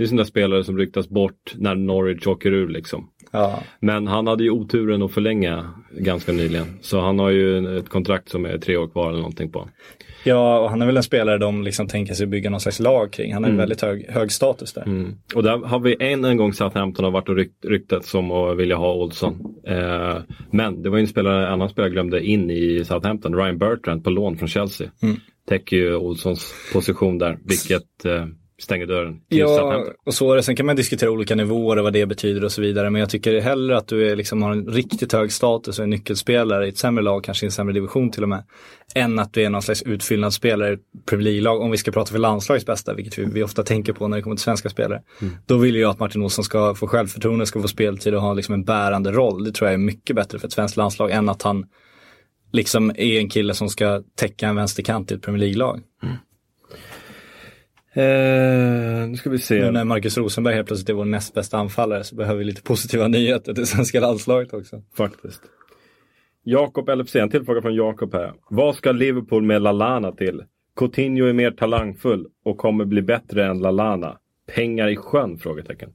Det 0.00 0.04
är 0.04 0.08
sådana 0.08 0.24
spelare 0.24 0.64
som 0.64 0.78
ryktas 0.78 1.08
bort 1.08 1.54
när 1.54 1.74
Norwich 1.74 2.26
åker 2.26 2.52
ur 2.52 2.68
liksom. 2.68 3.10
Ja. 3.30 3.62
Men 3.80 4.06
han 4.06 4.26
hade 4.26 4.44
ju 4.44 4.50
oturen 4.50 5.02
att 5.02 5.12
förlänga 5.12 5.74
ganska 5.90 6.32
nyligen. 6.32 6.66
Så 6.80 7.00
han 7.00 7.18
har 7.18 7.30
ju 7.30 7.78
ett 7.78 7.88
kontrakt 7.88 8.28
som 8.28 8.44
är 8.44 8.58
tre 8.58 8.76
år 8.76 8.88
kvar 8.88 9.08
eller 9.08 9.18
någonting 9.18 9.52
på. 9.52 9.68
ja, 10.24 10.60
och 10.60 10.70
han 10.70 10.82
är 10.82 10.86
väl 10.86 10.96
en 10.96 11.02
spelare 11.02 11.38
de 11.38 11.62
liksom 11.62 11.88
tänker 11.88 12.14
sig 12.14 12.26
bygga 12.26 12.50
någon 12.50 12.60
slags 12.60 12.80
lag 12.80 13.12
kring. 13.12 13.34
Han 13.34 13.44
har 13.44 13.50
en 13.50 13.56
väldigt 13.56 13.80
hög, 13.82 14.06
hög 14.08 14.32
status 14.32 14.72
där. 14.72 14.82
Mm. 14.82 15.14
Och 15.34 15.42
där 15.42 15.58
har 15.58 15.78
vi 15.78 15.96
en, 16.00 16.24
en 16.24 16.36
gång 16.36 16.52
Southampton 16.52 17.04
har 17.04 17.12
varit 17.12 17.28
och 17.28 17.36
rykt, 17.36 17.64
ryktats 17.64 18.14
om 18.14 18.30
att 18.30 18.56
vilja 18.56 18.76
ha 18.76 18.94
Olsson. 18.94 19.54
Eh, 19.66 20.16
men 20.50 20.82
det 20.82 20.90
var 20.90 20.96
ju 20.96 21.02
en 21.02 21.08
spelare, 21.08 21.46
en 21.46 21.52
annan 21.52 21.68
spelare 21.68 21.90
glömde 21.90 22.24
in 22.24 22.50
i 22.50 22.84
Southampton, 22.84 23.34
Ryan 23.34 23.58
Bertrand 23.58 24.04
på 24.04 24.10
lån 24.10 24.36
från 24.36 24.48
Chelsea. 24.48 24.90
Täcker 25.48 25.76
ju 25.76 25.96
Olssons 25.96 26.54
position 26.72 27.18
där, 27.18 27.38
vilket 27.44 28.04
eh, 28.04 28.26
stänger 28.60 28.86
dörren 28.86 29.20
Ja, 29.28 29.84
och 30.06 30.14
så 30.14 30.32
är 30.32 30.36
det. 30.36 30.42
Sen 30.42 30.56
kan 30.56 30.66
man 30.66 30.76
diskutera 30.76 31.10
olika 31.10 31.34
nivåer 31.34 31.76
och 31.76 31.84
vad 31.84 31.92
det 31.92 32.06
betyder 32.06 32.44
och 32.44 32.52
så 32.52 32.62
vidare. 32.62 32.90
Men 32.90 33.00
jag 33.00 33.10
tycker 33.10 33.40
hellre 33.40 33.76
att 33.76 33.88
du 33.88 34.10
är, 34.10 34.16
liksom, 34.16 34.42
har 34.42 34.52
en 34.52 34.66
riktigt 34.66 35.12
hög 35.12 35.32
status 35.32 35.78
och 35.78 35.82
är 35.82 35.86
nyckelspelare 35.86 36.66
i 36.66 36.68
ett 36.68 36.78
sämre 36.78 37.04
lag, 37.04 37.24
kanske 37.24 37.46
i 37.46 37.48
en 37.48 37.52
sämre 37.52 37.74
division 37.74 38.10
till 38.10 38.22
och 38.22 38.28
med. 38.28 38.44
Än 38.94 39.18
att 39.18 39.32
du 39.32 39.42
är 39.42 39.50
någon 39.50 39.62
slags 39.62 39.82
utfyllnadsspelare 39.82 40.70
i 40.70 40.74
ett 40.74 40.80
Premier 41.06 41.24
League-lag. 41.24 41.60
Om 41.60 41.70
vi 41.70 41.76
ska 41.76 41.90
prata 41.90 42.12
för 42.12 42.18
landslagets 42.18 42.66
bästa, 42.66 42.94
vilket 42.94 43.18
vi, 43.18 43.24
vi 43.24 43.42
ofta 43.42 43.62
tänker 43.62 43.92
på 43.92 44.08
när 44.08 44.16
det 44.16 44.22
kommer 44.22 44.36
till 44.36 44.42
svenska 44.42 44.68
spelare. 44.68 45.02
Då 45.46 45.56
vill 45.56 45.76
jag 45.76 45.90
att 45.90 45.98
Martin 45.98 46.22
Olsson 46.22 46.44
ska 46.44 46.74
få 46.74 46.86
självförtroende, 46.86 47.46
ska 47.46 47.62
få 47.62 47.68
speltid 47.68 48.14
och 48.14 48.22
ha 48.22 48.34
liksom 48.34 48.54
en 48.54 48.64
bärande 48.64 49.12
roll. 49.12 49.44
Det 49.44 49.52
tror 49.52 49.68
jag 49.68 49.74
är 49.74 49.78
mycket 49.78 50.16
bättre 50.16 50.38
för 50.38 50.46
ett 50.46 50.52
svenskt 50.52 50.76
landslag 50.76 51.10
än 51.10 51.28
att 51.28 51.42
han 51.42 51.66
liksom 52.52 52.90
är 52.90 53.18
en 53.18 53.28
kille 53.28 53.54
som 53.54 53.68
ska 53.68 54.02
täcka 54.16 54.48
en 54.48 54.56
vänsterkant 54.56 55.10
i 55.10 55.14
ett 55.14 55.22
Premier 55.22 55.40
League-lag. 55.40 55.80
Eh, 57.92 59.08
nu 59.08 59.16
ska 59.16 59.30
vi 59.30 59.38
se. 59.38 59.64
Nu 59.64 59.70
när 59.70 59.84
Marcus 59.84 60.18
Rosenberg 60.18 60.54
helt 60.54 60.66
plötsligt 60.66 60.88
är 60.88 60.94
vår 60.94 61.04
näst 61.04 61.34
bästa 61.34 61.58
anfallare 61.58 62.04
så 62.04 62.14
behöver 62.14 62.38
vi 62.38 62.44
lite 62.44 62.62
positiva 62.62 63.08
nyheter 63.08 63.54
till 63.54 63.66
svenska 63.66 64.00
landslaget 64.00 64.52
också. 64.52 64.82
Faktiskt. 64.96 65.40
Jakob 66.42 66.88
LFC, 66.88 67.16
en 67.16 67.30
till 67.30 67.44
fråga 67.44 67.62
från 67.62 67.74
Jakob 67.74 68.14
här. 68.14 68.32
Vad 68.50 68.76
ska 68.76 68.92
Liverpool 68.92 69.42
med 69.42 69.62
Lalana 69.62 70.12
till? 70.12 70.42
Coutinho 70.76 71.26
är 71.26 71.32
mer 71.32 71.50
talangfull 71.50 72.26
och 72.44 72.58
kommer 72.58 72.84
bli 72.84 73.02
bättre 73.02 73.46
än 73.46 73.58
Lalana. 73.58 74.18
Pengar 74.54 74.88
i 74.88 74.96
sjön? 74.96 75.38
Frågetecken. 75.38 75.90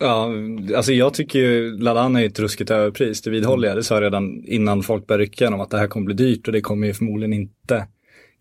Ja, 0.00 0.30
alltså 0.76 0.92
jag 0.92 1.14
tycker 1.14 1.38
ju 1.38 1.78
Lalana 1.78 2.22
är 2.22 2.26
ett 2.26 2.38
ruskigt 2.38 2.70
överpris, 2.70 3.22
det 3.22 3.30
vidhåller 3.30 3.68
jag. 3.68 3.76
Det 3.76 3.82
sa 3.82 3.94
jag 3.94 4.02
redan 4.02 4.44
innan 4.44 4.82
folk 4.82 5.06
började 5.06 5.24
rycka 5.24 5.48
om 5.48 5.60
att 5.60 5.70
det 5.70 5.78
här 5.78 5.86
kommer 5.86 6.06
bli 6.06 6.14
dyrt 6.14 6.46
och 6.46 6.52
det 6.52 6.60
kommer 6.60 6.86
ju 6.86 6.94
förmodligen 6.94 7.32
inte 7.32 7.86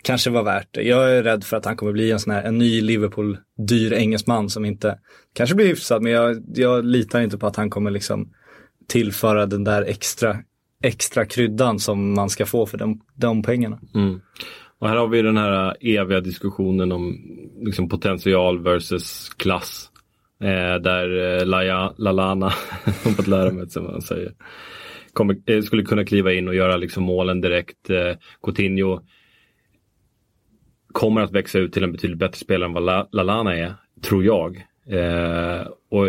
kanske 0.04 0.30
var 0.30 0.44
värt 0.44 0.68
det. 0.72 0.82
Jag 0.82 1.12
är 1.12 1.24
rädd 1.24 1.44
för 1.44 1.58
att 1.58 1.66
han 1.66 1.76
kommer 1.76 1.92
bli 1.92 2.12
en 2.12 2.20
sån 2.20 2.34
här, 2.34 2.44
en 2.44 2.58
ny 2.58 2.82
Liverpool 2.82 3.38
dyr 3.68 3.94
engelsman 3.94 4.50
som 4.50 4.66
inte 4.66 5.00
kanske 5.34 5.56
blir 5.56 5.68
hyfsad, 5.68 6.02
men 6.02 6.12
jag, 6.12 6.44
jag 6.56 6.86
litar 6.86 7.22
inte 7.22 7.38
på 7.38 7.48
att 7.48 7.56
han 7.56 7.70
kommer 7.70 7.92
liksom 7.92 8.34
tillföra 8.88 9.46
den 9.46 9.64
där 9.64 9.82
extra, 9.82 10.38
extra 10.84 11.26
kryddan 11.26 11.80
som 11.80 12.14
man 12.14 12.30
ska 12.30 12.46
få 12.46 12.66
för 12.66 12.78
de, 12.78 13.02
de 13.16 13.44
pengarna. 13.44 13.80
Mm. 13.96 14.22
Och 14.80 14.90
här 14.90 14.96
har 14.96 15.08
vi 15.08 15.22
den 15.22 15.38
här 15.38 15.76
eviga 15.80 16.20
diskussionen 16.20 16.92
om 16.92 17.18
liksom, 17.66 17.90
potential 17.90 18.64
versus 18.64 19.30
klass. 19.38 19.90
Eh, 20.42 20.82
där 20.82 21.38
eh, 21.40 21.46
Laja, 21.46 21.94
Lalana, 21.98 22.46
har 23.04 23.12
fått 23.12 23.28
lära 23.28 23.52
mig 23.52 23.70
som 23.70 23.84
man 23.84 24.02
säger, 24.02 24.34
kommer, 25.14 25.38
eh, 25.46 25.62
skulle 25.62 25.84
kunna 25.84 26.06
kliva 26.06 26.34
in 26.34 26.48
och 26.48 26.56
göra 26.56 26.78
liksom, 26.78 27.04
målen 27.04 27.42
direkt. 27.42 27.90
Eh, 27.90 28.18
Coutinho 28.44 29.02
kommer 30.94 31.22
att 31.22 31.32
växa 31.32 31.60
ut 31.60 31.74
till 31.74 31.84
en 31.84 31.92
betydligt 31.92 32.20
bättre 32.20 32.38
spelare 32.38 32.68
än 32.68 32.74
vad 32.74 33.08
Lalana 33.12 33.56
är, 33.56 33.74
tror 34.02 34.24
jag. 34.24 34.56
Eh, 34.88 35.68
och 35.90 36.08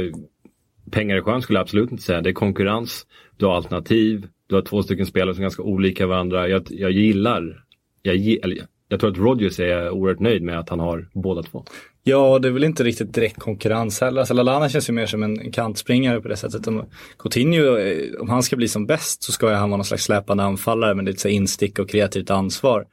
pengar 0.91 1.17
i 1.17 1.21
sjön 1.21 1.43
skulle 1.43 1.59
jag 1.59 1.63
absolut 1.63 1.91
inte 1.91 2.03
säga. 2.03 2.21
Det 2.21 2.31
är 2.31 2.35
konkurrens, 2.35 3.07
du 3.37 3.47
har 3.47 3.57
alternativ, 3.57 4.27
du 4.47 4.55
har 4.55 4.63
två 4.63 4.83
stycken 4.83 5.07
spelare 5.07 5.35
som 5.35 5.43
är 5.43 5.45
ganska 5.45 5.63
olika 5.63 6.07
varandra. 6.07 6.49
Jag, 6.49 6.63
jag 6.71 6.91
gillar, 6.91 7.65
jag, 8.03 8.17
eller, 8.17 8.67
jag 8.89 9.01
tror 9.01 9.11
att 9.11 9.19
Rodgers 9.19 9.61
är 9.61 9.91
oerhört 9.91 10.21
nöjd 10.21 10.43
med 10.43 10.59
att 10.59 10.69
han 10.69 10.81
har 10.81 11.09
båda 11.13 11.43
två. 11.43 11.65
Ja, 12.07 12.39
det 12.39 12.49
är 12.49 12.53
väl 12.53 12.65
inte 12.65 12.85
riktigt 12.85 13.15
direkt 13.15 13.39
konkurrens 13.39 14.01
heller. 14.01 14.21
Alltså 14.21 14.35
Lallana 14.35 14.69
känns 14.69 14.89
ju 14.89 14.93
mer 14.93 15.07
som 15.07 15.23
en 15.23 15.53
kantspringare 15.53 16.21
på 16.21 16.29
det 16.29 16.37
sättet. 16.37 16.67
Om 16.67 16.85
Coutinho, 17.19 17.77
eh, 17.77 18.21
om 18.21 18.29
han 18.29 18.43
ska 18.43 18.57
bli 18.57 18.69
som 18.69 18.87
bäst 18.87 19.23
så 19.23 19.33
ska 19.33 19.55
han 19.55 19.71
vara 19.71 19.77
någon 19.77 19.85
slags 19.85 20.05
släpande 20.05 20.43
anfallare 20.43 20.95
med 20.95 21.05
lite 21.05 21.21
så 21.21 21.29
instick 21.29 21.79
och 21.79 21.89
kreativt 21.89 22.31
ansvar. 22.31 22.87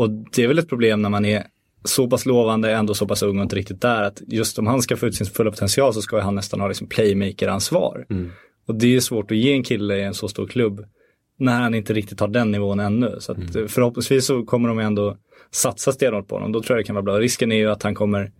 Och 0.00 0.10
det 0.10 0.42
är 0.42 0.48
väl 0.48 0.58
ett 0.58 0.68
problem 0.68 1.02
när 1.02 1.08
man 1.08 1.24
är 1.24 1.46
så 1.84 2.08
pass 2.08 2.26
lovande, 2.26 2.72
ändå 2.72 2.94
så 2.94 3.06
pass 3.06 3.22
ung 3.22 3.38
och 3.38 3.42
inte 3.42 3.56
riktigt 3.56 3.80
där. 3.80 4.02
Att 4.02 4.22
just 4.26 4.58
om 4.58 4.66
han 4.66 4.82
ska 4.82 4.96
få 4.96 5.06
ut 5.06 5.14
sin 5.14 5.26
fulla 5.26 5.50
potential 5.50 5.94
så 5.94 6.02
ska 6.02 6.20
han 6.20 6.34
nästan 6.34 6.60
ha 6.60 6.68
liksom 6.68 6.86
playmaker-ansvar. 6.86 8.06
Och 8.66 8.74
det 8.74 8.96
är 8.96 9.00
svårt 9.00 9.30
att 9.30 9.36
ge 9.36 9.52
en 9.52 9.62
kille 9.62 9.96
i 9.96 10.02
en 10.02 10.14
så 10.14 10.28
stor 10.28 10.46
klubb 10.46 10.84
när 11.38 11.60
han 11.60 11.74
inte 11.74 11.92
riktigt 11.92 12.20
har 12.20 12.28
den 12.28 12.50
nivån 12.50 12.80
ännu. 12.80 13.16
Så 13.18 13.32
eh, 13.32 13.66
förhoppningsvis 13.68 14.26
så 14.26 14.44
kommer 14.44 14.68
de 14.68 14.78
ändå 14.78 15.16
satsa 15.50 15.92
stenhårt 15.92 16.28
på 16.28 16.34
honom. 16.34 16.52
Då 16.52 16.62
tror 16.62 16.76
jag 16.76 16.84
det 16.84 16.86
kan 16.86 16.94
vara 16.94 17.02
bra. 17.02 17.18
Risken 17.18 17.52
är 17.52 17.56
ju 17.56 17.70
att 17.70 17.82
han 17.82 17.94
kommer 17.94 18.32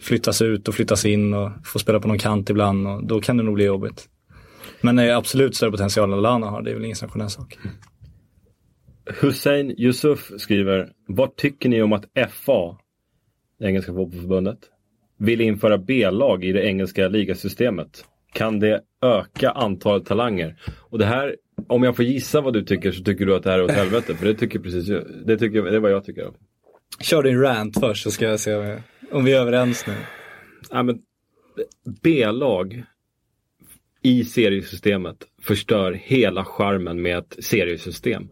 flyttas 0.00 0.42
ut 0.42 0.68
och 0.68 0.74
flyttas 0.74 1.04
in 1.04 1.34
och 1.34 1.50
få 1.64 1.78
spela 1.78 2.00
på 2.00 2.08
någon 2.08 2.18
kant 2.18 2.50
ibland 2.50 2.86
och 2.86 3.06
då 3.06 3.20
kan 3.20 3.36
det 3.36 3.42
nog 3.42 3.54
bli 3.54 3.64
jobbigt. 3.64 4.08
Men 4.80 4.98
eh, 4.98 5.16
absolut 5.16 5.56
större 5.56 5.70
potential 5.70 6.12
än 6.12 6.22
Lana 6.22 6.46
har, 6.46 6.62
det 6.62 6.70
är 6.70 6.74
väl 6.74 6.84
ingen 6.84 6.96
sån 6.96 7.30
sak. 7.30 7.58
Hussein 9.20 9.74
Yusuf 9.78 10.30
skriver, 10.36 10.92
vad 11.06 11.36
tycker 11.36 11.68
ni 11.68 11.82
om 11.82 11.92
att 11.92 12.04
FA, 12.30 12.78
det 13.58 13.66
engelska 13.66 13.92
fotbollförbundet, 13.92 14.58
vill 15.18 15.40
införa 15.40 15.78
B-lag 15.78 16.44
i 16.44 16.52
det 16.52 16.62
engelska 16.62 17.08
ligasystemet? 17.08 18.04
Kan 18.32 18.60
det 18.60 18.80
öka 19.02 19.50
antalet 19.50 20.06
talanger? 20.06 20.56
Och 20.78 20.98
det 20.98 21.04
här, 21.04 21.36
om 21.66 21.82
jag 21.82 21.96
får 21.96 22.04
gissa 22.04 22.40
vad 22.40 22.52
du 22.52 22.62
tycker 22.62 22.92
så 22.92 23.04
tycker 23.04 23.26
du 23.26 23.36
att 23.36 23.42
det 23.42 23.50
här 23.50 23.58
är 23.58 23.64
åt 23.64 23.70
helvete. 23.70 24.14
För 24.14 24.26
det 24.26 24.34
tycker 24.34 24.58
precis 24.58 24.86
det, 25.26 25.38
tycker, 25.38 25.62
det 25.62 25.76
är 25.76 25.80
vad 25.80 25.92
jag 25.92 26.04
tycker. 26.04 26.30
Kör 27.00 27.22
din 27.22 27.40
rant 27.40 27.80
först 27.80 28.02
så 28.02 28.10
ska 28.10 28.24
jag 28.24 28.40
se 28.40 28.54
om 28.54 28.80
om 29.12 29.24
vi 29.24 29.32
är 29.32 29.40
överens 29.40 29.86
nu. 29.86 29.94
Ja, 30.70 30.82
men 30.82 30.98
B-lag 32.02 32.84
i 34.02 34.24
seriesystemet 34.24 35.16
förstör 35.42 35.92
hela 35.92 36.44
charmen 36.44 37.02
med 37.02 37.18
ett 37.18 37.36
seriesystem. 37.38 38.28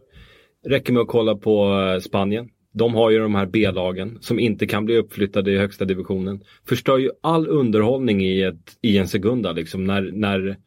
Räcker 0.65 0.93
med 0.93 1.01
att 1.01 1.07
kolla 1.07 1.35
på 1.35 1.81
eh, 1.81 1.99
Spanien. 1.99 2.49
De 2.73 2.93
har 2.93 3.09
ju 3.09 3.19
de 3.19 3.35
här 3.35 3.45
B-lagen 3.45 4.17
som 4.21 4.39
inte 4.39 4.67
kan 4.67 4.85
bli 4.85 4.97
uppflyttade 4.97 5.51
i 5.51 5.57
högsta 5.57 5.85
divisionen. 5.85 6.43
Förstör 6.67 6.97
ju 6.97 7.11
all 7.21 7.47
underhållning 7.47 8.25
i, 8.25 8.41
ett, 8.41 8.77
i 8.81 8.97
en 8.97 9.07
sekunda 9.07 9.51
liksom 9.51 9.83
när, 9.85 10.11
när 10.13 10.57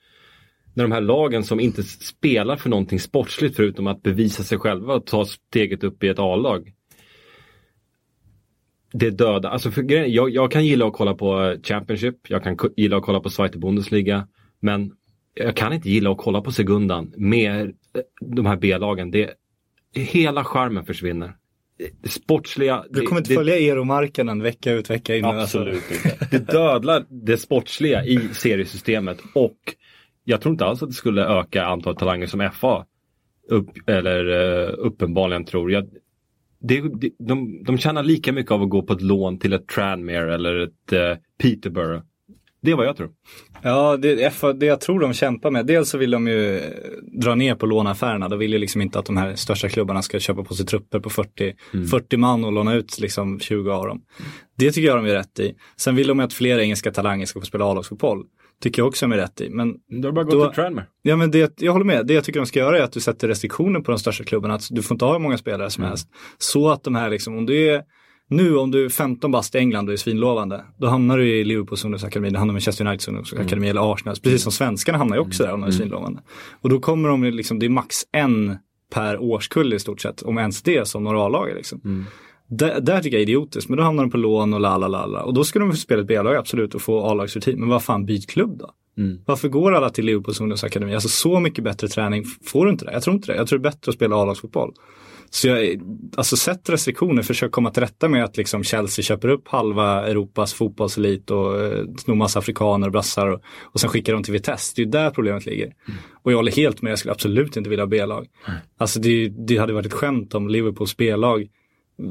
när 0.74 0.84
de 0.84 0.92
här 0.92 1.00
lagen 1.00 1.44
som 1.44 1.60
inte 1.60 1.82
spelar 1.82 2.56
för 2.56 2.70
någonting 2.70 3.00
sportsligt 3.00 3.56
förutom 3.56 3.86
att 3.86 4.02
bevisa 4.02 4.42
sig 4.42 4.58
själva 4.58 4.94
och 4.94 5.06
ta 5.06 5.24
steget 5.24 5.84
upp 5.84 6.04
i 6.04 6.08
ett 6.08 6.18
A-lag. 6.18 6.72
Det 8.92 9.10
döda, 9.10 9.48
alltså 9.48 9.70
för, 9.70 10.06
jag, 10.08 10.30
jag 10.30 10.52
kan 10.52 10.66
gilla 10.66 10.86
att 10.86 10.92
kolla 10.92 11.14
på 11.14 11.42
eh, 11.42 11.60
Championship, 11.62 12.16
jag 12.28 12.44
kan 12.44 12.56
gilla 12.76 12.96
att 12.96 13.02
kolla 13.02 13.20
på 13.20 13.30
Zweite 13.30 13.58
Bundesliga, 13.58 14.28
men 14.60 14.92
jag 15.34 15.56
kan 15.56 15.72
inte 15.72 15.90
gilla 15.90 16.10
att 16.10 16.18
kolla 16.18 16.40
på 16.40 16.52
Segundan 16.52 17.12
med 17.16 17.60
eh, 17.62 18.02
de 18.20 18.46
här 18.46 18.56
B-lagen. 18.56 19.10
Det, 19.10 19.30
hela 19.94 20.44
charmen 20.44 20.84
försvinner. 20.84 21.36
Det 22.02 22.08
Sportsliga. 22.08 22.84
Du 22.90 23.00
det- 23.00 23.06
kommer 23.06 23.20
inte 23.20 23.30
det- 23.30 23.36
följa 23.36 23.58
Eromarknaden 23.58 24.42
vecka 24.42 24.72
ut 24.72 24.90
vecka 24.90 25.16
in. 25.16 25.24
alltså. 25.24 25.58
Absolut 25.58 25.90
inte. 25.90 26.28
Det 26.30 26.52
dödlar 26.52 27.04
det 27.08 27.36
sportsliga 27.36 28.04
i 28.04 28.28
seriesystemet 28.32 29.18
och 29.34 29.56
jag 30.24 30.40
tror 30.40 30.52
inte 30.52 30.64
alls 30.64 30.82
att 30.82 30.88
det 30.88 30.94
skulle 30.94 31.24
öka 31.26 31.64
antalet 31.64 31.98
talanger 31.98 32.26
som 32.26 32.50
FA 32.54 32.86
upp, 33.48 33.70
eller 33.86 34.28
uh, 34.28 34.74
uppenbarligen 34.78 35.44
tror. 35.44 35.72
Jag, 35.72 35.88
det, 36.60 36.80
det, 37.00 37.10
de, 37.18 37.62
de 37.64 37.78
tjänar 37.78 38.02
lika 38.02 38.32
mycket 38.32 38.52
av 38.52 38.62
att 38.62 38.68
gå 38.70 38.82
på 38.82 38.92
ett 38.92 39.02
lån 39.02 39.38
till 39.38 39.52
ett 39.52 39.66
Tranmere 39.68 40.34
eller 40.34 40.56
ett 40.60 40.92
uh, 40.92 40.98
Peterborough. 41.42 42.02
Det 42.62 42.70
är 42.70 42.74
vad 42.76 42.86
jag 42.86 42.96
tror. 42.96 43.10
Ja, 43.62 43.96
det, 43.96 44.32
det 44.52 44.66
jag 44.66 44.80
tror 44.80 45.00
de 45.00 45.12
kämpar 45.12 45.50
med. 45.50 45.66
Dels 45.66 45.88
så 45.90 45.98
vill 45.98 46.10
de 46.10 46.28
ju 46.28 46.58
eh, 46.58 46.62
dra 47.12 47.34
ner 47.34 47.54
på 47.54 47.66
låneaffärerna. 47.66 48.28
De 48.28 48.38
vill 48.38 48.52
ju 48.52 48.58
liksom 48.58 48.80
inte 48.80 48.98
att 48.98 49.06
de 49.06 49.16
här 49.16 49.34
största 49.34 49.68
klubbarna 49.68 50.02
ska 50.02 50.18
köpa 50.18 50.44
på 50.44 50.54
sig 50.54 50.66
trupper 50.66 51.00
på 51.00 51.10
40, 51.10 51.54
40 51.90 52.16
man 52.16 52.44
och 52.44 52.52
låna 52.52 52.74
ut 52.74 53.00
liksom 53.00 53.40
20 53.40 53.70
av 53.70 53.86
dem. 53.86 54.02
Det 54.58 54.72
tycker 54.72 54.88
jag 54.88 54.96
de 54.98 55.06
är 55.06 55.14
rätt 55.14 55.38
i. 55.38 55.54
Sen 55.76 55.96
vill 55.96 56.06
de 56.06 56.18
ju 56.18 56.24
att 56.24 56.32
fler 56.32 56.58
engelska 56.58 56.90
talanger 56.92 57.26
ska 57.26 57.40
få 57.40 57.46
spela 57.46 57.64
A-lagsfotboll. 57.64 58.24
Tycker 58.62 58.82
jag 58.82 58.88
också 58.88 59.06
de 59.06 59.12
är 59.12 59.16
rätt 59.16 59.40
i. 59.40 59.50
Men 59.50 59.68
är 59.68 60.02
det 60.02 60.12
bara 60.12 60.24
att 60.24 60.30
Då- 60.30 60.46
till 60.46 60.54
Tranmere. 60.54 60.86
Ja 61.02 61.16
men 61.16 61.30
det, 61.30 61.60
jag 61.60 61.72
håller 61.72 61.84
med. 61.84 62.06
Det 62.06 62.14
jag 62.14 62.24
tycker 62.24 62.40
de 62.40 62.46
ska 62.46 62.58
göra 62.58 62.78
är 62.78 62.82
att 62.82 62.92
du 62.92 63.00
sätter 63.00 63.28
restriktioner 63.28 63.80
på 63.80 63.90
de 63.90 63.98
största 63.98 64.24
klubbarna. 64.24 64.54
Att 64.54 64.66
du 64.70 64.82
får 64.82 64.94
inte 64.94 65.04
ha 65.04 65.12
hur 65.12 65.18
många 65.20 65.38
spelare 65.38 65.70
som 65.70 65.84
helst. 65.84 66.08
Så 66.38 66.70
att 66.70 66.84
de 66.84 66.94
här 66.94 67.10
liksom, 67.10 67.38
om 67.38 67.46
du 67.46 67.68
är 67.68 67.82
nu 68.30 68.56
om 68.56 68.70
du 68.70 68.84
är 68.84 68.88
15 68.88 69.30
bast 69.30 69.54
i 69.54 69.58
England 69.58 69.88
och 69.88 69.92
är 69.92 69.96
svinlovande, 69.96 70.64
då 70.78 70.86
hamnar 70.86 71.18
du 71.18 71.28
i 71.28 71.44
Liverpools 71.44 71.84
ungdomsakademi, 71.84 72.30
då 72.30 72.38
hamnar 72.38 72.52
i 72.52 72.54
Manchester 72.54 72.84
Uniteds 72.84 73.08
ungdomsakademi 73.08 73.68
eller 73.68 73.92
Arsenals. 73.92 74.20
Precis 74.20 74.42
som 74.42 74.52
svenskarna 74.52 74.98
hamnar 74.98 75.16
ju 75.16 75.22
också 75.22 75.42
där 75.42 75.52
om 75.52 75.60
de 75.60 75.66
är 75.66 75.70
svinlovande. 75.70 76.20
Och 76.60 76.68
då 76.68 76.80
kommer 76.80 77.08
de 77.08 77.24
liksom, 77.24 77.58
det 77.58 77.66
är 77.66 77.70
max 77.70 77.96
en 78.12 78.56
per 78.94 79.22
årskull 79.22 79.72
i 79.72 79.78
stort 79.78 80.00
sett, 80.00 80.22
om 80.22 80.38
ens 80.38 80.62
det 80.62 80.88
som 80.88 81.04
några 81.04 81.20
A-lag 81.22 81.48
liksom. 81.56 82.06
Där, 82.48 82.80
där 82.80 83.02
tycker 83.02 83.16
jag 83.16 83.22
är 83.22 83.28
idiotiskt, 83.28 83.68
men 83.68 83.78
då 83.78 83.84
hamnar 83.84 84.04
de 84.04 84.10
på 84.10 84.16
lån 84.16 84.54
och 84.54 84.60
la 84.60 84.76
la 84.76 84.88
la 84.88 85.06
la. 85.06 85.22
Och 85.22 85.34
då 85.34 85.44
ska 85.44 85.58
de 85.58 85.70
få 85.70 85.76
spela 85.76 86.00
ett 86.00 86.08
B-lag 86.08 86.36
absolut 86.36 86.74
och 86.74 86.82
få 86.82 87.04
A-lagsrutin. 87.10 87.60
Men 87.60 87.68
vad 87.68 87.82
fan, 87.82 88.06
byt 88.06 88.30
klubb 88.30 88.58
då? 88.58 88.70
Varför 89.26 89.48
går 89.48 89.72
alla 89.72 89.90
till 89.90 90.04
Liverpools 90.04 90.40
ungdomsakademi? 90.40 90.94
Alltså 90.94 91.08
så 91.08 91.40
mycket 91.40 91.64
bättre 91.64 91.88
träning 91.88 92.24
får 92.44 92.66
du 92.66 92.72
inte 92.72 92.84
det. 92.84 92.92
Jag 92.92 93.02
tror 93.02 93.16
inte 93.16 93.32
det. 93.32 93.36
Jag 93.36 93.46
tror 93.46 93.58
det 93.58 93.68
är 93.68 93.70
bättre 93.70 93.90
att 93.90 93.94
spela 93.94 94.16
A-lagsfotboll. 94.16 94.72
Så 95.32 95.48
jag, 95.48 95.80
alltså 96.16 96.36
sätt 96.36 96.70
restriktioner, 96.70 97.22
försök 97.22 97.52
komma 97.52 97.70
till 97.70 97.82
rätta 97.82 98.08
med 98.08 98.24
att 98.24 98.36
liksom 98.36 98.64
Chelsea 98.64 99.02
köper 99.02 99.28
upp 99.28 99.48
halva 99.48 100.06
Europas 100.06 100.54
fotbollselit 100.54 101.30
och 101.30 101.60
eh, 101.60 101.84
snor 101.98 102.14
massa 102.14 102.38
afrikaner 102.38 102.86
och 102.86 102.92
brassar 102.92 103.26
och, 103.26 103.42
och 103.62 103.80
sen 103.80 103.90
skickar 103.90 104.12
de 104.12 104.22
till 104.22 104.32
Vitesse. 104.32 104.72
Det 104.76 104.82
är 104.82 104.84
ju 104.84 104.90
där 104.90 105.10
problemet 105.10 105.46
ligger. 105.46 105.72
Och 106.22 106.32
jag 106.32 106.36
håller 106.36 106.52
helt 106.52 106.82
med, 106.82 106.90
jag 106.90 106.98
skulle 106.98 107.12
absolut 107.12 107.56
inte 107.56 107.70
vilja 107.70 107.84
ha 107.84 107.88
B-lag. 107.88 108.26
Alltså 108.78 109.00
det, 109.00 109.28
det 109.28 109.56
hade 109.56 109.72
varit 109.72 109.86
ett 109.86 109.92
skämt 109.92 110.34
om 110.34 110.48
Liverpools 110.48 110.96
B-lag 110.96 111.48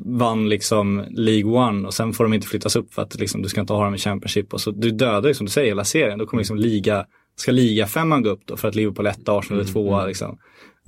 vann 0.06 0.50
liksom 0.50 1.06
League 1.10 1.52
One 1.52 1.88
och 1.88 1.94
sen 1.94 2.14
får 2.14 2.24
de 2.24 2.34
inte 2.34 2.48
flyttas 2.48 2.76
upp 2.76 2.94
för 2.94 3.02
att 3.02 3.20
liksom, 3.20 3.42
du 3.42 3.50
ska 3.50 3.62
inte 3.62 3.74
ha 3.74 3.84
dem 3.84 3.96
i 3.96 3.98
Championship. 3.98 4.54
Och 4.54 4.62
så, 4.62 4.72
du 4.72 4.92
dödar 4.92 5.34
som 5.34 5.46
du 5.46 5.52
säger 5.52 5.68
hela 5.68 5.84
serien. 5.84 6.20
Då 6.20 6.26
kommer 6.26 6.42
liksom 6.42 6.58
liga, 6.58 7.06
ska 7.36 7.52
liga 7.52 7.88
femman 7.88 8.24
gå 8.24 8.30
upp 8.30 8.42
då 8.46 8.58
för 8.58 8.68
att 8.68 8.76
Liverpool 8.76 9.06
är 9.06 9.10
ett, 9.10 9.30
Arsenal 9.30 9.62
är 9.62 9.66
tvåa. 9.66 10.06
Liksom. 10.06 10.38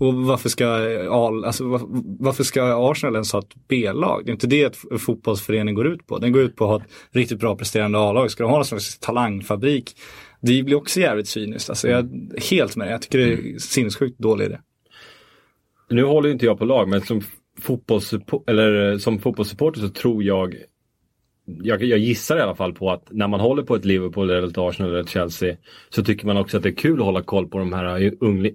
Och 0.01 0.13
varför 0.13 0.49
ska, 0.49 0.65
Al- 1.09 1.45
alltså, 1.45 1.63
var- 1.67 1.81
varför 2.19 2.43
ska 2.43 2.91
Arsenal 2.91 3.15
ens 3.15 3.33
ha 3.33 3.39
ett 3.39 3.55
B-lag? 3.67 4.21
Det 4.25 4.29
är 4.29 4.33
inte 4.33 4.47
det 4.47 4.63
ett 4.63 4.77
fotbollsförening 5.01 5.75
går 5.75 5.87
ut 5.87 6.07
på. 6.07 6.17
Den 6.17 6.31
går 6.31 6.41
ut 6.41 6.55
på 6.55 6.63
att 6.63 6.69
ha 6.69 6.77
ett 6.87 6.91
riktigt 7.15 7.39
bra 7.39 7.55
presterande 7.55 7.99
A-lag. 7.99 8.31
Ska 8.31 8.43
de 8.43 8.49
ha 8.49 8.57
någon 8.57 8.65
slags 8.65 8.99
talangfabrik? 8.99 9.95
Det 10.41 10.63
blir 10.63 10.75
också 10.75 10.99
jävligt 10.99 11.27
cyniskt. 11.27 11.69
Alltså, 11.69 11.87
jag 11.87 11.99
är 11.99 12.41
helt 12.51 12.75
med. 12.75 12.91
Jag 12.93 13.01
tycker 13.01 13.17
det 13.17 13.33
är 13.33 13.57
sinnessjukt 13.59 14.19
dålig 14.19 14.45
idé. 14.45 14.59
Nu 15.89 16.03
håller 16.03 16.29
inte 16.29 16.45
jag 16.45 16.59
på 16.59 16.65
lag, 16.65 16.89
men 16.89 17.01
som, 17.01 17.21
fotbollssupport, 17.61 18.49
eller, 18.49 18.91
eh, 18.91 18.97
som 18.97 19.19
fotbollssupporter 19.19 19.81
så 19.81 19.89
tror 19.89 20.23
jag, 20.23 20.55
jag, 21.63 21.83
jag 21.83 21.99
gissar 21.99 22.37
i 22.37 22.41
alla 22.41 22.55
fall 22.55 22.73
på 22.73 22.91
att 22.91 23.07
när 23.11 23.27
man 23.27 23.39
håller 23.39 23.63
på 23.63 23.75
ett 23.75 23.85
Liverpool 23.85 24.29
eller 24.29 24.47
ett 24.47 24.57
Arsenal 24.57 24.91
eller 24.91 25.01
ett 25.01 25.09
Chelsea 25.09 25.55
så 25.89 26.03
tycker 26.03 26.25
man 26.25 26.37
också 26.37 26.57
att 26.57 26.63
det 26.63 26.69
är 26.69 26.73
kul 26.75 26.99
att 26.99 27.05
hålla 27.05 27.21
koll 27.21 27.47
på 27.47 27.57
de 27.57 27.73
här 27.73 28.11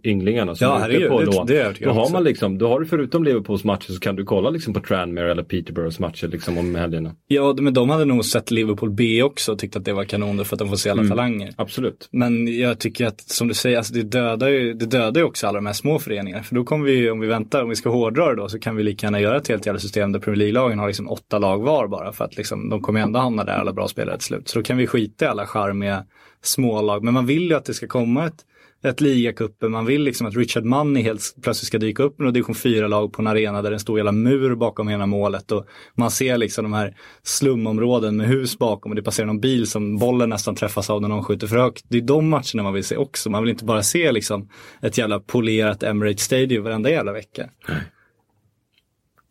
ynglingarna 0.07 0.55
som 0.55 0.67
Ja, 0.67 0.85
är 0.85 0.89
ute 0.91 1.09
på 1.09 1.21
det- 1.21 1.27
lån. 1.27 1.47
det 1.47 1.61
övertygad 1.63 1.91
Då 1.91 1.95
har 1.95 2.01
också. 2.03 2.13
man 2.13 2.25
liksom, 2.25 2.59
då 2.59 2.69
har 2.69 2.81
du 2.81 2.87
förutom 2.87 3.25
Liverpools 3.25 3.65
matcher 3.65 3.93
så 3.93 4.01
kan 4.01 4.17
du 4.17 4.25
kolla 4.25 4.51
liksom 4.51 4.75
på 4.75 4.81
Tranmere 4.81 5.31
eller 5.31 5.43
Peterboroughs 5.43 5.99
matcher 5.99 6.29
liksom 6.29 6.59
om 6.59 6.75
helgerna. 6.75 7.15
Ja, 7.27 7.57
men 7.61 7.75
de 7.75 7.91
hade 7.91 8.05
nog 8.05 8.25
sett 8.25 8.51
Liverpool 8.51 8.91
B 8.91 9.23
också 9.23 9.53
och 9.53 9.59
tyckt 9.59 9.77
att 9.77 9.85
det 9.85 9.93
var 9.93 10.05
kanon 10.05 10.45
för 10.45 10.55
att 10.55 10.59
de 10.59 10.69
får 10.69 10.77
se 10.77 10.91
alla 10.91 11.05
talanger. 11.09 11.51
Absolut. 11.57 12.09
Men 12.13 12.59
jag 12.59 12.79
tycker 12.79 13.07
att 13.07 13.21
som 13.21 13.49
du 13.49 13.55
säger, 13.55 13.77
alltså 13.77 13.95
det, 13.95 14.03
dödar 14.03 14.49
ju, 14.49 14.73
det 14.75 14.87
dödar 14.87 15.21
ju 15.21 15.27
också 15.27 15.47
alla 15.47 15.59
de 15.59 15.67
här 15.67 15.73
små 15.73 15.99
föreningarna. 15.99 16.43
För 16.43 16.55
då 16.55 16.65
kommer 16.65 16.85
vi, 16.87 17.11
om 17.11 17.21
vi 17.21 17.27
väntar, 17.27 17.63
om 17.63 17.69
vi 17.69 17.77
ska 17.77 17.91
hårdra 17.91 18.29
det 18.31 18.37
då, 18.37 18.49
så 18.49 18.59
kan 18.59 18.77
vi 18.77 18.83
lika 18.83 19.07
gärna 19.07 19.21
göra 19.21 19.37
ett 19.37 19.49
helt 19.49 19.67
jävla 19.67 19.79
system 19.81 20.13
där 20.13 20.21
Premier 20.21 20.39
League-lagen 20.39 20.79
har 20.79 20.87
liksom 20.87 21.09
åtta 21.09 21.39
lag 21.39 21.59
var 21.63 21.89
bara. 21.89 22.13
För 22.13 22.25
att 22.25 22.37
liksom, 22.37 22.69
de 22.77 22.83
kommer 22.83 23.01
ändå 23.01 23.19
hamna 23.19 23.45
där, 23.45 23.53
alla 23.53 23.73
bra 23.73 23.89
spelare 23.89 24.19
till 24.19 24.27
slut. 24.27 24.49
Så 24.49 24.59
då 24.59 24.63
kan 24.63 24.77
vi 24.77 24.87
skita 24.87 25.25
i 25.25 25.29
alla 25.29 25.47
charmiga 25.47 26.05
smålag. 26.43 27.05
Men 27.05 27.15
man 27.15 27.27
vill 27.27 27.43
ju 27.43 27.55
att 27.55 27.65
det 27.65 27.75
ska 27.75 27.87
komma 27.87 28.27
ett, 28.27 28.45
ett 28.85 29.01
ligacupen. 29.01 29.73
Man 29.73 29.87
vill 29.87 30.03
liksom 30.03 30.27
att 30.27 30.37
Richard 30.37 30.65
Money 30.65 31.03
helt 31.03 31.35
plötsligt 31.43 31.67
ska 31.67 31.79
dyka 31.79 32.03
upp 32.03 32.19
med 32.19 32.35
division 32.35 32.55
4-lag 32.55 33.13
på 33.13 33.23
en 33.23 33.27
arena 33.27 33.63
där 33.63 33.71
det 33.71 33.79
står 33.79 33.95
en 33.95 33.97
jävla 33.97 34.13
mur 34.13 34.55
bakom 34.55 34.89
hela 34.89 35.07
målet. 35.07 35.53
Och 35.53 35.67
man 35.95 36.11
ser 36.11 36.39
liksom 36.39 36.65
de 36.65 36.73
här 36.73 36.97
slumområden 37.23 38.17
med 38.17 38.27
hus 38.27 38.59
bakom 38.59 38.93
och 38.93 38.97
det 38.97 39.03
passerar 39.03 39.27
någon 39.27 39.41
bil 39.41 39.67
som 39.67 39.99
bollen 39.99 40.31
nästan 40.31 40.55
träffas 40.55 40.91
av 40.91 41.03
när 41.03 41.09
någon 41.09 41.25
skjuter 41.25 41.47
för 41.47 41.57
högt. 41.57 41.85
Det 41.89 41.99
är 41.99 42.03
de 42.03 42.29
matcherna 42.29 42.63
man 42.63 42.75
vill 42.75 42.85
se 42.85 42.97
också. 42.97 43.31
Man 43.31 43.43
vill 43.43 43.51
inte 43.51 43.65
bara 43.65 43.83
se 43.83 44.13
liksom 44.13 44.49
ett 44.83 44.99
jävla 44.99 45.21
polerat 45.21 45.83
Emirates 45.83 46.25
Stadium 46.25 46.65
varenda 46.65 46.91
jävla 46.91 47.13
vecka. 47.13 47.51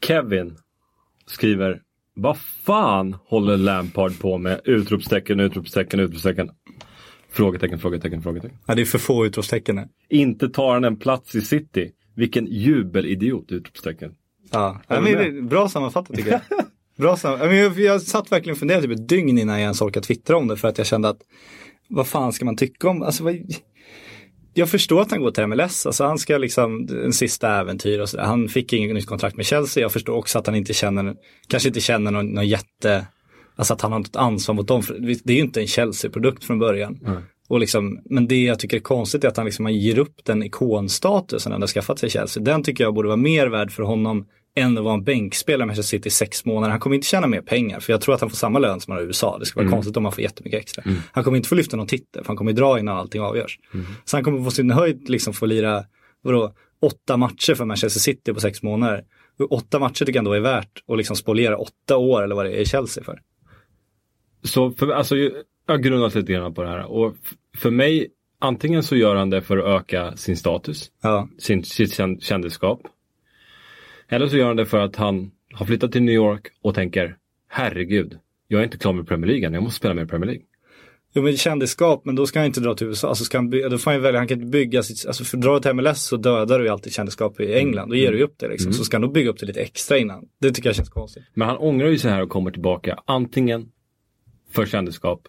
Kevin 0.07 0.57
skriver 1.27 1.81
vad 2.15 2.37
fan 2.37 3.15
håller 3.25 3.57
Lampard 3.57 4.19
på 4.19 4.37
med? 4.37 4.61
Utropstecken, 4.63 5.39
utropstecken, 5.39 5.99
utropstecken. 5.99 6.49
Frågetecken, 7.31 7.79
frågetecken, 7.79 8.21
frågetecken. 8.21 8.57
Ja, 8.65 8.75
det 8.75 8.81
är 8.81 8.85
för 8.85 8.99
få 8.99 9.25
utropstecken. 9.25 9.77
här. 9.77 9.87
Inte 10.09 10.49
tar 10.49 10.73
han 10.73 10.83
en 10.83 10.97
plats 10.97 11.35
i 11.35 11.41
City. 11.41 11.91
Vilken 12.15 12.45
jubelidiot! 12.45 13.51
Utropstecken. 13.51 14.11
Ja, 14.51 14.81
ja 14.87 15.01
men, 15.01 15.47
bra 15.47 15.69
sammanfattat 15.69 16.15
tycker 16.15 16.31
jag. 16.31 16.41
Bra 16.97 17.17
sam- 17.17 17.39
ja, 17.39 17.45
men 17.45 17.57
jag, 17.57 17.79
jag 17.79 18.01
satt 18.01 18.31
verkligen 18.31 18.53
och 18.53 18.59
funderade 18.59 18.87
typ 18.87 18.99
ett 18.99 19.09
dygn 19.09 19.37
innan 19.37 19.55
jag 19.55 19.61
ens 19.63 19.81
orkade 19.81 20.05
twittra 20.05 20.37
om 20.37 20.47
det 20.47 20.57
för 20.57 20.67
att 20.67 20.77
jag 20.77 20.87
kände 20.87 21.09
att 21.09 21.19
vad 21.87 22.07
fan 22.07 22.33
ska 22.33 22.45
man 22.45 22.55
tycka 22.57 22.89
om, 22.89 23.01
alltså 23.01 23.23
vad, 23.23 23.35
jag 24.57 24.69
förstår 24.69 25.01
att 25.01 25.11
han 25.11 25.21
går 25.21 25.31
till 25.31 25.47
MLS, 25.47 25.85
alltså 25.85 26.03
han 26.03 26.17
ska 26.17 26.37
liksom 26.37 26.87
en 27.03 27.13
sista 27.13 27.59
äventyr 27.59 27.99
och 27.99 28.09
sådär. 28.09 28.23
Han 28.23 28.49
fick 28.49 28.73
inget 28.73 28.95
nytt 28.95 29.05
kontrakt 29.05 29.35
med 29.35 29.45
Chelsea, 29.45 29.81
jag 29.81 29.91
förstår 29.91 30.15
också 30.15 30.39
att 30.39 30.47
han 30.47 30.55
inte 30.55 30.73
känner, 30.73 31.15
kanske 31.47 31.69
inte 31.69 31.81
känner 31.81 32.11
någon, 32.11 32.27
någon 32.27 32.47
jätte, 32.47 33.07
alltså 33.55 33.73
att 33.73 33.81
han 33.81 33.91
har 33.91 33.99
något 33.99 34.15
ansvar 34.15 34.55
mot 34.55 34.67
dem, 34.67 34.81
det 35.23 35.33
är 35.33 35.37
ju 35.37 35.41
inte 35.41 35.61
en 35.61 35.67
Chelsea-produkt 35.67 36.43
från 36.43 36.59
början. 36.59 36.99
Och 37.47 37.59
liksom, 37.59 37.99
men 38.05 38.27
det 38.27 38.43
jag 38.43 38.59
tycker 38.59 38.77
är 38.77 38.81
konstigt 38.81 39.23
är 39.23 39.27
att 39.27 39.37
han 39.37 39.45
liksom 39.45 39.69
ger 39.69 39.99
upp 39.99 40.15
den 40.23 40.43
ikonstatusen 40.43 41.51
han 41.51 41.61
har 41.61 41.67
skaffat 41.67 41.99
sig 41.99 42.07
i 42.07 42.09
Chelsea. 42.09 42.43
Den 42.43 42.63
tycker 42.63 42.83
jag 42.83 42.93
borde 42.93 43.07
vara 43.07 43.17
mer 43.17 43.47
värd 43.47 43.71
för 43.71 43.83
honom 43.83 44.25
än 44.55 44.77
att 44.77 44.83
vara 44.83 44.93
en 44.93 45.03
bänkspelare 45.03 45.59
med 45.59 45.67
Manchester 45.67 45.97
City 45.97 46.07
i 46.07 46.11
sex 46.11 46.45
månader. 46.45 46.71
Han 46.71 46.79
kommer 46.79 46.95
inte 46.95 47.07
tjäna 47.07 47.27
mer 47.27 47.41
pengar 47.41 47.79
för 47.79 47.93
jag 47.93 48.01
tror 48.01 48.15
att 48.15 48.21
han 48.21 48.29
får 48.29 48.37
samma 48.37 48.59
lön 48.59 48.79
som 48.79 48.91
han 48.91 48.97
har 48.97 49.03
i 49.03 49.07
USA. 49.07 49.37
Det 49.39 49.45
skulle 49.45 49.65
vara 49.65 49.75
konstigt 49.75 49.97
om 49.97 50.05
han 50.05 50.11
får 50.11 50.21
jättemycket 50.23 50.59
extra. 50.59 50.83
Han 51.11 51.23
kommer 51.23 51.37
inte 51.37 51.49
få 51.49 51.55
lyfta 51.55 51.77
någon 51.77 51.87
titel 51.87 52.23
för 52.23 52.27
han 52.27 52.37
kommer 52.37 52.53
dra 52.53 52.79
innan 52.79 52.97
allting 52.97 53.21
avgörs. 53.21 53.59
Så 54.05 54.17
han 54.17 54.23
kommer 54.23 54.43
på 54.43 54.51
sin 54.51 54.71
höjd 54.71 55.09
liksom 55.09 55.33
få 55.33 55.45
lira, 55.45 55.83
vadå, 56.21 56.53
åtta 56.81 57.17
matcher 57.17 57.55
för 57.55 57.65
Manchester 57.65 57.99
City 57.99 58.33
på 58.33 58.39
sex 58.39 58.63
månader. 58.63 59.03
Åtta 59.49 59.79
matcher 59.79 60.05
tycker 60.05 60.13
jag 60.13 60.17
ändå 60.21 60.33
är 60.33 60.39
värt 60.39 60.83
att 60.87 60.97
liksom 60.97 61.15
spoliera 61.15 61.57
åtta 61.57 61.97
år 61.97 62.23
eller 62.23 62.35
vad 62.35 62.45
det 62.45 62.51
är 62.51 62.61
i 62.61 62.65
Chelsea 62.65 63.03
för. 63.03 63.19
Så 64.43 64.71
för, 64.71 64.89
alltså, 64.89 65.15
jag 65.17 65.31
har 65.67 65.77
grundat 65.77 66.15
lite 66.15 66.33
grann 66.33 66.53
på 66.53 66.61
det 66.63 66.69
här. 66.69 66.85
Och 66.85 67.15
för 67.57 67.71
mig, 67.71 68.07
antingen 68.39 68.83
så 68.83 68.95
gör 68.95 69.15
han 69.15 69.29
det 69.29 69.41
för 69.41 69.57
att 69.57 69.81
öka 69.81 70.17
sin 70.17 70.37
status, 70.37 70.91
Ja, 71.01 71.29
sin, 71.37 71.63
sitt 71.63 71.99
kän- 71.99 72.19
kändisskap. 72.19 72.81
Eller 74.09 74.27
så 74.27 74.37
gör 74.37 74.47
han 74.47 74.55
det 74.55 74.65
för 74.65 74.79
att 74.79 74.95
han 74.95 75.31
har 75.53 75.65
flyttat 75.65 75.91
till 75.91 76.03
New 76.03 76.15
York 76.15 76.47
och 76.61 76.75
tänker, 76.75 77.17
herregud, 77.47 78.19
jag 78.47 78.59
är 78.59 78.63
inte 78.63 78.77
klar 78.77 78.93
med 78.93 79.07
Premier 79.07 79.27
League 79.27 79.47
än, 79.47 79.53
jag 79.53 79.63
måste 79.63 79.77
spela 79.77 79.93
med 79.93 80.09
Premier 80.09 80.27
League. 80.27 80.45
Jo 81.17 81.23
men 81.23 81.37
kändisskap, 81.37 82.05
men 82.05 82.15
då 82.15 82.25
ska 82.25 82.39
han 82.39 82.45
inte 82.45 82.59
dra 82.59 82.75
till 82.75 82.87
USA. 82.87 83.09
Alltså 83.09 83.23
ska 83.23 83.37
han 83.37 83.49
då 83.49 83.77
får 83.77 83.91
han 83.91 84.01
välja, 84.01 84.19
han 84.19 84.27
kan 84.27 84.37
inte 84.37 84.51
bygga 84.51 84.83
sitt, 84.83 85.05
alltså 85.07 85.23
för 85.23 85.37
drar 85.37 85.53
du 85.53 85.59
till 85.59 85.73
MLS 85.73 86.03
så 86.03 86.17
dödar 86.17 86.59
du 86.59 86.65
ju 86.65 86.71
alltid 86.71 86.93
kändisskap 86.93 87.39
i 87.39 87.53
England. 87.53 87.89
Då 87.89 87.95
ger 87.95 88.11
du 88.11 88.17
ju 88.17 88.23
upp 88.23 88.35
det 88.37 88.47
liksom. 88.47 88.73
Så 88.73 88.83
ska 88.83 88.97
han 88.97 89.01
då 89.01 89.07
bygga 89.07 89.29
upp 89.29 89.39
det 89.39 89.45
lite 89.45 89.61
extra 89.61 89.97
innan. 89.97 90.25
Det 90.41 90.51
tycker 90.51 90.69
jag 90.69 90.75
känns 90.75 90.89
konstigt. 90.89 91.23
Men 91.33 91.47
han 91.47 91.57
ångrar 91.57 91.87
ju 91.87 91.97
sig 91.97 92.11
här 92.11 92.21
och 92.21 92.29
kommer 92.29 92.51
tillbaka 92.51 92.99
antingen 93.05 93.71
för 94.51 94.65
kändisskap 94.65 95.27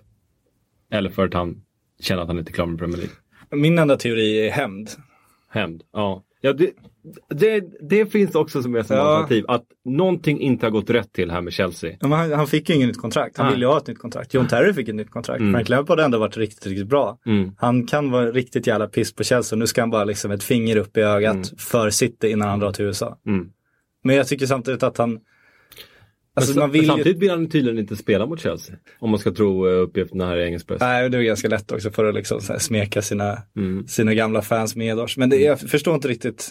eller 0.91 1.11
för 1.11 1.27
att 1.27 1.35
han 1.35 1.63
känner 2.01 2.23
att 2.23 2.29
han 2.29 2.39
inte 2.39 2.51
är 2.51 2.55
klar 2.55 2.67
med 2.67 2.79
Premier 2.79 2.97
League. 2.97 3.15
Min 3.51 3.79
enda 3.79 3.97
teori 3.97 4.47
är 4.47 4.51
hämnd. 4.51 4.91
Hämnd, 5.49 5.83
ja. 5.93 6.25
Ja 6.47 6.53
det, 6.53 6.71
det, 7.35 7.65
det 7.89 8.07
finns 8.07 8.35
också 8.35 8.63
som 8.63 8.75
är 8.75 8.83
som 8.83 8.97
Ja. 8.97 9.03
alternativ. 9.03 9.45
Att 9.49 9.65
någonting 9.85 10.41
inte 10.41 10.67
har 10.67 10.71
gått 10.71 10.91
rätt 10.91 11.13
till 11.13 11.31
här 11.31 11.41
med 11.41 11.53
Chelsea. 11.53 11.97
Ja, 12.01 12.09
Han, 12.09 12.33
han 12.33 12.47
fick 12.47 12.69
ju 12.69 12.75
inget 12.75 12.89
nytt 12.89 13.01
kontrakt. 13.01 13.37
Han 13.37 13.47
Nej. 13.47 13.55
ville 13.55 13.67
ju 13.67 13.71
ha 13.71 13.79
ett 13.79 13.87
nytt 13.87 13.99
kontrakt. 13.99 14.35
John 14.35 14.49
Terry 14.49 14.73
fick 14.73 14.89
ett 14.89 14.95
nytt 14.95 15.11
kontrakt. 15.11 15.39
Frank 15.53 15.69
Lampard 15.69 15.99
har 15.99 16.05
ändå 16.05 16.19
varit 16.19 16.37
riktigt, 16.37 16.67
riktigt 16.67 16.87
bra. 16.89 17.19
Mm. 17.27 17.53
Han 17.59 17.87
kan 17.87 18.11
vara 18.11 18.31
riktigt 18.33 18.67
jävla 18.67 18.87
piss 18.87 19.15
på 19.15 19.25
Chelsea. 19.25 19.59
Nu 19.59 19.67
ska 19.67 19.83
han 19.83 19.91
bara 19.91 20.05
liksom 20.05 20.31
ett 20.31 20.43
finger 20.43 20.77
upp 20.77 20.97
i 20.97 21.01
ögat 21.01 21.53
för 21.59 21.91
City 21.91 22.29
innan 22.29 22.49
han 22.49 22.59
drar 22.61 22.73
till 22.73 22.85
USA. 22.85 23.19
Mm. 23.27 23.49
Men 24.05 24.17
jag 24.17 24.29
tycker 24.29 24.47
samtidigt 24.47 24.83
att 24.83 24.99
han... 24.99 25.19
Alltså 26.37 26.53
men, 26.53 26.61
man 26.61 26.71
vill 26.71 26.87
samtidigt 26.87 27.23
vill 27.23 27.31
han 27.31 27.49
tydligen 27.49 27.79
inte 27.79 27.97
spela 27.97 28.27
mot 28.27 28.41
Chelsea. 28.41 28.77
Om 28.99 29.11
man 29.11 29.19
ska 29.19 29.31
tro 29.33 29.69
eh, 29.69 29.73
uppgifterna 29.83 30.27
här 30.27 30.37
i 30.37 30.45
engelsk 30.45 30.67
press. 30.67 30.81
Nej, 30.81 31.11
det 31.11 31.19
är 31.19 31.23
ganska 31.23 31.49
lätt 31.49 31.73
också 31.73 31.91
för 31.91 32.05
att 32.05 32.15
liksom 32.15 32.41
smeka 32.41 33.03
sina, 33.03 33.39
Mm. 33.57 33.87
sina 33.87 34.15
gamla 34.15 34.43
fans 34.43 34.77
medårs. 34.77 35.17
Men 35.17 35.31
det, 35.31 35.37
jag 35.37 35.61
förstår 35.61 35.95
inte 35.95 36.09
riktigt. 36.09 36.51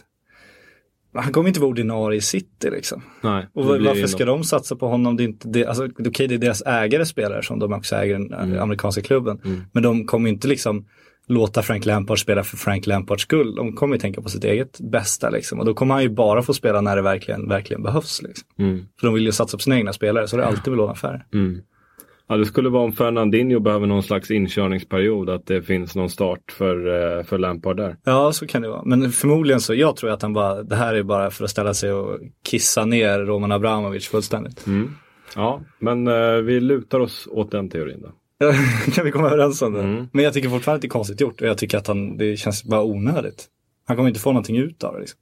Han 1.14 1.32
kommer 1.34 1.48
inte 1.48 1.60
vara 1.60 1.70
ordinarie 1.70 2.18
i 2.18 2.22
City 2.22 2.70
liksom. 2.72 3.02
Nej, 3.22 3.48
Och 3.54 3.66
varför 3.66 4.08
ska 4.08 4.26
de 4.26 4.44
satsa 4.44 4.76
på 4.76 4.88
honom? 4.88 5.18
Det 5.18 5.24
är 5.24 5.26
inte 5.26 5.48
det, 5.48 5.66
alltså, 5.66 5.90
okej, 6.00 6.28
det 6.28 6.36
är 6.36 6.40
deras 6.40 6.62
ägare 6.66 7.06
spelare 7.06 7.44
som 7.44 7.60
de 7.60 7.74
också 7.74 7.96
äger 7.96 8.14
den 8.14 8.34
Mm. 8.34 8.54
eh, 8.56 8.62
amerikanska 8.64 9.02
klubben. 9.02 9.40
Men 9.72 9.84
de 9.84 10.06
kommer 10.06 10.30
inte 10.30 10.48
liksom 10.48 10.86
låta 11.28 11.62
Frank 11.62 11.86
Lampard 11.86 12.20
spela 12.20 12.44
för 12.44 12.58
Frank 12.58 12.88
Lampards 12.88 13.24
skull. 13.24 13.56
De 13.56 13.74
kommer 13.74 13.96
ju 13.96 14.00
tänka 14.00 14.22
på 14.22 14.30
sitt 14.30 14.44
eget 14.44 14.80
bästa 14.80 15.30
liksom. 15.30 15.60
Och 15.60 15.66
då 15.66 15.74
kommer 15.74 15.94
han 15.94 16.04
ju 16.04 16.10
bara 16.10 16.42
få 16.42 16.54
spela 16.54 16.82
när 16.82 16.96
det 16.96 17.02
verkligen, 17.02 17.50
verkligen 17.50 17.84
behövs. 17.84 18.22
Liksom. 18.22 18.48
Mm. 18.60 18.86
För 19.00 19.08
de 19.08 19.14
vill 19.14 19.26
ju 19.26 19.32
satsa 19.32 19.58
på 19.58 19.62
sina 19.62 19.78
egna 19.78 19.94
spelare, 19.94 20.28
så 20.28 20.38
det 20.38 20.44
är 20.44 20.48
alltid 20.48 20.74
vill 20.74 20.82
affärer. 20.92 21.26
Mm. 21.34 21.62
Ja, 22.28 22.38
det 22.38 22.46
skulle 22.46 22.70
vara 22.70 22.84
om 22.84 22.94
Fernandinho 22.94 23.60
behöver 23.60 23.88
någon 23.88 24.04
slags 24.04 24.32
inkörningsperiod. 24.32 25.30
Att 25.30 25.46
det 25.46 25.62
finns 25.62 25.96
någon 25.96 26.10
start 26.10 26.52
för, 26.52 26.88
eh, 27.18 27.24
för 27.24 27.38
Lampard 27.38 27.78
där. 27.78 27.96
Ja, 28.04 28.32
så 28.32 28.48
kan 28.48 28.62
det 28.62 28.70
vara. 28.70 28.84
Men 28.86 29.12
förmodligen 29.12 29.62
så, 29.62 29.74
jag 29.74 29.96
tror 29.96 30.10
att 30.10 30.22
han 30.22 30.34
bara, 30.34 30.64
det 30.64 30.76
här 30.76 30.94
är 30.94 31.04
bara 31.04 31.32
för 31.32 31.44
att 31.44 31.50
ställa 31.50 31.74
sig 31.74 31.94
och 31.94 32.20
kissa 32.44 32.86
ner 32.86 33.20
Roman 33.20 33.52
Abramovic 33.52 34.08
fullständigt. 34.08 34.66
Ja, 35.36 35.62
men 35.80 36.08
eh, 36.08 36.32
vi 36.32 36.60
lutar 36.60 37.00
oss 37.00 37.28
åt 37.32 37.52
den 37.52 37.70
teorin 37.70 38.02
då. 38.02 38.12
kan 38.94 39.06
vi 39.06 39.12
komma 39.12 39.28
överens 39.28 39.62
om 39.62 39.74
det? 39.74 39.80
Mm. 39.80 40.08
Men 40.14 40.24
jag 40.24 40.34
tycker 40.34 40.50
fortfarande 40.50 40.76
att 40.76 40.82
det 40.82 40.88
är 40.88 40.90
konstigt 40.90 41.22
gjort 41.22 41.42
och 41.42 41.48
jag 41.48 41.58
tycker 41.58 41.78
att 41.78 41.88
han, 41.88 42.18
det 42.18 42.38
känns 42.38 42.64
bara 42.64 42.84
onödigt. 42.84 43.46
Han 43.88 43.98
kommer 43.98 44.10
inte 44.10 44.20
få 44.20 44.32
någonting 44.32 44.58
ut 44.58 44.84
av 44.84 44.94
det. 44.94 45.00
Liksom. 45.00 45.20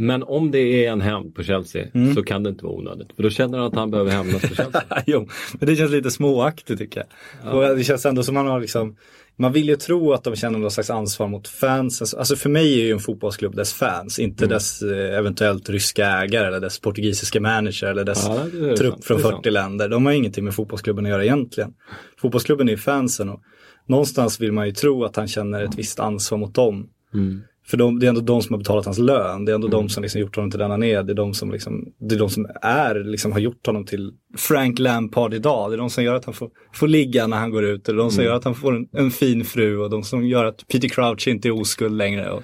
Men 0.00 0.22
om 0.22 0.50
det 0.50 0.58
är 0.86 0.92
en 0.92 1.00
hämnd 1.00 1.34
på 1.34 1.42
Chelsea 1.42 1.86
Mm. 1.94 2.14
så 2.14 2.22
kan 2.22 2.42
det 2.42 2.50
inte 2.50 2.64
vara 2.64 2.74
onödigt. 2.74 3.12
För 3.16 3.22
då 3.22 3.30
känner 3.30 3.58
han 3.58 3.66
att 3.66 3.74
han 3.74 3.90
behöver 3.90 4.10
hämnas 4.10 4.42
på 4.42 4.54
Chelsea. 4.54 4.82
jo, 5.06 5.28
men 5.60 5.68
det 5.68 5.76
känns 5.76 5.90
lite 5.90 6.10
småaktigt 6.10 6.78
tycker 6.78 7.04
jag. 7.42 7.54
Och 7.54 7.76
det 7.76 7.84
känns 7.84 8.06
ändå 8.06 8.22
som 8.22 8.34
man 8.34 8.46
har 8.46 8.60
liksom, 8.60 8.96
man 9.36 9.52
vill 9.52 9.68
ju 9.68 9.76
tro 9.76 10.12
att 10.12 10.24
de 10.24 10.36
känner 10.36 10.58
någon 10.58 10.70
slags 10.70 10.90
ansvar 10.90 11.28
mot 11.28 11.48
fans. 11.48 12.14
Alltså 12.14 12.36
för 12.36 12.48
mig 12.50 12.80
är 12.80 12.84
ju 12.84 12.92
en 12.92 12.98
fotbollsklubb 13.00 13.56
dess 13.56 13.72
fans, 13.74 14.18
inte 14.18 14.44
Mm. 14.44 14.54
dess 14.54 14.82
eh, 14.82 15.18
eventuellt 15.18 15.70
ryska 15.70 16.06
ägare 16.06 16.46
eller 16.46 16.60
dess 16.60 16.80
portugisiska 16.80 17.40
manager 17.40 17.86
eller 17.86 18.04
dess 18.04 18.24
Ja, 18.28 18.44
det 18.52 18.76
trupp 18.76 18.92
sant, 18.92 19.04
från 19.04 19.16
det 19.16 19.22
är 19.22 19.30
40 19.30 19.32
sant. 19.34 19.46
länder. 19.52 19.88
De 19.88 20.06
har 20.06 20.12
ingenting 20.12 20.44
med 20.44 20.54
fotbollsklubben 20.54 21.04
att 21.06 21.10
göra 21.10 21.24
egentligen. 21.24 21.72
Fotbollsklubben 22.20 22.68
är 22.68 22.72
ju 22.72 22.78
fansen 22.78 23.28
och 23.28 23.40
någonstans 23.86 24.40
vill 24.40 24.52
man 24.52 24.66
ju 24.66 24.72
tro 24.72 25.04
att 25.04 25.16
han 25.16 25.28
känner 25.28 25.62
ett 25.64 25.74
visst 25.78 26.00
ansvar 26.00 26.38
mot 26.38 26.54
dem. 26.54 26.88
Mm. 27.14 27.42
För 27.70 27.76
de, 27.76 27.98
det 27.98 28.06
är 28.06 28.08
ändå 28.08 28.20
de 28.20 28.42
som 28.42 28.54
har 28.54 28.58
betalat 28.58 28.84
hans 28.84 28.98
lön. 28.98 29.44
Det 29.44 29.52
är 29.52 29.54
ändå 29.54 29.68
de 29.68 29.88
som 29.88 30.02
liksom 30.02 30.20
gjort 30.20 30.36
honom 30.36 30.50
till 30.50 30.60
den 30.60 30.70
han 30.70 30.82
är. 30.82 31.02
Det 31.02 31.12
är 31.12 31.14
de 31.14 31.34
som, 31.34 31.50
liksom, 31.52 31.92
det 31.98 32.14
är, 32.14 32.18
de 32.18 32.30
som 32.30 32.46
är, 32.62 32.94
liksom, 33.04 33.32
har 33.32 33.38
gjort 33.38 33.66
honom 33.66 33.84
till 33.84 34.12
Frank 34.36 34.78
Lampard 34.78 35.34
idag. 35.34 35.70
Det 35.70 35.74
är 35.74 35.78
de 35.78 35.90
som 35.90 36.04
gör 36.04 36.14
att 36.14 36.24
han 36.24 36.34
får, 36.34 36.50
får 36.74 36.88
ligga 36.88 37.26
när 37.26 37.36
han 37.36 37.50
går 37.50 37.64
ut. 37.64 37.84
Det 37.84 37.92
är 37.92 37.96
de 37.96 38.10
som 38.10 38.24
gör 38.24 38.34
att 38.34 38.44
han 38.44 38.54
får 38.54 38.76
en, 38.76 38.88
en 38.92 39.10
fin 39.10 39.44
fru 39.44 39.78
och 39.78 39.90
de 39.90 40.02
som 40.02 40.26
gör 40.26 40.44
att 40.44 40.68
Peter 40.68 40.88
Crouch 40.88 41.28
inte 41.28 41.48
är 41.48 41.60
oskuld 41.60 41.96
längre. 41.96 42.30
Och 42.30 42.42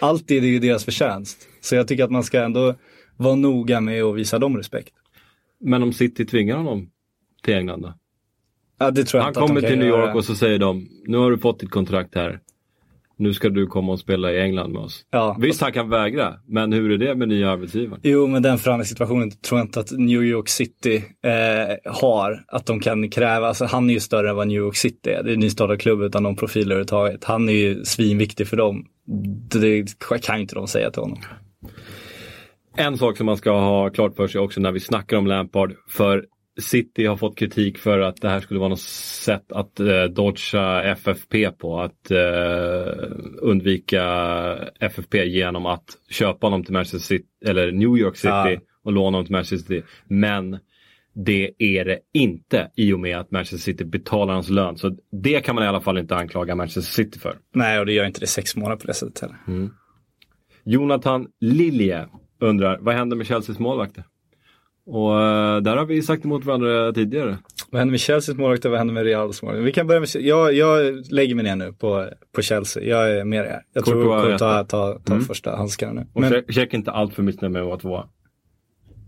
allt 0.00 0.28
det 0.28 0.36
är 0.36 0.42
ju 0.42 0.58
deras 0.58 0.84
förtjänst. 0.84 1.48
Så 1.60 1.74
jag 1.74 1.88
tycker 1.88 2.04
att 2.04 2.10
man 2.10 2.24
ska 2.24 2.42
ändå 2.42 2.74
vara 3.16 3.34
noga 3.34 3.80
med 3.80 4.02
att 4.02 4.16
visa 4.16 4.38
dem 4.38 4.56
respekt. 4.56 4.94
Men 5.60 5.82
om 5.82 5.92
City 5.92 6.24
tvingar 6.24 6.56
honom 6.56 6.90
till 7.42 7.54
England 7.54 7.82
då? 7.82 7.94
Ja, 8.78 8.90
det 8.90 9.04
tror 9.04 9.18
jag 9.18 9.24
Han 9.24 9.34
kommer 9.34 9.60
till 9.60 9.78
New 9.78 9.88
göra. 9.88 10.06
York 10.06 10.16
och 10.16 10.24
så 10.24 10.34
säger 10.34 10.58
de, 10.58 10.88
nu 11.06 11.16
har 11.16 11.30
du 11.30 11.38
fått 11.38 11.60
ditt 11.60 11.70
kontrakt 11.70 12.14
här. 12.14 12.40
Nu 13.18 13.34
ska 13.34 13.48
du 13.48 13.66
komma 13.66 13.92
och 13.92 13.98
spela 13.98 14.32
i 14.32 14.40
England 14.40 14.72
med 14.72 14.82
oss. 14.82 15.04
Ja. 15.10 15.36
Visst, 15.40 15.60
han 15.60 15.72
kan 15.72 15.88
vägra, 15.88 16.34
men 16.48 16.72
hur 16.72 16.90
är 16.90 16.98
det 16.98 17.14
med 17.14 17.28
nya 17.28 17.50
arbetsgivaren? 17.50 18.00
Jo, 18.02 18.26
men 18.26 18.42
den 18.42 18.58
förhandlingssituationen 18.58 19.30
tror 19.30 19.58
jag 19.58 19.66
inte 19.66 19.80
att 19.80 19.90
New 19.90 20.24
York 20.24 20.48
City 20.48 20.96
eh, 21.24 21.92
har. 21.92 22.44
Att 22.48 22.66
de 22.66 22.80
kan 22.80 23.10
kräva, 23.10 23.48
alltså 23.48 23.64
han 23.64 23.90
är 23.90 23.94
ju 23.94 24.00
större 24.00 24.30
än 24.30 24.36
vad 24.36 24.48
New 24.48 24.56
York 24.56 24.76
City 24.76 25.10
är. 25.10 25.22
Det 25.22 25.30
är 25.30 25.34
en 25.34 25.40
nystartad 25.40 25.80
klubb 25.80 26.02
utan 26.02 26.22
någon 26.22 26.36
profil 26.36 26.62
överhuvudtaget. 26.62 27.24
Han 27.24 27.48
är 27.48 27.52
ju 27.52 27.84
svinviktig 27.84 28.48
för 28.48 28.56
dem. 28.56 28.86
Det, 29.50 29.84
kan 30.22 30.36
ju 30.36 30.42
inte 30.42 30.54
de 30.54 30.66
säga 30.66 30.90
till 30.90 31.02
honom. 31.02 31.18
En 32.76 32.98
sak 32.98 33.16
som 33.16 33.26
man 33.26 33.36
ska 33.36 33.50
ha 33.50 33.90
klart 33.90 34.16
för 34.16 34.28
sig 34.28 34.40
också 34.40 34.60
när 34.60 34.72
vi 34.72 34.80
snackar 34.80 35.16
om 35.16 35.26
Lampard, 35.26 35.74
för 35.88 36.24
City 36.60 37.06
har 37.06 37.16
fått 37.16 37.38
kritik 37.38 37.78
för 37.78 37.98
att 38.00 38.20
det 38.20 38.28
här 38.28 38.40
skulle 38.40 38.60
vara 38.60 38.68
något 38.68 38.80
sätt 38.80 39.52
att 39.52 39.80
eh, 39.80 40.04
dodga 40.04 40.82
FFP 40.82 41.50
på, 41.50 41.80
att 41.80 42.10
eh, 42.10 43.08
undvika 43.38 44.02
FFP 44.80 45.24
genom 45.24 45.66
att 45.66 45.84
köpa 46.10 46.46
honom 46.46 46.64
till 46.64 46.72
Manchester 46.72 46.98
City, 46.98 47.26
eller 47.46 47.72
New 47.72 47.96
York 47.98 48.16
City 48.16 48.28
Ja. 48.28 48.56
och 48.84 48.92
låna 48.92 49.06
honom 49.06 49.24
till 49.24 49.32
Manchester 49.32 49.56
City. 49.56 49.82
Men 50.08 50.58
det 51.14 51.50
är 51.58 51.84
det 51.84 51.98
inte 52.14 52.70
i 52.76 52.92
och 52.92 53.00
med 53.00 53.18
att 53.18 53.30
Manchester 53.30 53.58
City 53.72 53.84
betalar 53.84 54.34
hans 54.34 54.48
lön. 54.48 54.76
Så 54.76 54.96
det 55.22 55.40
kan 55.40 55.54
man 55.54 55.64
i 55.64 55.66
alla 55.66 55.80
fall 55.80 55.98
inte 55.98 56.16
anklaga 56.16 56.54
Manchester 56.54 57.02
City 57.02 57.18
för. 57.18 57.38
Nej, 57.54 57.78
och 57.80 57.86
det 57.86 57.92
gör 57.92 58.06
inte 58.06 58.20
det 58.20 58.26
sex 58.26 58.56
månader 58.56 58.76
på 58.76 58.86
det 58.86 58.94
sättet 58.94 59.20
heller. 59.20 59.36
Jonathan 60.64 61.26
Lilje 61.40 62.08
undrar, 62.40 62.78
vad 62.80 62.94
händer 62.94 63.16
med 63.16 63.26
Chelseas 63.26 63.58
målvakter? 63.58 64.04
Och 64.88 65.20
eh, 65.22 65.60
där 65.60 65.76
har 65.76 65.84
vi 65.86 66.02
sagt 66.02 66.24
emot 66.24 66.44
varandra 66.44 66.92
tidigare. 66.92 67.38
Vad 67.70 67.78
händer 67.78 67.90
med 67.90 68.00
Chelseas 68.00 68.38
målvakt 68.38 68.64
och 68.64 68.70
vad 68.70 68.78
händer 68.78 68.94
med 68.94 69.04
Reals 69.04 69.42
målvakt? 69.42 69.64
Vi 69.66 69.72
kan 69.72 69.86
börja 69.86 70.00
med, 70.00 70.08
jag, 70.14 70.52
jag 70.54 71.04
lägger 71.10 71.34
mig 71.34 71.44
ner 71.44 71.56
nu 71.56 71.72
på, 71.72 72.08
på 72.34 72.42
Chelsea. 72.42 72.82
Jag 72.82 73.10
är 73.10 73.24
med 73.24 73.46
er. 73.46 73.60
Jag 73.72 73.84
tror 73.84 73.94
Courtois 74.02 74.32
är 74.32 74.38
kommer 74.38 74.64
ta, 74.64 74.98
ta 75.04 75.20
första 75.20 75.56
handskarna 75.56 75.92
nu. 75.92 76.06
Och 76.12 76.20
Men 76.20 76.42
check 76.48 76.74
inte 76.74 76.90
allt 76.90 77.14
för 77.14 77.22
missnöjd 77.22 77.52
med 77.52 77.62
att 77.62 77.68
vara 77.68 77.78
tvåa. 77.78 78.08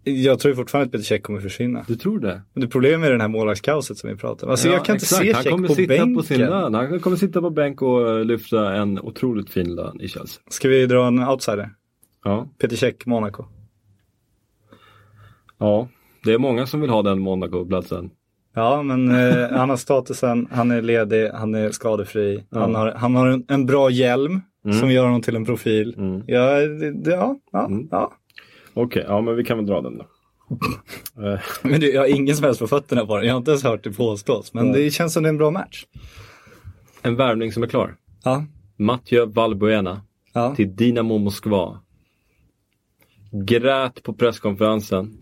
jag 0.05 0.39
tror 0.39 0.55
fortfarande 0.55 0.87
att 0.87 0.93
Peter 0.93 1.05
Cech 1.05 1.22
kommer 1.22 1.41
försvinna. 1.41 1.85
Du 1.89 1.97
tror 1.97 2.20
det? 2.20 2.43
Men 2.53 2.61
det 2.61 2.68
problemet 2.68 3.07
är 3.07 3.12
den 3.12 3.20
här 3.20 3.29
målvaktskaoset 3.29 3.97
som 3.99 4.11
vi 4.11 4.16
pratar 4.16 4.47
om. 4.47 4.51
Alltså 4.51 4.68
Ja, 4.68 4.74
jag 4.74 4.85
kan 4.85 4.97
exakt. 4.97 5.24
inte 5.24 5.35
se 5.43 5.43
Cech 5.51 5.66
på 5.68 5.74
sitta 5.74 5.89
bänken. 5.89 6.16
på 6.16 6.22
sin 6.22 6.41
lön. 6.41 6.74
Han 6.74 7.01
kommer 7.01 7.16
sitta 7.16 7.41
på 7.41 7.51
bänk 7.51 7.83
och 7.83 8.26
lyfta 8.26 8.74
en 8.74 8.99
otroligt 9.01 9.51
fin 9.51 9.74
lön 9.74 10.01
i 10.01 10.09
Chelsea. 10.09 10.43
Ska 10.51 10.68
vi 10.68 10.87
dra 10.87 11.07
en 11.07 11.18
outsider? 11.29 11.70
Ja, 12.24 12.49
Peter 12.61 12.76
Cech, 12.76 12.95
Monaco. 13.07 13.45
Ja. 15.59 15.88
det 16.24 16.32
är 16.32 16.38
många 16.38 16.66
som 16.66 16.80
vill 16.80 16.90
ha 16.90 17.02
den 17.02 17.18
Monaco-platsen. 17.18 18.11
Ja, 18.54 18.82
men 18.82 19.11
eh, 19.11 19.50
han 19.50 19.70
har 19.70 19.76
statusen, 19.76 20.48
han 20.50 20.70
är 20.70 20.82
ledig, 20.82 21.30
han 21.30 21.54
är 21.54 21.70
skadefri, 21.70 22.44
han 22.50 22.74
har, 22.74 22.92
han 22.92 23.14
har 23.14 23.26
en, 23.26 23.44
en 23.48 23.66
bra 23.66 23.90
hjälm 23.90 24.40
som 24.80 24.90
gör 24.90 25.04
honom 25.04 25.22
till 25.22 25.36
en 25.36 25.44
profil. 25.44 25.94
Ja, 26.26 26.61
det, 26.61 27.11
ja, 27.11 27.36
ja, 27.52 27.70
ja. 27.90 28.12
Okej, 28.74 29.04
ja 29.09 29.20
men 29.20 29.36
vi 29.36 29.44
kan 29.44 29.56
väl 29.56 29.66
dra 29.66 29.80
den 29.80 29.98
då. 29.98 30.04
Men 31.62 31.80
det, 31.80 31.86
jag 31.86 32.00
har 32.00 32.06
ingen 32.06 32.36
som 32.36 32.44
helst 32.44 32.61
på 32.61 32.66
fötterna 32.66 33.06
på 33.06 33.16
den. 33.16 33.26
Jag 33.26 33.34
har 33.34 33.38
inte 33.38 33.50
ens 33.50 33.64
hört 33.64 33.84
det 33.84 33.90
påstås. 33.90 34.54
Men 34.54 34.72
det 34.72 34.90
känns 34.90 35.12
som 35.12 35.22
det 35.22 35.26
är 35.26 35.30
en 35.30 35.38
bra 35.38 35.50
match. 35.50 35.84
en 37.02 37.16
värvning 37.16 37.52
som 37.52 37.62
är 37.62 37.66
klar. 37.66 37.96
Ja, 38.24 38.44
Mathieu 38.76 39.26
Valbuena 39.26 40.00
ja. 40.32 40.54
till 40.54 40.76
Dinamo 40.76 41.18
Moskva. 41.18 41.80
Grät 43.30 44.02
på 44.02 44.12
presskonferensen. 44.12 45.18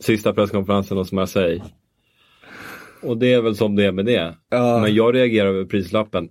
Sista 0.00 0.32
presskonferensen 0.32 0.96
hos 0.96 1.12
Marseille. 1.12 1.64
Och 3.02 3.18
det 3.18 3.32
är 3.32 3.42
väl 3.42 3.56
som 3.56 3.76
det 3.76 3.84
är 3.84 3.92
med 3.92 4.06
det. 4.06 4.36
Ja. 4.48 4.78
Men 4.82 4.94
jag 4.94 5.14
reagerar 5.14 5.48
över 5.48 5.64
prislappen. 5.64 6.28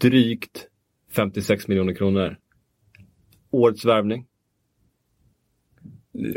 Drygt 0.00 0.68
56 1.12 1.68
miljoner 1.68 1.94
kronor. 1.94 2.36
Årets 3.50 3.84
värvning. 3.84 4.26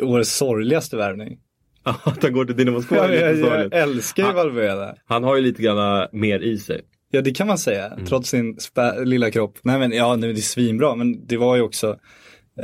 Årets 0.01 0.35
sorgligaste 0.35 0.97
värvning. 0.97 1.39
Att 1.83 2.23
han 2.23 2.33
går 2.33 2.45
till 2.45 2.55
Dinamo 2.55 2.77
Moskva 2.77 3.07
är 3.07 3.33
Jag, 3.33 3.37
jag, 3.37 3.73
älskar 3.73 4.23
ju 4.23 4.29
Ja. 4.29 4.35
Valverde. 4.35 4.95
Han 5.05 5.23
har 5.23 5.35
ju 5.35 5.41
lite 5.41 5.61
grann 5.61 6.07
mer 6.11 6.39
i 6.39 6.57
sig. 6.57 6.81
Ja, 7.11 7.21
det 7.21 7.31
kan 7.31 7.47
man 7.47 7.57
säga. 7.57 7.87
Mm. 7.87 8.05
Trots 8.05 8.29
sin 8.29 8.57
lilla 9.03 9.31
kropp. 9.31 9.57
Nej, 9.61 9.79
men 9.79 9.91
ja, 9.91 10.15
nu 10.15 10.29
är 10.29 10.33
det 10.33 10.41
svinbra. 10.41 10.95
Men 10.95 11.25
det 11.27 11.37
var 11.37 11.55
ju 11.55 11.61
också 11.61 11.99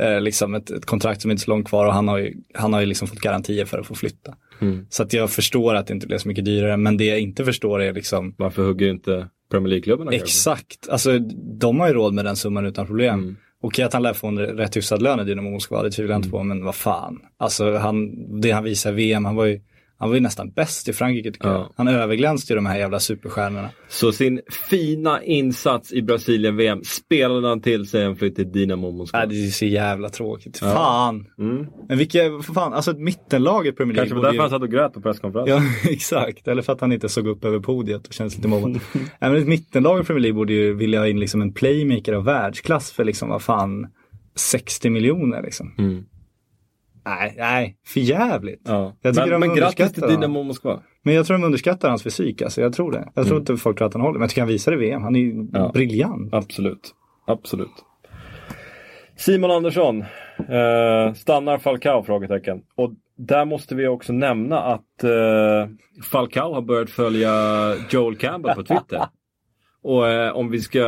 eh, 0.00 0.20
liksom 0.20 0.54
ett, 0.54 0.70
ett 0.70 0.86
kontrakt 0.86 1.22
som 1.22 1.30
inte 1.30 1.40
är 1.40 1.44
så 1.44 1.50
långt 1.50 1.68
kvar 1.68 1.86
och 1.86 1.92
han 1.92 2.08
har 2.08 2.18
ju, 2.18 2.34
han 2.54 2.72
har 2.72 2.80
ju 2.80 2.86
liksom 2.86 3.08
fått 3.08 3.20
garantier 3.20 3.64
för 3.64 3.78
att 3.78 3.86
få 3.86 3.94
flytta. 3.94 4.34
Mm. 4.60 4.86
Så 4.90 5.02
att 5.02 5.12
jag 5.12 5.30
förstår 5.30 5.74
att 5.74 5.86
det 5.86 5.94
inte 5.94 6.06
blev 6.06 6.18
så 6.18 6.28
mycket 6.28 6.44
dyrare. 6.44 6.76
Men 6.76 6.96
det 6.96 7.04
jag 7.04 7.20
inte 7.20 7.44
förstår 7.44 7.82
är 7.82 7.92
liksom 7.92 8.34
Varför 8.38 8.62
hugger 8.62 8.90
inte 8.90 9.28
Premier 9.50 9.68
League-klubbarna 9.68 10.10
kanske? 10.10 10.24
Exakt, 10.24 10.88
alltså 10.90 11.18
de 11.60 11.80
har 11.80 11.88
ju 11.88 11.94
råd 11.94 12.14
med 12.14 12.24
den 12.24 12.36
summan 12.36 12.66
utan 12.66 12.86
problem. 12.86 13.18
Mm. 13.18 13.36
Okej 13.64 13.84
att 13.84 13.92
han 13.92 14.02
lär 14.02 14.12
få 14.12 14.26
en 14.26 14.38
rätt 14.38 14.76
hyfsad 14.76 15.02
lön 15.02 15.20
i 15.20 15.24
Dynamo 15.24 15.50
Moskva, 15.50 15.82
det 15.82 15.90
tvivlar 15.90 16.14
jag 16.14 16.18
inte 16.18 16.28
Mm. 16.28 16.38
på, 16.38 16.44
men 16.44 16.64
vad 16.64 16.74
fan. 16.74 17.20
Alltså 17.36 17.76
han, 17.76 18.10
det 18.40 18.50
han 18.50 18.64
visar 18.64 18.92
i 18.92 18.94
VM, 18.94 19.24
han 19.24 19.36
var 19.36 19.44
ju, 19.44 19.60
Han 20.02 20.10
var 20.10 20.14
ju 20.16 20.20
nästan 20.20 20.50
bäst 20.50 20.88
i 20.88 20.92
Frankrike 20.92 21.32
tycker 21.32 21.48
Ja. 21.48 21.54
jag. 21.54 21.68
Han 21.76 21.88
överglänste 21.88 22.52
ju 22.52 22.56
de 22.56 22.66
här 22.66 22.78
jävla 22.78 23.00
superstjärnorna. 23.00 23.68
Så 23.88 24.12
sin 24.12 24.40
fina 24.70 25.22
insats 25.22 25.92
i 25.92 26.02
Brasilien-VM 26.02 26.84
spelade 26.84 27.48
han 27.48 27.60
till 27.60 27.86
sig 27.86 28.02
en 28.04 28.16
flytt 28.16 28.36
till 28.36 28.52
Dinamo 28.52 28.90
Moskva. 28.90 29.18
Nej, 29.18 29.28
det 29.28 29.46
är 29.46 29.50
så 29.50 29.64
jävla 29.64 30.08
tråkigt. 30.08 30.58
Fan! 30.58 31.26
Mm. 31.38 31.66
Men 31.88 31.98
vilka, 31.98 32.18
fan, 32.54 32.72
alltså 32.72 32.92
i 33.66 33.72
Premier 33.72 33.94
League 33.94 33.94
Kanske 33.96 34.14
var 34.14 34.22
därför 34.22 34.34
ju- 34.34 34.40
han 34.40 34.50
satt 34.50 34.62
och 34.62 34.70
grät 34.70 34.92
på 34.92 35.00
presskonferensen. 35.00 35.56
Ja, 35.56 35.62
exakt. 35.90 36.48
Eller 36.48 36.62
för 36.62 36.72
att 36.72 36.80
han 36.80 36.92
inte 36.92 37.08
såg 37.08 37.26
upp 37.26 37.44
över 37.44 37.58
podiet 37.60 38.06
och 38.06 38.12
känns 38.12 38.36
lite 38.36 38.48
mobbad. 38.48 38.80
Men 39.20 39.36
ett 39.36 39.48
mittenlag 39.48 40.00
i 40.00 40.04
Premier 40.04 40.22
League 40.22 40.36
borde 40.36 40.52
ju 40.52 40.74
vilja 40.74 40.98
ha 41.00 41.06
in 41.08 41.20
liksom 41.20 41.42
en 41.42 41.52
playmaker 41.52 42.12
av 42.12 42.24
världsklass 42.24 42.92
för 42.92 43.04
liksom, 43.04 43.28
vad 43.28 43.42
fan, 43.42 43.86
60 44.34 44.90
miljoner 44.90 45.42
liksom. 45.42 45.74
Mm. 45.78 46.04
Nej, 47.04 47.34
nej, 47.38 47.76
för 47.86 48.00
jävligt. 48.00 48.60
Ja. 48.64 48.96
Jag 49.02 49.14
tycker 49.14 49.26
Men, 49.30 49.40
de 49.40 49.46
men 49.46 49.56
grattis 49.56 49.92
till. 49.92 50.02
Dynamo 50.02 50.42
Moskva. 50.42 50.82
Men 51.02 51.14
jag 51.14 51.26
tror 51.26 51.38
de 51.38 51.44
underskattar 51.44 51.88
hans 51.88 52.02
fysik, 52.02 52.42
alltså. 52.42 52.60
Jag 52.60 52.72
tror 52.72 52.92
det. 52.92 53.08
Jag 53.14 53.26
tror 53.26 53.38
inte 53.40 53.56
folk 53.56 53.78
tror 53.78 53.86
att 53.88 53.92
han 53.94 54.02
håller. 54.02 54.12
Men 54.14 54.20
jag 54.20 54.30
tycker 54.30 54.40
han 54.42 54.48
visar 54.48 54.72
i 54.72 54.76
VM. 54.76 55.02
Han 55.02 55.16
är 55.16 55.20
ju 55.20 55.30
Mm. 55.32 55.48
Ja. 55.52 55.70
briljant. 55.74 56.34
Absolut. 56.34 56.94
Absolut. 57.26 57.84
Simon 59.16 59.50
Andersson. 59.50 60.00
Eh, 60.38 61.14
stannar 61.14 61.58
Falcao? 61.58 62.02
Frågetecken. 62.02 62.62
Och 62.76 62.92
där 63.16 63.44
måste 63.44 63.74
vi 63.74 63.86
också 63.86 64.12
nämna 64.12 64.58
att 64.60 65.04
eh, 65.04 65.10
Falcao 66.10 66.54
har 66.54 66.62
börjat 66.62 66.90
följa 66.90 67.30
Joel 67.90 68.16
Campbell 68.16 68.54
på 68.54 68.62
Twitter. 68.62 69.00
Och 69.84 70.08
eh, 70.08 70.36
om 70.36 70.50
vi 70.50 70.60
ska 70.60 70.80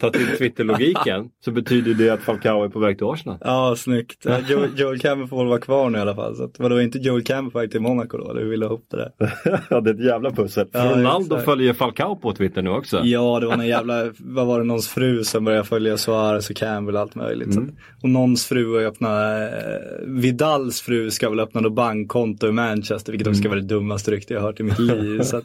ta 0.00 0.10
till 0.10 0.26
Twitter-logiken 0.38 1.28
så 1.44 1.50
betyder 1.50 1.94
det 1.94 2.10
att 2.10 2.20
Falcao 2.20 2.64
är 2.64 2.68
på 2.68 2.78
väg 2.78 2.98
till 2.98 3.06
Arsenal. 3.06 3.38
Ja, 3.40 3.76
snyggt. 3.76 4.26
Joel, 4.48 4.70
Joel 4.76 4.98
Campbell 4.98 5.28
får 5.28 5.38
väl 5.38 5.46
vara 5.46 5.60
kvar 5.60 5.90
nu 5.90 5.98
i 5.98 6.00
alla 6.00 6.14
fall. 6.14 6.36
Så 6.36 6.44
att, 6.44 6.58
vadå, 6.58 6.74
var 6.74 6.82
inte 6.82 6.98
Joel 6.98 7.22
Campbell 7.22 7.52
på 7.52 7.58
väg 7.58 7.70
till 7.70 7.80
Monaco 7.80 8.18
då? 8.18 8.30
Eller 8.30 8.40
hur 8.40 8.50
vill 8.50 8.60
du 8.60 8.66
ha 8.66 8.72
ihop 8.72 8.86
det 8.90 8.96
där? 8.96 9.32
ja, 9.70 9.80
det 9.80 9.90
är 9.90 9.94
ett 9.94 10.04
jävla 10.04 10.30
pussel. 10.30 10.68
Ja, 10.72 10.92
Ronaldo 10.96 11.34
exakt. 11.34 11.44
följer 11.44 11.72
Falcao 11.72 12.16
på 12.16 12.32
Twitter 12.32 12.62
nu 12.62 12.70
också. 12.70 13.00
Ja, 13.04 13.40
det 13.40 13.46
var 13.46 13.56
någon 13.56 13.66
jävla, 13.66 14.12
vad 14.18 14.46
var 14.46 14.58
det, 14.58 14.64
någons 14.64 14.88
fru 14.88 15.24
som 15.24 15.44
började 15.44 15.64
följa 15.64 15.96
Suarez 15.96 16.50
och 16.50 16.56
Campbell 16.56 16.94
och 16.94 17.00
allt 17.00 17.14
möjligt. 17.14 17.54
Så 17.54 17.60
att, 17.60 17.68
och 18.02 18.08
någons 18.08 18.46
fru 18.46 18.74
har 18.74 18.82
öppnat, 18.82 19.52
eh, 19.52 20.06
Vidals 20.06 20.80
fru 20.80 21.10
ska 21.10 21.30
väl 21.30 21.40
öppna 21.40 21.60
något 21.60 21.72
bankkonto 21.72 22.48
i 22.48 22.52
Manchester, 22.52 23.12
vilket 23.12 23.28
också 23.28 23.40
ska 23.40 23.48
vara 23.48 23.60
det 23.60 23.66
dummaste 23.66 24.10
rykte 24.10 24.34
jag 24.34 24.40
har 24.40 24.46
hört 24.46 24.60
i 24.60 24.62
mitt 24.62 24.78
liv. 24.78 25.20
Så 25.22 25.36
att, 25.36 25.44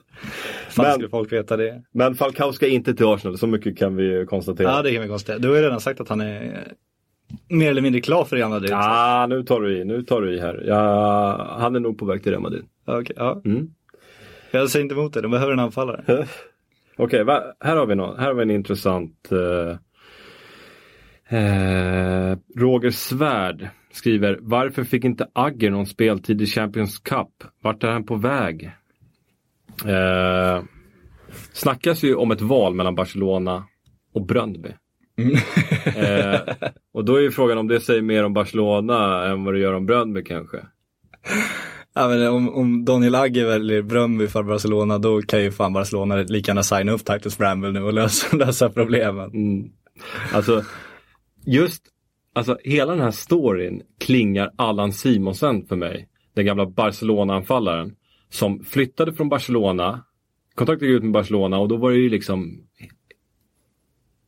fan 0.74 0.86
Men- 0.86 0.94
skulle 0.94 1.10
folk 1.10 1.32
veta 1.32 1.58
det? 1.58 1.84
Men 1.92 2.16
Falcao 2.16 2.54
ska 2.54 2.68
inte 2.68 2.94
till 2.94 3.06
Arsenal, 3.06 3.38
så 3.38 3.48
mycket 3.48 3.78
kan 3.78 3.96
vi 3.96 4.26
konstatera. 4.30 4.68
Ja, 4.72 4.82
det 4.82 4.92
kan 4.94 5.02
vi 5.02 5.08
konstatera. 5.08 5.40
Du 5.40 5.50
har 5.50 5.56
ju 5.56 5.62
redan 5.62 5.80
sagt 5.80 6.02
att 6.02 6.10
han 6.10 6.22
är 6.22 6.68
mer 7.50 7.70
eller 7.70 7.82
mindre 7.82 8.02
klar 8.02 8.26
för 8.26 8.36
Real 8.36 8.50
Madrid. 8.50 8.72
Ah, 8.74 9.26
nu 9.28 9.44
tar 9.44 9.62
du 9.62 9.78
i, 9.78 9.86
nu 9.86 10.04
tar 10.04 10.22
du 10.22 10.36
i 10.36 10.40
här. 10.40 10.64
Ja, 10.68 11.56
han 11.60 11.76
är 11.76 11.80
nog 11.80 11.98
på 11.98 12.06
väg 12.06 12.24
till 12.24 12.32
Real 12.32 12.42
Madrid. 12.42 12.64
Ja, 12.86 13.00
okej, 13.02 13.16
ja. 13.20 13.42
Mm. 13.46 13.68
Jag 14.52 14.70
säger 14.70 14.84
inte 14.84 14.96
emot 14.96 15.14
det, 15.14 15.22
de 15.22 15.32
behöver 15.32 15.54
en 15.54 15.60
anfallare. 15.60 16.28
Okej, 16.98 17.24
va- 17.24 17.44
här 17.60 17.76
har 17.76 17.86
vi 17.86 17.96
något. 17.96 18.18
Här 18.20 18.26
har 18.28 18.34
vi 18.34 18.42
en 18.42 18.52
intressant. 18.52 19.30
eh, 19.32 19.78
eh, 21.40 22.38
Roger 22.56 22.90
Svärd 22.90 23.68
skriver 23.92 24.38
Varför 24.42 24.84
fick 24.84 25.04
inte 25.06 25.28
Agger 25.34 25.72
någon 25.72 25.86
speltid 25.86 26.42
i 26.42 26.46
Champions 26.46 27.00
Cup? 27.00 27.44
Vart 27.62 27.84
är 27.84 27.88
han 27.92 28.06
på 28.06 28.16
väg? 28.16 28.72
Eh, 29.86 30.64
snackas 31.54 32.04
ju 32.04 32.16
om 32.16 32.32
ett 32.32 32.42
val 32.42 32.74
mellan 32.74 32.96
Barcelona 32.96 33.64
och 34.14 34.26
Bröndby. 34.26 34.70
eh, 35.96 36.40
och 36.94 37.06
då 37.06 37.16
är 37.16 37.22
ju 37.22 37.32
frågan 37.32 37.58
om 37.58 37.68
det 37.68 37.80
säger 37.80 38.02
mer 38.02 38.24
om 38.24 38.34
Barcelona 38.34 39.26
än 39.26 39.44
vad 39.44 39.54
det 39.54 39.60
gör 39.60 39.74
om 39.74 39.86
Bröndby 39.86 40.24
kanske. 40.24 40.58
Ja, 41.96 42.08
men 42.08 42.28
om, 42.28 42.56
om 42.56 42.86
Daniel 42.86 43.16
Agger 43.16 43.46
väljer 43.46 43.82
Bröndby 43.82 44.28
för 44.28 44.44
Barcelona, 44.44 44.98
då 44.98 45.22
kan 45.22 45.44
ju 45.44 45.52
fan 45.52 45.74
Barcelona 45.74 46.16
lika 46.16 46.50
gärna 46.50 46.64
signa 46.64 46.92
upp 46.92 47.06
Titus 47.06 47.38
Bramble 47.38 47.72
nu 47.72 47.84
och 47.84 47.94
lösa, 47.94 48.38
lösa 48.38 48.70
problemen. 48.70 49.32
Mm. 49.34 49.70
Alltså, 50.34 50.64
just 51.46 51.84
alltså, 52.34 52.58
hela 52.64 52.92
den 52.92 53.02
här 53.02 53.12
storyn 53.12 53.82
klingar 54.00 54.52
Allan 54.56 54.94
Simonsen 54.94 55.66
för 55.66 55.76
mig. 55.76 56.08
Den 56.36 56.46
gamla 56.46 56.66
Barcelona-anfallaren. 56.66 57.96
Som 58.34 58.64
flyttade 58.64 59.14
från 59.14 59.30
Barcelona, 59.30 60.04
kontaktade 60.56 60.92
ut 60.92 61.04
med 61.04 61.12
Barcelona 61.12 61.60
och 61.60 61.68
då 61.68 61.78
var 61.78 61.92
det 61.92 61.98
ju 61.98 62.10
liksom 62.10 62.68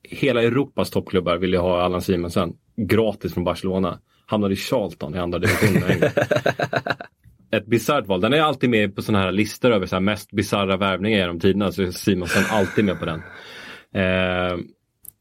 Hela 0.03 0.43
Europas 0.43 0.89
toppklubbar 0.89 1.37
ville 1.37 1.57
ha 1.57 1.81
Allan 1.81 2.01
Simonsen 2.01 2.53
gratis 2.75 3.33
från 3.33 3.43
Barcelona. 3.43 3.99
Hamnade 4.25 4.53
i 4.53 4.57
Charlton 4.57 5.15
i 5.15 5.17
andra 5.17 5.39
divisionen. 5.39 6.01
Ett 7.51 7.65
bisarrt 7.65 8.07
val. 8.07 8.21
Den 8.21 8.33
är 8.33 8.41
alltid 8.41 8.69
med 8.69 8.95
på 8.95 9.01
sådana 9.01 9.23
här 9.23 9.31
listor 9.31 9.71
över 9.71 9.85
så 9.85 9.95
här 9.95 10.01
mest 10.01 10.31
bisarra 10.31 10.77
värvningar 10.77 11.17
genom 11.17 11.39
tiderna. 11.39 11.71
Så 11.71 11.81
är 11.81 11.91
Simonsen 11.91 12.43
alltid 12.49 12.85
med 12.85 12.99
på 12.99 13.05
den. 13.05 13.21
Eh, 13.93 14.57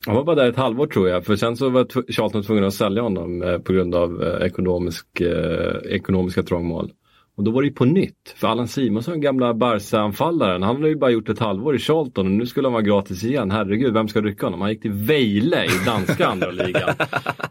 han 0.06 0.16
var 0.16 0.24
bara 0.24 0.36
där 0.36 0.48
ett 0.48 0.56
halvår 0.56 0.86
tror 0.86 1.08
jag, 1.08 1.24
för 1.24 1.36
sen 1.36 1.56
så 1.56 1.68
var 1.68 2.12
Charlton 2.12 2.42
tvungen 2.42 2.64
att 2.64 2.74
sälja 2.74 3.02
honom 3.02 3.42
eh, 3.42 3.58
på 3.58 3.72
grund 3.72 3.94
av 3.94 4.22
eh, 4.22 4.46
ekonomisk, 4.46 5.20
eh, 5.20 5.76
ekonomiska 5.84 6.42
trångmål. 6.42 6.92
Och 7.36 7.44
då 7.44 7.50
var 7.50 7.62
det 7.62 7.68
ju 7.68 7.74
på 7.74 7.84
nytt, 7.84 8.34
för 8.36 8.48
Allan 8.48 8.68
Simonsson, 8.68 9.20
gamla 9.20 9.54
Barca-anfallaren, 9.54 10.62
han 10.62 10.76
hade 10.76 10.88
ju 10.88 10.96
bara 10.96 11.10
gjort 11.10 11.28
ett 11.28 11.38
halvår 11.38 11.76
i 11.76 11.78
Charlton 11.78 12.26
och 12.26 12.32
nu 12.32 12.46
skulle 12.46 12.66
han 12.66 12.72
vara 12.72 12.82
gratis 12.82 13.24
igen. 13.24 13.50
Herregud, 13.50 13.94
vem 13.94 14.08
ska 14.08 14.20
rycka 14.20 14.46
honom? 14.46 14.60
Han 14.60 14.70
gick 14.70 14.82
till 14.82 14.92
Vejle 14.92 15.64
i 15.64 15.84
danska 15.86 16.26
andra 16.26 16.50
ligan. 16.50 16.94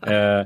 Eh, 0.04 0.46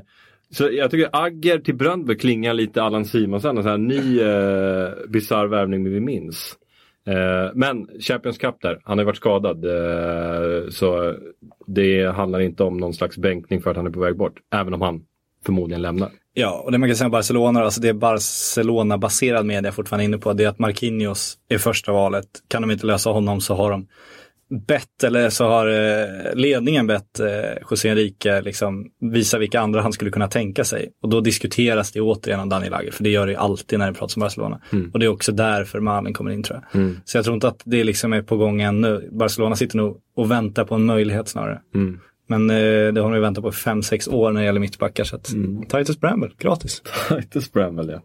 så 0.50 0.68
jag 0.72 0.90
tycker 0.90 1.08
Agger 1.12 1.58
till 1.58 1.74
Bröndby 1.74 2.16
klingar 2.16 2.54
lite 2.54 2.82
Allan 2.82 3.04
Simonsson, 3.04 3.56
en 3.56 3.62
sån 3.62 3.70
här 3.70 3.78
ny 3.78 4.20
eh, 4.20 5.08
bisarr 5.08 5.46
värvning 5.46 5.84
vi 5.84 6.00
minns. 6.00 6.56
Eh, 7.06 7.52
men 7.54 7.88
Champions 8.00 8.38
Cup 8.38 8.54
där, 8.60 8.80
han 8.84 8.98
har 8.98 9.02
ju 9.02 9.06
varit 9.06 9.16
skadad. 9.16 9.64
Eh, 9.64 10.68
så 10.70 11.14
det 11.66 12.04
handlar 12.04 12.40
inte 12.40 12.64
om 12.64 12.76
någon 12.76 12.94
slags 12.94 13.18
bänkning 13.18 13.60
för 13.60 13.70
att 13.70 13.76
han 13.76 13.86
är 13.86 13.90
på 13.90 14.00
väg 14.00 14.16
bort. 14.16 14.40
Även 14.54 14.74
om 14.74 14.82
han 14.82 15.04
förmodligen 15.46 15.82
lämnar. 15.82 16.10
Ja, 16.40 16.62
och 16.64 16.72
det 16.72 16.78
man 16.78 16.88
kan 16.88 16.96
säga 16.96 17.06
om 17.06 17.10
Barcelona, 17.10 17.62
alltså 17.62 17.80
det 17.80 17.94
Barcelona-baserad 17.94 19.46
media 19.46 19.72
fortfarande 19.72 20.04
inne 20.04 20.18
på, 20.18 20.32
det 20.32 20.44
är 20.44 20.48
att 20.48 20.58
Marquinhos 20.58 21.38
är 21.48 21.58
första 21.58 21.92
valet. 21.92 22.26
Kan 22.48 22.62
de 22.62 22.70
inte 22.70 22.86
lösa 22.86 23.10
honom 23.10 23.40
så 23.40 23.54
har 23.54 23.70
de 23.70 23.86
bett, 24.66 25.04
eller 25.04 25.30
så 25.30 25.44
har 25.44 25.66
eh, 25.68 26.34
ledningen 26.34 26.86
bett 26.86 27.20
eh, 27.20 27.26
José 27.70 27.88
Enrique 27.88 28.40
liksom 28.40 28.86
visa 29.00 29.38
vilka 29.38 29.60
andra 29.60 29.80
han 29.80 29.92
skulle 29.92 30.10
kunna 30.10 30.28
tänka 30.28 30.64
sig. 30.64 30.88
Och 31.02 31.08
då 31.08 31.20
diskuteras 31.20 31.92
det 31.92 32.00
återigen 32.00 32.40
om 32.40 32.48
Daniel 32.48 32.74
Agger, 32.74 32.90
för 32.90 33.04
det 33.04 33.10
gör 33.10 33.26
det 33.26 33.32
ju 33.32 33.38
alltid 33.38 33.78
när 33.78 33.86
det 33.86 33.98
pratas 33.98 34.16
om 34.16 34.20
Barcelona. 34.20 34.60
Och 34.92 34.98
det 34.98 35.06
är 35.06 35.10
också 35.10 35.32
därför 35.32 35.80
Malen 35.80 36.12
kommer 36.14 36.30
in 36.30 36.42
tror 36.42 36.60
jag. 36.72 36.82
Så 37.04 37.18
jag 37.18 37.24
tror 37.24 37.34
inte 37.34 37.48
att 37.48 37.62
det 37.64 37.84
liksom 37.84 38.12
är 38.12 38.22
på 38.22 38.36
gång 38.36 38.60
ännu. 38.60 39.08
Barcelona 39.12 39.56
sitter 39.56 39.76
nog 39.76 39.96
och 40.16 40.30
väntar 40.30 40.64
på 40.64 40.74
en 40.74 40.84
möjlighet 40.84 41.28
snarare. 41.28 41.60
Men 42.30 42.50
eh, 42.50 42.92
det 42.92 43.00
har 43.00 43.12
de 43.12 43.20
väntat 43.20 43.42
på 43.42 43.48
i 43.48 43.52
fem 43.52 43.82
sex 43.82 44.08
år 44.08 44.32
när 44.32 44.40
det 44.40 44.46
gäller 44.46 44.60
mittbackar. 44.60 45.04
Så 45.04 45.16
att 45.16 45.24
Titus 45.68 46.00
Bramble, 46.00 46.30
gratis. 46.38 46.82
Titus 47.08 47.52
Bramwell 47.52 47.88
ja. 47.90 48.00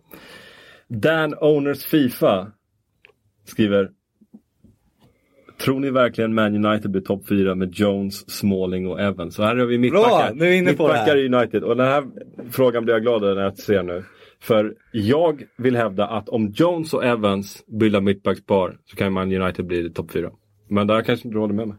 Dan 0.87 1.35
Owners 1.41 1.85
Fifa 1.85 2.51
skriver 3.45 3.89
Tror 5.61 5.79
ni 5.79 5.89
verkligen 5.89 6.33
Man 6.33 6.65
United 6.65 6.91
blir 6.91 7.01
topp 7.01 7.27
4 7.27 7.55
med 7.55 7.73
Jones, 7.73 8.29
Smalling 8.29 8.87
och 8.87 9.01
Evans? 9.01 9.35
Så 9.35 9.43
här 9.43 9.55
har 9.55 9.65
vi 9.65 9.77
mittbackar. 9.77 10.33
nu 10.33 10.45
är 10.45 10.49
vi 10.49 10.57
inne 10.57 10.73
på 10.73 10.87
det 10.87 10.93
här. 10.93 10.99
mittbackar 10.99 11.17
i 11.17 11.35
United. 11.35 11.63
Och 11.63 11.77
den 11.77 11.87
här 11.87 12.03
frågan 12.51 12.83
blir 12.83 12.93
jag 12.95 13.01
glad 13.01 13.23
över 13.23 13.35
när 13.35 13.43
jag 13.43 13.57
ser 13.57 13.83
nu. 13.83 14.03
För 14.41 14.75
jag 14.91 15.43
vill 15.57 15.75
hävda 15.75 16.07
att 16.07 16.29
om 16.29 16.47
Jones 16.55 16.93
och 16.93 17.05
Evans 17.05 17.63
bildar 17.67 18.01
mittbackspar 18.01 18.77
så 18.85 18.95
kan 18.95 19.13
Man 19.13 19.33
United 19.33 19.65
bli 19.65 19.89
topp 19.89 20.11
4. 20.11 20.31
Men 20.69 20.87
där 20.87 21.01
kanske 21.01 21.27
inte 21.27 21.35
du 21.35 21.39
håller 21.39 21.53
med 21.53 21.67
mig. 21.67 21.77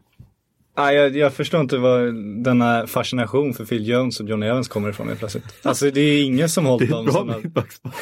Nej, 0.76 0.96
jag, 0.96 1.16
jag 1.16 1.32
förstår 1.32 1.60
inte 1.60 1.76
var 1.76 2.00
denna 2.44 2.86
fascination 2.86 3.54
för 3.54 3.64
Phil 3.64 3.88
Jones 3.88 4.20
och 4.20 4.28
Johnny 4.28 4.46
Evans 4.46 4.68
kommer 4.68 4.90
ifrån 4.90 5.08
helt 5.08 5.18
plötsligt. 5.18 5.44
Alltså 5.62 5.90
det 5.90 6.00
är 6.00 6.24
ingen 6.24 6.48
som 6.48 6.66
hållit 6.66 6.90
dem. 6.90 7.42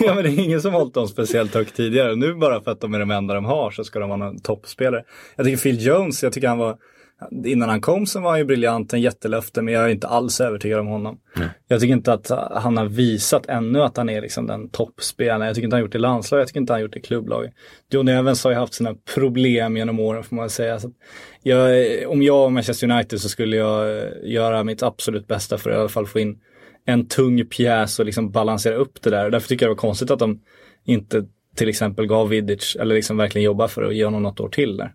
Ja 0.01 0.15
men 0.15 0.24
det 0.24 0.31
är 0.31 0.44
ingen 0.44 0.62
som 0.62 0.73
hållit 0.73 0.94
dem 0.94 1.09
speciellt 1.09 1.55
högt 1.55 1.77
tidigare. 1.77 2.16
Nu 2.16 2.35
bara 2.35 2.61
för 2.61 2.70
att 2.70 2.81
de 2.81 2.94
är 2.94 2.99
de 2.99 3.11
enda 3.11 3.35
de 3.35 3.44
har 3.44 3.70
så 3.70 3.85
ska 3.85 3.99
de 3.99 4.09
vara 4.09 4.19
någon 4.19 4.40
toppspelare. 4.40 5.03
Jag 5.36 5.47
tycker 5.47 5.62
Phil 5.62 5.86
Jones, 5.86 6.23
jag 6.23 6.32
tycker 6.32 6.49
han 6.49 6.59
var 6.59 6.77
Innan 7.44 7.69
han 7.69 7.81
kom 7.81 8.07
så 8.07 8.20
var 8.20 8.31
han 8.31 8.39
ju 8.39 8.44
briljant, 8.44 8.93
en 8.93 9.01
jättelöfte, 9.01 9.62
men 9.62 9.74
jag 9.74 9.85
är 9.85 9.89
inte 9.89 10.07
alls 10.07 10.40
övertygad 10.40 10.81
om 10.81 10.86
honom. 10.86 11.19
Jag 11.69 11.81
tycker 11.81 11.93
inte 11.93 12.12
att 12.12 12.31
han 12.51 12.77
har 12.77 12.85
visat 12.85 13.47
ännu 13.47 13.82
att 13.82 13.97
han 13.97 14.09
är 14.09 14.20
liksom 14.20 14.47
den 14.47 14.69
toppspelaren. 14.69 15.47
Jag 15.47 15.55
tycker 15.55 15.65
inte 15.65 15.77
han 15.77 15.81
har 15.81 15.86
gjort 15.86 15.93
det 15.93 15.99
i 15.99 16.01
landslaget, 16.01 16.40
jag 16.40 16.49
tycker 16.49 16.61
inte 16.61 16.73
han 16.73 16.78
har 16.78 16.82
gjort 16.82 16.93
det 16.93 16.99
i 16.99 17.03
klubblaget. 17.03 17.53
Johnny 17.90 18.12
Evans 18.12 18.44
har 18.44 18.51
ju 18.51 18.57
haft 18.57 18.74
sina 18.74 18.94
problem 19.15 19.77
genom 19.77 20.01
åren 20.01 20.24
får 20.24 20.36
man 20.36 20.51
säga. 20.51 20.81
Jag, 21.43 21.69
om 22.09 22.23
jag 22.23 22.39
var 22.39 22.51
Manchester 22.51 22.90
United 22.90 23.20
så 23.20 23.28
skulle 23.28 23.57
jag 23.57 23.99
eh, 23.99 24.05
göra 24.23 24.65
mitt 24.65 24.82
absolut 24.82 25.27
bästa 25.27 25.59
för 25.59 25.70
att 25.70 25.77
i 25.77 25.81
alla 25.81 25.89
fall 25.89 26.07
få 26.07 26.19
in 26.19 26.39
en 26.85 27.09
tung 27.09 27.47
pjäs 27.47 27.99
och 27.99 28.07
liksom 28.07 28.31
balansera 28.31 28.74
upp 28.74 29.03
det 29.03 29.11
där. 29.11 29.31
Därför 29.31 29.49
tycker 29.49 29.66
jag 29.66 29.70
det 29.70 29.74
var 29.74 29.81
konstigt 29.81 30.11
att 30.11 30.19
de 30.19 30.40
inte 30.85 31.24
till 31.57 31.69
exempel 31.69 32.07
gav 32.07 32.28
Vidic, 32.28 32.77
eller 32.81 32.94
liksom 32.94 33.16
verkligen 33.16 33.44
jobba 33.44 33.69
för 33.69 33.82
att 33.82 33.94
ge 33.94 34.05
honom 34.05 34.23
något 34.23 34.40
år 34.40 34.49
till 34.49 34.77
där. 34.77 34.93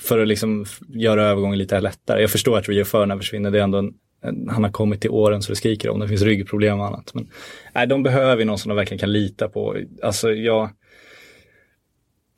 För 0.00 0.18
att 0.18 0.28
liksom 0.28 0.64
göra 0.88 1.24
övergången 1.24 1.58
lite 1.58 1.80
lättare. 1.80 2.20
Jag 2.20 2.30
förstår 2.30 2.58
att 2.58 2.68
Rio 2.68 2.84
Furner 2.84 3.16
försvinner, 3.16 3.50
det 3.50 3.58
är 3.58 3.62
ändå 3.62 3.78
en, 3.78 3.94
en, 4.22 4.48
han 4.48 4.64
har 4.64 4.70
kommit 4.70 5.00
till 5.00 5.10
åren 5.10 5.42
så 5.42 5.52
det 5.52 5.56
skriker 5.56 5.88
om, 5.88 6.00
det 6.00 6.08
finns 6.08 6.22
ryggproblem 6.22 6.80
och 6.80 6.86
annat. 6.86 7.14
Men 7.14 7.28
nej, 7.74 7.86
de 7.86 8.02
behöver 8.02 8.44
någon 8.44 8.58
som 8.58 8.68
de 8.68 8.76
verkligen 8.76 8.98
kan 8.98 9.12
lita 9.12 9.48
på. 9.48 9.76
Alltså 10.02 10.32
jag, 10.32 10.70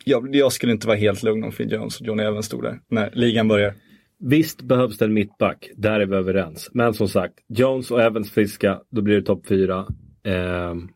jag, 0.05 0.37
jag 0.37 0.53
skulle 0.53 0.73
inte 0.73 0.87
vara 0.87 0.97
helt 0.97 1.23
lugn 1.23 1.45
om 1.45 1.53
Phil 1.53 1.73
Jones 1.73 2.01
och 2.01 2.07
Johnny 2.07 2.23
Evans 2.23 2.47
stod 2.47 2.63
där 2.63 2.79
när 2.89 3.11
ligan 3.15 3.49
börjar. 3.49 3.75
Visst 4.19 4.63
behövs 4.63 4.99
det 4.99 5.05
en 5.05 5.13
mittback, 5.13 5.71
där 5.77 6.01
är 6.01 6.07
vi 6.07 6.17
överens. 6.17 6.71
Men 6.73 6.95
som 6.95 7.09
sagt, 7.09 7.35
Jones 7.49 7.91
och 7.91 8.03
Evans 8.03 8.31
friska, 8.31 8.81
då 8.91 9.03
blir 9.03 9.15
det 9.15 9.23
topp 9.23 9.47
fyra. 9.47 9.87
Ehm, 10.25 10.89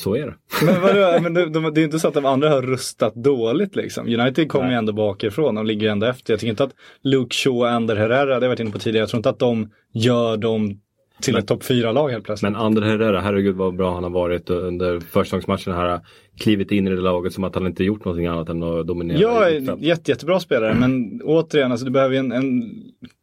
så 0.00 0.16
är 0.16 0.26
det. 0.26 0.34
Men, 0.66 0.80
vadå, 0.80 1.22
men 1.22 1.34
de, 1.34 1.52
de, 1.52 1.74
det 1.74 1.80
är 1.80 1.84
inte 1.84 1.98
så 1.98 2.08
att 2.08 2.14
de 2.14 2.26
andra 2.26 2.48
har 2.48 2.62
rustat 2.62 3.14
dåligt 3.14 3.76
liksom. 3.76 4.20
United 4.20 4.48
kommer 4.48 4.70
ju 4.70 4.76
ändå 4.76 4.92
bakifrån, 4.92 5.54
de 5.54 5.66
ligger 5.66 5.82
ju 5.82 5.92
ändå 5.92 6.06
efter. 6.06 6.32
Jag 6.32 6.40
tycker 6.40 6.50
inte 6.50 6.64
att 6.64 6.74
Luke 7.02 7.34
Shaw 7.34 7.58
och 7.58 7.70
Ander 7.70 7.96
Herrera, 7.96 8.26
det 8.26 8.34
har 8.34 8.42
jag 8.42 8.48
varit 8.48 8.60
inne 8.60 8.70
på 8.70 8.78
tidigare, 8.78 9.02
jag 9.02 9.08
tror 9.08 9.18
inte 9.18 9.30
att 9.30 9.38
de 9.38 9.70
gör 9.92 10.36
dem 10.36 10.80
till 11.20 11.36
ett 11.36 11.46
topp 11.46 11.64
fyra 11.64 11.92
lag 11.92 12.08
helt 12.08 12.24
plötsligt. 12.24 12.52
Men 12.52 12.60
Ander 12.60 12.82
Herrera, 12.82 13.20
herregud 13.20 13.56
vad 13.56 13.76
bra 13.76 13.94
han 13.94 14.02
har 14.02 14.10
varit 14.10 14.50
under 14.50 15.00
försäsongsmatchen 15.00 15.74
här. 15.74 16.00
Klivit 16.38 16.72
in 16.72 16.86
i 16.86 16.90
det 16.90 17.00
laget 17.00 17.32
som 17.32 17.44
att 17.44 17.54
han 17.54 17.66
inte 17.66 17.84
gjort 17.84 18.04
någonting 18.04 18.26
annat 18.26 18.48
än 18.48 18.62
att 18.62 18.86
dominera. 18.86 19.18
Ja, 19.18 19.50
jätte, 19.50 20.10
jättebra 20.10 20.40
spelare, 20.40 20.74
men 20.74 21.20
återigen, 21.24 21.70
alltså, 21.70 21.86
du 21.86 21.92
behöver 21.92 22.14
ju 22.14 22.18
en... 22.18 22.32
en 22.32 22.62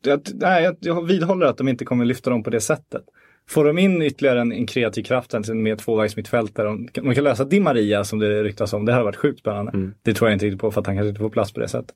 jag, 0.06 0.22
nej, 0.34 0.76
jag 0.80 1.08
vidhåller 1.08 1.46
att 1.46 1.58
de 1.58 1.68
inte 1.68 1.86
kommer 1.86 2.06
lyfta 2.06 2.30
dem 2.30 2.44
på 2.44 2.50
det 2.50 2.62
sättet. 2.62 3.04
Får 3.50 3.66
de 3.66 3.78
in 3.78 4.02
ytterligare 4.02 4.42
en, 4.42 4.52
en 4.52 4.68
kreativ 4.68 5.04
kraft 5.04 5.34
med 5.54 5.78
tvåvägsmittfältare, 5.80 6.68
de, 6.68 6.88
kan- 6.88 7.06
de 7.06 7.16
kan 7.16 7.24
lösa 7.24 7.44
Di 7.46 7.60
Maria 7.60 8.04
som 8.04 8.20
det 8.20 8.44
ryktas 8.44 8.74
om, 8.74 8.86
det 8.86 8.92
hade 8.92 9.04
varit 9.06 9.16
sjukt 9.16 9.40
spännande. 9.40 9.92
Det 10.02 10.14
tror 10.14 10.30
jag 10.30 10.36
inte 10.36 10.46
riktigt 10.46 10.62
på 10.62 10.72
för 10.72 10.82
att 10.82 10.88
han 10.88 10.96
kanske 10.96 11.10
inte 11.10 11.20
får 11.22 11.30
plats 11.30 11.52
på 11.54 11.60
det 11.60 11.68
sättet. 11.68 11.96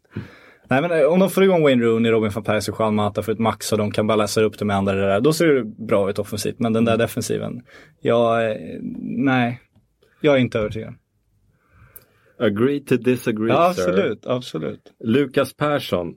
Nej 0.69 0.81
men 0.81 0.91
eh, 0.91 1.05
om 1.05 1.19
de 1.19 1.29
får 1.29 1.43
igång 1.43 1.63
Wayne 1.63 1.83
Rooney, 1.85 2.11
Robin 2.11 2.31
van 2.31 2.43
Persie 2.43 2.71
och 2.73 2.79
Juan 2.79 2.95
Mata 2.95 3.21
för 3.23 3.31
ett 3.31 3.39
max 3.39 3.71
och 3.71 3.77
de 3.77 3.91
kan 3.91 4.07
balansera 4.07 4.45
upp 4.45 4.59
det 4.59 4.65
med 4.65 4.75
andra 4.75 4.93
där, 4.93 5.21
då 5.21 5.33
ser 5.33 5.47
det 5.47 5.63
bra 5.63 6.09
ut 6.09 6.19
offensivt. 6.19 6.59
Men 6.59 6.73
den 6.73 6.85
där 6.85 6.97
defensiven, 6.97 7.61
ja, 8.01 8.43
eh, 8.43 8.57
nej, 9.01 9.61
jag 10.21 10.35
är 10.35 10.39
inte 10.39 10.59
övertygad. 10.59 10.93
Agree 12.39 12.79
to 12.79 12.95
disagree, 12.97 13.49
Ja, 13.49 13.73
sir. 13.73 13.81
absolut, 13.89 14.25
absolut. 14.25 14.81
Lukas 15.03 15.53
Persson. 15.53 16.13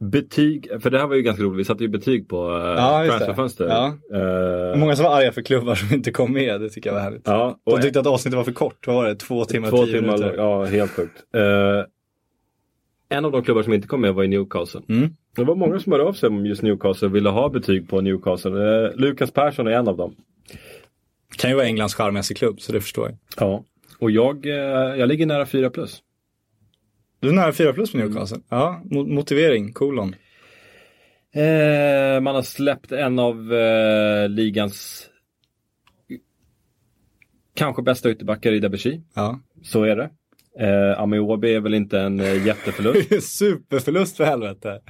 Betyg, 0.00 0.68
för 0.82 0.90
det 0.90 0.98
här 0.98 1.06
var 1.06 1.14
ju 1.16 1.22
ganska 1.22 1.42
roligt, 1.42 1.58
vi 1.60 1.64
satte 1.64 1.82
ju 1.84 1.88
betyg 1.88 2.28
på 2.28 2.48
uh, 2.50 2.54
Ja, 2.64 3.02
det. 3.02 3.08
transferfönster. 3.08 3.66
Ja. 3.68 3.86
Eh, 4.72 4.78
Många 4.78 4.96
som 4.96 5.04
var 5.04 5.16
arga 5.16 5.32
för 5.32 5.42
klubbar 5.42 5.74
som 5.74 5.94
inte 5.94 6.10
kom 6.10 6.32
med, 6.32 6.60
det 6.60 6.68
tycker 6.68 6.90
jag 6.90 6.94
var 6.94 7.00
härligt. 7.02 7.22
ja, 7.24 7.58
De 7.64 7.80
tyckte 7.80 8.00
att 8.00 8.06
avsnittet 8.06 8.36
var 8.36 8.44
för 8.44 8.52
kort, 8.52 8.86
vad 8.86 8.96
var 8.96 9.04
det? 9.06 9.14
Två 9.14 9.44
timmar, 9.44 9.70
två 9.70 9.84
tio 9.86 10.00
timmar, 10.00 10.18
minuter? 10.18 10.36
ja 10.36 10.64
helt 10.64 10.90
sjukt. 10.90 11.22
Eh, 11.34 11.84
en 13.18 13.24
av 13.24 13.32
de 13.32 13.42
klubbar 13.42 13.62
som 13.62 13.72
inte 13.72 13.88
kom 13.88 14.00
med 14.00 14.14
var 14.14 14.24
i 14.24 14.28
Newcastle. 14.28 14.80
Mm. 14.88 15.10
Det 15.36 15.44
var 15.44 15.54
många 15.54 15.78
som 15.80 15.92
hörde 15.92 16.04
av 16.04 16.12
sig 16.12 16.28
om 16.28 16.46
just 16.46 16.62
Newcastle 16.62 17.08
och 17.08 17.14
ville 17.14 17.28
ha 17.28 17.48
betyg 17.48 17.88
på 17.88 18.00
Newcastle. 18.00 18.50
Eh, 18.84 18.90
Lukas 18.96 19.30
Persson 19.30 19.66
är 19.66 19.70
en 19.70 19.88
av 19.88 19.96
dem. 19.96 20.14
Kan 21.38 21.50
ju 21.50 21.56
vara 21.56 21.66
Englands 21.66 21.94
charmigaste 21.94 22.34
klubb, 22.34 22.60
så 22.60 22.72
det 22.72 22.80
förstår 22.80 23.06
jag. 23.08 23.16
Ja. 23.48 23.64
Och 23.98 24.10
jag, 24.10 24.46
jag 24.96 25.08
ligger 25.08 25.26
nära 25.26 25.46
4 25.46 25.70
plus. 25.70 26.02
Du 27.20 27.28
är 27.28 27.32
nära 27.32 27.52
4 27.52 27.72
plus 27.72 27.92
på 27.92 27.98
Newcastle. 27.98 28.38
Ja, 28.48 28.82
mo- 28.84 29.14
motivering, 29.14 29.72
kolon. 29.72 30.14
Eh, 31.34 32.20
man 32.20 32.34
har 32.34 32.42
släppt 32.42 32.92
en 32.92 33.18
av 33.18 33.54
eh, 33.54 34.28
ligans 34.28 35.06
kanske 37.54 37.82
bästa 37.82 38.10
ytterbackar 38.10 38.52
i 38.52 38.58
Debussy. 38.60 39.00
Ja. 39.14 39.40
Så 39.62 39.82
är 39.84 39.96
det. 39.96 40.10
Eh, 40.60 41.00
Amiobi 41.00 41.54
är 41.54 41.60
väl 41.60 41.74
inte 41.74 42.00
en 42.00 42.20
eh, 42.20 42.46
jätteförlust. 42.46 43.22
Superförlust 43.38 44.16
för 44.16 44.24
helvete. 44.24 44.80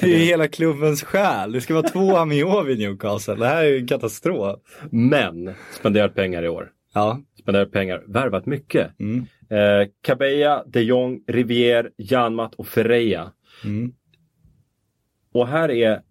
Det 0.00 0.06
är 0.06 0.08
ju 0.08 0.14
hela 0.24 0.48
klubbens 0.48 1.02
själ. 1.02 1.52
Det 1.52 1.60
ska 1.60 1.74
vara 1.74 1.88
två 1.88 2.16
Amiobi 2.16 2.72
i 2.72 2.76
Newcastle. 2.76 3.34
Det 3.34 3.46
här 3.46 3.64
är 3.64 3.68
ju 3.68 3.78
en 3.78 3.86
katastrof. 3.86 4.58
Men 4.90 5.54
spenderat 5.72 6.14
pengar 6.14 6.42
i 6.42 6.48
år. 6.48 6.70
Ja. 6.94 7.20
Spenderat 7.42 7.72
pengar, 7.72 8.02
värvat 8.06 8.46
mycket. 8.46 9.00
Mm. 9.00 9.26
Eh, 9.50 9.88
Cabella, 10.00 10.64
de 10.66 10.82
Jong, 10.82 11.24
Rivière, 11.26 11.90
Janmat 11.96 12.54
och 12.54 12.66
Ferreira. 12.66 13.32
Mm. 13.64 13.92
Och 15.32 15.48
här 15.48 15.70
är, 15.70 16.02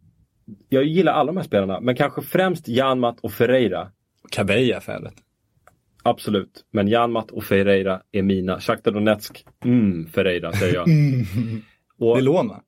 jag 0.70 0.84
gillar 0.84 1.14
alla 1.14 1.28
de 1.28 1.38
här 1.38 1.44
spelarna, 1.44 1.80
men 1.82 1.96
kanske 1.96 2.22
främst 2.22 2.68
Janmat 2.68 3.20
och 3.20 3.32
Ferreira. 3.32 3.92
Cabella 4.32 4.82
för 4.82 4.92
helvete. 4.92 5.22
Absolut, 6.04 6.66
men 6.72 6.88
Janmat 6.88 7.32
och 7.32 7.44
Ferreira 7.44 8.02
är 8.12 8.24
mina. 8.24 8.60
Shakhtar 8.60 8.92
Donetsk, 8.92 9.46
mm, 9.66 10.08
Ferreira 10.08 10.54
säger 10.54 10.74
jag. 10.76 10.88
Och, 11.98 12.16
Det 12.16 12.22
är 12.22 12.24
lån 12.24 12.48
va? 12.48 12.62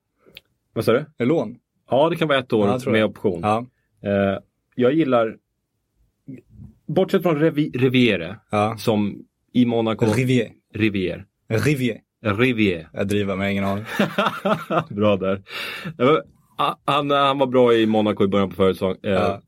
vad 0.73 0.85
sa 0.85 0.91
du? 0.93 1.05
Det 1.17 1.23
är 1.23 1.27
lån. 1.27 1.57
Ja, 1.89 2.09
det 2.09 2.15
kan 2.15 2.27
vara 2.27 2.39
ett 2.39 2.53
år 2.53 2.67
Ja, 2.85 2.91
med 2.91 3.05
option. 3.05 3.39
Ja. 3.43 3.65
Eh, 4.03 4.39
jag 4.75 4.93
gillar, 4.93 5.37
bortsett 6.87 7.21
från 7.21 7.39
Revi, 7.39 7.69
Riviere, 7.69 8.39
ja. 8.51 8.75
som 8.77 9.25
i 9.53 9.65
Monaco, 9.65 10.05
Rivier. 10.05 10.51
Rivier. 10.73 11.25
Rivier. 11.49 11.97
Rivier. 12.25 12.89
Jag 12.93 13.07
driver 13.07 13.35
med 13.35 13.51
ingen 13.51 13.63
aning. 13.63 13.85
bra 14.89 15.17
där. 15.17 15.41
Ah, 16.57 16.75
Han, 16.85 17.11
han 17.11 17.37
var 17.37 17.47
bra 17.47 17.73
i 17.73 17.85
Monaco 17.85 18.23
i 18.23 18.27
början 18.27 18.49
på 18.49 18.55
försäsong. 18.55 18.95
Eh, 19.03 19.11
Ja. 19.11 19.41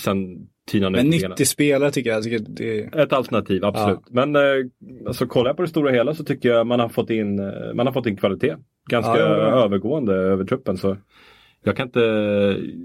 Sen 0.00 0.18
tinade 0.70 0.96
Men 0.96 1.06
nyttig 1.10 1.48
spelare 1.48 1.90
tycker 1.90 2.10
jag. 2.10 2.16
jag 2.16 2.24
tycker 2.24 2.38
det. 2.48 2.80
Ett 3.02 3.12
alternativ, 3.12 3.64
absolut. 3.64 4.00
Men 4.10 4.36
eh, 4.36 4.42
alltså, 5.06 5.26
kollar 5.26 5.46
jag 5.50 5.56
på 5.56 5.62
det 5.62 5.68
stora 5.68 5.90
hela 5.90 6.14
så 6.14 6.24
tycker 6.24 6.48
jag 6.48 6.66
man 6.66 6.80
har 6.80 6.88
fått 6.88 7.10
in, 7.10 7.38
eh, 7.38 7.74
man 7.74 7.86
har 7.86 7.92
fått 7.92 8.06
in 8.06 8.16
kvalitet. 8.16 8.56
Ganska 8.90 9.18
Ja, 9.18 9.28
ja, 9.28 9.36
ja. 9.38 9.64
övergående 9.64 10.14
över 10.14 10.44
truppen. 10.44 10.76
Så 10.76 10.96
jag 11.64 11.76
kan 11.76 11.86
inte 11.86 12.00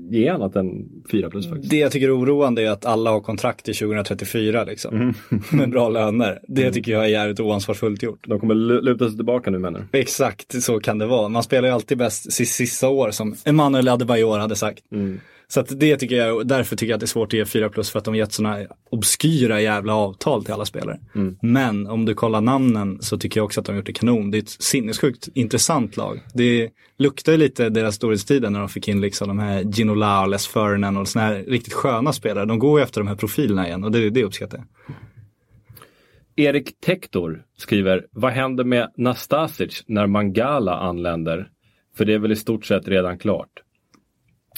ge 0.10 0.28
annat 0.30 0.56
än 0.56 0.90
4 1.12 1.30
plus 1.30 1.50
faktiskt. 1.50 1.70
Det 1.70 1.78
jag 1.78 1.92
tycker 1.92 2.08
är 2.08 2.20
oroande 2.20 2.62
är 2.62 2.70
att 2.70 2.86
alla 2.86 3.12
har 3.12 3.22
kontrakt 3.22 3.66
till 3.66 3.76
2034 3.76 4.64
liksom. 4.64 4.96
Mm. 4.96 5.14
Med 5.52 5.70
bra 5.70 5.90
löner. 5.90 6.40
Det 6.48 6.72
tycker 6.72 6.92
jag 6.92 7.04
är 7.04 7.08
jävligt 7.08 7.40
oansvarsfullt 7.40 8.04
gjort. 8.04 8.28
De 8.28 8.40
kommer 8.40 8.56
lu- 8.56 8.82
luta 8.82 9.08
sig 9.08 9.16
tillbaka 9.16 9.52
nu 9.52 9.60
menar 9.60 9.86
du? 9.92 10.00
Exakt 10.00 10.64
så 10.64 10.80
kan 10.80 10.98
det 10.98 11.06
vara. 11.06 11.30
Man 11.30 11.44
spelar 11.44 11.68
ju 11.68 11.74
alltid 11.74 11.98
bäst 11.98 12.32
sitt 12.34 12.50
sista 12.50 12.90
år 12.90 13.12
som 13.12 13.36
Emanuel 13.46 13.88
Adebayor 13.88 14.40
hade 14.40 14.56
sagt. 14.56 14.92
Mm. 14.92 15.20
Så 15.52 15.60
att 15.60 15.80
det 15.80 15.98
tycker 15.98 16.16
jag, 16.16 16.48
därför 16.48 16.76
tycker 16.76 16.90
jag 16.92 16.98
att 16.98 17.00
det 17.00 17.06
är 17.06 17.08
svårt 17.08 17.28
att 17.28 17.34
ge 17.34 17.46
4 17.46 17.70
plus 17.70 17.90
för 17.92 18.00
att 18.00 18.06
de 18.06 18.16
gett 18.16 18.34
sådana 18.34 18.58
obskyra 18.90 19.62
jävla 19.62 19.96
avtal 19.96 20.46
till 20.46 20.54
alla 20.54 20.66
spelare. 20.66 21.00
Mm. 21.16 21.38
Men 21.42 21.88
om 21.88 22.06
du 22.06 22.14
kollar 22.14 22.42
namnen 22.42 22.98
så 23.02 23.18
tycker 23.18 23.40
jag 23.40 23.46
också 23.46 23.60
att 23.60 23.66
de 23.66 23.76
gjort 23.76 23.86
det 23.86 23.94
kanon. 23.94 24.32
Det 24.32 24.38
är 24.38 24.42
ett 24.42 24.50
sinnessjukt 24.50 25.28
intressant 25.34 25.98
lag. 25.98 26.20
Det 26.34 26.70
luktar 26.98 27.32
ju 27.32 27.38
lite 27.38 27.70
deras 27.70 27.96
storhetstiden 27.96 28.54
när 28.54 28.60
de 28.60 28.69
fick 28.70 28.88
in 28.88 29.02
liksom 29.02 29.28
de 29.28 29.40
här 29.40 29.64
Ginola 29.64 30.22
och 30.22 30.30
Les 30.30 30.48
Ferdinand 30.48 30.98
och 30.98 31.08
sådana 31.08 31.28
här 31.30 31.44
riktigt 31.48 31.74
sköna 31.74 32.14
spelare. 32.14 32.46
De 32.46 32.60
går 32.60 32.80
ju 32.80 32.84
efter 32.84 33.02
de 33.02 33.08
här 33.08 33.16
profilerna 33.16 33.68
igen 33.68 33.84
och 33.84 33.92
det, 33.92 34.10
det 34.10 34.24
uppskattar 34.24 34.58
jag. 34.58 34.96
Erik 36.36 36.80
Tektor 36.80 37.44
skriver, 37.58 38.06
vad 38.12 38.32
händer 38.32 38.64
med 38.64 38.92
Nastasic 38.98 39.84
när 39.88 40.08
Mangala 40.08 40.76
anländer? 40.76 41.50
För 41.98 42.06
det 42.06 42.14
är 42.14 42.20
väl 42.20 42.32
i 42.32 42.36
stort 42.36 42.66
sett 42.66 42.88
redan 42.88 43.18
klart. 43.20 43.50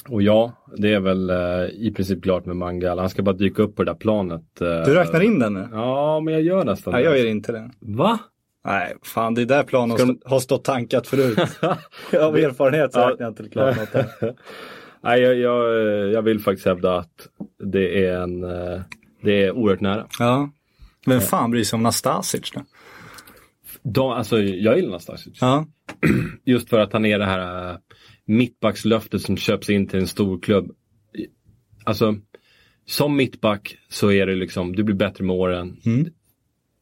Och 0.10 0.22
ja, 0.22 0.52
det 0.78 0.94
är 0.94 1.00
väl 1.00 1.30
eh, 1.30 1.66
i 1.74 1.94
princip 1.96 2.24
klart 2.24 2.46
med 2.46 2.56
Mangala. 2.56 3.02
Han 3.02 3.10
ska 3.10 3.22
bara 3.24 3.36
dyka 3.36 3.62
upp 3.64 3.76
på 3.76 3.84
det 3.84 3.92
där 3.92 3.96
planet. 3.98 4.62
eh. 4.62 4.68
Du 4.68 4.94
räknar 4.94 5.22
in 5.22 5.40
den 5.40 5.54
nu? 5.54 5.68
Ja, 5.72 6.20
men 6.20 6.34
jag 6.34 6.44
gör 6.44 6.66
nästan 6.66 6.94
Nej, 6.94 7.04
det. 7.04 7.10
jag 7.10 7.20
gör 7.20 7.26
inte 7.28 7.52
det. 7.52 7.72
Va? 7.80 8.20
Nej, 8.66 8.96
fan 9.04 9.34
det 9.34 9.42
är 9.42 9.46
där 9.46 9.64
planen 9.64 9.98
Ska 9.98 10.16
har 10.26 10.40
stått 10.40 10.64
tankat 10.64 11.08
förut. 11.08 11.40
Av 12.20 12.38
erfarenhet 12.38 12.94
så 12.94 13.00
räknar 13.00 13.26
jag 13.26 13.32
inte 13.32 13.50
klart 13.50 13.78
något 13.78 13.92
där. 13.92 14.08
Nej, 15.04 15.22
jag, 15.22 15.36
jag, 15.36 15.82
eh, 15.82 16.12
jag 16.12 16.22
vill 16.22 16.40
faktiskt 16.40 16.66
hävda 16.66 16.98
att 16.98 17.28
det 17.64 18.06
är 18.06 18.18
en 18.18 18.44
eh, 18.44 18.82
det 19.22 19.44
är 19.44 19.52
oerhört 19.52 19.82
nära. 19.82 20.08
Ja. 20.20 20.52
Vem 21.06 21.22
fan 21.22 21.52
bryr 21.52 21.64
sig 21.64 21.78
om 21.78 21.84
Nastasic 21.84 22.52
då? 22.52 22.66
De, 23.84 24.12
alltså, 24.12 24.42
jag 24.42 24.76
gillar 24.76 24.92
Nastasic. 24.92 25.38
Ja. 25.42 25.66
Just 26.46 26.70
för 26.70 26.80
att 26.80 26.94
han 26.94 27.06
är 27.06 27.20
det 27.20 27.26
här 27.26 27.72
äh, 27.72 27.78
mittbackslöftet 28.26 29.22
som 29.22 29.38
köps 29.38 29.70
in 29.70 29.88
till 29.88 30.00
en 30.00 30.08
stor 30.08 30.40
klubb. 30.40 30.72
Alltså, 31.84 32.16
som 32.86 33.16
mittback 33.16 33.78
så 33.90 34.12
är 34.12 34.26
det 34.26 34.36
liksom, 34.36 34.76
du 34.76 34.84
blir 34.84 34.96
bättre 34.96 35.24
med 35.24 35.36
åren. 35.36 35.78
Mm. 35.86 36.08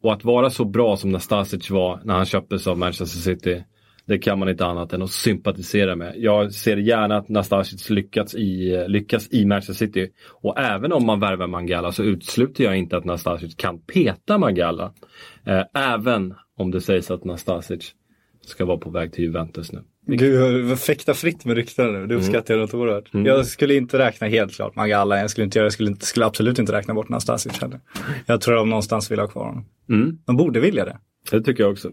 Och 0.04 0.14
att 0.14 0.24
vara 0.24 0.50
så 0.50 0.66
bra 0.66 0.98
som 0.98 1.12
Nastasic 1.12 1.70
var 1.70 2.02
när 2.04 2.14
han 2.14 2.26
köptes 2.26 2.68
av 2.68 2.78
Manchester 2.78 3.20
City. 3.20 3.64
Det 4.06 4.18
kan 4.18 4.40
man 4.40 4.50
inte 4.50 4.66
annat 4.66 4.94
än 4.94 5.02
att 5.02 5.12
sympatisera 5.12 5.96
med. 5.96 6.14
Jag 6.18 6.54
ser 6.54 6.78
gärna 6.78 7.18
att 7.18 7.30
Nastasic 7.30 7.90
lyckas 7.90 8.36
i, 8.36 8.86
lyckas 8.88 9.28
i 9.32 9.46
Manchester 9.46 9.86
City. 9.86 10.10
Och 10.42 10.60
även 10.60 10.94
om 10.94 11.06
man 11.06 11.20
värvar 11.20 11.48
Mangala 11.48 11.92
så 11.92 12.04
utesluter 12.04 12.64
jag 12.64 12.78
inte 12.78 12.98
att 12.98 13.06
Nastasic 13.06 13.56
kan 13.56 13.80
peta 13.80 14.38
Mangala. 14.38 14.94
Eh, 15.46 15.64
även 15.74 16.34
om 16.58 16.72
det 16.72 16.82
sägs 16.82 17.12
att 17.12 17.24
Nastasic 17.24 17.92
ska 18.42 18.66
vara 18.66 18.78
på 18.78 18.90
väg 18.90 19.14
till 19.14 19.24
Juventus 19.24 19.72
nu. 19.72 19.84
Gud, 20.18 20.80
fäkta 20.80 21.14
fritt 21.14 21.46
med 21.46 21.56
ryktena 21.56 21.92
nu. 21.92 22.08
Det 22.08 22.16
uppskattar 22.16 22.54
jag 22.54 22.62
något 22.62 22.74
oerhört. 22.74 23.10
Jag 23.12 23.46
skulle 23.46 23.76
inte 23.76 23.98
räkna 23.98 24.28
helt 24.28 24.54
klart 24.54 24.76
Magalla. 24.76 25.20
Jag 25.20 25.30
skulle 25.30 25.46
inte 25.46 25.60
jag 25.60 25.74
skulle, 25.74 25.90
inte, 25.90 26.06
skulle 26.06 26.26
absolut 26.26 26.60
inte 26.60 26.74
räkna 26.74 26.94
bort 26.94 27.10
Nastasic 27.10 27.62
heller. 27.62 27.80
Jag 28.26 28.42
tror 28.42 28.56
de 28.56 28.70
någonstans 28.70 29.12
vill 29.12 29.20
ha 29.20 29.28
kvar 29.28 29.46
honom. 29.46 29.66
Mm. 29.90 30.18
De 30.26 30.38
borde 30.38 30.60
vilja 30.60 30.86
det. 30.86 30.98
Det 31.32 31.42
tycker 31.42 31.64
jag 31.64 31.72
också. 31.72 31.92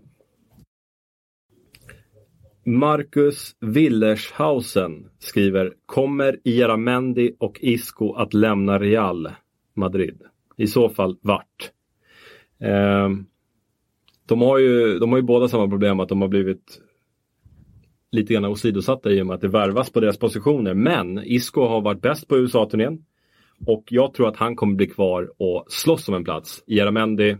Marcus 2.67 3.57
Willershausen 3.61 5.07
skriver 5.19 5.73
Kommer 5.87 6.37
Iaramendi 6.45 7.33
och 7.39 7.59
Isco 7.61 8.13
att 8.15 8.35
lämna 8.35 8.79
Real 8.79 9.29
Madrid? 9.77 10.23
I 10.57 10.67
så 10.67 10.89
fall 10.89 11.17
vart? 11.21 11.71
Ehm, 12.61 13.27
De 14.27 14.41
har, 14.41 14.59
ju, 14.59 14.99
de 14.99 15.11
har 15.11 15.19
ju 15.19 15.23
båda 15.23 15.49
samma 15.49 15.69
problem 15.69 16.01
att 16.01 16.09
de 16.09 16.21
har 16.21 16.29
blivit 16.29 16.81
lite 18.17 18.35
grann 18.35 18.45
åsidosatta 18.45 19.11
i 19.11 19.23
och 19.23 19.27
med 19.27 19.35
att 19.35 19.41
det 19.41 19.49
värvas 19.49 19.91
på 19.91 20.01
deras 20.01 20.19
positioner. 20.19 20.75
Men 20.75 21.19
Isco 21.25 21.67
har 21.67 21.81
varit 21.81 22.03
bäst 22.03 22.29
på 22.29 22.39
USA-turnén. 22.39 23.05
Och 23.67 23.85
jag 23.89 24.15
tror 24.15 24.29
att 24.29 24.37
han 24.37 24.57
kommer 24.57 24.75
bli 24.75 24.87
kvar 24.87 25.31
och 25.39 25.65
slåss 25.69 26.09
om 26.09 26.15
en 26.15 26.25
plats. 26.25 26.63
Jaramendi, 26.67 27.37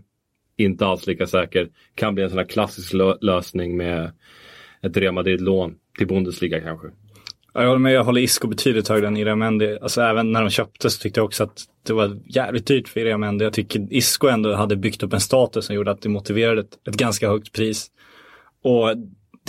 inte 0.57 0.85
alls 0.85 1.07
lika 1.07 1.27
säker. 1.27 1.69
Kan 1.95 2.15
bli 2.15 2.23
en 2.23 2.29
sån 2.29 2.37
här 2.37 2.45
klassisk 2.45 2.93
lö- 2.93 3.17
lösning 3.21 3.77
med 3.77 4.11
ett 4.81 4.97
Real 4.97 5.13
Madrid-lån 5.13 5.75
till 5.97 6.07
Bundesliga 6.07 6.61
kanske. 6.61 6.87
Ja, 7.53 7.61
jag 7.61 7.67
håller 7.67 7.79
med, 7.79 7.93
jag 7.93 8.03
håller 8.03 8.21
Isco 8.21 8.47
betydligt 8.47 8.87
högre 8.87 9.07
än 9.07 9.17
Iriamendi. 9.17 9.77
Alltså 9.81 10.01
även 10.01 10.31
när 10.31 10.41
de 10.41 10.49
köpte 10.49 10.89
så 10.89 11.01
tyckte 11.01 11.19
jag 11.19 11.25
också 11.25 11.43
att 11.43 11.63
det 11.83 11.93
var 11.93 12.19
jävligt 12.25 12.67
dyrt 12.67 12.87
för 12.87 12.99
Iriamendi. 12.99 13.43
Jag 13.43 13.53
tycker 13.53 13.93
Isco 13.93 14.27
ändå 14.27 14.53
hade 14.53 14.75
byggt 14.75 15.03
upp 15.03 15.13
en 15.13 15.19
status 15.19 15.65
som 15.65 15.75
gjorde 15.75 15.91
att 15.91 16.01
det 16.01 16.09
motiverade 16.09 16.61
ett, 16.61 16.87
ett 16.87 16.97
ganska 16.97 17.29
högt 17.29 17.53
pris. 17.53 17.87
Och 18.63 18.89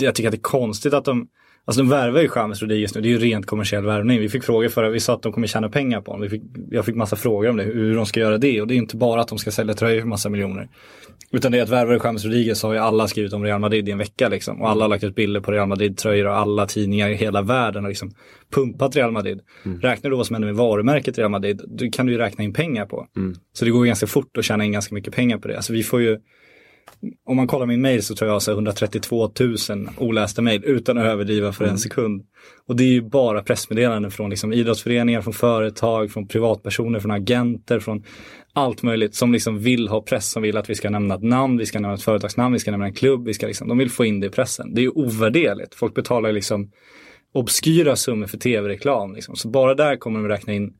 jag 0.01 0.15
tycker 0.15 0.27
att 0.27 0.31
det 0.31 0.37
är 0.37 0.41
konstigt 0.41 0.93
att 0.93 1.05
de, 1.05 1.27
alltså 1.65 1.81
de 1.81 1.89
värvar 1.89 2.21
ju 2.21 2.29
James 2.35 2.61
Rodriguez 2.61 2.95
nu, 2.95 3.01
det 3.01 3.07
är 3.07 3.11
ju 3.11 3.17
rent 3.17 3.45
kommersiell 3.45 3.85
värvning. 3.85 4.19
Vi 4.19 4.29
fick 4.29 4.43
frågor 4.43 4.69
förra, 4.69 4.89
vi 4.89 4.99
sa 4.99 5.13
att 5.13 5.21
de 5.21 5.33
kommer 5.33 5.47
tjäna 5.47 5.69
pengar 5.69 6.01
på 6.01 6.11
honom. 6.11 6.21
Vi 6.21 6.29
fick, 6.29 6.43
jag 6.71 6.85
fick 6.85 6.95
massa 6.95 7.15
frågor 7.15 7.49
om 7.49 7.57
det, 7.57 7.63
hur 7.63 7.95
de 7.95 8.05
ska 8.05 8.19
göra 8.19 8.37
det. 8.37 8.61
Och 8.61 8.67
det 8.67 8.73
är 8.73 8.77
inte 8.77 8.97
bara 8.97 9.21
att 9.21 9.27
de 9.27 9.37
ska 9.37 9.51
sälja 9.51 9.73
tröjor 9.73 10.01
för 10.01 10.07
massa 10.07 10.29
miljoner. 10.29 10.69
Utan 11.31 11.51
det 11.51 11.59
är 11.59 11.63
att 11.63 11.69
värvar 11.69 12.01
James 12.03 12.25
Rodriguez 12.25 12.59
så 12.59 12.67
har 12.67 12.73
ju 12.73 12.79
alla 12.79 13.07
skrivit 13.07 13.33
om 13.33 13.43
Real 13.43 13.59
Madrid 13.59 13.89
i 13.89 13.91
en 13.91 13.97
vecka 13.97 14.29
liksom. 14.29 14.61
Och 14.61 14.69
alla 14.69 14.83
har 14.83 14.89
lagt 14.89 15.03
ut 15.03 15.15
bilder 15.15 15.39
på 15.41 15.51
Real 15.51 15.67
Madrid-tröjor 15.67 16.27
och 16.27 16.37
alla 16.37 16.65
tidningar 16.65 17.09
i 17.09 17.15
hela 17.15 17.41
världen 17.41 17.83
har 17.83 17.89
liksom 17.89 18.11
pumpat 18.53 18.95
Real 18.95 19.11
Madrid. 19.11 19.39
Räknar 19.81 20.09
du 20.09 20.17
vad 20.17 20.27
som 20.27 20.33
händer 20.33 20.47
med 20.47 20.55
varumärket 20.55 21.17
Real 21.17 21.31
Madrid, 21.31 21.61
då 21.67 21.89
kan 21.91 22.05
du 22.05 22.11
ju 22.11 22.17
räkna 22.17 22.43
in 22.43 22.53
pengar 22.53 22.85
på. 22.85 23.07
Så 23.53 23.65
det 23.65 23.71
går 23.71 23.85
ganska 23.85 24.07
fort 24.07 24.37
att 24.37 24.45
tjäna 24.45 24.65
in 24.65 24.71
ganska 24.71 24.95
mycket 24.95 25.13
pengar 25.13 25.37
på 25.37 25.47
det. 25.47 25.55
Alltså 25.55 25.73
vi 25.73 25.83
får 25.83 26.01
ju, 26.01 26.17
om 27.25 27.35
man 27.35 27.47
kollar 27.47 27.65
min 27.65 27.81
mail 27.81 28.03
så 28.03 28.15
tror 28.15 28.27
jag 28.27 28.35
har 28.35 28.39
så 28.39 28.51
här 28.51 28.55
132 28.55 29.31
000 29.39 29.89
olästa 29.97 30.41
mail 30.41 30.63
utan 30.65 30.97
att 30.97 31.05
överdriva 31.05 31.53
för 31.53 31.65
en 31.65 31.77
sekund. 31.77 32.25
Och 32.67 32.75
det 32.75 32.83
är 32.83 32.87
ju 32.87 33.01
bara 33.01 33.43
pressmeddelanden 33.43 34.11
från 34.11 34.29
liksom 34.29 34.53
idrottsföreningar, 34.53 35.21
från 35.21 35.33
företag, 35.33 36.11
från 36.11 36.27
privatpersoner, 36.27 36.99
från 36.99 37.11
agenter, 37.11 37.79
från 37.79 38.03
allt 38.53 38.83
möjligt 38.83 39.15
som 39.15 39.33
liksom 39.33 39.59
vill 39.59 39.87
ha 39.87 40.01
press, 40.01 40.31
som 40.31 40.43
vill 40.43 40.57
att 40.57 40.69
vi 40.69 40.75
ska 40.75 40.89
nämna 40.89 41.15
ett 41.15 41.23
namn, 41.23 41.57
vi 41.57 41.65
ska 41.65 41.79
nämna 41.79 41.95
ett 41.95 42.03
företagsnamn, 42.03 42.53
vi 42.53 42.59
ska 42.59 42.71
nämna 42.71 42.85
en 42.85 42.93
klubb, 42.93 43.25
vi 43.25 43.33
ska 43.33 43.47
liksom, 43.47 43.67
de 43.67 43.77
vill 43.77 43.91
få 43.91 44.05
in 44.05 44.19
det 44.19 44.27
i 44.27 44.29
pressen. 44.29 44.73
Det 44.73 44.81
är 44.81 44.83
ju 44.83 44.89
ovärderligt. 44.89 45.75
Folk 45.75 45.93
betalar 45.95 46.31
liksom 46.31 46.71
obskyra 47.33 47.95
summor 47.95 48.27
för 48.27 48.37
tv-reklam. 48.37 49.13
Liksom. 49.13 49.35
Så 49.35 49.49
bara 49.49 49.75
där 49.75 49.95
kommer 49.95 50.19
de 50.19 50.27
räkna 50.27 50.53
in 50.53 50.73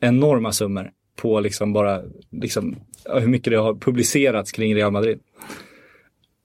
enorma 0.00 0.52
summor 0.52 0.90
på 1.16 1.40
liksom 1.40 1.72
bara 1.72 2.02
liksom, 2.30 2.76
hur 3.04 3.28
mycket 3.28 3.50
det 3.50 3.58
har 3.58 3.74
publicerats 3.74 4.52
kring 4.52 4.74
Real 4.74 4.92
Madrid. 4.92 5.20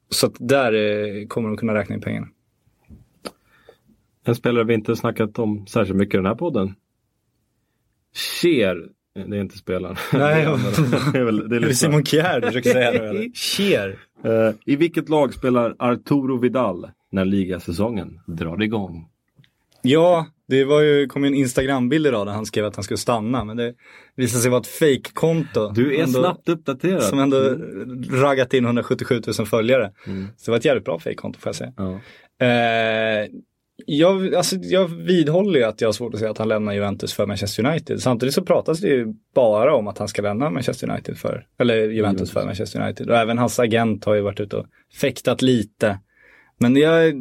Så 0.09 0.27
att 0.27 0.35
där 0.39 0.73
eh, 0.73 1.27
kommer 1.27 1.49
de 1.49 1.57
kunna 1.57 1.75
räkna 1.75 1.95
in 1.95 2.01
pengarna. 2.01 2.27
En 4.23 4.35
spelare 4.35 4.63
vi 4.63 4.73
inte 4.73 4.95
snackat 4.95 5.39
om 5.39 5.67
särskilt 5.67 5.97
mycket 5.97 6.13
i 6.13 6.17
den 6.17 6.25
här 6.25 6.35
podden. 6.35 6.75
Cher, 8.15 8.89
det 9.27 9.37
är 9.37 9.41
inte 9.41 9.57
spelaren. 9.57 9.95
Nej, 10.13 10.45
det 11.13 11.19
är 11.19 11.23
väl, 11.23 11.49
det 11.49 11.55
är 11.55 11.59
Det 11.59 11.67
är. 11.67 11.73
Simon 11.73 12.05
Kjär 12.05 12.41
du 12.41 12.47
försöker 12.47 12.69
säga 12.69 13.13
nu? 13.13 13.31
Cher. 13.35 13.99
Eh, 14.23 14.55
I 14.65 14.75
vilket 14.75 15.09
lag 15.09 15.33
spelar 15.33 15.75
Arturo 15.79 16.37
Vidal 16.37 16.89
när 17.11 17.25
ligasäsongen 17.25 18.19
drar 18.27 18.61
igång? 18.63 19.09
Ja, 19.81 20.27
det 20.47 20.63
var 20.65 20.81
ju, 20.81 21.07
kom 21.07 21.23
ju 21.23 21.27
en 21.27 21.33
Instagram-bild 21.35 22.07
idag 22.07 22.27
där 22.27 22.33
han 22.33 22.45
skrev 22.45 22.65
att 22.65 22.75
han 22.75 22.83
skulle 22.83 22.97
stanna. 22.97 23.43
Men 23.43 23.57
det 23.57 23.73
visade 24.15 24.41
sig 24.41 24.51
vara 24.51 24.61
ett 24.61 24.67
fake-konto. 24.67 25.69
Du 25.75 25.95
är 25.95 26.03
Ändå- 26.03 26.19
snabbt 26.19 26.49
uppdaterad. 26.49 27.03
Som 27.03 27.19
ändå 27.19 27.55
raggat 28.11 28.53
in 28.53 28.65
177 28.65 29.21
000 29.37 29.47
följare. 29.47 29.91
Så 30.37 30.45
det 30.45 30.51
var 30.51 30.57
ett 30.57 30.65
jävligt 30.65 30.85
bra 30.85 30.99
fake-konto 30.99 31.39
får 31.39 31.49
jag 31.49 31.55
säga. 31.55 31.73
Ja. 31.77 31.99
Eh, 32.45 33.27
jag, 33.85 34.35
alltså, 34.35 34.55
jag 34.55 34.87
vidhåller 34.87 35.59
ju 35.59 35.65
att 35.65 35.81
jag 35.81 35.87
har 35.87 35.93
svårt 35.93 36.13
att 36.13 36.19
säga 36.19 36.31
att 36.31 36.37
han 36.37 36.47
lämnar 36.47 36.73
Juventus 36.73 37.13
för 37.13 37.25
Manchester 37.25 37.65
United. 37.65 38.01
Samtidigt 38.01 38.35
så 38.35 38.43
pratas 38.43 38.79
det 38.79 38.87
ju 38.87 39.07
bara 39.35 39.75
om 39.75 39.87
att 39.87 39.97
han 39.97 40.07
ska 40.07 40.21
lämna 40.21 40.49
Manchester 40.49 40.89
United 40.89 41.17
för, 41.17 41.45
eller 41.59 41.75
Juventus 41.89 42.31
för 42.31 42.45
Manchester 42.45 42.81
United. 42.81 43.09
Och 43.09 43.17
även 43.17 43.37
hans 43.37 43.59
agent 43.59 44.05
har 44.05 44.13
ju 44.15 44.21
varit 44.21 44.39
ute 44.39 44.57
och 44.57 44.65
fäktat 45.01 45.41
lite. 45.41 45.99
Men 46.59 46.75
jag, 46.75 47.13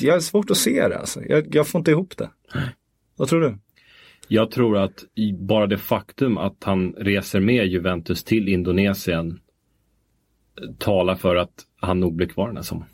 jag 0.00 0.12
har 0.12 0.20
svårt 0.20 0.50
att 0.50 0.56
se 0.56 0.88
det 0.88 0.98
alltså. 0.98 1.22
Jag, 1.28 1.54
jag 1.54 1.68
får 1.68 1.78
inte 1.78 1.90
ihop 1.90 2.16
det. 2.16 2.30
Vad 3.16 3.28
tror 3.28 3.40
du? 3.40 3.58
Jag 4.28 4.50
tror 4.50 4.78
att 4.78 5.04
bara 5.38 5.66
det 5.66 5.78
faktum 5.78 6.38
att 6.38 6.64
han 6.64 6.92
reser 6.92 7.40
med 7.40 7.66
Juventus 7.66 8.24
till 8.24 8.48
Indonesien 8.48 9.30
eh, 9.30 10.74
talar 10.78 11.14
för 11.14 11.36
att 11.36 11.52
han 11.80 12.00
nog 12.00 12.16
blir 12.16 12.26
kvar 12.26 12.46
den 12.46 12.56
här 12.56 12.62
sommaren. 12.62 12.90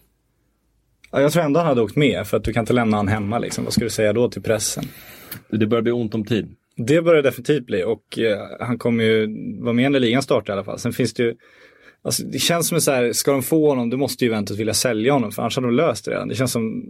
Ja, 1.10 1.20
Jag 1.20 1.32
tror 1.32 1.42
ändå 1.42 1.60
han 1.60 1.66
hade 1.66 1.82
åkt 1.82 1.96
med 1.96 2.26
för 2.26 2.36
att 2.36 2.44
du 2.44 2.52
kan 2.52 2.62
inte 2.62 2.72
lämna 2.72 2.96
han 2.96 3.08
hemma 3.08 3.38
liksom. 3.38 3.64
Vad 3.64 3.72
ska 3.72 3.84
du 3.84 3.90
säga 3.90 4.12
då 4.12 4.30
till 4.30 4.42
pressen? 4.42 4.84
Det 5.50 5.66
börjar 5.66 5.82
bli 5.82 5.92
ont 5.92 6.14
om 6.14 6.24
tid. 6.24 6.54
Det 6.76 7.02
börjar 7.02 7.22
definitivt 7.22 7.66
bli 7.66 7.84
och 7.84 8.18
eh, 8.18 8.38
han 8.60 8.78
kommer 8.78 9.04
ju 9.04 9.26
vara 9.62 9.72
med 9.72 9.92
när 9.92 10.00
ligan 10.00 10.22
startar 10.22 10.52
i 10.52 10.54
alla 10.54 10.64
fall. 10.64 10.78
Sen 10.78 10.92
finns 10.92 11.14
det 11.14 11.22
ju, 11.22 11.36
alltså 12.08 12.22
det 12.22 12.38
känns 12.38 12.68
som 12.68 12.80
så 12.80 12.90
här, 12.90 13.12
ska 13.12 13.32
de 13.32 13.42
få 13.42 13.68
honom 13.68 13.90
då 13.90 13.96
måste 13.96 14.24
Juventus 14.24 14.58
vilja 14.58 14.74
sälja 14.74 15.12
honom 15.12 15.32
för 15.32 15.42
annars 15.42 15.56
hade 15.56 15.66
de 15.66 15.74
löst 15.74 16.04
det 16.04 16.10
redan. 16.10 16.28
Det 16.28 16.34
känns 16.34 16.52
som, 16.52 16.84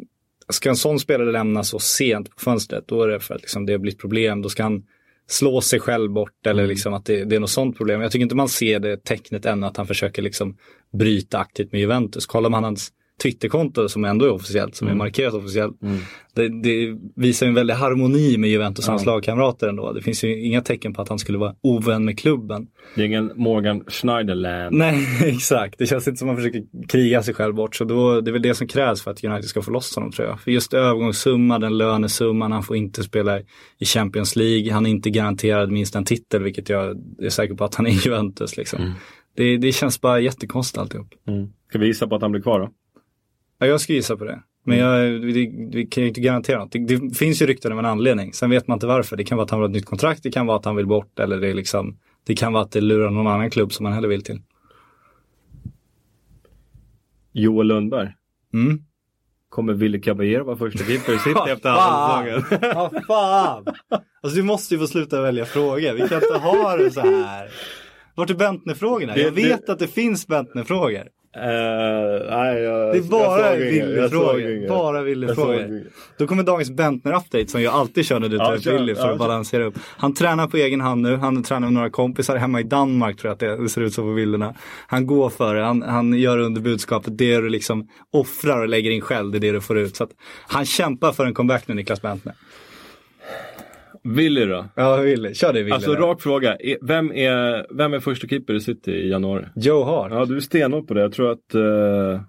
ska 0.49 0.69
en 0.69 0.77
sån 0.77 0.99
spelare 0.99 1.33
lämna 1.33 1.63
så 1.65 1.79
sent 1.79 2.31
på 2.31 2.41
fönstret 2.41 2.85
då 2.89 3.03
är 3.03 3.09
det 3.09 3.21
för 3.21 3.35
att 3.35 3.41
liksom, 3.41 3.67
det 3.67 3.73
har 3.73 3.79
blivit 3.79 4.01
problem. 4.01 4.43
Då 4.43 4.49
ska 4.49 4.63
han 4.63 4.83
slå 5.27 5.61
sig 5.61 5.81
själv 5.81 6.11
bort 6.11 6.47
eller 6.47 6.67
liksom 6.67 6.95
att 6.95 7.05
det, 7.05 7.25
det 7.25 7.37
är 7.37 7.41
något 7.41 7.51
sånt 7.51 7.77
problem. 7.77 8.01
Jag 8.01 8.13
tycker 8.13 8.23
inte 8.23 8.35
man 8.35 8.49
ser 8.49 8.81
det 8.81 9.05
tecknet 9.05 9.47
ännu 9.47 9.67
att 9.67 9.77
han 9.77 9.87
försöker 9.87 10.23
liksom 10.23 10.57
bryta 10.93 11.39
aktivt 11.39 11.73
med 11.73 11.81
Juventus. 11.81 12.27
Kollar 12.27 12.51
man 12.51 12.65
hans 12.65 12.93
Twitterkonto 13.23 13.89
som 13.89 14.05
ändå 14.05 14.25
är 14.25 14.31
officiellt, 14.31 14.75
som 14.75 14.89
är 14.89 14.95
markerat 14.95 15.35
officiellt. 15.35 15.77
Det, 16.35 16.63
det 16.63 16.99
visar 17.17 17.47
en 17.47 17.55
väldig 17.55 17.75
harmoni 17.75 18.39
med 18.39 18.51
Juventus 18.51 18.87
och 18.87 18.93
hans 18.93 19.07
lagkamrater 19.07 19.69
ändå. 19.69 19.93
Det 19.93 20.03
finns 20.03 20.25
ju 20.25 20.45
inga 20.45 20.61
tecken 20.61 20.95
på 20.95 21.03
att 21.03 21.09
han 21.09 21.19
skulle 21.19 21.39
vara 21.39 21.55
ovän 21.63 22.05
med 22.05 22.19
klubben. 22.19 22.67
Det 22.95 23.03
är 23.03 23.07
ingen 23.07 23.33
Morgan 23.37 23.85
Schneiderland. 23.89 24.77
Nej, 24.77 25.07
exakt. 25.25 25.79
Det 25.79 25.87
känns 25.87 26.09
inte 26.09 26.19
som 26.19 26.29
att 26.29 26.35
man 26.35 26.43
försöker 26.43 26.87
kriga 26.89 27.23
sig 27.23 27.35
själv 27.35 27.55
bort. 27.55 27.77
Så 27.77 27.85
då, 27.85 28.21
det 28.21 28.31
är 28.31 28.33
väl 28.33 28.43
det 28.43 28.55
som 28.55 28.67
krävs 28.67 29.03
för 29.03 29.11
att 29.11 29.25
United 29.25 29.45
ska 29.45 29.63
få 29.63 29.71
loss 29.71 29.95
honom 29.95 30.13
tror 30.13 30.29
jag. 30.29 30.41
För 30.41 30.51
just 30.51 30.75
övergångssumman, 30.75 31.61
den 31.61 31.79
lönesumman, 31.79 32.53
han 32.53 32.63
får 32.63 32.77
inte 32.77 33.03
spela 33.03 33.41
i 33.79 33.85
Champions 33.85 34.37
League. 34.37 34.73
Han 34.73 34.87
är 34.87 34.91
inte 34.91 35.11
garanterad 35.11 35.73
minst 35.73 35.95
en 35.95 36.05
titel, 36.05 36.43
vilket 36.43 36.69
jag 36.69 36.97
är 37.23 37.31
säker 37.31 37.55
på 37.55 37.65
att 37.65 37.75
han 37.75 37.87
är 37.87 37.91
i 37.91 37.99
Juventus. 38.05 38.57
Liksom. 38.57 38.95
Det, 39.37 39.57
det 39.57 39.73
känns 39.73 40.01
bara 40.01 40.21
jättekonstigt 40.21 40.79
alltihop. 40.79 41.15
Ska 41.69 41.79
vi 41.79 41.87
gissa 41.87 42.07
på 42.07 42.17
att 42.17 42.23
han 42.23 42.33
blir 42.33 42.43
kvar 42.43 42.61
då? 42.61 42.71
Ja, 43.59 43.67
jag 43.67 43.81
skulle 43.81 43.97
gissa 43.97 44.17
på 44.17 44.25
det. 44.25 44.43
Men 44.65 44.79
jag, 44.79 45.11
vi, 45.11 45.69
vi 45.73 45.87
kan 45.87 46.03
ju 46.03 46.09
inte 46.09 46.21
garantera 46.21 46.59
något. 46.59 46.73
Det, 46.73 46.79
det 46.79 47.15
finns 47.15 47.43
ju 47.43 47.47
rykten 47.47 47.73
av 47.73 47.79
en 47.79 47.85
anledning. 47.85 48.33
Sen 48.33 48.51
vet 48.51 48.67
man 48.67 48.77
inte 48.77 48.87
varför. 48.87 49.17
Det 49.17 49.25
kan 49.25 49.39
vara 49.39 49.45
att 49.45 49.51
han 49.51 49.61
vill 49.61 49.69
ha 49.69 49.71
ett 49.71 49.77
nytt 49.77 49.87
kontrakt, 49.87 50.23
det 50.23 50.31
kan 50.31 50.47
vara 50.47 50.59
att 50.59 50.65
han 50.65 50.77
vill 50.77 50.87
bort 50.87 51.19
eller 51.19 51.41
det 51.41 51.49
är 51.49 51.55
liksom 51.55 51.99
det 52.29 52.35
kan 52.35 52.53
vara 52.53 52.65
att 52.65 52.73
det 52.73 52.81
lurar 52.81 53.11
någon 53.11 53.27
annan 53.27 53.51
klubb 53.51 53.73
som 53.73 53.85
man 53.85 53.93
hellre 53.93 54.09
vill 54.09 54.23
till. 54.23 54.41
Joel 57.33 57.67
Lundberg. 57.67 58.15
Mm. 58.55 58.83
Kommer 59.49 59.73
Willy 59.73 60.01
Caballero 60.01 60.45
vara 60.45 60.57
första 60.57 60.85
keeper 60.85 61.15
i 61.15 61.19
City 61.19 61.41
efter 61.51 61.71
halva 61.71 62.25
säsongen? 62.25 62.73
Vad 62.75 63.05
fan! 63.07 63.65
Alltså 64.21 64.37
du 64.37 64.43
måste 64.43 64.75
ju 64.75 64.81
få 64.81 64.87
sluta 64.87 65.23
välja 65.23 65.45
frågor. 65.45 65.93
Vi 65.93 66.09
kan 66.09 66.23
inte 66.23 66.39
ha 66.39 66.77
det 66.77 66.91
så 66.91 67.01
här. 67.01 67.51
Vart 68.15 68.31
är 68.31 68.35
Bentner-frågorna? 68.35 69.19
Jag 69.19 69.33
vet 69.33 69.69
att 69.69 69.79
det 69.79 69.89
finns 69.89 70.27
Bentner-frågor. 70.27 71.09
Eh, 71.43 72.37
nej, 72.37 72.63
jag, 72.63 72.93
Det 72.93 72.99
är 72.99 73.03
bara 73.03 73.57
inget. 73.57 74.69
Bara 75.37 75.67
inget. 75.67 75.87
Då 76.19 76.27
kommer 76.27 76.43
dagens 76.43 76.71
Bentner-update 76.71 77.47
som 77.47 77.63
jag 77.63 77.75
alltid 77.75 78.07
kör 78.07 78.21
när 78.21 78.29
du 78.29 78.39
tar 78.39 78.57
upp. 78.57 78.67
Willy 78.67 78.95
för 78.95 79.03
Ja, 79.03 79.13
att 79.13 79.19
balansera 79.19 79.65
upp. 79.65 79.75
Han 79.97 80.15
tränar 80.15 80.47
på 80.47 80.57
egen 80.57 80.81
hand 80.81 81.03
nu. 81.03 81.17
Han 81.17 81.43
tränar 81.43 81.61
med 81.61 81.73
några 81.73 81.91
kompisar 81.91 82.37
hemma 82.37 82.61
i 82.61 82.63
Danmark 82.63 83.19
tror 83.19 83.29
jag 83.29 83.53
att 83.53 83.61
det, 83.63 83.69
ser 83.69 83.81
ut 83.81 83.95
så 83.95 84.03
på 84.03 84.15
bilderna. 84.15 84.55
Han 84.87 85.07
går 85.07 85.31
för 85.31 85.55
det. 85.55 85.63
Han, 85.65 85.83
han 85.83 86.13
gör 86.13 86.39
under 86.39 86.61
budskapet. 86.61 87.19
Det 87.19 87.37
du 87.37 87.49
liksom 87.49 87.89
offrar 88.13 88.61
och 88.61 88.69
lägger 88.69 88.91
in 88.91 89.01
själv, 89.01 89.31
det 89.33 89.39
är 89.39 89.41
det 89.41 89.53
du 89.53 89.61
får 89.61 89.79
ut. 89.79 89.97
Så 89.97 90.07
han 90.49 90.65
kämpar 90.65 91.13
för 91.13 91.27
en 91.27 91.35
comeback 91.35 91.69
nu, 91.69 91.75
Niklas 91.75 92.03
Bentner. 92.03 92.35
Willy 94.05 94.45
då? 94.45 94.67
Ja, 94.75 94.97
Willy. 94.97 95.35
Kör 95.35 95.53
det 95.53 95.59
Willy. 95.63 95.73
Alltså 95.73 95.93
där. 95.93 96.01
rak 96.01 96.23
fråga. 96.23 96.57
Vem 96.83 97.13
är, 97.13 97.67
vem 97.71 97.95
är 97.95 98.01
första 98.01 98.29
keeper 98.29 98.55
i 98.55 98.61
City 98.61 98.91
i 98.91 99.09
januari? 99.09 99.45
Joe 99.57 99.85
Hart. 99.85 100.13
Ja, 100.13 100.25
du 100.25 100.37
är 100.37 100.41
stenhård 100.41 100.89
på 100.89 100.95
det. 100.95 101.01
Jag 101.01 101.13
tror 101.13 101.31
att... 101.31 101.55
Uh, 101.55 102.21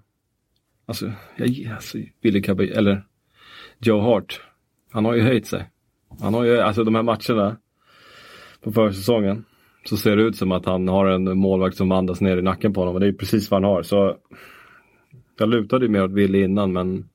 alltså, 0.86 1.12
jag, 1.36 1.72
alltså, 1.74 1.98
Willy 2.22 2.42
Caballero, 2.42 2.78
eller 2.78 3.02
Joe 3.78 4.00
Hart. 4.00 4.40
Han 4.90 5.04
har 5.04 5.14
ju 5.14 5.20
höjt 5.20 5.46
sig. 5.46 5.70
Han 6.20 6.34
har 6.34 6.44
ju, 6.44 6.58
alltså 6.58 6.84
de 6.84 6.94
här 6.94 7.02
matcherna 7.02 7.56
på 8.64 8.72
försäsongen. 8.72 9.44
Så 9.84 9.96
ser 9.96 10.16
det 10.16 10.22
ut 10.22 10.36
som 10.36 10.52
att 10.52 10.66
han 10.66 10.88
har 10.88 11.06
en 11.06 11.38
målvakt 11.38 11.76
som 11.76 11.92
andas 11.92 12.20
ner 12.20 12.36
i 12.36 12.42
nacken 12.42 12.72
på 12.72 12.80
honom. 12.80 12.94
Och 12.94 13.00
det 13.00 13.06
är 13.06 13.12
precis 13.12 13.50
vad 13.50 13.62
han 13.62 13.70
har. 13.70 13.82
Så 13.82 14.16
jag 15.38 15.48
lutade 15.48 15.84
ju 15.84 15.90
mer 15.90 16.04
åt 16.04 16.12
Willy 16.12 16.42
innan 16.42 16.72
men... 16.72 17.09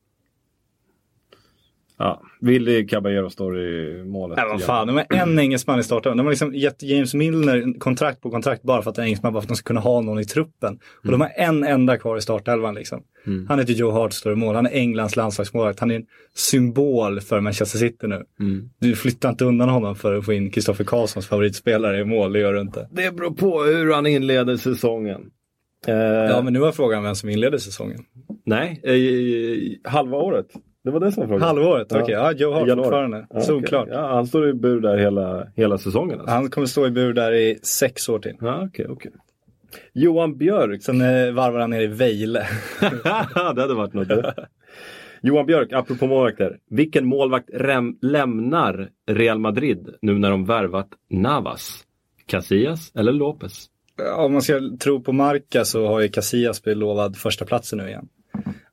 Ja, 1.98 2.22
Willy 2.42 2.88
Caballero 2.88 3.30
står 3.30 3.60
i 3.60 4.04
målet. 4.04 4.38
Nej, 4.38 4.46
vad 4.50 4.62
fan, 4.62 4.88
de 4.88 4.96
har 4.96 5.06
en 5.10 5.40
engelsman 5.40 5.80
i 5.80 5.84
starten. 5.84 6.18
De 6.18 6.26
har 6.26 6.32
liksom 6.32 6.54
gett 6.56 6.84
James 6.84 7.14
Milner 7.14 7.80
kontrakt 7.80 8.22
på 8.22 8.32
kontrakt 8.32 8.62
bara 8.64 8.82
för 8.82 8.90
att 8.92 8.98
en 8.98 9.04
engelsman, 9.04 9.34
bara 9.34 9.42
för 9.42 9.46
att 9.46 9.50
de 9.50 9.56
ska 9.56 9.68
kunna 9.68 9.80
ha 9.80 10.02
någon 10.02 10.20
i 10.20 10.26
truppen. 10.26 10.80
Och 11.04 11.12
de 11.12 11.22
har 11.22 11.32
en 11.36 11.64
enda 11.64 11.98
kvar 11.98 12.18
i 12.18 12.22
startelvan 12.22 12.76
liksom. 12.76 13.04
Han 13.48 13.60
heter 13.60 13.74
Joe 13.74 13.92
Hart, 13.92 14.14
står 14.14 14.34
i 14.34 14.36
mål. 14.36 14.56
Han 14.56 14.66
är 14.66 14.72
Englands 14.72 15.16
landslagsmålvakt. 15.16 15.80
Han 15.80 15.92
är 15.92 15.96
en 15.96 16.06
symbol 16.34 17.22
för 17.22 17.40
Manchester 17.40 17.80
City 17.80 18.08
nu. 18.08 18.24
Du 18.80 18.96
flyttar 18.96 19.30
inte 19.30 19.46
undan 19.46 19.70
honom 19.70 19.96
för 19.96 20.14
att 20.18 20.26
få 20.26 20.34
in 20.34 20.52
Kristoffer 20.52 20.84
Karlssons 20.84 21.28
favoritspelare 21.28 22.00
i 22.00 22.06
mål, 22.06 22.34
det 22.34 22.40
gör 22.40 22.54
du 22.54 22.62
inte. 22.62 22.88
Det 22.92 23.16
beror 23.16 23.32
på 23.32 23.64
hur 23.64 23.94
han 23.94 24.06
inleder 24.08 24.58
säsongen. 24.58 25.22
Eh, 25.88 25.96
Ja, 25.96 26.42
men 26.42 26.54
nu 26.54 26.60
var 26.60 26.72
frågan 26.72 27.04
vem 27.04 27.16
som 27.16 27.30
inleder 27.30 27.58
säsongen. 27.58 28.00
Nej, 28.46 28.82
eh, 28.84 29.92
halva 29.92 30.18
året. 30.18 30.48
Det 30.86 30.91
var 30.91 30.99
det 30.99 31.12
som 31.12 31.22
var 31.22 31.28
frågan. 31.28 31.48
Halvåret, 31.48 31.91
okej. 31.91 32.14
Ja, 32.16 32.32
Joe 32.32 32.53
Hart 32.53 32.70
fortfarande. 32.78 33.28
Ja, 33.30 33.41
Solklart. 33.41 33.84
okej. 33.84 33.94
Ja, 33.98 34.07
han 34.16 34.28
står 34.28 34.49
i 34.49 34.53
bur 34.53 34.80
där 34.82 34.98
hela, 34.98 35.48
hela 35.56 35.78
säsongen. 35.78 36.20
Alltså. 36.20 36.36
Han 36.36 36.49
kommer 36.49 36.68
stå 36.68 36.88
i 36.88 36.91
bur 36.91 37.14
där 37.14 37.32
i 37.34 37.60
sex 37.64 38.10
år 38.10 38.20
till. 38.20 38.34
Ja, 38.41 38.64
okej, 38.68 38.86
okej. 38.90 39.12
Johan 39.94 40.38
Björk. 40.38 40.84
Sen 40.84 41.02
eh, 41.02 41.32
varvar 41.34 41.60
han 41.60 41.70
ner 41.70 41.82
i 41.82 41.88
Vejle. 41.88 42.48
det 43.56 43.62
hade 43.62 43.74
varit 43.74 43.94
något. 43.94 44.07
Johan 45.22 45.45
Björk, 45.45 45.74
apropå 45.74 46.07
målvakter. 46.07 46.57
Vilken 46.70 47.06
målvakt 47.06 47.49
rem- 47.53 47.98
lämnar 48.02 48.90
Real 49.12 49.40
Madrid 49.40 49.90
nu 50.02 50.14
när 50.20 50.30
de 50.32 50.45
värvat 50.45 50.90
Navas? 51.10 51.84
Casillas 52.26 52.91
eller 52.95 53.12
Lopez? 53.12 53.66
Om 54.18 54.34
man 54.34 54.41
ska 54.41 54.60
tro 54.80 55.02
på 55.03 55.12
Marca 55.14 55.66
så 55.66 55.88
har 55.88 55.99
ju 56.02 56.10
Casillas 56.10 56.64
blivit 56.64 56.78
lovad 56.78 57.18
första 57.18 57.45
platsen 57.45 57.80
nu 57.80 57.88
igen. 57.88 58.07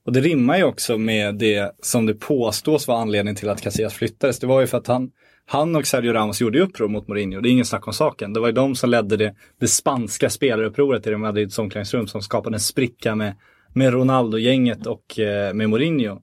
Och 0.05 0.13
det 0.13 0.21
rimmar 0.21 0.57
ju 0.57 0.65
också 0.65 0.99
med 0.99 1.35
det 1.35 1.75
som 1.83 2.07
det 2.07 2.15
påstås 2.15 2.89
var 2.89 3.01
anledningen 3.01 3.37
till 3.37 3.49
att 3.49 3.61
Casillas 3.61 3.95
flyttades. 3.95 4.39
Det 4.39 4.47
var 4.47 4.61
ju 4.61 4.67
för 4.67 4.79
att 4.79 4.87
han, 4.87 5.11
han 5.47 5.77
och 5.77 5.87
Sergio 5.87 6.13
Ramos 6.13 6.41
gjorde 6.41 6.61
uppror 6.61 6.89
mot 6.89 7.09
Mourinho. 7.09 7.41
Det 7.41 7.49
är 7.49 7.51
ingen 7.51 7.65
snack 7.65 7.87
om 7.87 7.93
saken. 7.93 8.33
Det 8.33 8.41
var 8.41 8.47
ju 8.47 8.53
de 8.53 8.75
som 8.75 8.91
ledde 8.91 9.17
det, 9.17 9.35
det 9.61 9.69
spanska 9.69 10.31
spelarupproret 10.31 11.07
i 11.07 11.11
Real 11.11 11.21
Madrids 11.21 11.59
omklädningsrum 11.59 12.07
som 12.07 12.23
skapade 12.23 12.57
en 12.57 12.61
spricka 12.61 13.15
med, 13.15 13.35
med 13.75 13.93
Ronaldo-gänget 13.93 14.87
och 14.87 15.19
eh, 15.19 15.55
med 15.55 15.71
Mourinho. 15.71 16.23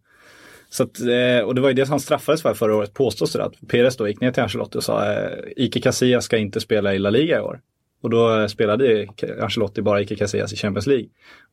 Så 0.69 0.84
att, 0.84 0.99
eh, 0.99 1.45
och 1.45 1.56
det 1.56 1.61
var 1.61 1.69
ju 1.69 1.73
det 1.73 1.85
som 1.85 1.91
han 1.91 1.99
straffades 1.99 2.41
för 2.41 2.53
förra 2.53 2.76
året, 2.76 2.93
påstås 2.93 3.34
det. 3.34 3.43
Att 3.43 3.68
Perez 3.68 3.97
då 3.97 4.07
gick 4.07 4.22
ner 4.22 4.31
till 4.31 4.43
Ancelotti 4.43 4.77
och 4.77 4.84
sa 4.84 5.14
eh, 5.14 5.30
Ike 5.56 5.81
Casillas 5.81 6.26
ska 6.26 6.38
inte 6.38 6.60
spela 6.60 6.95
i 6.95 6.99
La 6.99 7.10
Liga 7.10 7.38
i 7.38 7.41
år. 7.41 7.60
Och 8.02 8.10
då 8.10 8.50
spelade 8.50 9.08
Ancelotti 9.42 9.82
bara 9.82 10.02
Ike 10.02 10.16
Casillas 10.16 10.54
i 10.54 10.56
Champions 10.56 10.88
League. 10.88 11.08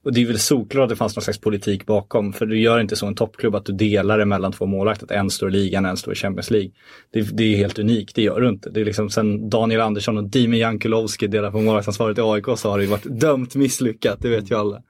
Och 0.04 0.12
det 0.12 0.22
är 0.22 0.26
väl 0.26 0.38
solklart 0.38 0.82
att 0.82 0.88
det 0.88 0.96
fanns 0.96 1.16
någon 1.16 1.22
slags 1.22 1.40
politik 1.40 1.86
bakom. 1.86 2.32
För 2.32 2.46
du 2.46 2.60
gör 2.60 2.80
inte 2.80 2.96
så 2.96 3.06
en 3.06 3.14
toppklubb 3.14 3.54
att 3.54 3.64
du 3.64 3.72
delar 3.72 4.18
det 4.18 4.24
mellan 4.24 4.52
två 4.52 4.66
målvakter. 4.66 5.04
Att 5.04 5.10
en 5.10 5.30
står 5.30 5.48
i 5.48 5.52
ligan 5.52 5.84
och 5.84 5.90
en 5.90 5.96
står 5.96 6.12
i 6.12 6.16
Champions 6.16 6.50
League. 6.50 6.70
Det, 7.12 7.20
det 7.20 7.44
är 7.44 7.56
helt 7.56 7.78
unikt, 7.78 8.14
det 8.14 8.22
gör 8.22 8.40
du 8.40 8.48
inte. 8.48 8.70
Det 8.70 8.80
är 8.80 8.84
liksom 8.84 9.10
sen 9.10 9.50
Daniel 9.50 9.80
Andersson 9.80 10.18
och 10.18 10.24
Dimi 10.24 10.58
Jankulovski 10.58 11.26
delar 11.26 11.50
på 11.50 11.60
målvaktsansvaret 11.60 12.18
i 12.18 12.20
AIK 12.20 12.44
så 12.56 12.70
har 12.70 12.78
det 12.78 12.84
ju 12.84 12.90
varit 12.90 13.20
dömt 13.20 13.54
misslyckat, 13.54 14.18
det 14.22 14.28
vet 14.28 14.50
ju 14.50 14.58
alla. 14.58 14.82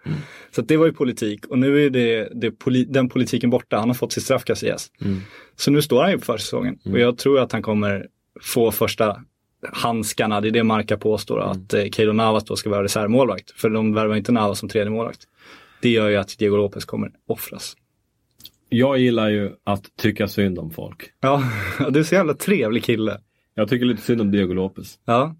Så 0.54 0.60
att 0.60 0.68
det 0.68 0.76
var 0.76 0.86
ju 0.86 0.92
politik 0.92 1.46
och 1.46 1.58
nu 1.58 1.86
är 1.86 1.90
det, 1.90 2.28
det 2.34 2.50
poli, 2.50 2.84
den 2.84 3.08
politiken 3.08 3.50
borta. 3.50 3.76
Han 3.76 3.88
har 3.88 3.94
fått 3.94 4.12
sitt 4.12 4.22
straff 4.22 4.44
Casillas. 4.44 4.90
Så 5.56 5.70
nu 5.70 5.82
står 5.82 6.02
han 6.02 6.10
ju 6.10 6.18
på 6.18 6.24
försäsongen 6.24 6.78
och 6.84 6.98
jag 6.98 7.18
tror 7.18 7.40
att 7.40 7.52
han 7.52 7.62
kommer 7.62 8.06
få 8.42 8.70
första 8.70 9.16
handskarna, 9.72 10.40
det 10.40 10.48
är 10.48 10.52
det 10.52 10.64
Marca 10.64 10.96
påstår, 10.96 11.40
att 11.40 11.74
eh, 11.74 11.84
Keylor 11.84 12.12
Navas 12.12 12.44
då 12.44 12.56
ska 12.56 12.70
vara 12.70 12.84
reservmålvakt. 12.84 13.50
För 13.50 13.70
de 13.70 13.94
värvar 13.94 14.16
inte 14.16 14.32
Navas 14.32 14.58
som 14.58 14.68
tredje 14.68 14.90
målvakt. 14.90 15.20
Det 15.82 15.88
gör 15.88 16.08
ju 16.08 16.16
att 16.16 16.38
Diego 16.38 16.56
Lopez 16.56 16.84
kommer 16.84 17.10
offras. 17.26 17.76
Jag 18.68 18.98
gillar 18.98 19.28
ju 19.28 19.52
att 19.64 19.96
tycka 19.96 20.28
synd 20.28 20.58
om 20.58 20.70
folk. 20.70 21.10
Ja, 21.20 21.42
du 21.90 22.00
är 22.00 22.04
så 22.04 22.14
jävla 22.14 22.34
trevlig 22.34 22.84
kille. 22.84 23.20
Jag 23.54 23.68
tycker 23.68 23.86
lite 23.86 24.02
synd 24.02 24.20
om 24.20 24.30
Diego 24.30 24.54
Lopez. 24.54 24.98
Ja, 25.04 25.34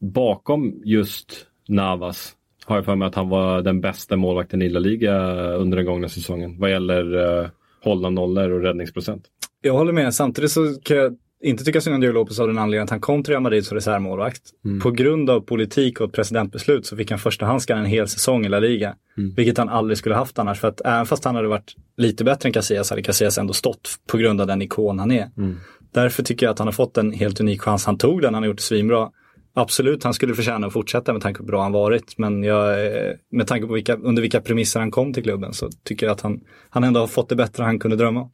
Bakom 0.00 0.82
just 0.84 1.46
Navas 1.68 2.34
har 2.64 2.76
jag 2.76 2.84
för 2.84 2.96
mig 2.96 3.08
att 3.08 3.14
han 3.14 3.28
var 3.28 3.62
den 3.62 3.80
bästa 3.80 4.16
målvakten 4.16 4.62
i 4.62 4.68
La 4.68 4.80
Liga 4.80 5.14
under 5.52 5.76
den 5.76 5.86
gångna 5.86 6.08
säsongen. 6.08 6.58
Vad 6.58 6.70
gäller 6.70 7.14
uh, 7.14 7.48
hållna 7.82 8.10
nollor 8.10 8.50
och 8.50 8.62
räddningsprocent. 8.62 9.24
jag 9.60 9.72
håller 9.72 9.92
med. 9.92 10.14
Samtidigt 10.14 10.50
så 10.50 10.74
kan 10.82 10.96
jag 10.96 11.16
inte 11.42 11.64
tycka 11.64 11.80
synd 11.80 11.94
om 11.94 12.00
Diego 12.00 12.14
Lopez 12.14 12.40
av 12.40 12.46
den 12.46 12.58
anledningen 12.58 12.84
att 12.84 12.90
han 12.90 13.00
kom 13.00 13.22
till 13.22 13.30
Real 13.32 13.42
Madrid 13.42 13.66
som 13.66 13.74
reservmålvakt. 13.74 14.42
På 14.82 14.90
grund 14.90 15.30
av 15.30 15.40
politik 15.40 16.00
och 16.00 16.08
ett 16.08 16.12
presidentbeslut 16.14 16.86
så 16.86 16.96
fick 16.96 17.10
han 17.10 17.18
första 17.18 17.46
handskan 17.46 17.78
en 17.78 17.84
hel 17.84 18.08
säsong 18.08 18.46
i 18.46 18.48
La 18.48 18.58
Liga. 18.58 18.94
Vilket 19.36 19.58
han 19.58 19.68
aldrig 19.68 19.98
skulle 19.98 20.14
haft 20.14 20.38
annars. 20.38 20.60
För 20.60 20.68
att 20.68 20.80
även 20.84 21.06
fast 21.06 21.24
han 21.24 21.34
hade 21.34 21.48
varit 21.48 21.74
lite 21.96 22.24
bättre 22.24 22.48
än 22.48 22.52
Casillas 22.52 22.90
hade 22.90 23.02
Casillas 23.02 23.38
ändå 23.38 23.52
stått 23.52 23.90
på 24.10 24.16
grund 24.18 24.40
av 24.40 24.46
den 24.46 24.62
ikon 24.62 24.98
han 24.98 25.10
är. 25.10 25.28
Därför 25.92 26.22
tycker 26.22 26.46
jag 26.46 26.52
att 26.52 26.58
han 26.58 26.68
har 26.68 26.72
fått 26.72 26.98
en 26.98 27.12
helt 27.12 27.40
unik 27.40 27.60
chans. 27.62 27.86
Han 27.86 27.98
tog 27.98 28.22
den, 28.22 28.34
han 28.34 28.42
har 28.42 28.48
gjort 28.48 28.56
det 28.56 28.62
svinbra. 28.62 29.10
Absolut, 29.54 30.04
han 30.04 30.14
skulle 30.14 30.34
förtjäna 30.34 30.66
att 30.66 30.72
fortsätta 30.72 31.12
med 31.12 31.22
tanke 31.22 31.38
på 31.38 31.44
hur 31.44 31.48
bra 31.48 31.62
han 31.62 31.72
varit. 31.72 32.18
Men 32.18 32.42
jag, 32.42 32.86
eh, 32.86 33.12
med 33.30 33.46
tanke 33.46 33.66
på 33.66 33.72
vilka, 33.74 33.96
under 33.96 34.22
vilka 34.22 34.40
premisser 34.40 34.80
han 34.80 34.90
kom 34.90 35.12
till 35.12 35.22
klubben 35.22 35.52
så 35.52 35.70
tycker 35.84 36.06
jag 36.06 36.12
att 36.12 36.20
han, 36.20 36.40
han 36.70 36.84
ändå 36.84 37.00
har 37.00 37.06
fått 37.06 37.28
det 37.28 37.36
bättre 37.36 37.62
än 37.62 37.66
han 37.66 37.78
kunde 37.78 37.96
drömma 37.96 38.20
om. 38.20 38.30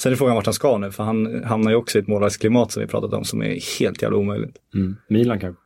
Sen 0.00 0.12
är 0.12 0.16
frågan 0.16 0.34
vart 0.34 0.46
han 0.46 0.54
ska 0.54 0.78
nu, 0.78 0.90
för 0.90 1.04
han 1.04 1.44
hamnar 1.44 1.70
ju 1.70 1.76
också 1.76 1.98
i 1.98 2.00
ett 2.00 2.08
målvaktsklimat 2.08 2.72
som 2.72 2.80
vi 2.80 2.86
pratat 2.86 3.12
om 3.12 3.24
som 3.24 3.42
är 3.42 3.78
helt 3.80 4.02
jävla 4.02 4.18
omöjligt. 4.18 4.56
Milan 5.08 5.40
kanske? 5.40 5.62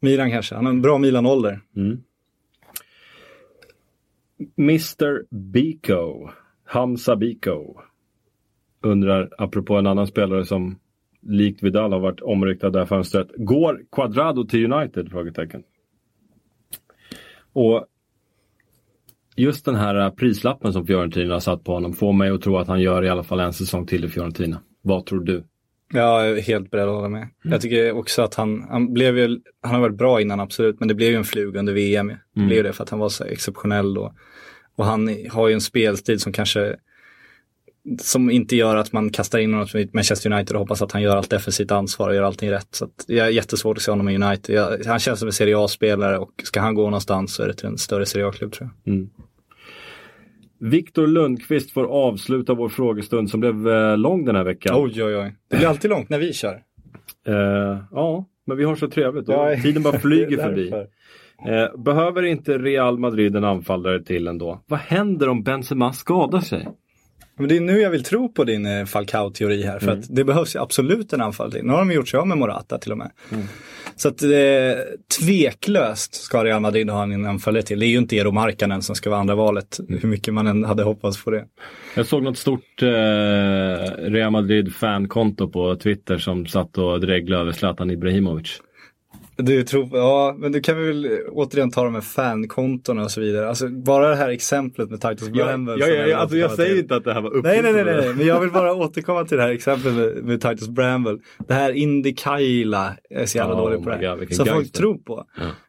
Milan 0.00 0.30
kanske, 0.30 0.54
han 0.54 0.64
har 0.64 0.72
en 0.72 0.82
bra 0.82 0.98
Milan-ålder. 0.98 1.60
Mr 4.58 5.34
Biko, 5.34 6.28
Hamza 6.64 7.16
Biko, 7.16 7.80
undrar 8.82 9.30
apropå 9.38 9.74
en 9.74 9.86
annan 9.86 10.06
spelare 10.06 10.44
som 10.44 10.78
likt 11.20 11.62
Vidal 11.62 11.92
har 11.92 12.00
varit 12.00 12.20
omryktad 12.20 12.70
det 12.70 12.78
här 12.78 12.86
fönstret. 12.86 13.28
Går 13.36 13.80
Quadrado 13.92 14.44
till 14.44 14.72
United? 14.72 15.10
Frågetecken. 15.10 15.62
Och 17.52 17.86
just 19.36 19.64
den 19.64 19.74
här 19.74 20.10
prislappen 20.10 20.72
som 20.72 20.86
Fiorentina 20.86 21.34
har 21.34 21.40
satt 21.40 21.64
på 21.64 21.72
honom 21.72 21.92
får 21.92 22.12
mig 22.12 22.30
att 22.30 22.42
tro 22.42 22.56
att 22.56 22.68
han 22.68 22.80
gör 22.80 23.04
i 23.04 23.08
alla 23.08 23.22
fall 23.22 23.40
en 23.40 23.52
säsong 23.52 23.86
till 23.86 24.04
i 24.04 24.08
Fiorentina. 24.08 24.60
Vad 24.82 25.06
tror 25.06 25.20
du? 25.20 25.44
Jag 25.94 26.28
är 26.28 26.42
helt 26.42 26.70
beredd 26.70 26.88
att 26.88 26.94
hålla 26.94 27.08
med. 27.08 27.28
Jag 27.42 27.60
tycker 27.60 27.92
också 27.92 28.22
att 28.22 28.34
han, 28.34 28.66
han 28.70 28.92
blev 28.92 29.18
ju, 29.18 29.40
han 29.62 29.74
har 29.74 29.80
varit 29.80 29.96
bra 29.96 30.20
innan 30.20 30.40
absolut, 30.40 30.80
men 30.80 30.88
det 30.88 30.94
blev 30.94 31.10
ju 31.10 31.16
en 31.16 31.24
flug 31.24 31.56
under 31.56 31.72
VM. 31.72 32.08
Det 32.34 32.40
blev 32.40 32.56
ju 32.56 32.62
det 32.62 32.72
för 32.72 32.82
att 32.82 32.90
han 32.90 32.98
var 32.98 33.08
så 33.08 33.24
exceptionell 33.24 33.94
då. 33.94 34.14
Och 34.76 34.84
han 34.84 35.16
har 35.30 35.48
ju 35.48 35.54
en 35.54 35.60
spelstil 35.60 36.20
som 36.20 36.32
kanske, 36.32 36.76
som 38.00 38.30
inte 38.30 38.56
gör 38.56 38.76
att 38.76 38.92
man 38.92 39.10
kastar 39.10 39.38
in 39.38 39.52
honom 39.52 39.68
i 39.74 39.90
Manchester 39.92 40.32
United 40.32 40.56
och 40.56 40.60
hoppas 40.60 40.82
att 40.82 40.92
han 40.92 41.02
gör 41.02 41.16
allt 41.16 41.30
defensivt 41.30 41.70
ansvar 41.70 42.08
och 42.08 42.14
gör 42.14 42.22
allting 42.22 42.50
rätt. 42.50 42.68
Så 42.70 42.84
att 42.84 43.04
jag 43.06 43.26
är 43.26 43.30
jättesvårt 43.30 43.76
att 43.76 43.82
se 43.82 43.90
honom 43.92 44.08
i 44.08 44.14
United. 44.14 44.56
Jag, 44.56 44.84
han 44.86 44.98
känns 44.98 45.18
som 45.18 45.28
en 45.28 45.32
Serie 45.32 45.58
A-spelare 45.58 46.18
och 46.18 46.30
ska 46.44 46.60
han 46.60 46.74
gå 46.74 46.84
någonstans 46.84 47.34
så 47.34 47.42
är 47.42 47.46
det 47.48 47.54
till 47.54 47.66
en 47.66 47.78
större 47.78 48.06
Serie 48.06 48.26
A-klubb 48.26 48.52
tror 48.52 48.70
jag. 48.84 49.08
Viktor 50.70 51.06
Lundqvist 51.06 51.70
får 51.70 51.84
avsluta 51.84 52.54
vår 52.54 52.68
frågestund 52.68 53.30
som 53.30 53.40
blev 53.40 53.68
eh, 53.68 53.96
lång 53.96 54.24
den 54.24 54.36
här 54.36 54.44
veckan. 54.44 54.76
Oj, 54.78 55.04
oj, 55.04 55.16
oj. 55.16 55.34
Det 55.50 55.56
blir 55.56 55.68
alltid 55.68 55.90
långt 55.90 56.08
när 56.08 56.18
vi 56.18 56.32
kör. 56.32 56.62
Eh, 57.26 57.78
ja, 57.90 58.24
men 58.46 58.56
vi 58.56 58.64
har 58.64 58.76
så 58.76 58.88
trevligt 58.88 59.28
och 59.28 59.34
Ja, 59.34 59.56
tiden 59.62 59.82
bara 59.82 59.98
flyger 59.98 60.36
förbi. 60.42 60.72
Eh, 61.48 61.80
behöver 61.80 62.22
inte 62.22 62.58
Real 62.58 62.98
Madrid 62.98 63.36
en 63.36 63.44
anfallare 63.44 64.02
till 64.02 64.28
ändå? 64.28 64.60
Vad 64.66 64.80
händer 64.80 65.28
om 65.28 65.42
Benzema 65.42 65.92
skadar 65.92 66.40
sig? 66.40 66.68
Men 67.42 67.48
det 67.48 67.56
är 67.56 67.60
nu 67.60 67.80
jag 67.80 67.90
vill 67.90 68.04
tro 68.04 68.32
på 68.32 68.44
din 68.44 68.66
eh, 68.66 68.84
Falcao-teori 68.84 69.62
här. 69.62 69.78
För 69.78 69.92
att 69.92 70.16
det 70.16 70.24
behövs 70.24 70.56
ju 70.56 70.60
absolut 70.60 71.12
en 71.12 71.20
anfall 71.20 71.52
till. 71.52 71.64
Nu 71.64 71.72
har 71.72 71.78
de 71.78 71.92
gjort 71.92 72.08
sig 72.08 72.20
av 72.20 72.28
med 72.28 72.38
Morata 72.38 72.78
till 72.78 72.92
och 72.92 72.98
med. 72.98 73.10
Så 73.96 74.08
att 74.08 74.22
eh, 74.22 74.28
tveklöst 75.20 76.14
ska 76.14 76.44
Real 76.44 76.60
Madrid 76.60 76.90
ha 76.90 77.02
en 77.02 77.26
anfallare 77.26 77.62
till. 77.62 77.80
Det 77.80 77.86
är 77.86 77.88
ju 77.88 77.98
inte 77.98 78.16
Eero 78.16 78.30
Markkanen 78.30 78.82
som 78.82 78.94
ska 78.94 79.10
vara 79.10 79.20
andra 79.20 79.34
valet. 79.34 79.80
Hur 79.88 80.08
mycket 80.08 80.34
man 80.34 80.46
än 80.46 80.64
hade 80.64 80.82
hoppats 80.82 81.24
på 81.24 81.30
det. 81.30 81.44
Jag 81.94 82.06
såg 82.06 82.22
något 82.22 82.38
stort 82.38 82.82
eh, 82.82 82.88
Real 83.98 84.30
Madrid 84.30 84.74
fankonto 84.74 85.48
på 85.48 85.76
Twitter 85.76 86.18
som 86.18 86.46
satt 86.46 86.78
och 86.78 87.00
dreglade 87.00 87.42
över 87.42 87.52
Zlatan 87.52 87.90
Ibrahimovic. 87.90 88.60
Du 89.36 89.62
tror, 89.62 89.88
ja, 89.92 90.34
men 90.38 90.52
du 90.52 90.60
kan 90.60 90.86
väl 90.86 91.20
återigen 91.28 91.70
ta 91.70 91.84
de 91.84 91.94
här 91.94 92.00
fankontona 92.00 93.04
och 93.04 93.10
så 93.10 93.20
vidare. 93.20 93.48
Alltså 93.48 93.68
bara 93.68 94.08
det 94.08 94.16
här 94.16 94.28
exemplet 94.28 94.90
med 94.90 95.00
Titus 95.00 95.28
Bramwell. 95.28 95.80
som 95.86 95.90
vill 96.30 96.44
återkomma 96.44 96.56
till. 96.66 96.78
inte 96.78 96.96
att 96.96 97.04
det 97.04 97.12
här 97.12 97.20
var 97.20 97.30
Nej, 97.42 97.62
nej, 97.62 97.72
nej, 97.72 97.84
nej, 97.84 97.96
nej, 97.96 98.14
men 98.14 98.26
jag 98.26 98.40
vill 98.40 98.50
bara 98.50 98.74
återkomma 98.74 99.24
till 99.24 99.36
det 99.36 99.42
här 99.42 99.50
exemplet 99.50 99.94
med, 99.94 100.24
med 100.24 100.40
Titus 100.40 100.68
Bramwell. 100.68 101.18
Det 101.48 101.54
här 101.54 101.72
Indy 101.72 102.14
Kaila 102.14 102.96
är 103.10 103.26
så 103.26 103.38
jävla 103.38 103.54
Oh 103.54 103.60
dålig 103.60 103.84
på 103.84 103.90
det 103.90 103.96
här. 103.96 104.16
God, 104.16 104.34
Som 104.34 104.46
folk 104.46 104.72
tror 104.72 104.98
på. 104.98 105.24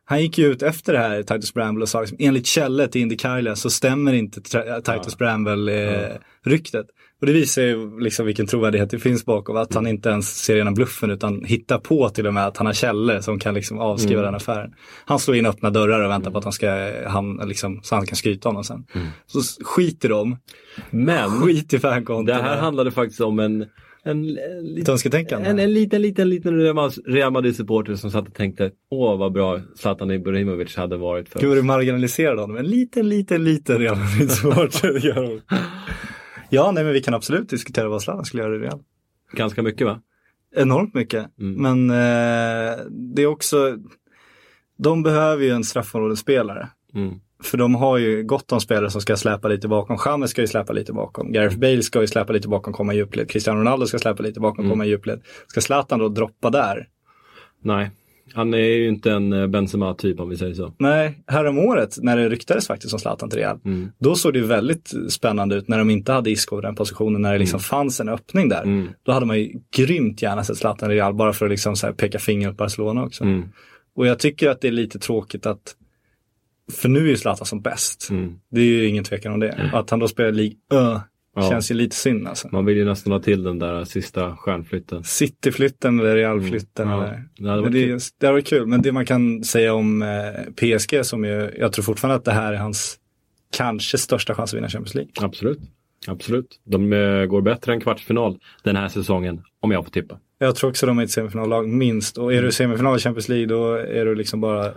Han 0.06 0.22
gick 0.22 0.38
ju 0.38 0.46
ut 0.52 0.62
efter 0.62 0.94
det 0.94 1.00
här, 1.00 1.24
Titus 1.24 1.54
Bramwell, 1.54 1.82
och 1.82 1.90
sa 1.90 2.00
liksom, 2.02 2.18
enligt 2.22 2.46
källor 2.48 2.88
till 2.88 3.02
Indy 3.02 3.18
Kaila 3.18 3.56
så 3.56 3.70
stämmer 3.70 4.14
inte 4.14 4.42
Titus 4.82 5.18
Bramwell-ryktet. 5.18 6.86
Och 7.22 7.28
det 7.28 7.34
visar 7.34 7.62
ju 7.62 8.00
liksom 8.00 8.26
vilken 8.26 8.48
trovärdighet 8.48 8.90
det 8.90 9.00
finns 9.00 9.26
bakom. 9.26 9.58
Att 9.58 9.74
han 9.74 9.88
inte 9.88 10.10
ens 10.10 10.44
ser 10.44 10.56
igenom 10.56 10.74
bluffen 10.74 11.12
utan 11.12 11.44
hittar 11.46 11.78
på 11.78 12.10
till 12.10 12.28
och 12.28 12.34
med 12.34 12.48
att 12.48 12.58
han 12.58 12.66
har 12.66 12.74
källor 12.74 13.20
som 13.22 13.40
kan 13.40 13.54
liksom 13.54 13.80
avskriva 13.80 14.20
Mm. 14.22 14.26
den 14.26 14.36
affären. 14.36 14.74
Han 15.06 15.20
slår 15.20 15.38
in 15.38 15.46
öppna 15.46 15.70
dörrar 15.70 16.04
och 16.04 16.12
väntar 16.12 16.32
på 16.32 16.38
att 16.38 16.44
han 16.44 16.54
ska, 16.54 16.92
han, 17.08 17.36
liksom, 17.46 17.80
så 17.84 17.96
han 17.96 18.06
kan 18.06 18.16
skryta 18.16 18.50
om 18.50 18.56
dem 18.56 18.64
sen. 18.64 18.86
Mm. 18.96 19.08
Så 19.26 19.64
skiter 19.64 20.10
de. 20.10 20.38
Men 20.90 21.30
Skit 21.30 21.74
i 21.74 21.80
fankonton. 21.80 22.26
det 22.26 22.34
här 22.34 22.58
handlade 22.58 22.92
faktiskt 22.92 23.22
om 23.22 23.40
en 23.40 23.66
en, 24.06 24.40
önsketänkande. 24.88 25.50
en, 25.50 25.60
en 25.60 25.74
liten, 25.74 26.02
liten, 26.02 26.30
liten 26.30 26.54
Real- 27.06 27.32
Madrid-supporter 27.32 27.96
som 27.96 28.12
satt 28.12 28.28
och 28.28 28.34
tänkte 28.34 28.72
Åh 28.90 29.18
vad 29.18 29.34
bra 29.34 29.60
Zlatan 29.76 30.12
Ibrahimovic 30.12 30.76
hade 30.76 30.98
varit 30.98 31.30
för 31.30 31.40
Gud 31.40 31.50
vad 31.50 31.58
du 31.58 31.62
marginaliserade 31.62 32.42
honom. 32.42 32.58
En 32.58 32.66
liten, 32.66 33.10
liten, 33.10 33.44
liten 33.44 33.80
Real 33.80 33.98
Madrid-supporter. 33.98 35.00
gör 35.06 35.24
hon. 35.24 35.42
ja, 36.50 36.72
nej 36.72 36.84
men 36.84 36.94
vi 36.94 37.02
kan 37.02 37.14
absolut 37.14 37.50
diskutera 37.50 37.90
vad 37.90 38.02
Zlatan 38.02 38.26
skulle 38.26 38.44
göra 38.44 38.56
i 38.56 38.60
Real. 38.60 38.80
Ganska 39.34 39.62
mycket 39.62 39.88
va? 39.88 40.02
Enormt 40.56 40.94
mycket. 40.94 41.26
Mm. 41.40 41.62
Men 41.62 41.90
eh, 41.90 42.78
det 42.90 43.22
är 43.22 43.26
också, 43.26 43.78
de 44.78 45.04
behöver 45.04 45.44
ju 45.44 45.50
en 45.50 45.64
straffområdesspelare. 45.64 46.70
Mm. 46.96 47.20
För 47.44 47.58
de 47.58 47.76
har 47.76 47.98
ju 47.98 48.24
gott 48.24 48.52
om 48.52 48.62
spelare 48.62 48.90
som 48.90 49.02
ska 49.02 49.18
släpa 49.18 49.48
lite 49.48 49.68
bakom. 49.68 49.98
Chamez 49.98 50.32
ska 50.32 50.42
ju 50.42 50.48
släpa 50.48 50.74
lite 50.74 50.94
bakom. 50.94 51.32
Gareth 51.32 51.58
Bale 51.58 51.82
ska 51.84 52.02
ju 52.02 52.08
släpa 52.08 52.34
lite 52.34 52.48
bakom, 52.48 52.74
komma 52.74 52.94
i 52.94 52.98
djupled. 52.98 53.30
Cristiano 53.30 53.60
Ronaldo 53.60 53.86
ska 53.86 54.00
släpa 54.00 54.24
lite 54.24 54.40
bakom, 54.40 54.70
komma 54.70 54.86
i 54.86 54.90
djupled. 54.90 55.22
Ska 55.48 55.62
Zlatan 55.62 56.00
då 56.00 56.10
droppa 56.10 56.50
där? 56.50 56.88
Nej, 57.62 57.92
han 58.34 58.54
är 58.54 58.58
ju 58.58 58.88
inte 58.88 59.12
en 59.12 59.34
eh, 59.34 59.48
Benzema-typ 59.48 60.20
om 60.20 60.30
vi 60.30 60.38
säger 60.38 60.54
så. 60.54 60.74
Nej, 60.80 61.24
häromåret 61.28 61.98
när 62.02 62.18
det 62.18 62.30
ryktades 62.30 62.68
faktiskt 62.68 62.94
om 62.94 63.00
Zlatan 63.00 63.30
till 63.30 63.40
Real, 63.40 63.60
Mm. 63.66 63.92
då 64.00 64.16
såg 64.16 64.34
det 64.34 64.40
ju 64.40 64.46
väldigt 64.46 64.92
spännande 65.10 65.56
ut 65.56 65.68
när 65.68 65.78
de 65.78 65.90
inte 65.90 66.12
hade 66.12 66.32
Isco 66.32 66.60
i 66.60 66.62
den 66.62 66.76
positionen, 66.76 67.22
när 67.22 67.34
det 67.34 67.40
liksom 67.40 67.60
fanns 67.60 68.00
en 68.00 68.10
öppning 68.10 68.50
där. 68.50 68.64
Mm. 68.64 68.88
Då 69.04 69.12
hade 69.12 69.26
man 69.26 69.40
ju 69.40 69.52
grymt 69.76 70.22
gärna 70.22 70.44
sett 70.44 70.58
Zlatan 70.58 70.92
i 70.92 70.94
Real, 70.96 71.14
bara 71.14 71.34
för 71.34 71.46
att 71.46 71.52
liksom 71.52 71.76
peka 71.98 72.20
finger 72.20 72.50
åt 72.50 72.58
Barcelona 72.58 73.04
också. 73.04 73.24
Mm. 73.24 73.44
Och 73.96 74.08
jag 74.08 74.20
tycker 74.20 74.50
att 74.50 74.62
det 74.62 74.68
är 74.68 74.72
lite 74.72 75.00
tråkigt 75.00 75.46
att, 75.46 75.76
för 76.72 76.90
nu 76.90 77.00
är 77.00 77.10
ju 77.10 77.18
Zlatan 77.18 77.46
som 77.46 77.62
bäst. 77.62 78.10
Mm. 78.10 78.40
Det 78.52 78.62
är 78.62 78.66
ju 78.66 78.86
ingen 78.86 79.04
tvekan 79.04 79.34
om 79.34 79.40
det. 79.40 79.70
Och 79.74 79.80
att 79.80 79.90
han 79.90 80.00
då 80.00 80.08
spelar 80.08 80.32
League 80.32 80.56
Ö 80.74 81.00
Ja. 81.36 81.50
känns 81.50 81.72
ju 81.72 81.76
lite 81.76 81.96
synd 81.96 82.28
alltså. 82.28 82.48
Man 82.52 82.66
vill 82.66 82.78
ju 82.78 82.86
nästan 82.86 83.14
ha 83.14 83.20
till 83.20 83.44
den 83.44 83.60
där 83.60 83.86
sista 83.86 84.36
stjärnflytten. 84.36 85.04
City-flytten 85.04 86.00
eller 86.00 86.16
Real-flytten. 86.16 86.88
Mm. 86.88 87.00
Ja. 87.00 87.06
Eller. 87.08 87.24
Det 87.38 87.50
hade 87.50 87.62
varit 87.62 87.74
det, 87.74 87.86
kul. 87.86 88.00
det 88.20 88.26
har 88.26 88.34
varit 88.34 88.48
kul. 88.48 88.68
Men 88.68 88.82
det 88.82 88.92
man 88.92 89.06
kan 89.06 89.44
säga 89.44 89.74
om 89.74 90.02
eh, 90.02 90.08
PSG 90.56 91.06
som 91.06 91.26
ju, 91.26 91.52
jag 91.58 91.74
tror 91.74 91.84
fortfarande 91.84 92.16
att 92.16 92.26
det 92.26 92.32
här 92.32 92.54
är 92.54 92.58
hans 92.58 92.98
kanske 93.58 93.98
största 93.98 94.36
chans 94.36 94.54
att 94.54 94.58
vinna 94.58 94.70
Champions 94.70 94.96
League. 94.96 95.12
Absolut. 95.22 95.60
Absolut. 96.08 96.60
De 96.64 96.94
eh, 96.94 97.26
går 97.26 97.42
bättre 97.42 97.74
än 97.74 97.82
kvartsfinal 97.82 98.40
den 98.64 98.76
här 98.76 98.88
säsongen, 98.90 99.42
om 99.60 99.72
jag 99.72 99.84
får 99.84 99.92
tippa. 99.92 100.20
Jag 100.38 100.56
tror 100.56 100.70
också 100.70 100.86
de 100.86 101.00
är 101.00 101.04
ett 101.04 101.12
semifinallag 101.12 101.70
minst. 101.70 102.18
Och 102.18 102.34
är 102.34 102.42
du 102.42 102.52
semifinal 102.52 102.98
i 102.98 103.00
Champions 103.00 103.30
League 103.30 103.46
då 103.46 103.74
är 103.74 104.06
du 104.06 104.16
liksom 104.16 104.42
bara 104.42 104.74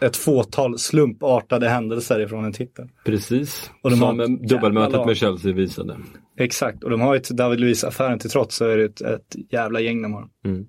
ett 0.00 0.16
fåtal 0.16 0.78
slumpartade 0.78 1.68
händelser 1.68 2.20
ifrån 2.20 2.44
en 2.44 2.52
titel. 2.52 2.88
Precis. 3.04 3.70
Och 3.82 3.90
de 3.90 4.02
har 4.02 4.08
Som 4.10 4.20
jävla 4.20 4.46
dubbelmötet 4.46 5.06
med 5.06 5.16
Chelsea 5.16 5.52
visade. 5.52 5.96
Exakt, 6.38 6.84
och 6.84 6.90
de 6.90 7.00
har 7.00 7.16
ett 7.16 7.28
David 7.30 7.60
Luiz-affären 7.60 8.18
till 8.18 8.30
trots 8.30 8.56
så 8.56 8.64
är 8.64 8.76
det 8.76 8.84
ett, 8.84 9.00
ett 9.00 9.36
jävla 9.50 9.80
gäng 9.80 10.02
de 10.02 10.12
har. 10.12 10.28
Mm. 10.44 10.66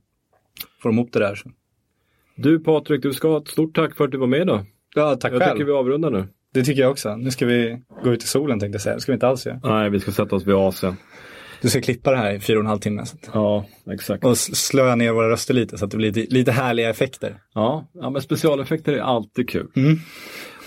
Får 0.82 0.90
de 0.90 0.96
ihop 0.96 1.14
det 1.14 1.20
där 1.20 1.36
så. 1.36 1.52
Du 2.36 2.60
Patrik, 2.60 3.02
du 3.02 3.14
ska 3.14 3.28
ha 3.28 3.38
ett 3.38 3.48
stort 3.48 3.76
tack 3.76 3.96
för 3.96 4.06
att 4.06 4.12
du 4.12 4.18
var 4.18 4.28
med 4.28 4.48
då. 4.48 4.66
Ja, 4.96 5.16
tack 5.16 5.34
Jag 5.34 5.42
själv. 5.42 5.52
tycker 5.52 5.66
vi 5.66 5.72
avrundar 5.72 6.12
nu. 6.12 6.28
Det 6.54 6.64
tycker 6.64 6.82
jag 6.82 6.92
också. 6.92 7.16
Nu 7.16 7.32
ska 7.32 7.46
vi 7.46 7.82
gå 8.04 8.14
ut 8.14 8.24
i 8.24 8.28
solen 8.28 8.60
tänkte 8.60 8.76
jag 8.76 8.82
säga. 8.82 8.96
Det 8.96 9.02
ska 9.02 9.12
vi 9.12 9.14
inte 9.14 9.28
alls 9.28 9.46
göra. 9.46 9.60
Nej, 9.64 9.90
vi 9.90 10.00
ska 10.00 10.12
sätta 10.12 10.36
oss 10.36 10.48
vid 10.48 10.56
Asien. 10.56 10.96
Du 11.62 11.70
ska 11.70 11.82
klippa 11.82 12.12
det 12.12 12.18
här 12.18 12.34
i 12.34 12.40
fyra 12.40 12.58
och 12.58 12.64
en 12.64 12.68
halv 12.68 12.80
timme. 12.80 13.04
Ja, 13.34 13.66
exakt. 13.92 14.26
Och 14.26 14.38
slöa 14.38 14.96
ner 14.96 15.12
våra 15.12 15.30
röster 15.30 15.54
lite 15.54 15.78
så 15.78 15.86
att 15.86 15.92
det 15.92 15.98
blir 15.98 16.12
lite, 16.12 16.34
lite 16.34 16.52
härliga 16.52 16.90
effekter. 16.90 17.38
Ja, 17.54 17.88
ja, 17.94 18.10
men 18.10 18.22
specialeffekter 18.22 18.94
är 18.94 19.02
alltid 19.02 19.50
kul. 19.50 19.68
Mm. 19.76 19.98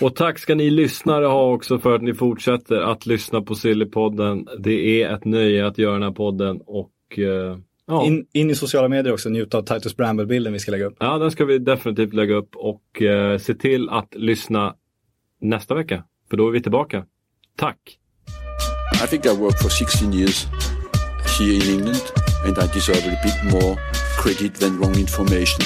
Och 0.01 0.15
tack 0.15 0.39
ska 0.39 0.55
ni 0.55 0.69
lyssnare 0.69 1.25
ha 1.25 1.53
också 1.53 1.79
för 1.79 1.95
att 1.95 2.01
ni 2.01 2.13
fortsätter 2.13 2.75
att 2.75 3.05
lyssna 3.05 3.41
på 3.41 3.55
Sillypodden. 3.55 4.47
Det 4.59 5.03
är 5.03 5.13
ett 5.13 5.25
nöje 5.25 5.67
att 5.67 5.77
göra 5.77 5.93
den 5.93 6.03
här 6.03 6.11
podden 6.11 6.61
och 6.65 6.91
eh, 7.17 7.57
ja. 7.87 8.05
In, 8.05 8.25
in 8.33 8.49
i 8.49 8.55
sociala 8.55 8.87
medier 8.87 9.13
också, 9.13 9.29
njuta 9.29 9.57
av 9.57 9.61
Titus 9.61 9.97
Bramble-bilden 9.97 10.53
vi 10.53 10.59
ska 10.59 10.71
lägga 10.71 10.85
upp. 10.85 10.97
ja, 10.99 11.17
den 11.17 11.31
ska 11.31 11.45
vi 11.45 11.59
definitivt 11.59 12.13
lägga 12.13 12.35
upp 12.35 12.55
och 12.55 13.01
eh, 13.01 13.37
se 13.37 13.53
till 13.53 13.89
att 13.89 14.15
lyssna 14.15 14.75
nästa 15.41 15.75
vecka. 15.75 16.03
För 16.29 16.37
då 16.37 16.47
är 16.47 16.51
vi 16.51 16.61
tillbaka. 16.61 17.05
Tack! 17.57 17.99
I 19.03 19.07
think 19.07 19.25
I 19.25 19.29
worked 19.29 19.59
for 19.59 19.69
16 19.69 20.13
years 20.13 20.47
here 21.33 21.61
in 21.61 21.79
England 21.79 22.11
and 22.45 22.57
I 22.59 22.67
deserve 22.67 23.03
a 23.05 23.19
bit 23.23 23.51
more 23.51 23.75
credit 24.17 24.53
than 24.55 24.79
wrong 24.79 24.95
information. 24.95 25.63